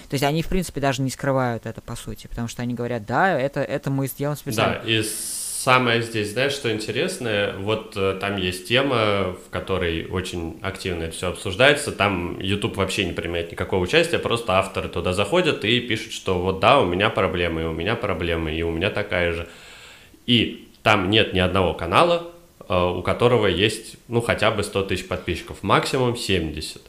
То 0.08 0.14
есть 0.14 0.24
они, 0.24 0.42
в 0.42 0.48
принципе, 0.48 0.80
даже 0.80 1.02
не 1.02 1.10
скрывают 1.10 1.66
это 1.66 1.80
по 1.80 1.94
сути, 1.96 2.26
потому 2.26 2.48
что 2.48 2.62
они 2.62 2.74
говорят, 2.74 3.04
да, 3.06 3.38
это, 3.38 3.60
это 3.60 3.90
мы 3.90 4.06
сделаем 4.06 4.36
специально. 4.36 4.80
Да, 4.82 4.90
и 4.90 5.02
самое 5.02 6.00
здесь, 6.00 6.32
знаешь, 6.32 6.52
что 6.52 6.72
интересное, 6.72 7.54
вот 7.58 7.92
э, 7.96 8.16
там 8.18 8.38
есть 8.38 8.66
тема, 8.66 9.34
в 9.34 9.50
которой 9.50 10.06
очень 10.06 10.58
активно 10.62 11.04
это 11.04 11.14
все 11.14 11.28
обсуждается, 11.28 11.92
там 11.92 12.40
YouTube 12.40 12.76
вообще 12.78 13.04
не 13.04 13.12
принимает 13.12 13.52
никакого 13.52 13.82
участия, 13.82 14.18
просто 14.18 14.54
авторы 14.54 14.88
туда 14.88 15.12
заходят 15.12 15.62
и 15.66 15.80
пишут, 15.80 16.12
что 16.12 16.40
вот 16.40 16.60
да, 16.60 16.80
у 16.80 16.86
меня 16.86 17.10
проблемы, 17.10 17.62
и 17.62 17.64
у 17.64 17.72
меня 17.72 17.94
проблемы, 17.94 18.54
и 18.54 18.62
у 18.62 18.70
меня 18.70 18.88
такая 18.88 19.32
же. 19.32 19.48
И 20.24 20.69
там 20.82 21.10
нет 21.10 21.34
ни 21.34 21.38
одного 21.38 21.74
канала, 21.74 22.30
э, 22.68 22.74
у 22.74 23.02
которого 23.02 23.46
есть, 23.46 23.96
ну, 24.08 24.20
хотя 24.20 24.50
бы 24.50 24.62
100 24.62 24.82
тысяч 24.84 25.08
подписчиков, 25.08 25.62
максимум 25.62 26.16
70. 26.16 26.82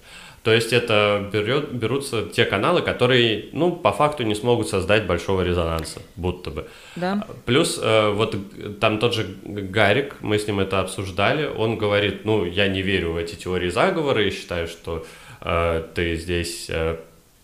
То 0.44 0.52
есть 0.52 0.74
это 0.74 1.30
берет, 1.32 1.72
берутся 1.72 2.24
те 2.24 2.46
каналы, 2.46 2.82
которые, 2.82 3.50
ну, 3.54 3.72
по 3.72 3.92
факту 3.92 4.24
не 4.24 4.34
смогут 4.34 4.70
создать 4.70 5.06
большого 5.06 5.44
резонанса, 5.44 6.02
будто 6.16 6.50
бы. 6.50 6.68
Да. 6.96 7.28
Плюс 7.46 7.80
э, 7.82 8.10
вот 8.10 8.36
там 8.80 8.98
тот 8.98 9.14
же 9.14 9.36
Гарик, 9.44 10.16
мы 10.22 10.40
с 10.40 10.48
ним 10.48 10.60
это 10.60 10.80
обсуждали, 10.80 11.46
он 11.46 11.78
говорит, 11.78 12.26
ну, 12.26 12.44
я 12.44 12.68
не 12.68 12.82
верю 12.82 13.12
в 13.12 13.18
эти 13.18 13.36
теории 13.36 13.70
заговора 13.70 14.26
и 14.26 14.32
считаю, 14.32 14.68
что 14.68 15.06
э, 15.42 15.84
ты 15.94 16.16
здесь 16.16 16.68
э, 16.70 16.98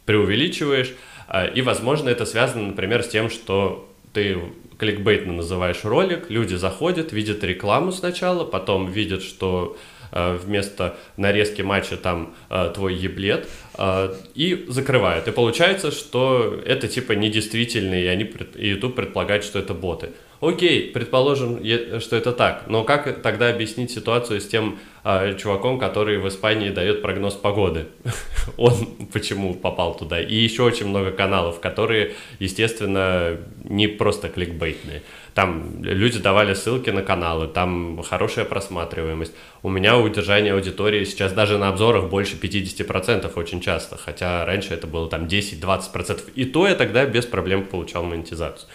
преувеличиваешь. 0.06 0.91
Э, 1.28 1.52
и, 1.53 1.61
возможно, 1.61 2.10
это 2.10 2.26
связано, 2.26 2.68
например, 2.69 3.03
с 3.03 3.10
тем, 3.10 3.30
что 3.30 3.88
ты 4.11 4.40
кликбейтно 4.77 5.33
называешь 5.33 5.83
ролик, 5.83 6.29
люди 6.29 6.55
заходят, 6.55 7.11
видят 7.11 7.43
рекламу 7.43 7.91
сначала, 7.91 8.45
потом 8.45 8.91
видят, 8.91 9.23
что 9.23 9.77
э, 10.11 10.37
вместо 10.37 10.97
нарезки 11.17 11.61
матча 11.61 11.97
там 11.97 12.35
э, 12.49 12.71
твой 12.73 12.95
еблет, 12.95 13.47
э, 13.77 14.13
и 14.35 14.65
закрывают. 14.69 15.27
И 15.27 15.31
получается, 15.31 15.91
что 15.91 16.59
это 16.65 16.87
типа 16.87 17.13
недействительные, 17.13 18.05
и 18.05 18.07
они 18.07 18.31
YouTube 18.55 18.95
предполагает, 18.95 19.43
что 19.43 19.59
это 19.59 19.73
боты. 19.73 20.11
Окей, 20.39 20.91
предположим, 20.91 21.59
что 21.99 22.15
это 22.15 22.31
так, 22.31 22.65
но 22.68 22.84
как 22.84 23.23
тогда 23.23 23.49
объяснить 23.49 23.89
ситуацию 23.89 24.39
с 24.39 24.47
тем 24.47 24.77
э, 25.03 25.35
чуваком, 25.35 25.80
который 25.80 26.19
в 26.19 26.27
Испании 26.27 26.69
дает 26.69 27.01
прогноз 27.01 27.34
погоды? 27.34 27.88
Он 28.57 28.76
почему 29.11 29.55
попал 29.55 29.95
туда? 29.97 30.22
И 30.22 30.35
еще 30.35 30.61
очень 30.61 30.88
много 30.88 31.09
каналов, 31.09 31.59
которые, 31.59 32.14
естественно, 32.38 33.38
не 33.64 33.88
просто 33.88 34.30
кликбейтные. 34.30 35.01
Там 35.34 35.84
люди 35.84 36.19
давали 36.19 36.53
ссылки 36.53 36.91
на 36.91 37.01
каналы, 37.01 37.47
там 37.47 38.03
хорошая 38.03 38.45
просматриваемость. 38.45 39.34
У 39.64 39.69
меня 39.69 39.97
удержание 39.97 40.53
аудитории 40.53 41.03
сейчас 41.03 41.34
даже 41.34 41.57
на 41.57 41.69
обзорах 41.69 42.09
больше 42.09 42.35
50% 42.35 43.31
очень 43.35 43.61
часто, 43.61 43.97
хотя 43.97 44.45
раньше 44.45 44.76
это 44.76 44.85
было 44.85 45.09
там 45.09 45.26
10-20%. 45.26 46.31
И 46.35 46.45
то 46.45 46.68
я 46.68 46.76
тогда 46.76 47.05
без 47.05 47.26
проблем 47.26 47.65
получал 47.65 48.03
монетизацию. 48.03 48.69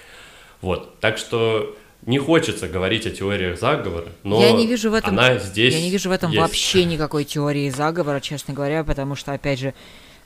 Вот, 0.63 0.99
так 1.01 1.19
что 1.19 1.77
не 2.07 2.19
хочется 2.19 2.69
говорить 2.69 3.07
о 3.07 3.11
теориях 3.11 3.59
заговора, 3.61 4.07
но 4.23 4.41
я 4.41 4.53
не 4.53 4.67
вижу 4.67 4.91
в 4.91 4.95
этом, 4.95 5.11
она 5.11 5.39
здесь 5.39 5.75
Я 5.75 5.81
не 5.81 5.91
вижу 5.91 6.09
в 6.09 6.13
этом 6.13 6.31
есть. 6.31 6.41
вообще 6.41 6.85
никакой 6.85 7.25
теории 7.25 7.69
заговора, 7.71 8.21
честно 8.21 8.55
говоря, 8.55 8.83
потому 8.83 9.15
что, 9.15 9.33
опять 9.33 9.59
же, 9.59 9.75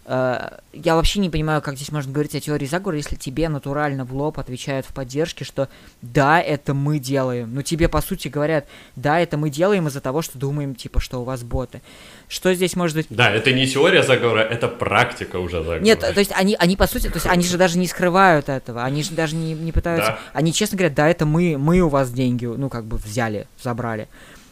я 0.09 0.95
вообще 0.95 1.19
не 1.19 1.31
понимаю, 1.31 1.61
как 1.61 1.75
здесь 1.75 1.91
можно 1.91 2.13
говорить 2.13 2.37
о 2.37 2.41
теории 2.41 2.67
заговора, 2.67 2.97
если 2.97 3.17
тебе 3.17 3.49
натурально 3.49 4.05
в 4.05 4.15
лоб 4.15 4.39
отвечают 4.39 4.87
в 4.87 4.93
поддержке, 4.93 5.45
что 5.45 5.69
да, 6.01 6.41
это 6.41 6.75
мы 6.75 7.01
делаем. 7.01 7.53
Ну, 7.53 7.63
тебе, 7.63 7.89
по 7.89 8.01
сути, 8.01 8.29
говорят, 8.29 8.67
да, 8.95 9.19
это 9.19 9.37
мы 9.37 9.51
делаем 9.51 9.89
из-за 9.89 10.01
того, 10.01 10.23
что 10.23 10.39
думаем, 10.39 10.77
типа, 10.77 11.01
что 11.01 11.21
у 11.21 11.25
вас 11.25 11.43
боты. 11.43 11.83
Что 12.29 12.55
здесь 12.55 12.77
может 12.77 12.97
быть... 12.97 13.07
Да, 13.11 13.31
это 13.31 13.53
не 13.53 13.67
теория 13.67 14.05
заговора, 14.05 14.43
это 14.43 14.69
практика 14.69 15.39
уже 15.39 15.59
заговора. 15.59 15.81
Нет, 15.81 15.99
то 15.99 16.21
есть 16.21 16.33
они, 16.37 16.55
они 16.57 16.77
по 16.77 16.87
сути, 16.87 17.09
то 17.09 17.15
есть 17.15 17.27
они 17.27 17.43
же 17.43 17.59
даже 17.59 17.77
не 17.77 17.89
скрывают 17.89 18.49
этого, 18.49 18.85
они 18.85 19.03
же 19.03 19.11
даже 19.11 19.35
не, 19.35 19.55
не 19.55 19.73
пытаются... 19.73 20.13
Да. 20.13 20.19
Они 20.33 20.53
честно 20.53 20.79
говорят, 20.79 20.95
да, 20.95 21.09
это 21.09 21.27
мы, 21.27 21.59
мы 21.59 21.81
у 21.81 21.89
вас 21.89 22.13
деньги, 22.13 22.47
ну, 22.47 22.69
как 22.69 22.85
бы 22.85 22.97
взяли, 22.97 23.49
забрали. 23.61 24.07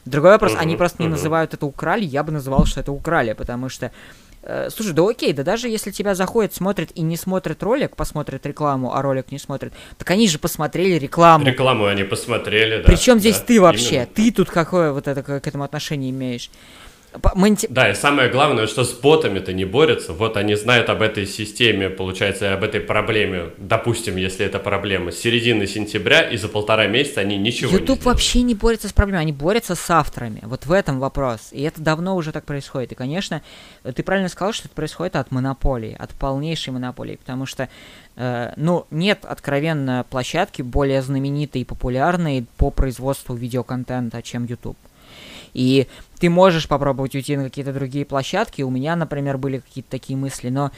Другой 0.05 0.33
вопрос, 0.33 0.53
uh-huh, 0.53 0.59
они 0.59 0.77
просто 0.77 0.99
uh-huh. 0.99 1.07
не 1.07 1.09
называют 1.13 1.55
это 1.55 1.65
украли, 1.65 2.05
я 2.05 2.23
бы 2.23 2.31
называл, 2.31 2.67
что 2.67 2.81
это 2.81 2.93
украли, 2.93 3.33
потому 3.33 3.71
что 3.71 3.91
Э, 3.91 4.24
слушай, 4.71 4.93
да 4.93 5.09
окей, 5.09 5.33
да 5.33 5.43
даже 5.43 5.69
если 5.69 5.91
тебя 5.91 6.15
заходит, 6.15 6.55
смотрит 6.55 6.91
и 6.95 7.03
не 7.03 7.17
смотрит 7.17 7.63
ролик, 7.63 7.97
посмотрит 7.97 8.45
рекламу, 8.47 8.95
а 8.95 9.03
ролик 9.03 9.33
не 9.33 9.39
смотрит, 9.39 9.73
так 9.99 10.11
они 10.11 10.29
же 10.29 10.39
посмотрели 10.39 10.99
рекламу. 10.99 11.45
Рекламу 11.45 11.87
они 11.87 12.05
посмотрели, 12.05 12.79
да. 12.79 12.85
Причем 12.85 13.19
здесь 13.19 13.39
да, 13.39 13.45
ты 13.47 13.61
вообще, 13.61 13.95
именно. 13.95 14.07
ты 14.07 14.33
тут 14.33 14.51
какое 14.51 14.93
вот 14.93 15.09
это 15.09 15.23
к 15.23 15.47
этому 15.47 15.65
отношение 15.65 16.11
имеешь? 16.11 16.51
Монти... 17.35 17.67
Да, 17.71 17.91
и 17.91 17.95
самое 17.95 18.29
главное, 18.29 18.67
что 18.67 18.85
с 18.85 18.93
ботами-то 18.93 19.53
не 19.53 19.65
борются. 19.65 20.13
Вот 20.13 20.37
они 20.37 20.55
знают 20.57 20.89
об 20.89 21.03
этой 21.03 21.27
системе, 21.27 21.89
получается, 21.89 22.53
об 22.55 22.65
этой 22.65 22.81
проблеме. 22.81 23.51
Допустим, 23.59 24.17
если 24.17 24.45
это 24.45 24.59
проблема 24.59 25.13
с 25.13 25.19
середины 25.19 25.67
сентября, 25.67 26.23
и 26.23 26.37
за 26.37 26.49
полтора 26.49 26.87
месяца 26.87 27.21
они 27.21 27.37
ничего 27.37 27.71
YouTube 27.71 27.81
не 27.81 27.95
YouTube 27.95 28.05
вообще 28.05 28.43
не 28.43 28.55
борется 28.55 28.89
с 28.89 28.93
проблемой, 28.93 29.23
они 29.23 29.33
борются 29.33 29.75
с 29.75 29.91
авторами. 29.91 30.41
Вот 30.43 30.67
в 30.67 30.73
этом 30.73 30.99
вопрос. 30.99 31.49
И 31.53 31.63
это 31.63 31.81
давно 31.81 32.17
уже 32.17 32.33
так 32.33 32.45
происходит. 32.45 32.93
И, 32.93 32.95
конечно, 32.95 33.43
ты 33.83 34.03
правильно 34.03 34.29
сказал, 34.29 34.53
что 34.53 34.67
это 34.67 34.75
происходит 34.75 35.17
от 35.17 35.31
монополии, 35.31 35.97
от 35.99 36.11
полнейшей 36.11 36.73
монополии, 36.73 37.17
потому 37.17 37.47
что 37.47 37.69
э, 38.17 38.53
ну, 38.57 38.87
нет 38.91 39.25
откровенно 39.25 40.05
площадки 40.11 40.63
более 40.63 41.03
знаменитой 41.03 41.63
и 41.63 41.65
популярной 41.65 42.47
по 42.57 42.71
производству 42.71 43.35
видеоконтента, 43.35 44.21
чем 44.23 44.45
YouTube. 44.45 44.77
И 45.55 45.87
ты 46.19 46.29
можешь 46.29 46.69
попробовать 46.69 47.15
уйти 47.15 47.37
на 47.37 47.45
какие-то 47.45 47.73
другие 47.73 48.05
площадки. 48.05 48.63
У 48.63 48.71
меня, 48.71 48.97
например, 48.97 49.39
были 49.39 49.59
какие-то 49.59 49.91
такие 49.91 50.17
мысли, 50.19 50.51
но 50.51 50.73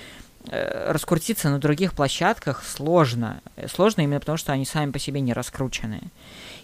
э, 0.49 0.93
раскрутиться 0.93 1.51
на 1.51 1.59
других 1.59 1.95
площадках 1.95 2.63
сложно. 2.65 3.41
Сложно 3.75 4.03
именно 4.03 4.21
потому, 4.21 4.39
что 4.39 4.53
они 4.53 4.65
сами 4.65 4.93
по 4.93 4.99
себе 4.99 5.21
не 5.21 5.33
раскручены. 5.33 6.03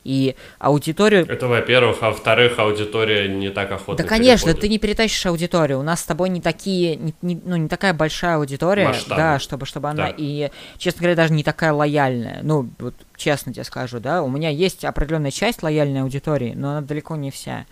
И 0.05 0.35
аудиторию... 0.59 1.27
Это, 1.29 1.47
во-первых. 1.47 1.99
А 2.01 2.11
во-вторых, 2.11 2.59
аудитория 2.59 3.29
не 3.29 3.51
так 3.51 3.70
охотно 3.70 4.03
Да, 4.03 4.09
конечно, 4.09 4.47
переходит. 4.47 4.61
ты 4.61 4.69
не 4.69 4.79
перетащишь 4.79 5.27
аудиторию. 5.27 5.79
У 5.79 5.83
нас 5.83 6.01
с 6.01 6.05
тобой 6.05 6.29
не 6.29 6.41
такие... 6.41 6.97
Не, 6.97 7.15
не, 7.23 7.41
ну, 7.45 7.57
не 7.57 7.69
такая 7.69 7.95
большая 7.95 8.37
аудитория. 8.37 8.89
Масштабы. 8.89 9.20
Да, 9.20 9.39
чтобы, 9.39 9.66
чтобы 9.66 9.89
она... 9.89 10.07
Да. 10.09 10.15
И, 10.16 10.51
честно 10.79 11.01
говоря, 11.01 11.16
даже 11.16 11.33
не 11.33 11.45
такая 11.45 11.73
лояльная. 11.73 12.41
Ну, 12.43 12.69
вот 12.79 12.95
честно 13.16 13.53
тебе 13.53 13.65
скажу, 13.65 14.01
да. 14.01 14.23
У 14.23 14.29
меня 14.29 14.49
есть 14.49 14.85
определенная 14.85 15.31
часть 15.31 15.62
лояльной 15.62 16.03
аудитории, 16.03 16.53
но 16.57 16.70
она 16.70 16.81
далеко 16.81 17.16
не 17.16 17.31
вся. 17.31 17.66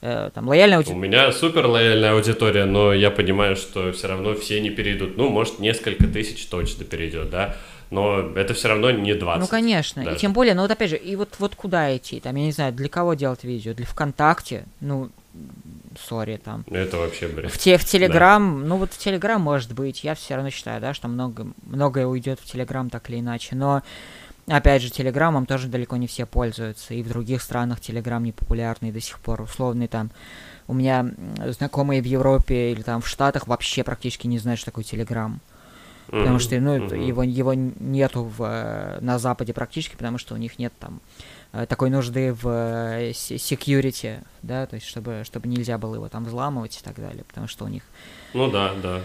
Э, 0.00 0.30
там, 0.32 0.48
лояльная 0.48 0.78
аудитория. 0.78 0.98
У 0.98 1.02
меня 1.02 1.32
супер 1.32 1.66
лояльная 1.66 2.12
аудитория, 2.12 2.64
но 2.64 2.92
я 2.92 3.10
понимаю, 3.10 3.56
что 3.56 3.92
все 3.92 4.08
равно 4.08 4.34
все 4.34 4.60
не 4.60 4.70
перейдут. 4.70 5.16
Ну, 5.16 5.28
может, 5.28 5.58
несколько 5.58 6.06
тысяч 6.06 6.46
точно 6.46 6.84
перейдет, 6.84 7.30
да 7.30 7.56
но 7.90 8.20
это 8.20 8.54
все 8.54 8.68
равно 8.68 8.90
не 8.90 9.14
20. 9.14 9.40
Ну, 9.40 9.46
конечно. 9.46 10.04
Даже. 10.04 10.16
И 10.16 10.20
тем 10.20 10.32
более, 10.32 10.54
ну 10.54 10.62
вот 10.62 10.70
опять 10.70 10.90
же, 10.90 10.96
и 10.96 11.16
вот, 11.16 11.36
вот 11.38 11.54
куда 11.54 11.96
идти? 11.96 12.20
Там, 12.20 12.36
я 12.36 12.44
не 12.44 12.52
знаю, 12.52 12.72
для 12.72 12.88
кого 12.88 13.14
делать 13.14 13.44
видео? 13.44 13.74
Для 13.74 13.86
ВКонтакте? 13.86 14.64
Ну, 14.80 15.10
сори, 15.98 16.40
там. 16.42 16.64
Это 16.70 16.96
вообще 16.96 17.28
бред. 17.28 17.52
В, 17.52 17.58
те, 17.58 17.78
в 17.78 17.84
Телеграм, 17.84 18.60
да. 18.60 18.68
ну 18.68 18.76
вот 18.76 18.92
в 18.92 18.98
Телеграм 18.98 19.40
может 19.40 19.72
быть, 19.72 20.04
я 20.04 20.14
все 20.14 20.34
равно 20.34 20.50
считаю, 20.50 20.80
да, 20.80 20.94
что 20.94 21.08
много, 21.08 21.46
многое 21.62 22.06
уйдет 22.06 22.40
в 22.40 22.44
Телеграм 22.44 22.90
так 22.90 23.08
или 23.10 23.20
иначе, 23.20 23.54
но 23.54 23.82
Опять 24.48 24.80
же, 24.80 24.90
Телеграмом 24.90 25.44
тоже 25.44 25.66
далеко 25.66 25.96
не 25.96 26.06
все 26.06 26.24
пользуются, 26.24 26.94
и 26.94 27.02
в 27.02 27.08
других 27.08 27.42
странах 27.42 27.80
Телеграм 27.80 28.22
не 28.22 28.30
популярный 28.30 28.92
до 28.92 29.00
сих 29.00 29.18
пор. 29.18 29.42
Условный 29.42 29.88
там, 29.88 30.12
у 30.68 30.74
меня 30.74 31.10
знакомые 31.48 32.00
в 32.00 32.04
Европе 32.04 32.70
или 32.70 32.82
там 32.82 33.00
в 33.00 33.08
Штатах 33.08 33.48
вообще 33.48 33.82
практически 33.82 34.28
не 34.28 34.38
знают, 34.38 34.60
что 34.60 34.70
такое 34.70 34.84
Телеграм. 34.84 35.40
Mm-hmm. 36.08 36.18
Потому 36.20 36.38
что 36.38 36.60
ну, 36.60 36.76
mm-hmm. 36.76 37.04
его, 37.04 37.22
его 37.22 37.54
нету 37.54 38.24
в, 38.24 38.42
э, 38.42 38.98
на 39.00 39.18
Западе 39.18 39.52
практически, 39.52 39.96
потому 39.96 40.18
что 40.18 40.34
у 40.34 40.36
них 40.36 40.58
нет 40.58 40.72
там 40.78 41.00
э, 41.52 41.66
такой 41.66 41.90
нужды 41.90 42.32
в 42.32 42.46
э, 42.48 43.10
security, 43.10 44.22
да, 44.42 44.66
то 44.66 44.74
есть 44.74 44.86
чтобы, 44.86 45.22
чтобы 45.24 45.48
нельзя 45.48 45.78
было 45.78 45.96
его 45.96 46.08
там 46.08 46.24
взламывать 46.24 46.78
и 46.78 46.84
так 46.84 46.96
далее, 46.96 47.24
потому 47.24 47.48
что 47.48 47.64
у 47.64 47.68
них... 47.68 47.82
Ну 48.34 48.50
да, 48.50 48.74
да. 48.80 49.00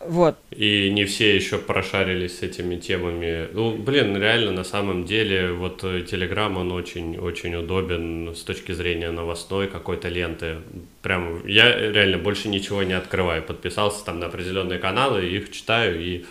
Вот. 0.00 0.36
И 0.50 0.90
не 0.90 1.04
все 1.04 1.34
еще 1.34 1.58
прошарились 1.58 2.38
с 2.38 2.42
этими 2.42 2.76
темами. 2.76 3.48
Ну, 3.52 3.76
блин, 3.76 4.16
реально, 4.16 4.52
на 4.52 4.64
самом 4.64 5.04
деле, 5.04 5.52
вот 5.52 5.82
Telegram, 5.84 6.56
он 6.56 6.72
очень-очень 6.72 7.54
удобен 7.54 8.34
с 8.34 8.42
точки 8.42 8.72
зрения 8.72 9.10
новостной 9.10 9.68
какой-то 9.68 10.08
ленты. 10.08 10.56
Прям, 11.02 11.46
я 11.46 11.74
реально 11.74 12.18
больше 12.18 12.48
ничего 12.48 12.82
не 12.82 12.94
открываю. 12.94 13.42
Подписался 13.42 14.04
там 14.04 14.20
на 14.20 14.26
определенные 14.26 14.78
каналы, 14.78 15.26
их 15.26 15.50
читаю 15.50 16.00
и 16.00 16.24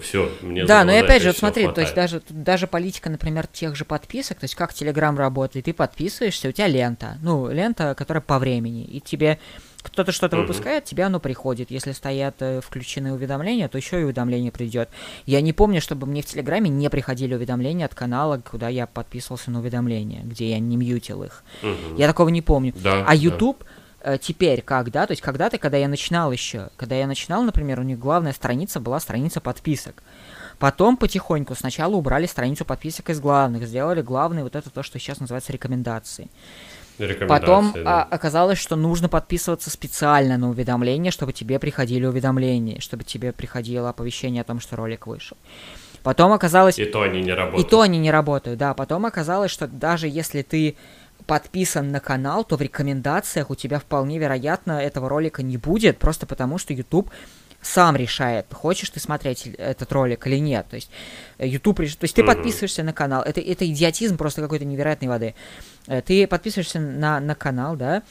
все, 0.00 0.30
мне 0.42 0.64
Да, 0.64 0.84
но 0.84 0.92
и 0.92 0.96
опять 0.96 1.22
же, 1.22 1.28
вот 1.28 1.36
смотри, 1.36 1.64
хватает. 1.64 1.74
то 1.74 1.80
есть 1.82 1.94
даже, 1.94 2.22
даже 2.30 2.66
политика, 2.66 3.10
например, 3.10 3.46
тех 3.46 3.76
же 3.76 3.84
подписок, 3.84 4.40
то 4.40 4.44
есть 4.44 4.54
как 4.54 4.72
Telegram 4.72 5.16
работает, 5.16 5.66
ты 5.66 5.72
подписываешься, 5.72 6.48
у 6.48 6.52
тебя 6.52 6.68
лента, 6.68 7.18
ну, 7.22 7.50
лента, 7.50 7.94
которая 7.94 8.22
по 8.22 8.38
времени, 8.38 8.84
и 8.84 9.00
тебе 9.00 9.38
кто-то 9.84 10.12
что-то 10.12 10.36
mm-hmm. 10.36 10.40
выпускает, 10.40 10.84
тебе 10.84 11.04
оно 11.04 11.20
приходит. 11.20 11.70
Если 11.70 11.92
стоят 11.92 12.36
э, 12.40 12.60
включены 12.62 13.12
уведомления, 13.12 13.68
то 13.68 13.76
еще 13.76 14.00
и 14.00 14.04
уведомление 14.04 14.50
придет. 14.50 14.88
Я 15.26 15.42
не 15.42 15.52
помню, 15.52 15.82
чтобы 15.82 16.06
мне 16.06 16.22
в 16.22 16.26
Телеграме 16.26 16.70
не 16.70 16.88
приходили 16.88 17.34
уведомления 17.34 17.84
от 17.84 17.94
канала, 17.94 18.38
куда 18.38 18.68
я 18.68 18.86
подписывался 18.86 19.50
на 19.50 19.60
уведомления, 19.60 20.22
где 20.24 20.50
я 20.50 20.58
не 20.58 20.78
мьютил 20.78 21.22
их. 21.22 21.44
Mm-hmm. 21.62 21.98
Я 21.98 22.08
такого 22.08 22.30
не 22.30 22.40
помню. 22.40 22.72
Да, 22.82 23.04
а 23.06 23.14
YouTube 23.14 23.58
да. 23.60 23.66
Э, 24.04 24.18
теперь 24.18 24.62
как, 24.62 24.90
да? 24.90 25.06
То 25.06 25.12
есть 25.12 25.22
когда-то, 25.22 25.58
когда 25.58 25.76
я 25.76 25.88
начинал 25.88 26.30
еще, 26.30 26.68
когда 26.76 26.94
я 26.94 27.06
начинал, 27.06 27.42
например, 27.42 27.80
у 27.80 27.82
них 27.82 27.98
главная 27.98 28.32
страница 28.32 28.80
была 28.80 29.00
страница 29.00 29.40
подписок. 29.40 30.02
Потом 30.58 30.96
потихоньку 30.96 31.54
сначала 31.54 31.96
убрали 31.96 32.26
страницу 32.26 32.64
подписок 32.64 33.10
из 33.10 33.20
главных, 33.20 33.66
сделали 33.66 34.02
главный 34.02 34.42
вот 34.42 34.54
это 34.54 34.70
то, 34.70 34.82
что 34.82 34.98
сейчас 34.98 35.20
называется 35.20 35.52
рекомендации. 35.52 36.28
Потом 37.26 37.72
да. 37.72 38.02
а, 38.02 38.08
оказалось, 38.08 38.58
что 38.58 38.76
нужно 38.76 39.08
подписываться 39.08 39.68
специально 39.68 40.38
на 40.38 40.48
уведомления, 40.48 41.10
чтобы 41.10 41.32
тебе 41.32 41.58
приходили 41.58 42.06
уведомления, 42.06 42.80
чтобы 42.80 43.02
тебе 43.02 43.32
приходило 43.32 43.88
оповещение 43.88 44.42
о 44.42 44.44
том, 44.44 44.60
что 44.60 44.76
ролик 44.76 45.08
вышел. 45.08 45.36
Потом 46.04 46.32
оказалось... 46.32 46.78
И 46.78 46.84
то 46.84 47.02
они 47.02 47.22
не 47.22 47.32
работают. 47.32 47.66
И 47.66 47.70
то 47.70 47.80
они 47.80 47.98
не 47.98 48.10
работают, 48.10 48.58
да. 48.58 48.74
Потом 48.74 49.06
оказалось, 49.06 49.50
что 49.50 49.66
даже 49.66 50.06
если 50.06 50.42
ты 50.42 50.76
подписан 51.26 51.90
на 51.90 52.00
канал, 52.00 52.44
то 52.44 52.56
в 52.56 52.62
рекомендациях 52.62 53.50
у 53.50 53.54
тебя 53.54 53.78
вполне 53.78 54.18
вероятно 54.18 54.72
этого 54.72 55.08
ролика 55.08 55.42
не 55.42 55.56
будет, 55.56 55.98
просто 55.98 56.26
потому 56.26 56.58
что 56.58 56.72
YouTube 56.72 57.10
сам 57.64 57.96
решает, 57.96 58.46
хочешь 58.52 58.90
ты 58.90 59.00
смотреть 59.00 59.46
этот 59.46 59.90
ролик 59.92 60.26
или 60.26 60.36
нет. 60.36 60.66
То 60.68 60.76
есть 60.76 60.90
э, 61.38 61.46
YouTube 61.46 61.80
решит, 61.80 61.98
то 61.98 62.04
есть 62.04 62.14
ты 62.14 62.22
mm-hmm. 62.22 62.26
подписываешься 62.26 62.82
на 62.82 62.92
канал, 62.92 63.22
это, 63.22 63.40
это 63.40 63.66
идиотизм 63.66 64.16
просто 64.16 64.42
какой-то 64.42 64.64
невероятной 64.64 65.08
воды. 65.08 65.34
Э, 65.86 66.02
ты 66.02 66.26
подписываешься 66.26 66.78
на, 66.78 67.20
на 67.20 67.34
канал, 67.34 67.76
да, 67.76 68.02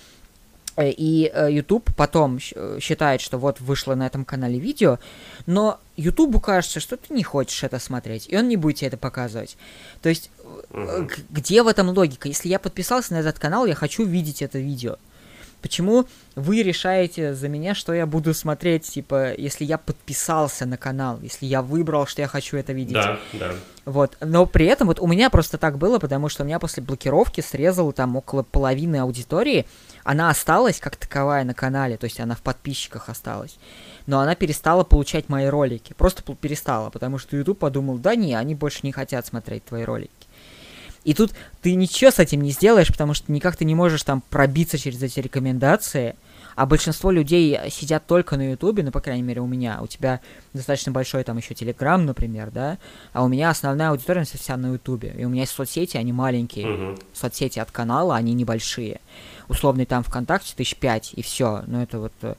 и 0.78 1.32
YouTube 1.50 1.90
потом 1.96 2.40
считает, 2.40 3.22
что 3.22 3.38
вот 3.38 3.62
вышло 3.62 3.96
на 3.96 4.08
этом 4.08 4.26
канале 4.26 4.60
видео, 4.60 5.00
но 5.46 5.80
YouTube 5.96 6.42
кажется, 6.42 6.80
что 6.80 6.98
ты 6.98 7.14
не 7.14 7.24
хочешь 7.24 7.64
это 7.64 7.80
смотреть, 7.80 8.28
и 8.28 8.38
он 8.38 8.48
не 8.48 8.58
будет 8.58 8.78
тебе 8.78 8.88
это 8.88 8.98
показывать. 8.98 9.58
То 10.02 10.10
есть, 10.10 10.32
mm-hmm. 10.72 11.12
где 11.30 11.62
в 11.62 11.68
этом 11.68 11.90
логика? 11.90 12.28
Если 12.28 12.50
я 12.50 12.60
подписался 12.60 13.14
на 13.14 13.18
этот 13.18 13.38
канал, 13.38 13.66
я 13.66 13.76
хочу 13.76 14.04
видеть 14.04 14.42
это 14.42 14.58
видео. 14.58 14.98
Почему 15.62 16.08
вы 16.36 16.62
решаете 16.62 17.34
за 17.34 17.48
меня, 17.48 17.74
что 17.74 17.94
я 17.94 18.06
буду 18.06 18.34
смотреть, 18.34 18.84
типа, 18.84 19.34
если 19.36 19.64
я 19.64 19.78
подписался 19.78 20.66
на 20.66 20.76
канал, 20.76 21.20
если 21.22 21.46
я 21.46 21.62
выбрал, 21.62 22.06
что 22.06 22.22
я 22.22 22.28
хочу 22.28 22.58
это 22.58 22.74
видеть? 22.74 22.96
Да, 22.96 23.18
да. 23.32 23.54
Вот, 23.86 24.18
но 24.20 24.46
при 24.46 24.66
этом 24.66 24.88
вот 24.88 25.00
у 25.00 25.08
меня 25.08 25.30
просто 25.30 25.58
так 25.58 25.78
было, 25.78 26.00
потому 26.00 26.28
что 26.28 26.44
у 26.44 26.46
меня 26.46 26.60
после 26.60 26.84
блокировки 26.84 27.40
срезало 27.40 27.94
там 27.94 28.18
около 28.18 28.44
половины 28.44 28.98
аудитории, 28.98 29.66
она 30.04 30.30
осталась 30.30 30.80
как 30.80 30.96
таковая 30.96 31.44
на 31.44 31.54
канале, 31.54 31.98
то 31.98 32.06
есть 32.06 32.20
она 32.20 32.36
в 32.36 32.42
подписчиках 32.42 33.10
осталась 33.10 33.58
но 34.08 34.20
она 34.20 34.36
перестала 34.36 34.84
получать 34.84 35.30
мои 35.30 35.48
ролики. 35.48 35.94
Просто 35.94 36.24
перестала, 36.36 36.90
потому 36.90 37.18
что 37.18 37.38
YouTube 37.38 37.60
подумал, 37.60 37.98
да 37.98 38.16
не, 38.16 38.36
они 38.36 38.56
больше 38.56 38.80
не 38.84 38.92
хотят 38.92 39.26
смотреть 39.26 39.66
твои 39.66 39.84
ролики. 39.84 40.12
И 41.04 41.14
тут 41.14 41.34
ты 41.62 41.76
ничего 41.76 42.12
с 42.12 42.20
этим 42.20 42.42
не 42.42 42.52
сделаешь, 42.52 42.88
потому 42.88 43.14
что 43.14 43.32
никак 43.32 43.58
ты 43.58 43.66
не 43.66 43.76
можешь 43.76 44.04
там 44.04 44.22
пробиться 44.30 44.78
через 44.78 45.04
эти 45.04 45.20
рекомендации, 45.20 46.16
а 46.56 46.66
большинство 46.66 47.12
людей 47.12 47.60
сидят 47.72 48.06
только 48.06 48.38
на 48.38 48.52
Ютубе, 48.52 48.84
ну, 48.84 48.92
по 48.92 49.02
крайней 49.02 49.24
мере, 49.24 49.42
у 49.42 49.48
меня. 49.48 49.80
У 49.82 49.88
тебя 49.88 50.22
достаточно 50.54 50.92
большой 50.92 51.24
там 51.24 51.38
еще 51.38 51.56
Телеграм, 51.56 52.06
например, 52.06 52.52
да, 52.52 52.78
а 53.12 53.24
у 53.24 53.28
меня 53.28 53.50
основная 53.50 53.90
аудитория 53.90 54.24
вся 54.24 54.56
на 54.56 54.74
Ютубе. 54.74 55.14
И 55.18 55.26
у 55.26 55.30
меня 55.30 55.42
есть 55.42 55.54
соцсети, 55.54 55.98
они 55.98 56.14
маленькие. 56.14 56.68
Uh-huh. 56.68 57.04
Соцсети 57.14 57.60
от 57.60 57.72
канала, 57.72 58.16
они 58.16 58.34
небольшие. 58.34 59.02
Условный 59.48 59.86
там 59.86 60.04
ВКонтакте 60.04 60.54
тысяч 60.56 60.76
пять, 60.76 61.14
и 61.14 61.22
все. 61.22 61.64
Ну, 61.68 61.82
это 61.82 62.00
вот 62.00 62.14
э, 62.22 62.36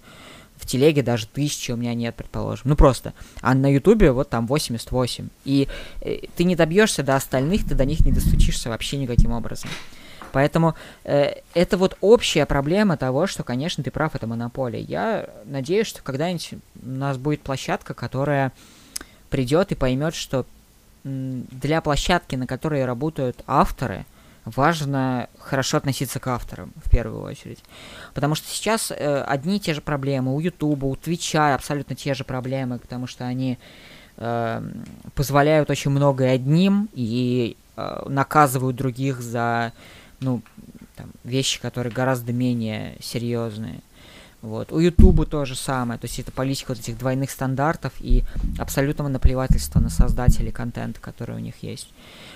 в 0.56 0.66
телеге 0.66 1.02
даже 1.02 1.26
тысячи 1.26 1.72
у 1.72 1.76
меня 1.76 1.94
нет, 1.94 2.14
предположим. 2.14 2.62
Ну 2.64 2.76
просто. 2.76 3.12
А 3.40 3.54
на 3.54 3.72
ютубе 3.72 4.12
вот 4.12 4.30
там 4.30 4.46
88. 4.46 5.28
И 5.44 5.68
э, 6.00 6.18
ты 6.36 6.44
не 6.44 6.56
добьешься 6.56 7.02
до 7.02 7.16
остальных, 7.16 7.66
ты 7.66 7.74
до 7.74 7.84
них 7.84 8.00
не 8.00 8.12
достучишься 8.12 8.68
вообще 8.70 8.96
никаким 8.96 9.32
образом. 9.32 9.70
Поэтому 10.32 10.74
э, 11.04 11.34
это 11.54 11.76
вот 11.76 11.96
общая 12.00 12.44
проблема 12.46 12.96
того, 12.96 13.26
что, 13.26 13.44
конечно, 13.44 13.84
ты 13.84 13.90
прав, 13.90 14.14
это 14.14 14.26
монополия. 14.26 14.80
Я 14.80 15.28
надеюсь, 15.44 15.86
что 15.86 16.02
когда-нибудь 16.02 16.54
у 16.82 16.88
нас 16.88 17.18
будет 17.18 17.42
площадка, 17.42 17.94
которая 17.94 18.50
придет 19.30 19.70
и 19.70 19.76
поймет, 19.76 20.14
что 20.14 20.44
для 21.04 21.80
площадки, 21.80 22.34
на 22.34 22.46
которой 22.46 22.84
работают 22.84 23.42
авторы, 23.46 24.06
важно 24.44 25.28
хорошо 25.38 25.78
относиться 25.78 26.20
к 26.20 26.26
авторам 26.28 26.72
в 26.84 26.90
первую 26.90 27.22
очередь. 27.22 27.58
Потому 28.12 28.34
что 28.34 28.48
сейчас 28.48 28.90
э, 28.90 29.22
одни 29.22 29.56
и 29.56 29.60
те 29.60 29.74
же 29.74 29.80
проблемы 29.80 30.34
у 30.34 30.40
Ютуба, 30.40 30.86
у 30.86 30.96
Твича 30.96 31.54
абсолютно 31.54 31.96
те 31.96 32.14
же 32.14 32.24
проблемы, 32.24 32.78
потому 32.78 33.06
что 33.06 33.24
они 33.24 33.58
э, 34.16 34.62
позволяют 35.14 35.70
очень 35.70 35.90
многое 35.90 36.34
одним 36.34 36.88
и 36.92 37.56
э, 37.76 38.02
наказывают 38.08 38.76
других 38.76 39.20
за 39.20 39.72
ну, 40.20 40.42
там, 40.96 41.10
вещи, 41.24 41.60
которые 41.60 41.92
гораздо 41.92 42.32
менее 42.32 42.96
серьезные. 43.00 43.80
Вот. 44.42 44.72
У 44.72 44.78
Ютуба 44.78 45.24
то 45.24 45.46
же 45.46 45.56
самое, 45.56 45.98
то 45.98 46.04
есть 46.06 46.18
это 46.18 46.30
политика 46.30 46.72
вот 46.72 46.78
этих 46.78 46.98
двойных 46.98 47.30
стандартов 47.30 47.94
и 47.98 48.24
абсолютного 48.58 49.08
наплевательства 49.08 49.80
на 49.80 49.88
создателей 49.88 50.52
контента, 50.52 51.00
который 51.00 51.34
у 51.34 51.38
них 51.38 51.62
есть. 51.62 51.88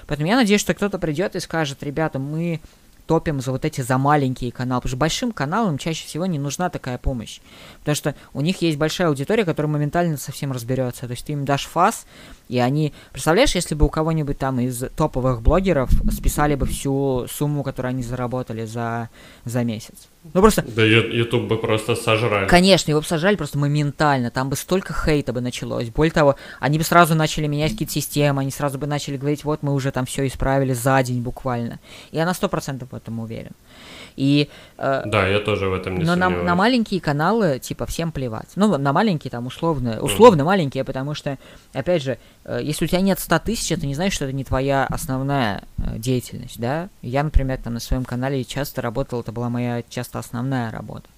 Поэтому 0.08 0.28
я 0.28 0.36
надеюсь, 0.36 0.60
что 0.60 0.74
кто-то 0.74 0.98
придет 0.98 1.36
и 1.36 1.40
скажет, 1.40 1.82
ребята, 1.84 2.18
мы 2.18 2.60
топим 3.06 3.40
за 3.40 3.52
вот 3.52 3.64
эти 3.64 3.80
за 3.80 3.98
маленькие 3.98 4.50
каналы. 4.50 4.80
Потому 4.80 4.90
что 4.90 4.96
большим 4.96 5.32
каналам 5.32 5.78
чаще 5.78 6.06
всего 6.06 6.26
не 6.26 6.38
нужна 6.38 6.70
такая 6.70 6.98
помощь. 6.98 7.40
Потому 7.80 7.94
что 7.94 8.14
у 8.32 8.40
них 8.40 8.60
есть 8.62 8.78
большая 8.78 9.08
аудитория, 9.08 9.44
которая 9.44 9.70
моментально 9.70 10.16
совсем 10.16 10.50
разберется. 10.50 11.06
То 11.06 11.12
есть 11.12 11.26
ты 11.26 11.32
им 11.32 11.44
дашь 11.44 11.66
фас, 11.66 12.06
и 12.48 12.58
они... 12.58 12.92
Представляешь, 13.12 13.54
если 13.54 13.74
бы 13.74 13.86
у 13.86 13.88
кого-нибудь 13.88 14.38
там 14.38 14.58
из 14.60 14.84
топовых 14.96 15.42
блогеров 15.42 15.90
списали 16.10 16.54
бы 16.54 16.66
всю 16.66 17.26
сумму, 17.30 17.62
которую 17.62 17.90
они 17.90 18.02
заработали 18.02 18.64
за, 18.64 19.10
за 19.44 19.64
месяц. 19.64 20.08
Ну 20.34 20.40
просто... 20.40 20.62
Да 20.62 20.82
YouTube 20.84 21.46
бы 21.46 21.56
просто 21.56 21.94
сожрали. 21.94 22.48
Конечно, 22.48 22.90
его 22.90 23.00
бы 23.00 23.06
сожрали 23.06 23.36
просто 23.36 23.58
моментально. 23.58 24.30
Там 24.30 24.48
бы 24.48 24.56
столько 24.56 24.94
хейта 24.94 25.32
бы 25.32 25.40
началось. 25.40 25.88
Более 25.90 26.12
того, 26.12 26.36
они 26.60 26.78
бы 26.78 26.84
сразу 26.84 27.14
начали 27.14 27.46
менять 27.46 27.72
какие-то 27.72 27.94
системы, 27.94 28.42
они 28.42 28.50
сразу 28.50 28.78
бы 28.78 28.86
начали 28.86 29.16
говорить, 29.16 29.44
вот 29.44 29.62
мы 29.62 29.72
уже 29.74 29.90
там 29.90 30.06
все 30.06 30.26
исправили 30.26 30.72
за 30.72 31.02
день 31.02 31.20
буквально. 31.20 31.80
Я 32.12 32.24
на 32.24 32.34
сто 32.34 32.48
процентов 32.48 32.90
в 32.92 32.94
этом 32.94 33.20
уверен. 33.20 33.52
И, 34.18 34.48
э, 34.78 35.02
да, 35.06 35.28
я 35.28 35.38
тоже 35.38 35.68
в 35.68 35.72
этом 35.72 35.96
не 35.96 36.04
Но 36.04 36.16
на, 36.16 36.28
на 36.28 36.56
маленькие 36.56 37.00
каналы, 37.00 37.60
типа, 37.60 37.86
всем 37.86 38.10
плевать. 38.10 38.48
Ну, 38.56 38.76
на 38.76 38.92
маленькие 38.92 39.30
там 39.30 39.46
условно, 39.46 40.00
условно 40.00 40.42
mm. 40.42 40.44
маленькие, 40.44 40.82
потому 40.82 41.14
что, 41.14 41.38
опять 41.72 42.02
же, 42.02 42.18
э, 42.44 42.58
если 42.60 42.84
у 42.84 42.88
тебя 42.88 43.00
нет 43.00 43.20
100 43.20 43.38
тысяч, 43.38 43.70
это 43.70 43.86
не 43.86 43.94
значит, 43.94 44.14
что 44.14 44.24
это 44.24 44.34
не 44.34 44.42
твоя 44.42 44.86
основная 44.86 45.62
э, 45.76 45.98
деятельность, 45.98 46.58
да? 46.58 46.88
Я, 47.00 47.22
например, 47.22 47.58
там 47.58 47.74
на 47.74 47.80
своем 47.80 48.04
канале 48.04 48.44
часто 48.44 48.82
работал, 48.82 49.20
это 49.20 49.30
была 49.30 49.50
моя 49.50 49.84
часто 49.88 50.18
основная 50.18 50.72
работа 50.72 51.08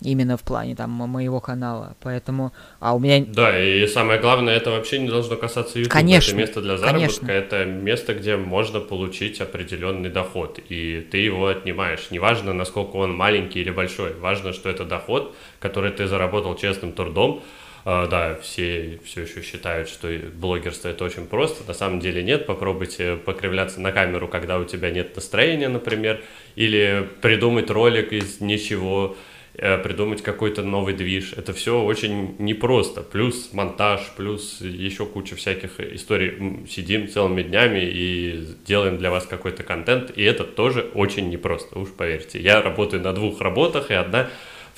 именно 0.00 0.36
в 0.36 0.42
плане 0.42 0.76
там 0.76 0.90
моего 0.90 1.40
канала, 1.40 1.96
поэтому, 2.00 2.52
а 2.80 2.94
у 2.94 2.98
меня... 2.98 3.24
Да, 3.26 3.58
и 3.58 3.86
самое 3.86 4.20
главное, 4.20 4.56
это 4.56 4.70
вообще 4.70 4.98
не 4.98 5.08
должно 5.08 5.36
касаться 5.36 5.78
YouTube. 5.78 5.92
Конечно. 5.92 6.30
Это 6.30 6.38
место 6.38 6.60
для 6.60 6.76
заработка, 6.76 7.26
конечно. 7.26 7.30
это 7.30 7.64
место, 7.64 8.14
где 8.14 8.36
можно 8.36 8.80
получить 8.80 9.40
определенный 9.40 10.10
доход, 10.10 10.60
и 10.68 11.06
ты 11.10 11.18
его 11.18 11.48
отнимаешь. 11.48 12.08
Неважно, 12.10 12.52
насколько 12.52 12.96
он 12.96 13.14
маленький 13.14 13.60
или 13.60 13.70
большой, 13.70 14.14
важно, 14.14 14.52
что 14.52 14.68
это 14.68 14.84
доход, 14.84 15.34
который 15.58 15.90
ты 15.90 16.06
заработал 16.06 16.54
честным 16.56 16.92
трудом, 16.92 17.42
Uh, 17.84 18.06
да, 18.06 18.34
все 18.42 18.98
все 19.04 19.22
еще 19.22 19.40
считают, 19.40 19.88
что 19.88 20.08
блогерство 20.34 20.88
это 20.88 21.04
очень 21.04 21.26
просто. 21.26 21.66
На 21.66 21.72
самом 21.72 22.00
деле 22.00 22.22
нет. 22.22 22.44
Попробуйте 22.44 23.16
покривляться 23.16 23.80
на 23.80 23.92
камеру, 23.92 24.28
когда 24.28 24.58
у 24.58 24.64
тебя 24.64 24.90
нет 24.90 25.14
настроения, 25.14 25.68
например, 25.68 26.20
или 26.54 27.08
придумать 27.22 27.70
ролик 27.70 28.12
из 28.12 28.40
ничего 28.40 29.16
придумать 29.58 30.22
какой-то 30.22 30.62
новый 30.62 30.94
движ. 30.94 31.32
Это 31.36 31.52
все 31.52 31.82
очень 31.82 32.36
непросто. 32.38 33.02
Плюс 33.02 33.52
монтаж, 33.52 34.00
плюс 34.16 34.60
еще 34.60 35.04
куча 35.04 35.36
всяких 35.36 35.80
историй. 35.80 36.66
Сидим 36.68 37.08
целыми 37.08 37.42
днями 37.42 37.80
и 37.80 38.46
делаем 38.64 38.98
для 38.98 39.10
вас 39.10 39.26
какой-то 39.26 39.64
контент, 39.64 40.12
и 40.16 40.22
это 40.22 40.44
тоже 40.44 40.88
очень 40.94 41.28
непросто, 41.28 41.78
уж 41.78 41.90
поверьте. 41.90 42.40
Я 42.40 42.62
работаю 42.62 43.02
на 43.02 43.12
двух 43.12 43.40
работах, 43.40 43.90
и 43.90 43.94
одна 43.94 44.28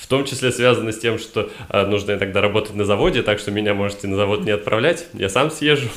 в 0.01 0.07
том 0.07 0.25
числе 0.25 0.51
связана 0.51 0.91
с 0.91 0.97
тем, 0.97 1.19
что 1.19 1.51
э, 1.69 1.85
нужно 1.85 2.13
иногда 2.13 2.41
работать 2.41 2.73
на 2.73 2.85
заводе, 2.85 3.21
так 3.21 3.37
что 3.37 3.51
меня 3.51 3.75
можете 3.75 4.07
на 4.07 4.15
завод 4.15 4.43
не 4.43 4.49
отправлять, 4.49 5.07
я 5.13 5.29
сам 5.29 5.51
съезжу. 5.51 5.89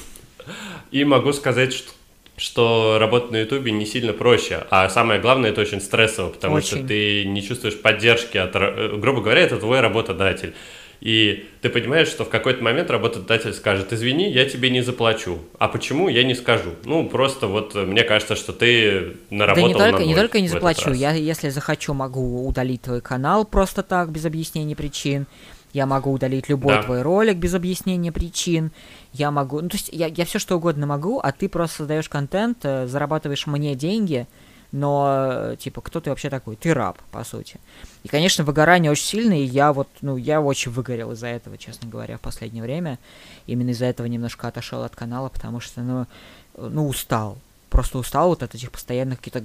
И 0.90 1.04
могу 1.04 1.32
сказать, 1.32 1.72
что 1.72 1.90
что 2.36 2.96
работать 2.98 3.30
на 3.30 3.36
Ютубе 3.36 3.70
не 3.72 3.86
сильно 3.86 4.12
проще, 4.12 4.66
а 4.70 4.88
самое 4.88 5.20
главное, 5.20 5.50
это 5.50 5.60
очень 5.60 5.80
стрессово, 5.80 6.30
потому 6.30 6.56
очень. 6.56 6.78
что 6.78 6.88
ты 6.88 7.24
не 7.24 7.42
чувствуешь 7.42 7.80
поддержки 7.80 8.36
от, 8.36 8.54
э, 8.54 8.96
грубо 8.96 9.20
говоря, 9.20 9.42
это 9.42 9.56
твой 9.56 9.80
работодатель. 9.80 10.54
И 11.00 11.48
ты 11.60 11.68
понимаешь, 11.68 12.08
что 12.08 12.24
в 12.24 12.30
какой-то 12.30 12.64
момент 12.64 12.90
работодатель 12.90 13.52
скажет, 13.52 13.92
извини, 13.92 14.30
я 14.30 14.48
тебе 14.48 14.70
не 14.70 14.80
заплачу. 14.80 15.38
А 15.58 15.68
почему, 15.68 16.08
я 16.08 16.24
не 16.24 16.34
скажу. 16.34 16.70
Ну, 16.84 17.06
просто 17.08 17.46
вот 17.46 17.74
мне 17.74 18.04
кажется, 18.04 18.36
что 18.36 18.54
ты 18.54 19.16
наработал 19.28 19.64
Да 19.64 19.68
не 19.68 19.74
только, 19.74 20.02
на 20.02 20.06
не 20.06 20.14
только 20.14 20.40
не 20.40 20.48
заплачу, 20.48 20.92
я, 20.92 21.12
если 21.12 21.50
захочу, 21.50 21.92
могу 21.92 22.48
удалить 22.48 22.82
твой 22.82 23.02
канал 23.02 23.44
просто 23.44 23.82
так, 23.82 24.10
без 24.10 24.24
объяснения 24.24 24.74
причин. 24.74 25.26
Я 25.74 25.84
могу 25.86 26.10
удалить 26.12 26.48
любой 26.48 26.76
да. 26.76 26.82
твой 26.84 27.02
ролик 27.02 27.36
без 27.36 27.52
объяснения 27.52 28.12
причин 28.12 28.70
я 29.12 29.30
могу, 29.30 29.60
ну 29.60 29.68
то 29.68 29.76
есть 29.76 29.90
я, 29.92 30.06
я 30.06 30.24
все 30.24 30.38
что 30.38 30.56
угодно 30.56 30.86
могу, 30.86 31.20
а 31.20 31.30
ты 31.32 31.48
просто 31.48 31.78
создаешь 31.78 32.08
контент, 32.08 32.58
э, 32.62 32.86
зарабатываешь 32.86 33.46
мне 33.46 33.74
деньги, 33.74 34.26
но, 34.72 35.52
э, 35.52 35.56
типа, 35.56 35.80
кто 35.80 36.00
ты 36.00 36.10
вообще 36.10 36.30
такой? 36.30 36.56
Ты 36.56 36.74
раб, 36.74 36.98
по 37.12 37.22
сути. 37.22 37.60
И, 38.02 38.08
конечно, 38.08 38.42
выгорание 38.42 38.90
очень 38.90 39.04
сильное, 39.04 39.38
и 39.38 39.44
я 39.44 39.72
вот, 39.72 39.86
ну, 40.00 40.16
я 40.16 40.40
очень 40.40 40.72
выгорел 40.72 41.12
из-за 41.12 41.28
этого, 41.28 41.56
честно 41.56 41.88
говоря, 41.88 42.18
в 42.18 42.20
последнее 42.20 42.60
время. 42.60 42.98
Именно 43.46 43.70
из-за 43.70 43.84
этого 43.84 44.08
немножко 44.08 44.48
отошел 44.48 44.82
от 44.82 44.96
канала, 44.96 45.28
потому 45.28 45.60
что, 45.60 45.80
ну, 45.82 46.06
ну, 46.56 46.88
устал. 46.88 47.38
Просто 47.70 47.98
устал 47.98 48.30
вот 48.30 48.42
от 48.42 48.56
этих 48.56 48.72
постоянных 48.72 49.18
каких-то 49.18 49.44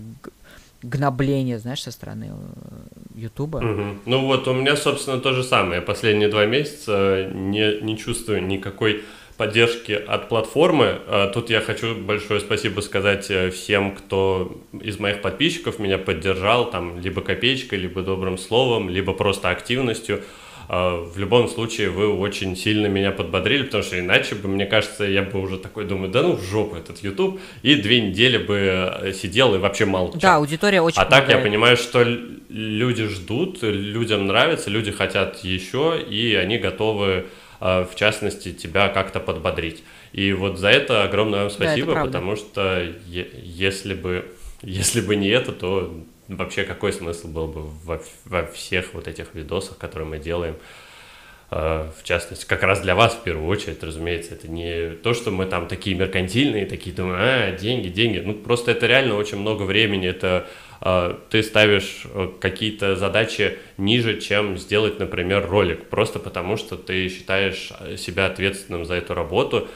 гнобления, 0.82 1.58
знаешь, 1.60 1.82
со 1.82 1.92
стороны 1.92 2.32
э, 2.32 3.20
Ютуба. 3.20 3.58
Угу. 3.58 3.84
Ну 4.06 4.26
вот 4.26 4.48
у 4.48 4.54
меня, 4.54 4.76
собственно, 4.76 5.20
то 5.20 5.34
же 5.34 5.44
самое. 5.44 5.82
Последние 5.82 6.30
два 6.30 6.46
месяца 6.46 7.30
не, 7.34 7.82
не 7.82 7.98
чувствую 7.98 8.46
никакой 8.46 9.04
поддержки 9.40 9.94
от 9.94 10.28
платформы. 10.28 11.00
А, 11.08 11.28
тут 11.28 11.50
я 11.50 11.62
хочу 11.62 11.96
большое 11.96 12.42
спасибо 12.42 12.82
сказать 12.82 13.32
э, 13.32 13.52
всем, 13.52 13.96
кто 13.96 14.62
из 14.82 15.00
моих 15.00 15.22
подписчиков 15.22 15.80
меня 15.80 15.98
поддержал, 15.98 16.70
там, 16.70 17.00
либо 17.00 17.22
копеечкой, 17.22 17.80
либо 17.80 18.02
добрым 18.02 18.38
словом, 18.38 18.90
либо 18.90 19.14
просто 19.14 19.50
активностью. 19.50 20.22
А, 20.72 21.04
в 21.04 21.18
любом 21.18 21.50
случае, 21.50 21.90
вы 21.90 22.16
очень 22.16 22.56
сильно 22.56 22.86
меня 22.86 23.12
подбодрили, 23.12 23.64
потому 23.64 23.82
что 23.82 24.00
иначе 24.00 24.36
бы, 24.36 24.48
мне 24.48 24.68
кажется, 24.68 25.04
я 25.04 25.24
бы 25.24 25.42
уже 25.42 25.58
такой 25.58 25.86
думаю, 25.86 26.12
да 26.12 26.22
ну 26.22 26.34
в 26.34 26.44
жопу 26.44 26.76
этот 26.76 27.04
YouTube, 27.04 27.42
и 27.64 27.74
две 27.74 28.02
недели 28.02 28.38
бы 28.38 28.56
э, 29.02 29.14
сидел 29.14 29.56
и 29.56 29.58
вообще 29.58 29.86
молчал. 29.86 30.22
Да, 30.22 30.36
аудитория 30.36 30.82
очень 30.82 31.02
А 31.02 31.06
так 31.06 31.28
я 31.28 31.40
понимаю, 31.40 31.76
что 31.76 32.04
люди 32.50 33.08
ждут, 33.08 33.64
людям 33.64 34.28
нравится, 34.28 34.70
люди 34.70 34.92
хотят 34.92 35.44
еще, 35.44 36.00
и 36.08 36.36
они 36.36 36.60
готовы 36.60 37.26
а, 37.60 37.86
в 37.86 37.96
частности, 37.96 38.54
тебя 38.54 38.88
как-то 38.90 39.20
подбодрить. 39.20 39.84
И 40.14 40.32
вот 40.34 40.58
за 40.58 40.70
это 40.70 41.04
огромное 41.04 41.42
вам 41.42 41.50
спасибо, 41.50 41.94
да, 41.94 42.06
потому 42.06 42.36
что 42.36 42.86
если 43.08 43.94
бы, 43.94 44.26
если 44.62 45.02
бы 45.02 45.16
не 45.16 45.28
это, 45.28 45.52
то 45.52 45.94
вообще 46.30 46.64
какой 46.64 46.94
смысл 46.94 47.28
был 47.28 47.48
бы 47.48 47.62
во, 47.84 48.02
во 48.26 48.46
всех 48.46 48.94
вот 48.94 49.08
этих 49.08 49.34
видосах, 49.34 49.78
которые 49.78 50.08
мы 50.08 50.20
делаем, 50.20 50.56
э, 51.52 51.90
в 52.00 52.04
частности, 52.04 52.46
как 52.46 52.64
раз 52.64 52.82
для 52.82 52.96
вас 52.96 53.16
в 53.16 53.24
первую 53.24 53.48
очередь, 53.48 53.84
разумеется, 53.84 54.36
это 54.36 54.48
не 54.48 54.92
то, 54.92 55.14
что 55.14 55.32
мы 55.32 55.46
там 55.48 55.68
такие 55.68 55.96
меркантильные, 55.96 56.66
такие 56.66 56.96
думаем, 56.96 57.18
а, 57.20 57.52
деньги, 57.52 57.88
деньги, 57.88 58.20
ну 58.20 58.34
просто 58.36 58.72
это 58.72 58.86
реально 58.86 59.16
очень 59.16 59.40
много 59.40 59.64
времени, 59.64 60.08
это 60.08 60.48
э, 60.82 61.16
ты 61.32 61.42
ставишь 61.42 62.06
э, 62.06 62.30
какие-то 62.40 62.96
задачи 62.96 63.58
ниже, 63.78 64.22
чем 64.22 64.58
сделать, 64.58 65.00
например, 65.00 65.48
ролик, 65.50 65.90
просто 65.90 66.20
потому 66.20 66.58
что 66.58 66.78
ты 66.78 67.10
считаешь 67.10 67.72
себя 67.98 68.28
ответственным 68.28 68.86
за 68.86 68.94
эту 68.94 69.16
работу, 69.16 69.68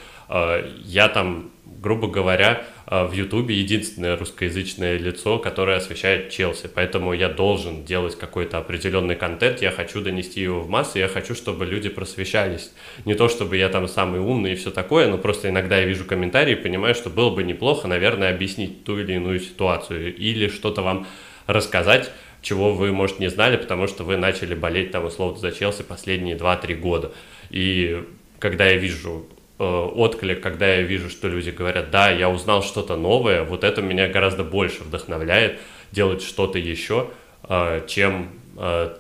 я 0.84 1.10
там, 1.10 1.52
грубо 1.66 2.08
говоря, 2.08 2.66
а, 2.86 3.08
в 3.08 3.14
Ютубе 3.14 3.56
единственное 3.56 4.18
русскоязычное 4.18 4.98
лицо, 4.98 5.40
которое 5.40 5.78
освещает 5.78 6.30
Челси. 6.30 6.70
Поэтому 6.74 7.14
я 7.14 7.30
должен 7.30 7.86
делать 7.86 8.18
какой-то 8.18 8.58
определенный 8.58 9.16
контент, 9.16 9.62
я 9.62 9.72
хочу 9.72 10.02
донести 10.02 10.42
его 10.42 10.62
в 10.62 10.70
массы, 10.70 11.00
я 11.00 11.08
хочу, 11.08 11.34
чтобы 11.34 11.66
люди 11.66 11.90
просвещались. 11.90 12.72
Не 13.06 13.16
то, 13.16 13.30
чтобы 13.30 13.58
я 13.58 13.70
там 13.70 13.88
самый 13.88 14.20
умный 14.20 14.54
и 14.54 14.56
все 14.56 14.70
такое, 14.70 15.08
но 15.08 15.18
просто 15.18 15.50
иногда 15.50 15.78
я 15.78 15.86
вижу 15.86 16.06
комментарии 16.06 16.54
и 16.54 16.56
понимаю, 16.56 16.94
что 16.94 17.10
было 17.10 17.30
бы 17.30 17.44
неплохо, 17.44 17.88
наверное, 17.88 18.34
объяснить 18.34 18.84
ту 18.84 19.00
или 19.00 19.14
иную 19.14 19.40
ситуацию 19.40 20.16
или 20.16 20.48
что-то 20.50 20.82
вам 20.82 21.08
рассказать, 21.48 22.12
чего 22.42 22.74
вы, 22.74 22.92
может, 22.92 23.20
не 23.20 23.30
знали, 23.30 23.58
потому 23.58 23.88
что 23.88 24.04
вы 24.04 24.18
начали 24.18 24.54
болеть 24.54 24.92
там 24.92 25.06
условно 25.06 25.40
за 25.40 25.52
Челси 25.52 25.84
последние 25.84 26.36
2-3 26.36 26.76
года. 26.76 27.12
И 27.50 28.04
когда 28.40 28.66
я 28.68 28.78
вижу 28.78 29.26
отклик, 29.58 30.42
когда 30.42 30.68
я 30.68 30.82
вижу, 30.82 31.10
что 31.10 31.28
люди 31.28 31.52
говорят, 31.52 31.92
да, 31.92 32.10
я 32.10 32.30
узнал 32.30 32.64
что-то 32.64 32.96
новое, 32.96 33.44
вот 33.44 33.64
это 33.64 33.82
меня 33.82 34.08
гораздо 34.08 34.44
больше 34.44 34.84
вдохновляет 34.84 35.60
делать 35.92 36.24
что-то 36.24 36.58
еще, 36.58 37.10
э, 37.48 37.86
чем 37.88 38.30
э, 38.58 38.96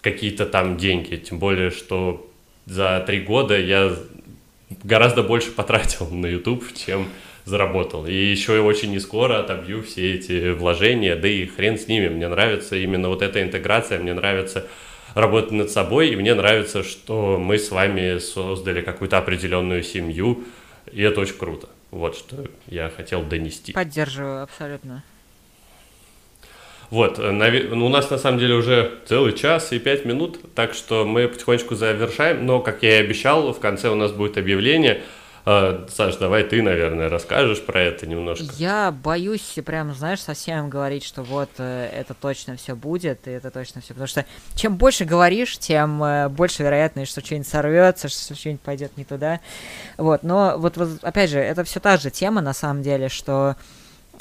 какие-то 0.00 0.46
там 0.46 0.76
деньги. 0.76 1.16
Тем 1.16 1.38
более, 1.38 1.70
что 1.70 2.30
за 2.66 3.02
три 3.06 3.20
года 3.20 3.58
я 3.58 3.94
гораздо 4.84 5.22
больше 5.22 5.50
потратил 5.56 6.08
на 6.10 6.26
YouTube, 6.26 6.64
чем 6.74 7.08
заработал. 7.44 8.06
И 8.06 8.14
еще 8.14 8.56
и 8.56 8.60
очень 8.60 8.92
не 8.92 9.00
скоро 9.00 9.40
отобью 9.40 9.82
все 9.82 10.14
эти 10.14 10.52
вложения, 10.52 11.16
да 11.16 11.26
и 11.26 11.46
хрен 11.46 11.76
с 11.76 11.88
ними. 11.88 12.08
Мне 12.08 12.28
нравится 12.28 12.76
именно 12.76 13.08
вот 13.08 13.20
эта 13.20 13.42
интеграция, 13.42 13.98
мне 13.98 14.14
нравится 14.14 14.66
работать 15.14 15.52
над 15.52 15.70
собой, 15.70 16.10
и 16.10 16.16
мне 16.16 16.34
нравится, 16.34 16.82
что 16.82 17.38
мы 17.38 17.58
с 17.58 17.70
вами 17.70 18.18
создали 18.18 18.82
какую-то 18.82 19.18
определенную 19.18 19.82
семью, 19.82 20.44
и 20.90 21.02
это 21.02 21.20
очень 21.20 21.36
круто. 21.36 21.68
Вот 21.90 22.16
что 22.16 22.44
я 22.66 22.90
хотел 22.90 23.22
донести. 23.22 23.72
Поддерживаю 23.72 24.42
абсолютно. 24.42 25.04
Вот, 26.90 27.16
ну, 27.18 27.86
у 27.86 27.88
нас 27.88 28.10
на 28.10 28.18
самом 28.18 28.38
деле 28.38 28.54
уже 28.54 28.98
целый 29.06 29.32
час 29.32 29.72
и 29.72 29.78
пять 29.78 30.04
минут, 30.04 30.38
так 30.54 30.74
что 30.74 31.06
мы 31.06 31.26
потихонечку 31.26 31.74
завершаем, 31.74 32.44
но, 32.44 32.60
как 32.60 32.82
я 32.82 32.98
и 32.98 33.04
обещал, 33.04 33.52
в 33.54 33.60
конце 33.60 33.88
у 33.88 33.94
нас 33.94 34.12
будет 34.12 34.36
объявление– 34.36 35.02
а, 35.44 35.86
Саш, 35.88 36.16
давай 36.16 36.44
ты, 36.44 36.62
наверное, 36.62 37.08
расскажешь 37.08 37.64
про 37.64 37.80
это 37.80 38.06
немножко. 38.06 38.44
Я 38.58 38.92
боюсь 38.92 39.58
прям, 39.64 39.92
знаешь, 39.92 40.20
совсем 40.20 40.70
говорить, 40.70 41.04
что 41.04 41.22
вот 41.22 41.50
э, 41.58 41.90
это 41.92 42.14
точно 42.14 42.56
все 42.56 42.76
будет, 42.76 43.26
и 43.26 43.32
это 43.32 43.50
точно 43.50 43.80
все. 43.80 43.88
Потому 43.88 44.06
что 44.06 44.24
чем 44.54 44.76
больше 44.76 45.04
говоришь, 45.04 45.58
тем 45.58 46.02
э, 46.04 46.28
больше 46.28 46.62
вероятность, 46.62 47.10
что 47.10 47.24
что-нибудь 47.24 47.48
сорвется, 47.48 48.08
что 48.08 48.36
что-нибудь 48.36 48.60
пойдет 48.60 48.96
не 48.96 49.04
туда. 49.04 49.40
Вот, 49.96 50.22
но 50.22 50.54
вот, 50.58 50.76
вот 50.76 51.02
опять 51.02 51.30
же, 51.30 51.40
это 51.40 51.64
все 51.64 51.80
та 51.80 51.96
же 51.96 52.10
тема, 52.10 52.40
на 52.40 52.52
самом 52.52 52.82
деле, 52.82 53.08
что 53.08 53.56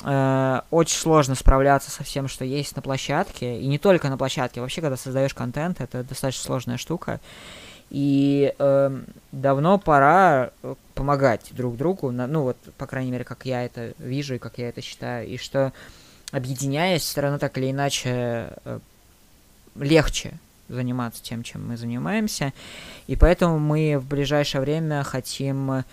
э, 0.04 0.62
очень 0.72 0.98
сложно 0.98 1.36
справляться 1.36 1.92
со 1.92 2.04
всем, 2.04 2.28
что 2.28 2.46
есть 2.46 2.76
на 2.76 2.82
площадке. 2.82 3.60
И 3.60 3.68
не 3.68 3.78
только 3.78 4.10
на 4.10 4.18
площадке. 4.18 4.60
Вообще, 4.60 4.82
когда 4.82 4.98
создаешь 4.98 5.36
контент, 5.36 5.82
это 5.82 6.04
достаточно 6.04 6.44
сложная 6.44 6.78
штука. 6.78 7.20
И 7.92 8.54
э, 8.58 9.02
давно 9.34 9.78
пора 9.78 10.52
э, 10.64 10.76
помогать 11.02 11.50
друг 11.54 11.78
другу, 11.78 12.12
ну 12.12 12.44
вот, 12.44 12.58
по 12.78 12.86
крайней 12.86 13.10
мере, 13.10 13.24
как 13.24 13.48
я 13.48 13.66
это 13.66 13.94
вижу 13.98 14.36
и 14.36 14.38
как 14.38 14.60
я 14.60 14.70
это 14.70 14.82
считаю, 14.82 15.28
и 15.28 15.38
что 15.38 15.74
объединяясь, 16.32 17.02
все 17.02 17.22
равно 17.22 17.40
так 17.40 17.58
или 17.58 17.72
иначе 17.72 18.54
э, 18.66 18.80
легче 19.74 20.34
заниматься 20.70 21.24
тем, 21.24 21.42
чем 21.42 21.68
мы 21.68 21.76
занимаемся. 21.76 22.54
И 23.08 23.16
поэтому 23.16 23.58
мы 23.58 23.98
в 23.98 24.06
ближайшее 24.06 24.62
время 24.62 25.02
хотим 25.04 25.84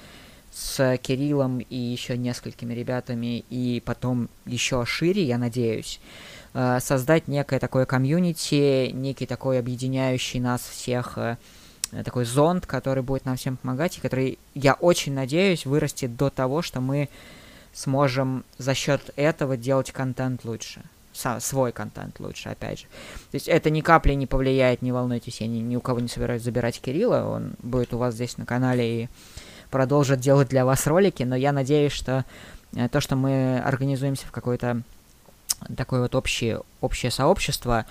с 0.52 0.98
Кириллом 0.98 1.60
и 1.60 1.76
еще 1.76 2.18
несколькими 2.18 2.74
ребятами, 2.74 3.46
и 3.48 3.82
потом 3.86 4.28
еще 4.44 4.84
шире, 4.84 5.22
я 5.22 5.38
надеюсь, 5.38 6.00
э, 6.52 6.80
создать 6.82 7.28
некое 7.28 7.60
такое 7.60 7.86
комьюнити, 7.86 8.90
некий 8.92 9.24
такой 9.24 9.58
объединяющий 9.58 10.38
нас 10.38 10.60
всех 10.60 11.16
Э, 11.16 11.36
такой 11.90 12.24
зонд, 12.24 12.66
который 12.66 13.02
будет 13.02 13.24
нам 13.24 13.36
всем 13.36 13.56
помогать, 13.56 13.98
и 13.98 14.00
который, 14.00 14.38
я 14.54 14.74
очень 14.74 15.14
надеюсь, 15.14 15.66
вырастет 15.66 16.16
до 16.16 16.30
того, 16.30 16.62
что 16.62 16.80
мы 16.80 17.08
сможем 17.72 18.44
за 18.58 18.74
счет 18.74 19.10
этого 19.16 19.56
делать 19.56 19.92
контент 19.92 20.44
лучше. 20.44 20.82
Сам, 21.12 21.40
свой 21.40 21.72
контент 21.72 22.20
лучше, 22.20 22.48
опять 22.48 22.80
же. 22.80 22.84
То 23.30 23.34
есть 23.34 23.48
это 23.48 23.70
ни 23.70 23.80
капли 23.80 24.12
не 24.12 24.26
повлияет, 24.26 24.82
не 24.82 24.92
волнуйтесь, 24.92 25.40
я 25.40 25.46
ни, 25.46 25.58
ни 25.58 25.76
у 25.76 25.80
кого 25.80 26.00
не 26.00 26.08
собираюсь 26.08 26.42
забирать 26.42 26.80
Кирилла, 26.80 27.24
он 27.24 27.54
будет 27.62 27.92
у 27.92 27.98
вас 27.98 28.14
здесь 28.14 28.36
на 28.38 28.46
канале 28.46 29.04
и 29.04 29.08
продолжит 29.70 30.20
делать 30.20 30.48
для 30.48 30.64
вас 30.64 30.86
ролики, 30.86 31.24
но 31.24 31.34
я 31.34 31.52
надеюсь, 31.52 31.92
что 31.92 32.24
э, 32.74 32.88
то, 32.88 33.00
что 33.00 33.16
мы 33.16 33.58
организуемся 33.58 34.26
в 34.26 34.30
какое-то 34.30 34.82
такое 35.76 36.02
вот 36.02 36.14
общее, 36.14 36.62
общее 36.80 37.10
сообщество, 37.10 37.84
Э, 37.84 37.88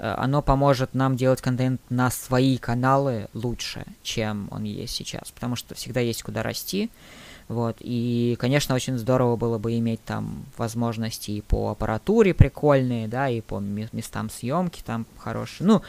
оно 0.00 0.40
поможет 0.40 0.94
нам 0.94 1.16
делать 1.16 1.42
контент 1.42 1.80
на 1.90 2.10
свои 2.10 2.56
каналы 2.56 3.28
лучше, 3.34 3.84
чем 4.02 4.48
он 4.50 4.64
есть 4.64 4.94
сейчас, 4.94 5.30
потому 5.30 5.56
что 5.56 5.74
всегда 5.74 6.00
есть 6.00 6.22
куда 6.22 6.42
расти. 6.42 6.90
Вот, 7.48 7.76
и, 7.80 8.36
конечно, 8.38 8.76
очень 8.76 8.96
здорово 8.96 9.34
было 9.34 9.58
бы 9.58 9.76
иметь 9.76 10.02
там 10.04 10.44
возможности 10.56 11.32
и 11.32 11.40
по 11.40 11.70
аппаратуре 11.70 12.32
прикольные, 12.32 13.08
да, 13.08 13.28
и 13.28 13.40
по 13.40 13.58
местам 13.58 14.30
съемки 14.30 14.82
там 14.86 15.04
хорошие. 15.18 15.66
Ну, 15.66 15.82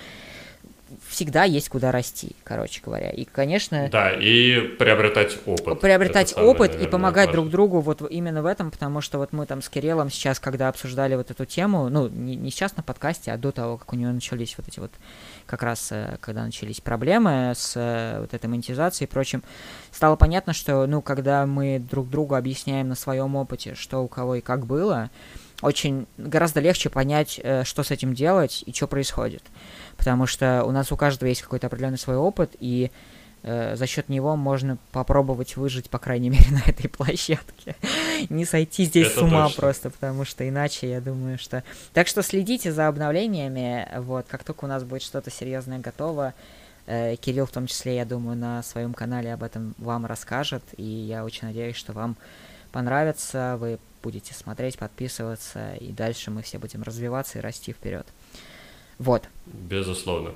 всегда 1.07 1.43
есть 1.43 1.69
куда 1.69 1.91
расти, 1.91 2.35
короче 2.43 2.81
говоря. 2.83 3.09
И, 3.09 3.25
конечно... 3.25 3.89
Да, 3.91 4.11
и 4.11 4.59
приобретать 4.59 5.37
опыт. 5.45 5.79
Приобретать 5.79 6.29
самое, 6.29 6.49
опыт 6.49 6.71
наверное, 6.71 6.87
и 6.87 6.91
помогать 6.91 7.27
важно. 7.27 7.41
друг 7.41 7.51
другу 7.51 7.79
вот 7.81 8.01
именно 8.09 8.41
в 8.41 8.45
этом, 8.45 8.71
потому 8.71 9.01
что 9.01 9.17
вот 9.17 9.33
мы 9.33 9.45
там 9.45 9.61
с 9.61 9.69
Кириллом 9.69 10.09
сейчас, 10.09 10.39
когда 10.39 10.69
обсуждали 10.69 11.15
вот 11.15 11.31
эту 11.31 11.45
тему, 11.45 11.89
ну, 11.89 12.07
не, 12.07 12.35
не 12.35 12.51
сейчас 12.51 12.75
на 12.77 12.83
подкасте, 12.83 13.31
а 13.31 13.37
до 13.37 13.51
того, 13.51 13.77
как 13.77 13.93
у 13.93 13.95
него 13.95 14.11
начались 14.11 14.55
вот 14.57 14.67
эти 14.67 14.79
вот, 14.79 14.91
как 15.45 15.63
раз, 15.63 15.91
э, 15.91 16.17
когда 16.19 16.43
начались 16.43 16.81
проблемы 16.81 17.53
с 17.55 17.73
э, 17.75 18.19
вот 18.19 18.33
этой 18.33 18.47
монетизацией 18.47 19.07
и 19.07 19.11
прочим, 19.11 19.43
стало 19.91 20.15
понятно, 20.15 20.53
что, 20.53 20.85
ну, 20.87 21.01
когда 21.01 21.45
мы 21.45 21.79
друг 21.79 22.09
другу 22.09 22.35
объясняем 22.35 22.89
на 22.89 22.95
своем 22.95 23.35
опыте, 23.35 23.75
что 23.75 23.99
у 24.03 24.07
кого 24.07 24.35
и 24.35 24.41
как 24.41 24.65
было, 24.65 25.09
очень 25.61 26.07
гораздо 26.17 26.59
легче 26.59 26.89
понять, 26.89 27.39
э, 27.41 27.63
что 27.63 27.83
с 27.83 27.91
этим 27.91 28.13
делать 28.13 28.63
и 28.65 28.73
что 28.73 28.87
происходит 28.87 29.43
потому 30.01 30.25
что 30.25 30.63
у 30.65 30.71
нас 30.71 30.91
у 30.91 30.97
каждого 30.97 31.29
есть 31.29 31.43
какой-то 31.43 31.67
определенный 31.67 31.99
свой 31.99 32.15
опыт, 32.15 32.55
и 32.59 32.89
э, 33.43 33.75
за 33.75 33.85
счет 33.85 34.09
него 34.09 34.35
можно 34.35 34.79
попробовать 34.91 35.57
выжить, 35.57 35.91
по 35.91 35.99
крайней 35.99 36.29
мере, 36.31 36.49
на 36.49 36.67
этой 36.67 36.89
площадке. 36.89 37.75
Не 38.27 38.45
сойти 38.45 38.85
здесь 38.85 39.11
Это 39.11 39.19
с 39.19 39.21
ума 39.21 39.45
точно. 39.45 39.61
просто, 39.61 39.89
потому 39.91 40.25
что 40.25 40.49
иначе, 40.49 40.89
я 40.89 41.01
думаю, 41.01 41.37
что... 41.37 41.63
Так 41.93 42.07
что 42.07 42.23
следите 42.23 42.71
за 42.71 42.87
обновлениями, 42.87 43.87
вот, 43.99 44.25
как 44.27 44.43
только 44.43 44.65
у 44.65 44.67
нас 44.67 44.83
будет 44.83 45.03
что-то 45.03 45.29
серьезное 45.29 45.77
готово, 45.77 46.33
э, 46.87 47.15
Кирилл 47.17 47.45
в 47.45 47.51
том 47.51 47.67
числе, 47.67 47.97
я 47.97 48.05
думаю, 48.05 48.35
на 48.35 48.63
своем 48.63 48.95
канале 48.95 49.31
об 49.31 49.43
этом 49.43 49.75
вам 49.77 50.07
расскажет, 50.07 50.63
и 50.77 50.83
я 50.83 51.23
очень 51.23 51.47
надеюсь, 51.47 51.75
что 51.75 51.93
вам 51.93 52.15
понравится, 52.71 53.55
вы 53.59 53.77
будете 54.01 54.33
смотреть, 54.33 54.79
подписываться, 54.79 55.75
и 55.75 55.91
дальше 55.91 56.31
мы 56.31 56.41
все 56.41 56.57
будем 56.57 56.81
развиваться 56.81 57.37
и 57.37 57.41
расти 57.43 57.71
вперед. 57.71 58.07
Вот. 58.99 59.23
Безусловно. 59.45 60.31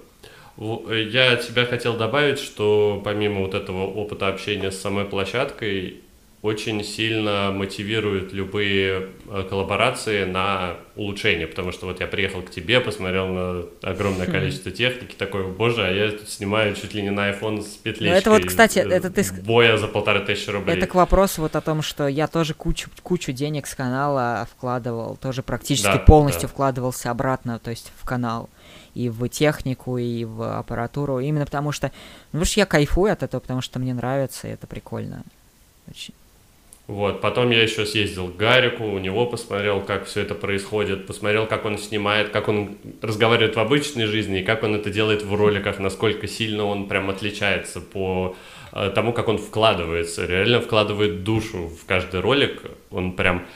Я 0.57 1.33
от 1.33 1.45
тебя 1.45 1.65
хотел 1.65 1.97
добавить, 1.97 2.39
что 2.39 3.01
помимо 3.03 3.41
вот 3.41 3.53
этого 3.53 3.85
опыта 3.85 4.29
общения 4.29 4.71
с 4.71 4.79
самой 4.79 5.05
площадкой, 5.05 6.01
очень 6.45 6.83
сильно 6.83 7.51
мотивируют 7.51 8.31
любые 8.31 9.09
э, 9.27 9.43
коллаборации 9.49 10.25
на 10.25 10.75
улучшение, 10.95 11.47
потому 11.47 11.71
что 11.71 11.87
вот 11.87 11.99
я 11.99 12.05
приехал 12.05 12.43
к 12.43 12.51
тебе, 12.51 12.79
посмотрел 12.79 13.27
на 13.29 13.65
огромное 13.81 14.27
количество 14.27 14.71
техники, 14.71 15.15
такой, 15.17 15.47
боже, 15.47 15.83
а 15.83 15.91
я 15.91 16.11
тут 16.11 16.29
снимаю 16.29 16.75
чуть 16.75 16.93
ли 16.93 17.01
не 17.01 17.09
на 17.09 17.31
iPhone 17.31 17.63
с 17.63 17.77
петлей. 17.77 18.11
Ну, 18.11 18.15
это 18.15 18.29
вот, 18.29 18.45
кстати, 18.45 18.77
это 18.77 19.09
ты... 19.09 19.25
Боя 19.41 19.77
за 19.77 19.87
полторы 19.87 20.19
тысячи 20.19 20.51
рублей. 20.51 20.77
Это 20.77 20.85
к 20.85 20.93
вопросу 20.93 21.41
вот 21.41 21.55
о 21.55 21.61
том, 21.61 21.81
что 21.81 22.07
я 22.07 22.27
тоже 22.27 22.53
кучу, 22.53 22.91
кучу 23.01 23.31
денег 23.31 23.65
с 23.65 23.73
канала 23.73 24.47
вкладывал, 24.55 25.17
тоже 25.17 25.41
практически 25.41 25.87
да, 25.87 25.97
полностью 25.97 26.43
да. 26.43 26.47
вкладывался 26.49 27.09
обратно, 27.09 27.57
то 27.57 27.71
есть 27.71 27.91
в 27.97 28.05
канал 28.05 28.49
и 28.93 29.09
в 29.09 29.27
технику, 29.29 29.97
и 29.97 30.25
в 30.25 30.59
аппаратуру, 30.59 31.19
именно 31.19 31.45
потому 31.45 31.71
что, 31.71 31.87
ну, 31.87 32.39
потому 32.39 32.45
что 32.45 32.59
я 32.59 32.65
кайфую 32.67 33.11
от 33.11 33.23
этого, 33.23 33.41
потому 33.41 33.61
что 33.61 33.79
мне 33.79 33.95
нравится, 33.95 34.47
и 34.47 34.51
это 34.51 34.67
прикольно. 34.67 35.23
Очень. 35.89 36.13
Вот, 36.87 37.19
потом 37.19 37.49
я 37.49 37.63
еще 37.63 37.83
съездил 37.83 38.27
к 38.27 38.37
Гарику, 38.37 38.83
у 38.83 38.99
него 38.99 39.25
посмотрел, 39.25 39.81
как 39.81 40.05
все 40.05 40.21
это 40.21 40.35
происходит, 40.35 41.07
посмотрел, 41.07 41.47
как 41.47 41.65
он 41.65 41.79
снимает, 41.79 42.29
как 42.29 42.47
он 42.47 42.77
разговаривает 43.01 43.55
в 43.55 43.59
обычной 43.59 44.05
жизни, 44.05 44.41
и 44.41 44.43
как 44.43 44.61
он 44.61 44.75
это 44.75 44.91
делает 44.91 45.23
в 45.23 45.33
роликах, 45.33 45.79
насколько 45.79 46.27
сильно 46.27 46.63
он 46.63 46.87
прям 46.87 47.09
отличается 47.09 47.81
по 47.81 48.35
э, 48.71 48.91
тому, 48.93 49.13
как 49.13 49.29
он 49.29 49.39
вкладывается, 49.39 50.27
реально 50.27 50.61
вкладывает 50.61 51.23
душу 51.23 51.69
в 51.69 51.87
каждый 51.87 52.19
ролик, 52.19 52.61
он 52.91 53.13
прям 53.13 53.47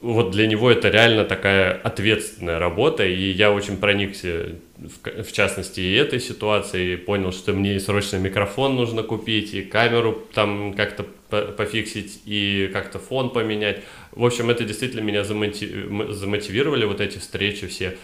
вот 0.00 0.32
для 0.32 0.48
него 0.48 0.70
это 0.70 0.88
реально 0.88 1.24
такая 1.24 1.74
ответственная 1.74 2.58
работа, 2.58 3.06
и 3.06 3.30
я 3.30 3.52
очень 3.52 3.76
проникся, 3.76 4.56
в, 4.76 5.22
в 5.22 5.32
частности, 5.32 5.80
и 5.80 5.94
этой 5.94 6.20
ситуацией, 6.20 6.94
и 6.94 6.96
понял, 6.96 7.32
что 7.32 7.52
мне 7.52 7.78
срочно 7.78 8.16
микрофон 8.16 8.74
нужно 8.74 9.04
купить, 9.04 9.54
и 9.54 9.62
камеру 9.62 10.26
там 10.34 10.74
как-то 10.74 11.06
пофиксить, 11.28 12.22
и 12.24 12.70
как-то 12.72 12.98
фон 12.98 13.30
поменять. 13.30 13.82
В 14.12 14.24
общем, 14.24 14.50
это 14.50 14.64
действительно 14.64 15.00
меня 15.00 15.24
замотивировали, 15.24 16.84
вот 16.84 17.00
эти 17.00 17.18
встречи 17.18 17.66
все. 17.66 17.96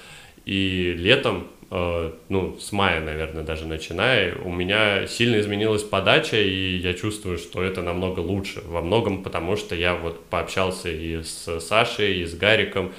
И 0.44 0.94
летом 0.96 1.48
Э, 1.74 2.12
ну, 2.28 2.58
с 2.58 2.70
мая, 2.70 3.00
наверное, 3.00 3.44
даже 3.44 3.66
начиная, 3.66 4.34
у 4.34 4.52
меня 4.52 5.06
сильно 5.06 5.40
изменилась 5.40 5.82
подача, 5.82 6.36
и 6.36 6.76
я 6.76 6.92
чувствую, 6.92 7.38
что 7.38 7.62
это 7.62 7.80
намного 7.80 8.20
лучше. 8.20 8.60
Во 8.66 8.82
многом 8.82 9.22
потому, 9.22 9.56
что 9.56 9.74
я 9.74 9.94
вот 9.94 10.22
пообщался 10.26 10.90
и 10.90 11.22
с 11.22 11.60
Сашей, 11.60 12.20
и 12.20 12.26
с 12.26 12.34
Гариком, 12.34 12.92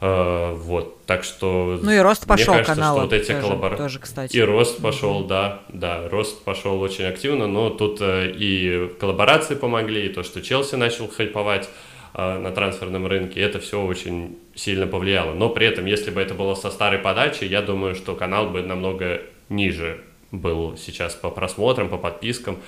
вот, 0.00 1.04
так 1.06 1.24
что... 1.24 1.78
Ну 1.82 1.90
и 1.90 1.98
рост 1.98 2.26
пошел 2.26 2.54
мне 2.54 2.62
кажется, 2.62 2.74
канала. 2.74 2.98
Что 2.98 3.06
вот 3.06 3.12
эти 3.12 3.26
тоже, 3.32 3.40
коллабора... 3.40 3.76
тоже, 3.76 3.98
кстати. 3.98 4.36
И 4.36 4.40
рост 4.40 4.80
пошел, 4.80 5.22
mm-hmm. 5.22 5.28
да, 5.28 5.60
да, 5.68 6.08
рост 6.08 6.44
пошел 6.44 6.80
очень 6.80 7.04
активно, 7.04 7.46
но 7.46 7.70
тут 7.70 8.00
uh, 8.00 8.30
и 8.30 8.88
коллаборации 9.00 9.54
помогли, 9.54 10.06
и 10.06 10.08
то, 10.08 10.22
что 10.22 10.40
Челси 10.40 10.76
начал 10.76 11.08
хайповать, 11.08 11.68
а, 12.14 12.38
на 12.38 12.50
трансферном 12.50 13.06
рынке, 13.06 13.40
это 13.40 13.60
все 13.60 13.80
очень 13.80 14.38
сильно 14.54 14.86
повлияло. 14.86 15.34
Но 15.34 15.50
при 15.50 15.66
этом, 15.66 15.84
если 15.84 16.10
бы 16.10 16.20
это 16.20 16.34
было 16.34 16.54
со 16.54 16.70
старой 16.70 16.98
подачи, 16.98 17.44
я 17.44 17.62
думаю, 17.62 17.94
что 17.94 18.16
канал 18.16 18.48
бы 18.50 18.62
намного 18.62 19.20
ниже 19.48 20.00
был 20.32 20.76
сейчас 20.76 21.14
по 21.14 21.30
просмотрам, 21.30 21.88
по 21.88 21.96
подпискам. 21.96 22.58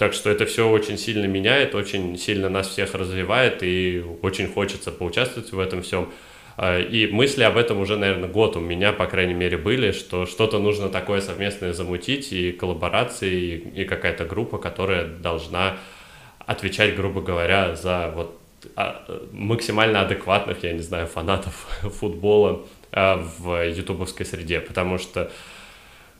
Так 0.00 0.14
что 0.14 0.30
это 0.30 0.46
все 0.46 0.66
очень 0.66 0.96
сильно 0.96 1.26
меняет, 1.26 1.74
очень 1.74 2.16
сильно 2.16 2.48
нас 2.48 2.68
всех 2.68 2.94
развивает, 2.94 3.62
и 3.62 4.02
очень 4.22 4.50
хочется 4.50 4.92
поучаствовать 4.92 5.52
в 5.52 5.60
этом 5.60 5.82
всем. 5.82 6.10
А, 6.56 6.80
и 6.80 7.06
мысли 7.06 7.42
об 7.42 7.58
этом 7.58 7.80
уже, 7.80 7.98
наверное, 7.98 8.30
год 8.30 8.56
у 8.56 8.60
меня, 8.60 8.94
по 8.94 9.04
крайней 9.04 9.34
мере, 9.34 9.58
были, 9.58 9.92
что 9.92 10.24
что-то 10.24 10.58
нужно 10.58 10.88
такое 10.88 11.20
совместное 11.20 11.74
замутить, 11.74 12.32
и 12.32 12.50
коллаборации, 12.50 13.30
и, 13.30 13.82
и 13.82 13.84
какая-то 13.84 14.24
группа, 14.24 14.56
которая 14.56 15.04
должна 15.04 15.76
отвечать, 16.46 16.96
грубо 16.96 17.20
говоря, 17.20 17.76
за 17.76 18.10
вот 18.16 18.40
а, 18.76 19.04
максимально 19.32 20.00
адекватных, 20.00 20.64
я 20.64 20.72
не 20.72 20.80
знаю, 20.80 21.08
фанатов 21.08 21.68
футбола 21.82 22.62
а, 22.90 23.22
в 23.38 23.68
ютубовской 23.68 24.24
среде, 24.24 24.60
потому 24.60 24.96
что 24.96 25.30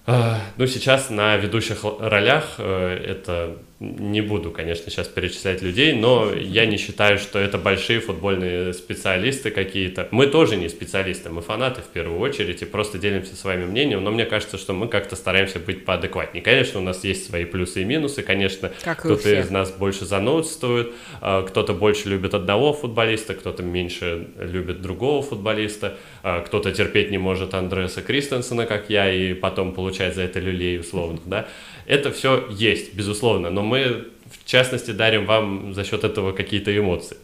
ну, 0.07 0.67
сейчас 0.67 1.11
на 1.11 1.37
ведущих 1.37 1.85
ролях 2.01 2.55
э, 2.59 3.05
это 3.07 3.59
не 3.81 4.21
буду, 4.21 4.51
конечно, 4.51 4.91
сейчас 4.91 5.09
перечислять 5.09 5.63
людей, 5.63 5.95
но 5.95 6.35
я 6.35 6.67
не 6.67 6.77
считаю, 6.77 7.17
что 7.17 7.39
это 7.39 7.57
большие 7.57 8.01
футбольные 8.01 8.75
специалисты 8.75 9.51
какие-то. 9.51 10.07
Мы 10.11 10.27
тоже 10.27 10.57
не 10.57 10.69
специалисты, 10.69 11.31
мы 11.31 11.41
фанаты 11.41 11.81
в 11.81 11.87
первую 11.87 12.21
очередь 12.21 12.61
и 12.61 12.67
просто 12.67 12.99
делимся 12.99 13.35
своим 13.37 13.69
мнением, 13.69 14.05
но 14.05 14.11
мне 14.11 14.27
кажется, 14.27 14.59
что 14.59 14.75
мы 14.75 14.87
как-то 14.87 15.17
стараемся 15.17 15.59
быть 15.59 15.87
поадекватнее. 15.87 16.45
Конечно, 16.45 16.79
у 16.79 16.83
нас 16.83 17.05
есть 17.05 17.27
свои 17.27 17.47
плюсы 17.47 17.81
и 17.81 17.85
минусы, 17.87 18.23
конечно, 18.23 18.71
кто-то 18.99 19.41
из 19.41 19.51
нас 19.51 19.71
больше 19.71 20.05
занудствует, 20.05 20.93
кто-то 21.21 21.73
больше 21.73 22.11
любит 22.11 22.35
одного 22.35 22.75
футболиста, 22.75 23.33
кто-то 23.33 23.63
меньше 23.63 24.29
любит 24.39 24.83
другого 24.83 25.23
футболиста, 25.23 25.97
кто-то 26.23 26.71
терпеть 26.71 27.11
не 27.11 27.17
может 27.17 27.55
Андреса 27.55 28.03
Кристенсена, 28.03 28.67
как 28.67 28.91
я, 28.91 29.11
и 29.11 29.33
потом 29.33 29.73
получать 29.73 30.15
за 30.15 30.23
это 30.23 30.39
люлей 30.39 30.79
условно, 30.79 31.19
да. 31.25 31.49
Это 31.87 32.13
все 32.13 32.47
есть, 32.51 32.95
безусловно, 32.95 33.51
но 33.51 33.63
мы, 33.63 34.09
в 34.31 34.45
частности, 34.45 34.91
дарим 34.91 35.27
вам 35.27 35.75
за 35.75 35.85
счет 35.85 36.05
этого 36.05 36.33
какие-то 36.33 36.77
эмоции. 36.77 37.17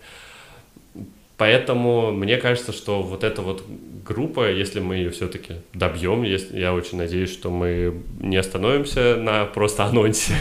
Поэтому 1.36 2.12
мне 2.12 2.38
кажется, 2.38 2.72
что 2.72 3.02
вот 3.02 3.22
эта 3.22 3.42
вот 3.42 3.62
группа, 4.04 4.50
если 4.50 4.80
мы 4.80 4.96
ее 4.96 5.10
все-таки 5.10 5.56
добьем, 5.74 6.22
если, 6.22 6.58
я 6.58 6.72
очень 6.72 6.96
надеюсь, 6.96 7.30
что 7.30 7.50
мы 7.50 8.00
не 8.20 8.38
остановимся 8.38 9.16
на 9.16 9.44
просто 9.44 9.84
анонсе, 9.84 10.32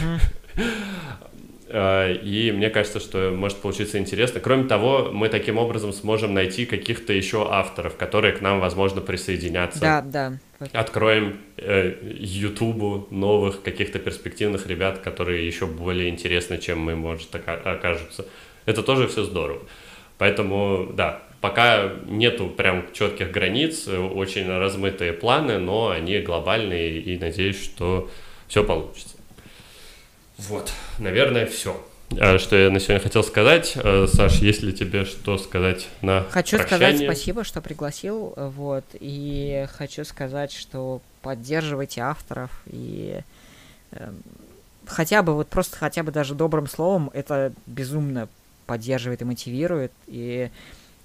А, 1.78 2.10
и 2.10 2.54
мне 2.54 2.70
кажется, 2.70 3.02
что 3.02 3.32
может 3.36 3.58
получиться 3.58 3.98
интересно. 3.98 4.40
Кроме 4.40 4.64
того, 4.64 5.10
мы 5.12 5.28
таким 5.28 5.58
образом 5.58 5.92
сможем 5.92 6.34
найти 6.34 6.66
каких-то 6.66 7.12
еще 7.12 7.48
авторов, 7.52 7.98
которые 7.98 8.34
к 8.34 8.40
нам, 8.40 8.62
возможно, 8.62 9.02
присоединятся. 9.02 9.82
Да, 9.82 10.02
да. 10.02 10.34
Откроем 10.72 11.42
э, 11.58 11.96
Ютубу 12.18 13.08
новых 13.12 13.62
каких-то 13.62 14.00
перспективных 14.00 14.68
ребят, 14.68 15.00
которые 15.00 15.46
еще 15.46 15.66
более 15.66 16.10
интересны, 16.10 16.58
чем 16.58 16.80
мы, 16.80 16.96
может, 16.96 17.36
окажутся. 17.36 18.26
Это 18.66 18.82
тоже 18.82 19.08
все 19.08 19.24
здорово. 19.24 19.62
Поэтому, 20.18 20.92
да, 20.94 21.24
пока 21.42 21.92
нету 22.06 22.48
прям 22.48 22.86
четких 22.94 23.32
границ, 23.32 23.88
очень 23.88 24.48
размытые 24.48 25.12
планы, 25.14 25.60
но 25.60 25.90
они 25.90 26.20
глобальные, 26.20 27.00
и 27.02 27.18
надеюсь, 27.18 27.62
что 27.62 28.10
все 28.48 28.64
получится. 28.64 29.18
Вот, 30.38 30.72
наверное, 31.00 31.46
все. 31.46 31.86
А, 32.20 32.38
что 32.38 32.56
я 32.56 32.70
на 32.70 32.80
сегодня 32.80 33.02
хотел 33.02 33.24
сказать. 33.24 33.74
А, 33.76 34.06
Саш, 34.08 34.40
есть 34.40 34.62
ли 34.64 34.74
тебе 34.74 35.06
что 35.06 35.38
сказать 35.38 35.88
на 36.02 36.24
Хочу 36.30 36.58
прощание? 36.58 36.98
сказать 36.98 37.04
спасибо, 37.04 37.44
что 37.44 37.62
пригласил, 37.62 38.34
вот, 38.36 38.86
и 38.94 39.68
хочу 39.74 40.06
сказать, 40.06 40.52
что 40.52 41.02
поддерживайте 41.22 42.02
авторов 42.02 42.52
и 42.68 43.22
э, 43.92 44.12
хотя 44.86 45.24
бы 45.24 45.34
вот 45.34 45.48
просто 45.48 45.76
хотя 45.78 46.04
бы 46.04 46.12
даже 46.12 46.36
добрым 46.36 46.68
словом 46.68 47.10
это 47.14 47.52
безумно 47.66 48.28
поддерживает 48.68 49.22
и 49.22 49.26
мотивирует, 49.26 49.92
и 50.08 50.52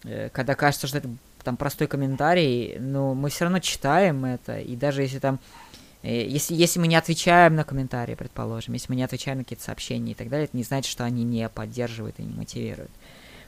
э, 0.04 0.28
когда 0.30 0.54
кажется, 0.54 0.86
что 0.86 0.98
это 0.98 1.08
там 1.42 1.56
простой 1.56 1.86
комментарий, 1.86 2.76
но 2.78 3.14
мы 3.14 3.30
все 3.30 3.44
равно 3.44 3.60
читаем 3.60 4.26
это, 4.26 4.58
и 4.58 4.76
даже 4.76 5.02
если 5.02 5.18
там 5.18 5.38
Э, 5.38 5.69
если, 6.02 6.54
если 6.54 6.80
мы 6.80 6.86
не 6.86 6.96
отвечаем 6.96 7.54
на 7.54 7.64
комментарии, 7.64 8.14
предположим, 8.14 8.74
если 8.74 8.86
мы 8.90 8.96
не 8.96 9.02
отвечаем 9.02 9.38
на 9.38 9.44
какие-то 9.44 9.64
сообщения 9.64 10.12
и 10.12 10.14
так 10.14 10.28
далее, 10.28 10.44
это 10.44 10.56
не 10.56 10.62
значит, 10.62 10.90
что 10.90 11.04
они 11.04 11.24
не 11.24 11.48
поддерживают 11.48 12.18
и 12.18 12.22
не 12.22 12.34
мотивируют. 12.34 12.90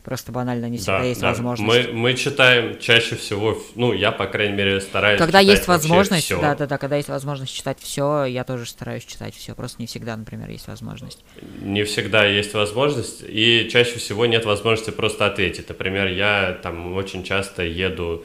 Просто 0.04 0.32
банально 0.32 0.66
не 0.68 0.78
всегда 0.78 0.98
да, 0.98 1.04
есть 1.04 1.20
да. 1.20 1.28
возможность. 1.28 1.88
Мы, 1.88 1.92
мы 1.92 2.14
читаем 2.14 2.76
чаще 2.80 3.14
всего, 3.14 3.56
ну, 3.76 3.92
я, 3.92 4.10
по 4.10 4.26
крайней 4.26 4.56
мере, 4.56 4.80
стараюсь 4.80 5.16
Когда 5.16 5.38
есть 5.38 5.68
возможность, 5.68 6.28
да, 6.28 6.56
да, 6.56 6.66
да, 6.66 6.76
когда 6.76 6.96
есть 6.96 7.08
возможность 7.08 7.54
читать 7.54 7.78
все, 7.80 8.24
я 8.24 8.42
тоже 8.42 8.66
стараюсь 8.66 9.04
читать 9.04 9.36
все. 9.36 9.54
Просто 9.54 9.80
не 9.80 9.86
всегда, 9.86 10.16
например, 10.16 10.50
есть 10.50 10.66
возможность. 10.66 11.24
Не 11.60 11.84
всегда 11.84 12.26
есть 12.26 12.52
возможность, 12.52 13.22
и 13.24 13.68
чаще 13.70 13.98
всего 13.98 14.26
нет 14.26 14.44
возможности 14.44 14.90
просто 14.90 15.24
ответить. 15.24 15.68
Например, 15.68 16.08
я 16.08 16.58
там 16.60 16.94
очень 16.94 17.22
часто 17.22 17.62
еду 17.62 18.24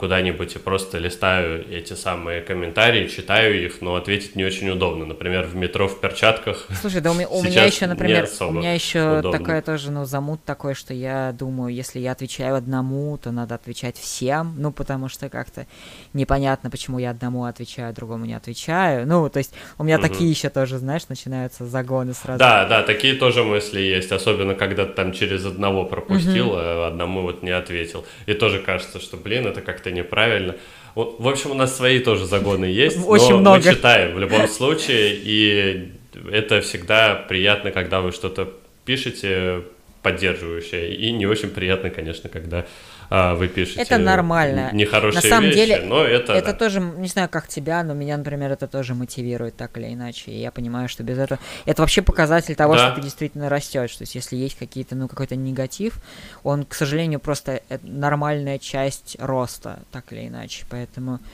куда-нибудь 0.00 0.54
и 0.56 0.58
просто 0.58 0.98
листаю 0.98 1.66
эти 1.72 1.94
самые 1.94 2.42
комментарии, 2.42 3.08
читаю 3.08 3.64
их, 3.64 3.80
но 3.80 3.94
ответить 3.94 4.36
не 4.36 4.44
очень 4.44 4.68
удобно. 4.68 5.06
Например, 5.06 5.46
в 5.46 5.56
метро 5.56 5.88
в 5.88 5.98
перчатках. 5.98 6.66
Слушай, 6.78 7.00
да 7.00 7.10
у 7.10 7.14
меня, 7.14 7.26
у 7.28 7.42
меня 7.42 7.64
еще, 7.64 7.86
например, 7.86 8.28
у 8.40 8.52
меня 8.52 8.74
еще 8.74 9.20
удобно. 9.20 9.38
такая 9.38 9.62
тоже, 9.62 9.90
ну, 9.90 10.04
замут 10.04 10.44
такой, 10.44 10.74
что 10.74 10.92
я 10.92 11.32
думаю, 11.32 11.74
если 11.74 12.00
я 12.00 12.12
отвечаю 12.12 12.56
одному, 12.56 13.16
то 13.16 13.30
надо 13.30 13.54
отвечать 13.54 13.96
всем, 13.96 14.54
ну, 14.58 14.72
потому 14.72 15.08
что 15.08 15.30
как-то 15.30 15.66
непонятно, 16.12 16.68
почему 16.68 16.98
я 16.98 17.10
одному 17.10 17.44
отвечаю, 17.44 17.94
другому 17.94 18.26
не 18.26 18.34
отвечаю. 18.34 19.06
Ну, 19.06 19.30
то 19.30 19.38
есть 19.38 19.54
у 19.78 19.84
меня 19.84 19.96
угу. 19.96 20.06
такие 20.06 20.28
еще 20.28 20.50
тоже, 20.50 20.76
знаешь, 20.76 21.08
начинаются 21.08 21.64
загоны 21.64 22.12
сразу. 22.12 22.38
Да, 22.38 22.66
да, 22.66 22.82
такие 22.82 23.14
тоже 23.14 23.42
мысли 23.42 23.80
есть, 23.80 24.12
особенно 24.12 24.54
когда 24.54 24.84
ты 24.84 24.92
там 24.92 25.12
через 25.12 25.46
одного 25.46 25.86
пропустил, 25.86 26.48
угу. 26.48 26.56
а 26.58 26.88
одному 26.88 27.22
вот 27.22 27.42
не 27.42 27.52
ответил. 27.52 28.04
И 28.26 28.34
тоже 28.34 28.58
кажется, 28.58 29.00
что, 29.00 29.16
блин, 29.16 29.46
это 29.46 29.61
как-то 29.62 29.90
неправильно. 29.90 30.56
В 30.94 31.26
общем, 31.26 31.52
у 31.52 31.54
нас 31.54 31.74
свои 31.74 32.00
тоже 32.00 32.26
загоны 32.26 32.66
есть, 32.66 32.98
Очень 33.06 33.30
но 33.30 33.38
много. 33.38 33.64
мы 33.64 33.74
читаем 33.74 34.14
в 34.14 34.18
любом 34.18 34.46
случае, 34.46 35.14
и 35.14 35.92
это 36.30 36.60
всегда 36.60 37.14
приятно, 37.14 37.70
когда 37.70 38.02
вы 38.02 38.12
что-то 38.12 38.52
пишете 38.84 39.62
поддерживающее, 40.02 40.94
и 40.94 41.12
не 41.12 41.26
очень 41.26 41.48
приятно, 41.48 41.88
конечно, 41.90 42.28
когда 42.28 42.66
а, 43.14 43.34
вы 43.34 43.48
пишете. 43.48 43.82
Это 43.82 43.98
нормально. 43.98 44.70
Нехорошие 44.72 45.22
На 45.22 45.28
самом 45.28 45.50
вещи, 45.50 45.56
деле, 45.56 45.82
но 45.84 46.02
это... 46.02 46.32
Это 46.32 46.52
да. 46.52 46.54
тоже, 46.54 46.80
не 46.80 47.08
знаю, 47.08 47.28
как 47.28 47.46
тебя, 47.46 47.82
но 47.82 47.92
меня, 47.92 48.16
например, 48.16 48.50
это 48.50 48.66
тоже 48.66 48.94
мотивирует 48.94 49.54
так 49.54 49.76
или 49.76 49.92
иначе. 49.92 50.30
И 50.30 50.40
я 50.40 50.50
понимаю, 50.50 50.88
что 50.88 51.02
без 51.02 51.18
этого... 51.18 51.38
Это 51.66 51.82
вообще 51.82 52.00
показатель 52.00 52.54
того, 52.54 52.74
да. 52.74 52.86
что 52.86 52.96
ты 52.96 53.02
действительно 53.02 53.50
растешь. 53.50 53.94
То 53.96 54.04
есть, 54.04 54.14
если 54.14 54.36
есть 54.36 54.56
какие-то, 54.56 54.94
ну, 54.94 55.08
какой-то 55.08 55.36
негатив, 55.36 55.98
он, 56.42 56.64
к 56.64 56.74
сожалению, 56.74 57.20
просто 57.20 57.60
нормальная 57.82 58.58
часть 58.58 59.16
роста, 59.18 59.80
так 59.90 60.10
или 60.10 60.28
иначе. 60.28 60.64
Поэтому 60.70 61.20
Э, 61.20 61.26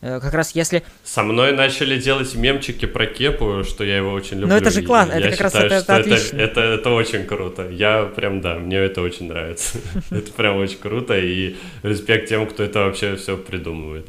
как 0.00 0.32
раз 0.32 0.54
если... 0.54 0.84
Со 1.02 1.22
мной 1.22 1.52
начали 1.52 1.98
делать 1.98 2.34
мемчики 2.34 2.86
про 2.86 3.06
Кепу, 3.06 3.64
что 3.64 3.84
я 3.84 3.96
его 3.96 4.12
очень 4.12 4.38
люблю. 4.38 4.48
Ну 4.48 4.56
это 4.56 4.70
же 4.70 4.82
классно, 4.82 5.12
это 5.12 5.36
как 5.36 5.50
считаю, 5.50 5.70
раз 5.70 5.82
это, 5.82 5.92
это 5.92 5.96
отлично. 5.96 6.36
Это, 6.36 6.60
это, 6.60 6.60
это 6.60 6.90
очень 6.90 7.24
круто. 7.24 7.68
Я 7.68 8.04
прям, 8.04 8.40
да, 8.40 8.54
мне 8.54 8.76
это 8.76 9.02
очень 9.02 9.26
нравится. 9.26 9.78
это 10.10 10.32
прям 10.32 10.56
очень 10.58 10.78
круто, 10.78 11.18
и 11.18 11.56
респект 11.82 12.28
тем, 12.28 12.46
кто 12.46 12.62
это 12.62 12.80
вообще 12.84 13.16
все 13.16 13.36
придумывает. 13.36 14.06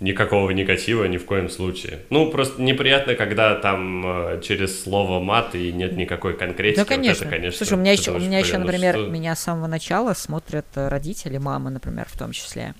Никакого 0.00 0.50
негатива 0.50 1.04
ни 1.04 1.16
в 1.16 1.24
коем 1.24 1.48
случае. 1.48 2.00
Ну, 2.10 2.28
просто 2.28 2.60
неприятно, 2.60 3.14
когда 3.14 3.54
там 3.54 4.02
э, 4.04 4.40
через 4.42 4.82
слово 4.82 5.20
мат 5.20 5.54
и 5.54 5.70
нет 5.70 5.96
никакой 5.96 6.36
конкретики. 6.36 6.80
Да, 6.80 6.84
конечно. 6.84 7.20
Вот 7.20 7.20
это, 7.20 7.30
конечно 7.30 7.58
Слушай, 7.58 7.74
у 7.74 7.80
меня 7.80 7.92
еще, 7.92 8.10
у 8.10 8.18
меня 8.18 8.40
еще 8.40 8.58
например, 8.58 8.96
что... 8.96 9.06
меня 9.06 9.36
с 9.36 9.40
самого 9.44 9.68
начала 9.68 10.14
смотрят 10.14 10.66
родители, 10.74 11.38
мамы, 11.38 11.70
например, 11.70 12.06
в 12.10 12.18
том 12.18 12.32
числе 12.32 12.74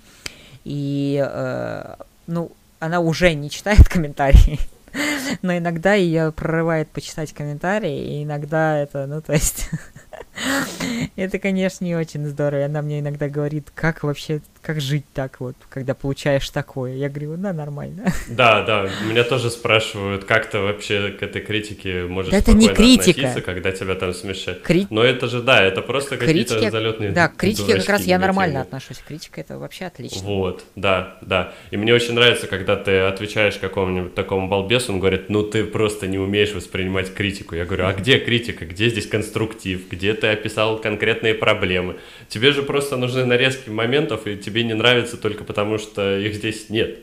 и, 0.63 1.23
э, 1.25 1.95
ну, 2.27 2.51
она 2.79 2.99
уже 2.99 3.33
не 3.33 3.49
читает 3.49 3.87
комментарии, 3.87 4.59
но 5.41 5.57
иногда 5.57 5.93
ее 5.93 6.31
прорывает 6.31 6.89
почитать 6.89 7.33
комментарии, 7.33 8.19
и 8.19 8.23
иногда 8.23 8.77
это, 8.77 9.05
ну, 9.07 9.21
то 9.21 9.33
есть, 9.33 9.69
это, 11.15 11.39
конечно, 11.39 11.85
не 11.85 11.95
очень 11.95 12.25
здорово, 12.25 12.65
она 12.65 12.81
мне 12.81 12.99
иногда 12.99 13.29
говорит, 13.29 13.71
как 13.73 14.03
вообще 14.03 14.41
как 14.63 14.79
жить 14.79 15.03
так 15.13 15.39
вот, 15.41 15.55
когда 15.69 15.93
получаешь 15.93 16.49
такое? 16.49 16.95
Я 16.95 17.09
говорю, 17.09 17.35
да, 17.37 17.53
нормально. 17.53 18.05
Да, 18.29 18.63
да, 18.63 18.89
меня 19.07 19.23
тоже 19.23 19.49
спрашивают, 19.49 20.23
как 20.23 20.49
ты 20.49 20.59
вообще 20.59 21.09
к 21.09 21.21
этой 21.21 21.41
критике 21.41 22.05
можешь 22.05 22.31
да 22.31 22.37
это 22.37 22.53
не 22.53 22.69
критика. 22.69 23.41
когда 23.41 23.71
тебя 23.71 23.95
там 23.95 24.13
смешают. 24.13 24.61
Кри... 24.61 24.87
Но 24.89 25.03
это 25.03 25.27
же, 25.27 25.41
да, 25.41 25.61
это 25.61 25.81
просто 25.81 26.17
какие-то 26.17 26.55
критики... 26.55 26.71
залетные 26.71 27.11
Да, 27.11 27.27
к 27.27 27.35
критике 27.35 27.75
как 27.75 27.89
раз 27.89 28.05
я 28.05 28.17
нормально 28.17 28.61
отношусь. 28.61 28.97
Критика 29.05 29.41
это 29.41 29.59
вообще 29.59 29.85
отлично. 29.85 30.25
Вот, 30.25 30.63
да, 30.75 31.17
да. 31.21 31.53
И 31.71 31.77
мне 31.77 31.93
очень 31.93 32.13
нравится, 32.13 32.47
когда 32.47 32.75
ты 32.75 32.99
отвечаешь 32.99 33.57
какому-нибудь 33.57 34.15
такому 34.15 34.47
балбесу, 34.47 34.93
он 34.93 34.99
говорит, 34.99 35.29
ну 35.29 35.43
ты 35.43 35.65
просто 35.65 36.07
не 36.07 36.17
умеешь 36.17 36.53
воспринимать 36.53 37.13
критику. 37.13 37.55
Я 37.55 37.65
говорю, 37.65 37.87
а 37.87 37.93
где 37.93 38.17
критика? 38.17 38.65
Где 38.65 38.89
здесь 38.89 39.07
конструктив? 39.07 39.89
Где 39.89 40.02
ты 40.11 40.27
описал 40.27 40.79
конкретные 40.79 41.33
проблемы? 41.33 41.95
Тебе 42.27 42.51
же 42.51 42.63
просто 42.63 42.97
нужны 42.97 43.23
нарезки 43.25 43.69
моментов, 43.69 44.27
и 44.27 44.35
тебе 44.35 44.63
не 44.63 44.73
нравится 44.73 45.15
только 45.15 45.45
потому, 45.45 45.77
что 45.77 46.17
их 46.17 46.35
здесь 46.35 46.69
нет, 46.69 46.99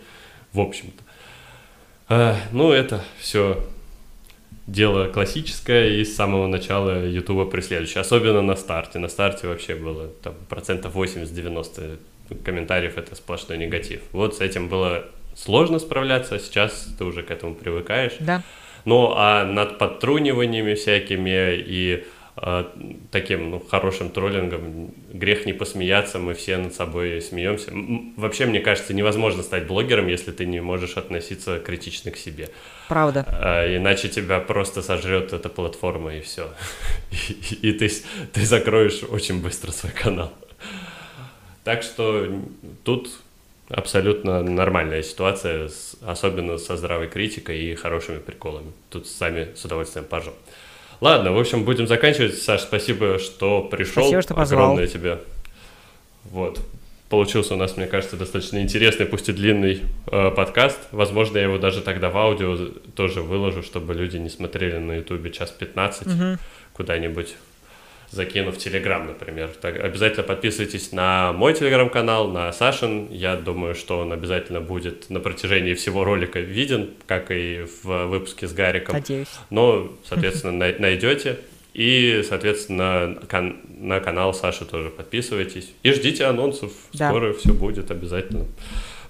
в 0.52 0.60
общем-то. 0.60 1.02
А, 2.08 2.36
ну, 2.52 2.72
это 2.72 3.02
все 3.18 3.64
дело 4.66 5.08
классическое 5.08 5.88
и 5.88 6.04
с 6.04 6.14
самого 6.14 6.46
начала 6.46 7.06
Ютуба 7.06 7.46
преследующее, 7.46 8.02
особенно 8.02 8.42
на 8.42 8.56
старте. 8.56 8.98
На 8.98 9.08
старте 9.08 9.48
вообще 9.48 9.74
было 9.74 10.08
там, 10.22 10.34
процентов 10.48 10.94
80-90 10.94 11.98
комментариев 12.44 12.96
это 12.96 13.14
сплошной 13.14 13.58
негатив. 13.58 14.00
Вот 14.12 14.36
с 14.36 14.40
этим 14.40 14.68
было 14.68 15.06
сложно 15.34 15.78
справляться, 15.78 16.36
а 16.36 16.38
сейчас 16.38 16.88
ты 16.98 17.04
уже 17.04 17.22
к 17.22 17.30
этому 17.30 17.54
привыкаешь. 17.54 18.12
Да. 18.20 18.42
Ну, 18.84 19.12
а 19.14 19.44
над 19.44 19.78
подтруниваниями 19.78 20.74
всякими 20.74 21.54
и 21.56 22.04
таким 23.10 23.50
ну, 23.50 23.60
хорошим 23.60 24.10
троллингом. 24.10 24.94
Грех 25.12 25.46
не 25.46 25.52
посмеяться, 25.52 26.18
мы 26.18 26.34
все 26.34 26.56
над 26.56 26.74
собой 26.74 27.20
смеемся. 27.20 27.70
Вообще, 28.16 28.46
мне 28.46 28.60
кажется, 28.60 28.94
невозможно 28.94 29.42
стать 29.42 29.66
блогером, 29.66 30.08
если 30.08 30.30
ты 30.30 30.46
не 30.46 30.60
можешь 30.60 30.96
относиться 30.96 31.58
критично 31.58 32.10
к 32.10 32.16
себе. 32.16 32.48
Правда. 32.88 33.24
А, 33.28 33.76
иначе 33.76 34.08
тебя 34.08 34.40
просто 34.40 34.82
сожрет 34.82 35.32
эта 35.32 35.48
платформа 35.48 36.16
и 36.16 36.20
все. 36.20 36.48
И, 37.28 37.68
и 37.68 37.72
ты, 37.72 37.90
ты 38.32 38.46
закроешь 38.46 39.02
очень 39.02 39.42
быстро 39.42 39.72
свой 39.72 39.92
канал. 39.92 40.32
Так 41.64 41.82
что 41.82 42.26
тут 42.84 43.10
абсолютно 43.68 44.42
нормальная 44.42 45.02
ситуация, 45.02 45.70
особенно 46.04 46.58
со 46.58 46.76
здравой 46.76 47.08
критикой 47.08 47.60
и 47.60 47.74
хорошими 47.74 48.18
приколами. 48.18 48.72
Тут 48.90 49.06
сами 49.06 49.48
с 49.54 49.64
удовольствием 49.64 50.06
поржем. 50.06 50.34
Ладно, 51.00 51.32
в 51.32 51.38
общем, 51.38 51.64
будем 51.64 51.86
заканчивать. 51.86 52.36
Саш, 52.38 52.62
спасибо, 52.62 53.18
что 53.18 53.62
пришел. 53.62 54.02
Спасибо, 54.02 54.22
что 54.22 54.34
позвал. 54.34 54.64
Огромное 54.64 54.86
тебе. 54.86 55.18
Вот. 56.24 56.60
Получился 57.08 57.54
у 57.54 57.56
нас, 57.56 57.76
мне 57.76 57.86
кажется, 57.86 58.16
достаточно 58.16 58.62
интересный, 58.62 59.06
пусть 59.06 59.28
и 59.28 59.32
длинный 59.32 59.80
э, 60.12 60.30
подкаст. 60.30 60.78
Возможно, 60.92 61.38
я 61.38 61.44
его 61.44 61.58
даже 61.58 61.80
тогда 61.80 62.08
в 62.08 62.16
аудио 62.16 62.56
тоже 62.94 63.22
выложу, 63.22 63.62
чтобы 63.62 63.94
люди 63.94 64.16
не 64.16 64.28
смотрели 64.28 64.76
на 64.76 64.98
ютубе 64.98 65.32
час 65.32 65.50
15 65.50 66.06
угу. 66.06 66.38
куда-нибудь 66.74 67.34
закину 68.10 68.50
в 68.50 68.58
Телеграм, 68.58 69.06
например. 69.06 69.50
Так, 69.60 69.76
обязательно 69.76 70.24
подписывайтесь 70.24 70.92
на 70.92 71.32
мой 71.32 71.54
Телеграм-канал, 71.54 72.28
на 72.28 72.52
Сашин. 72.52 73.08
Я 73.10 73.36
думаю, 73.36 73.74
что 73.74 73.98
он 73.98 74.12
обязательно 74.12 74.60
будет 74.60 75.10
на 75.10 75.20
протяжении 75.20 75.74
всего 75.74 76.04
ролика 76.04 76.40
виден, 76.40 76.90
как 77.06 77.30
и 77.30 77.66
в 77.82 78.06
выпуске 78.06 78.48
с 78.48 78.52
Гариком. 78.52 78.94
Надеюсь. 78.94 79.28
Но, 79.50 79.92
соответственно, 80.08 80.74
найдете. 80.78 81.38
И, 81.72 82.24
соответственно, 82.28 83.16
кан 83.28 83.60
на 83.68 84.00
канал 84.00 84.34
Саши 84.34 84.64
тоже 84.64 84.90
подписывайтесь. 84.90 85.72
И 85.84 85.92
ждите 85.92 86.24
анонсов. 86.24 86.72
Да. 86.92 87.10
Скоро 87.10 87.32
все 87.32 87.52
будет 87.52 87.90
обязательно. 87.92 88.46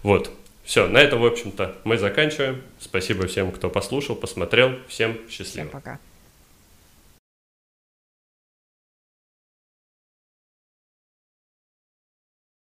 Вот. 0.02 0.31
Все, 0.62 0.86
на 0.86 0.98
этом, 0.98 1.20
в 1.20 1.27
общем-то, 1.27 1.77
мы 1.85 1.97
заканчиваем. 1.97 2.60
Спасибо 2.78 3.27
всем, 3.27 3.51
кто 3.51 3.70
послушал, 3.70 4.14
посмотрел. 4.14 4.74
Всем 4.89 5.16
счастливо. 5.28 5.68
Всем 5.68 5.68
пока. 5.70 5.98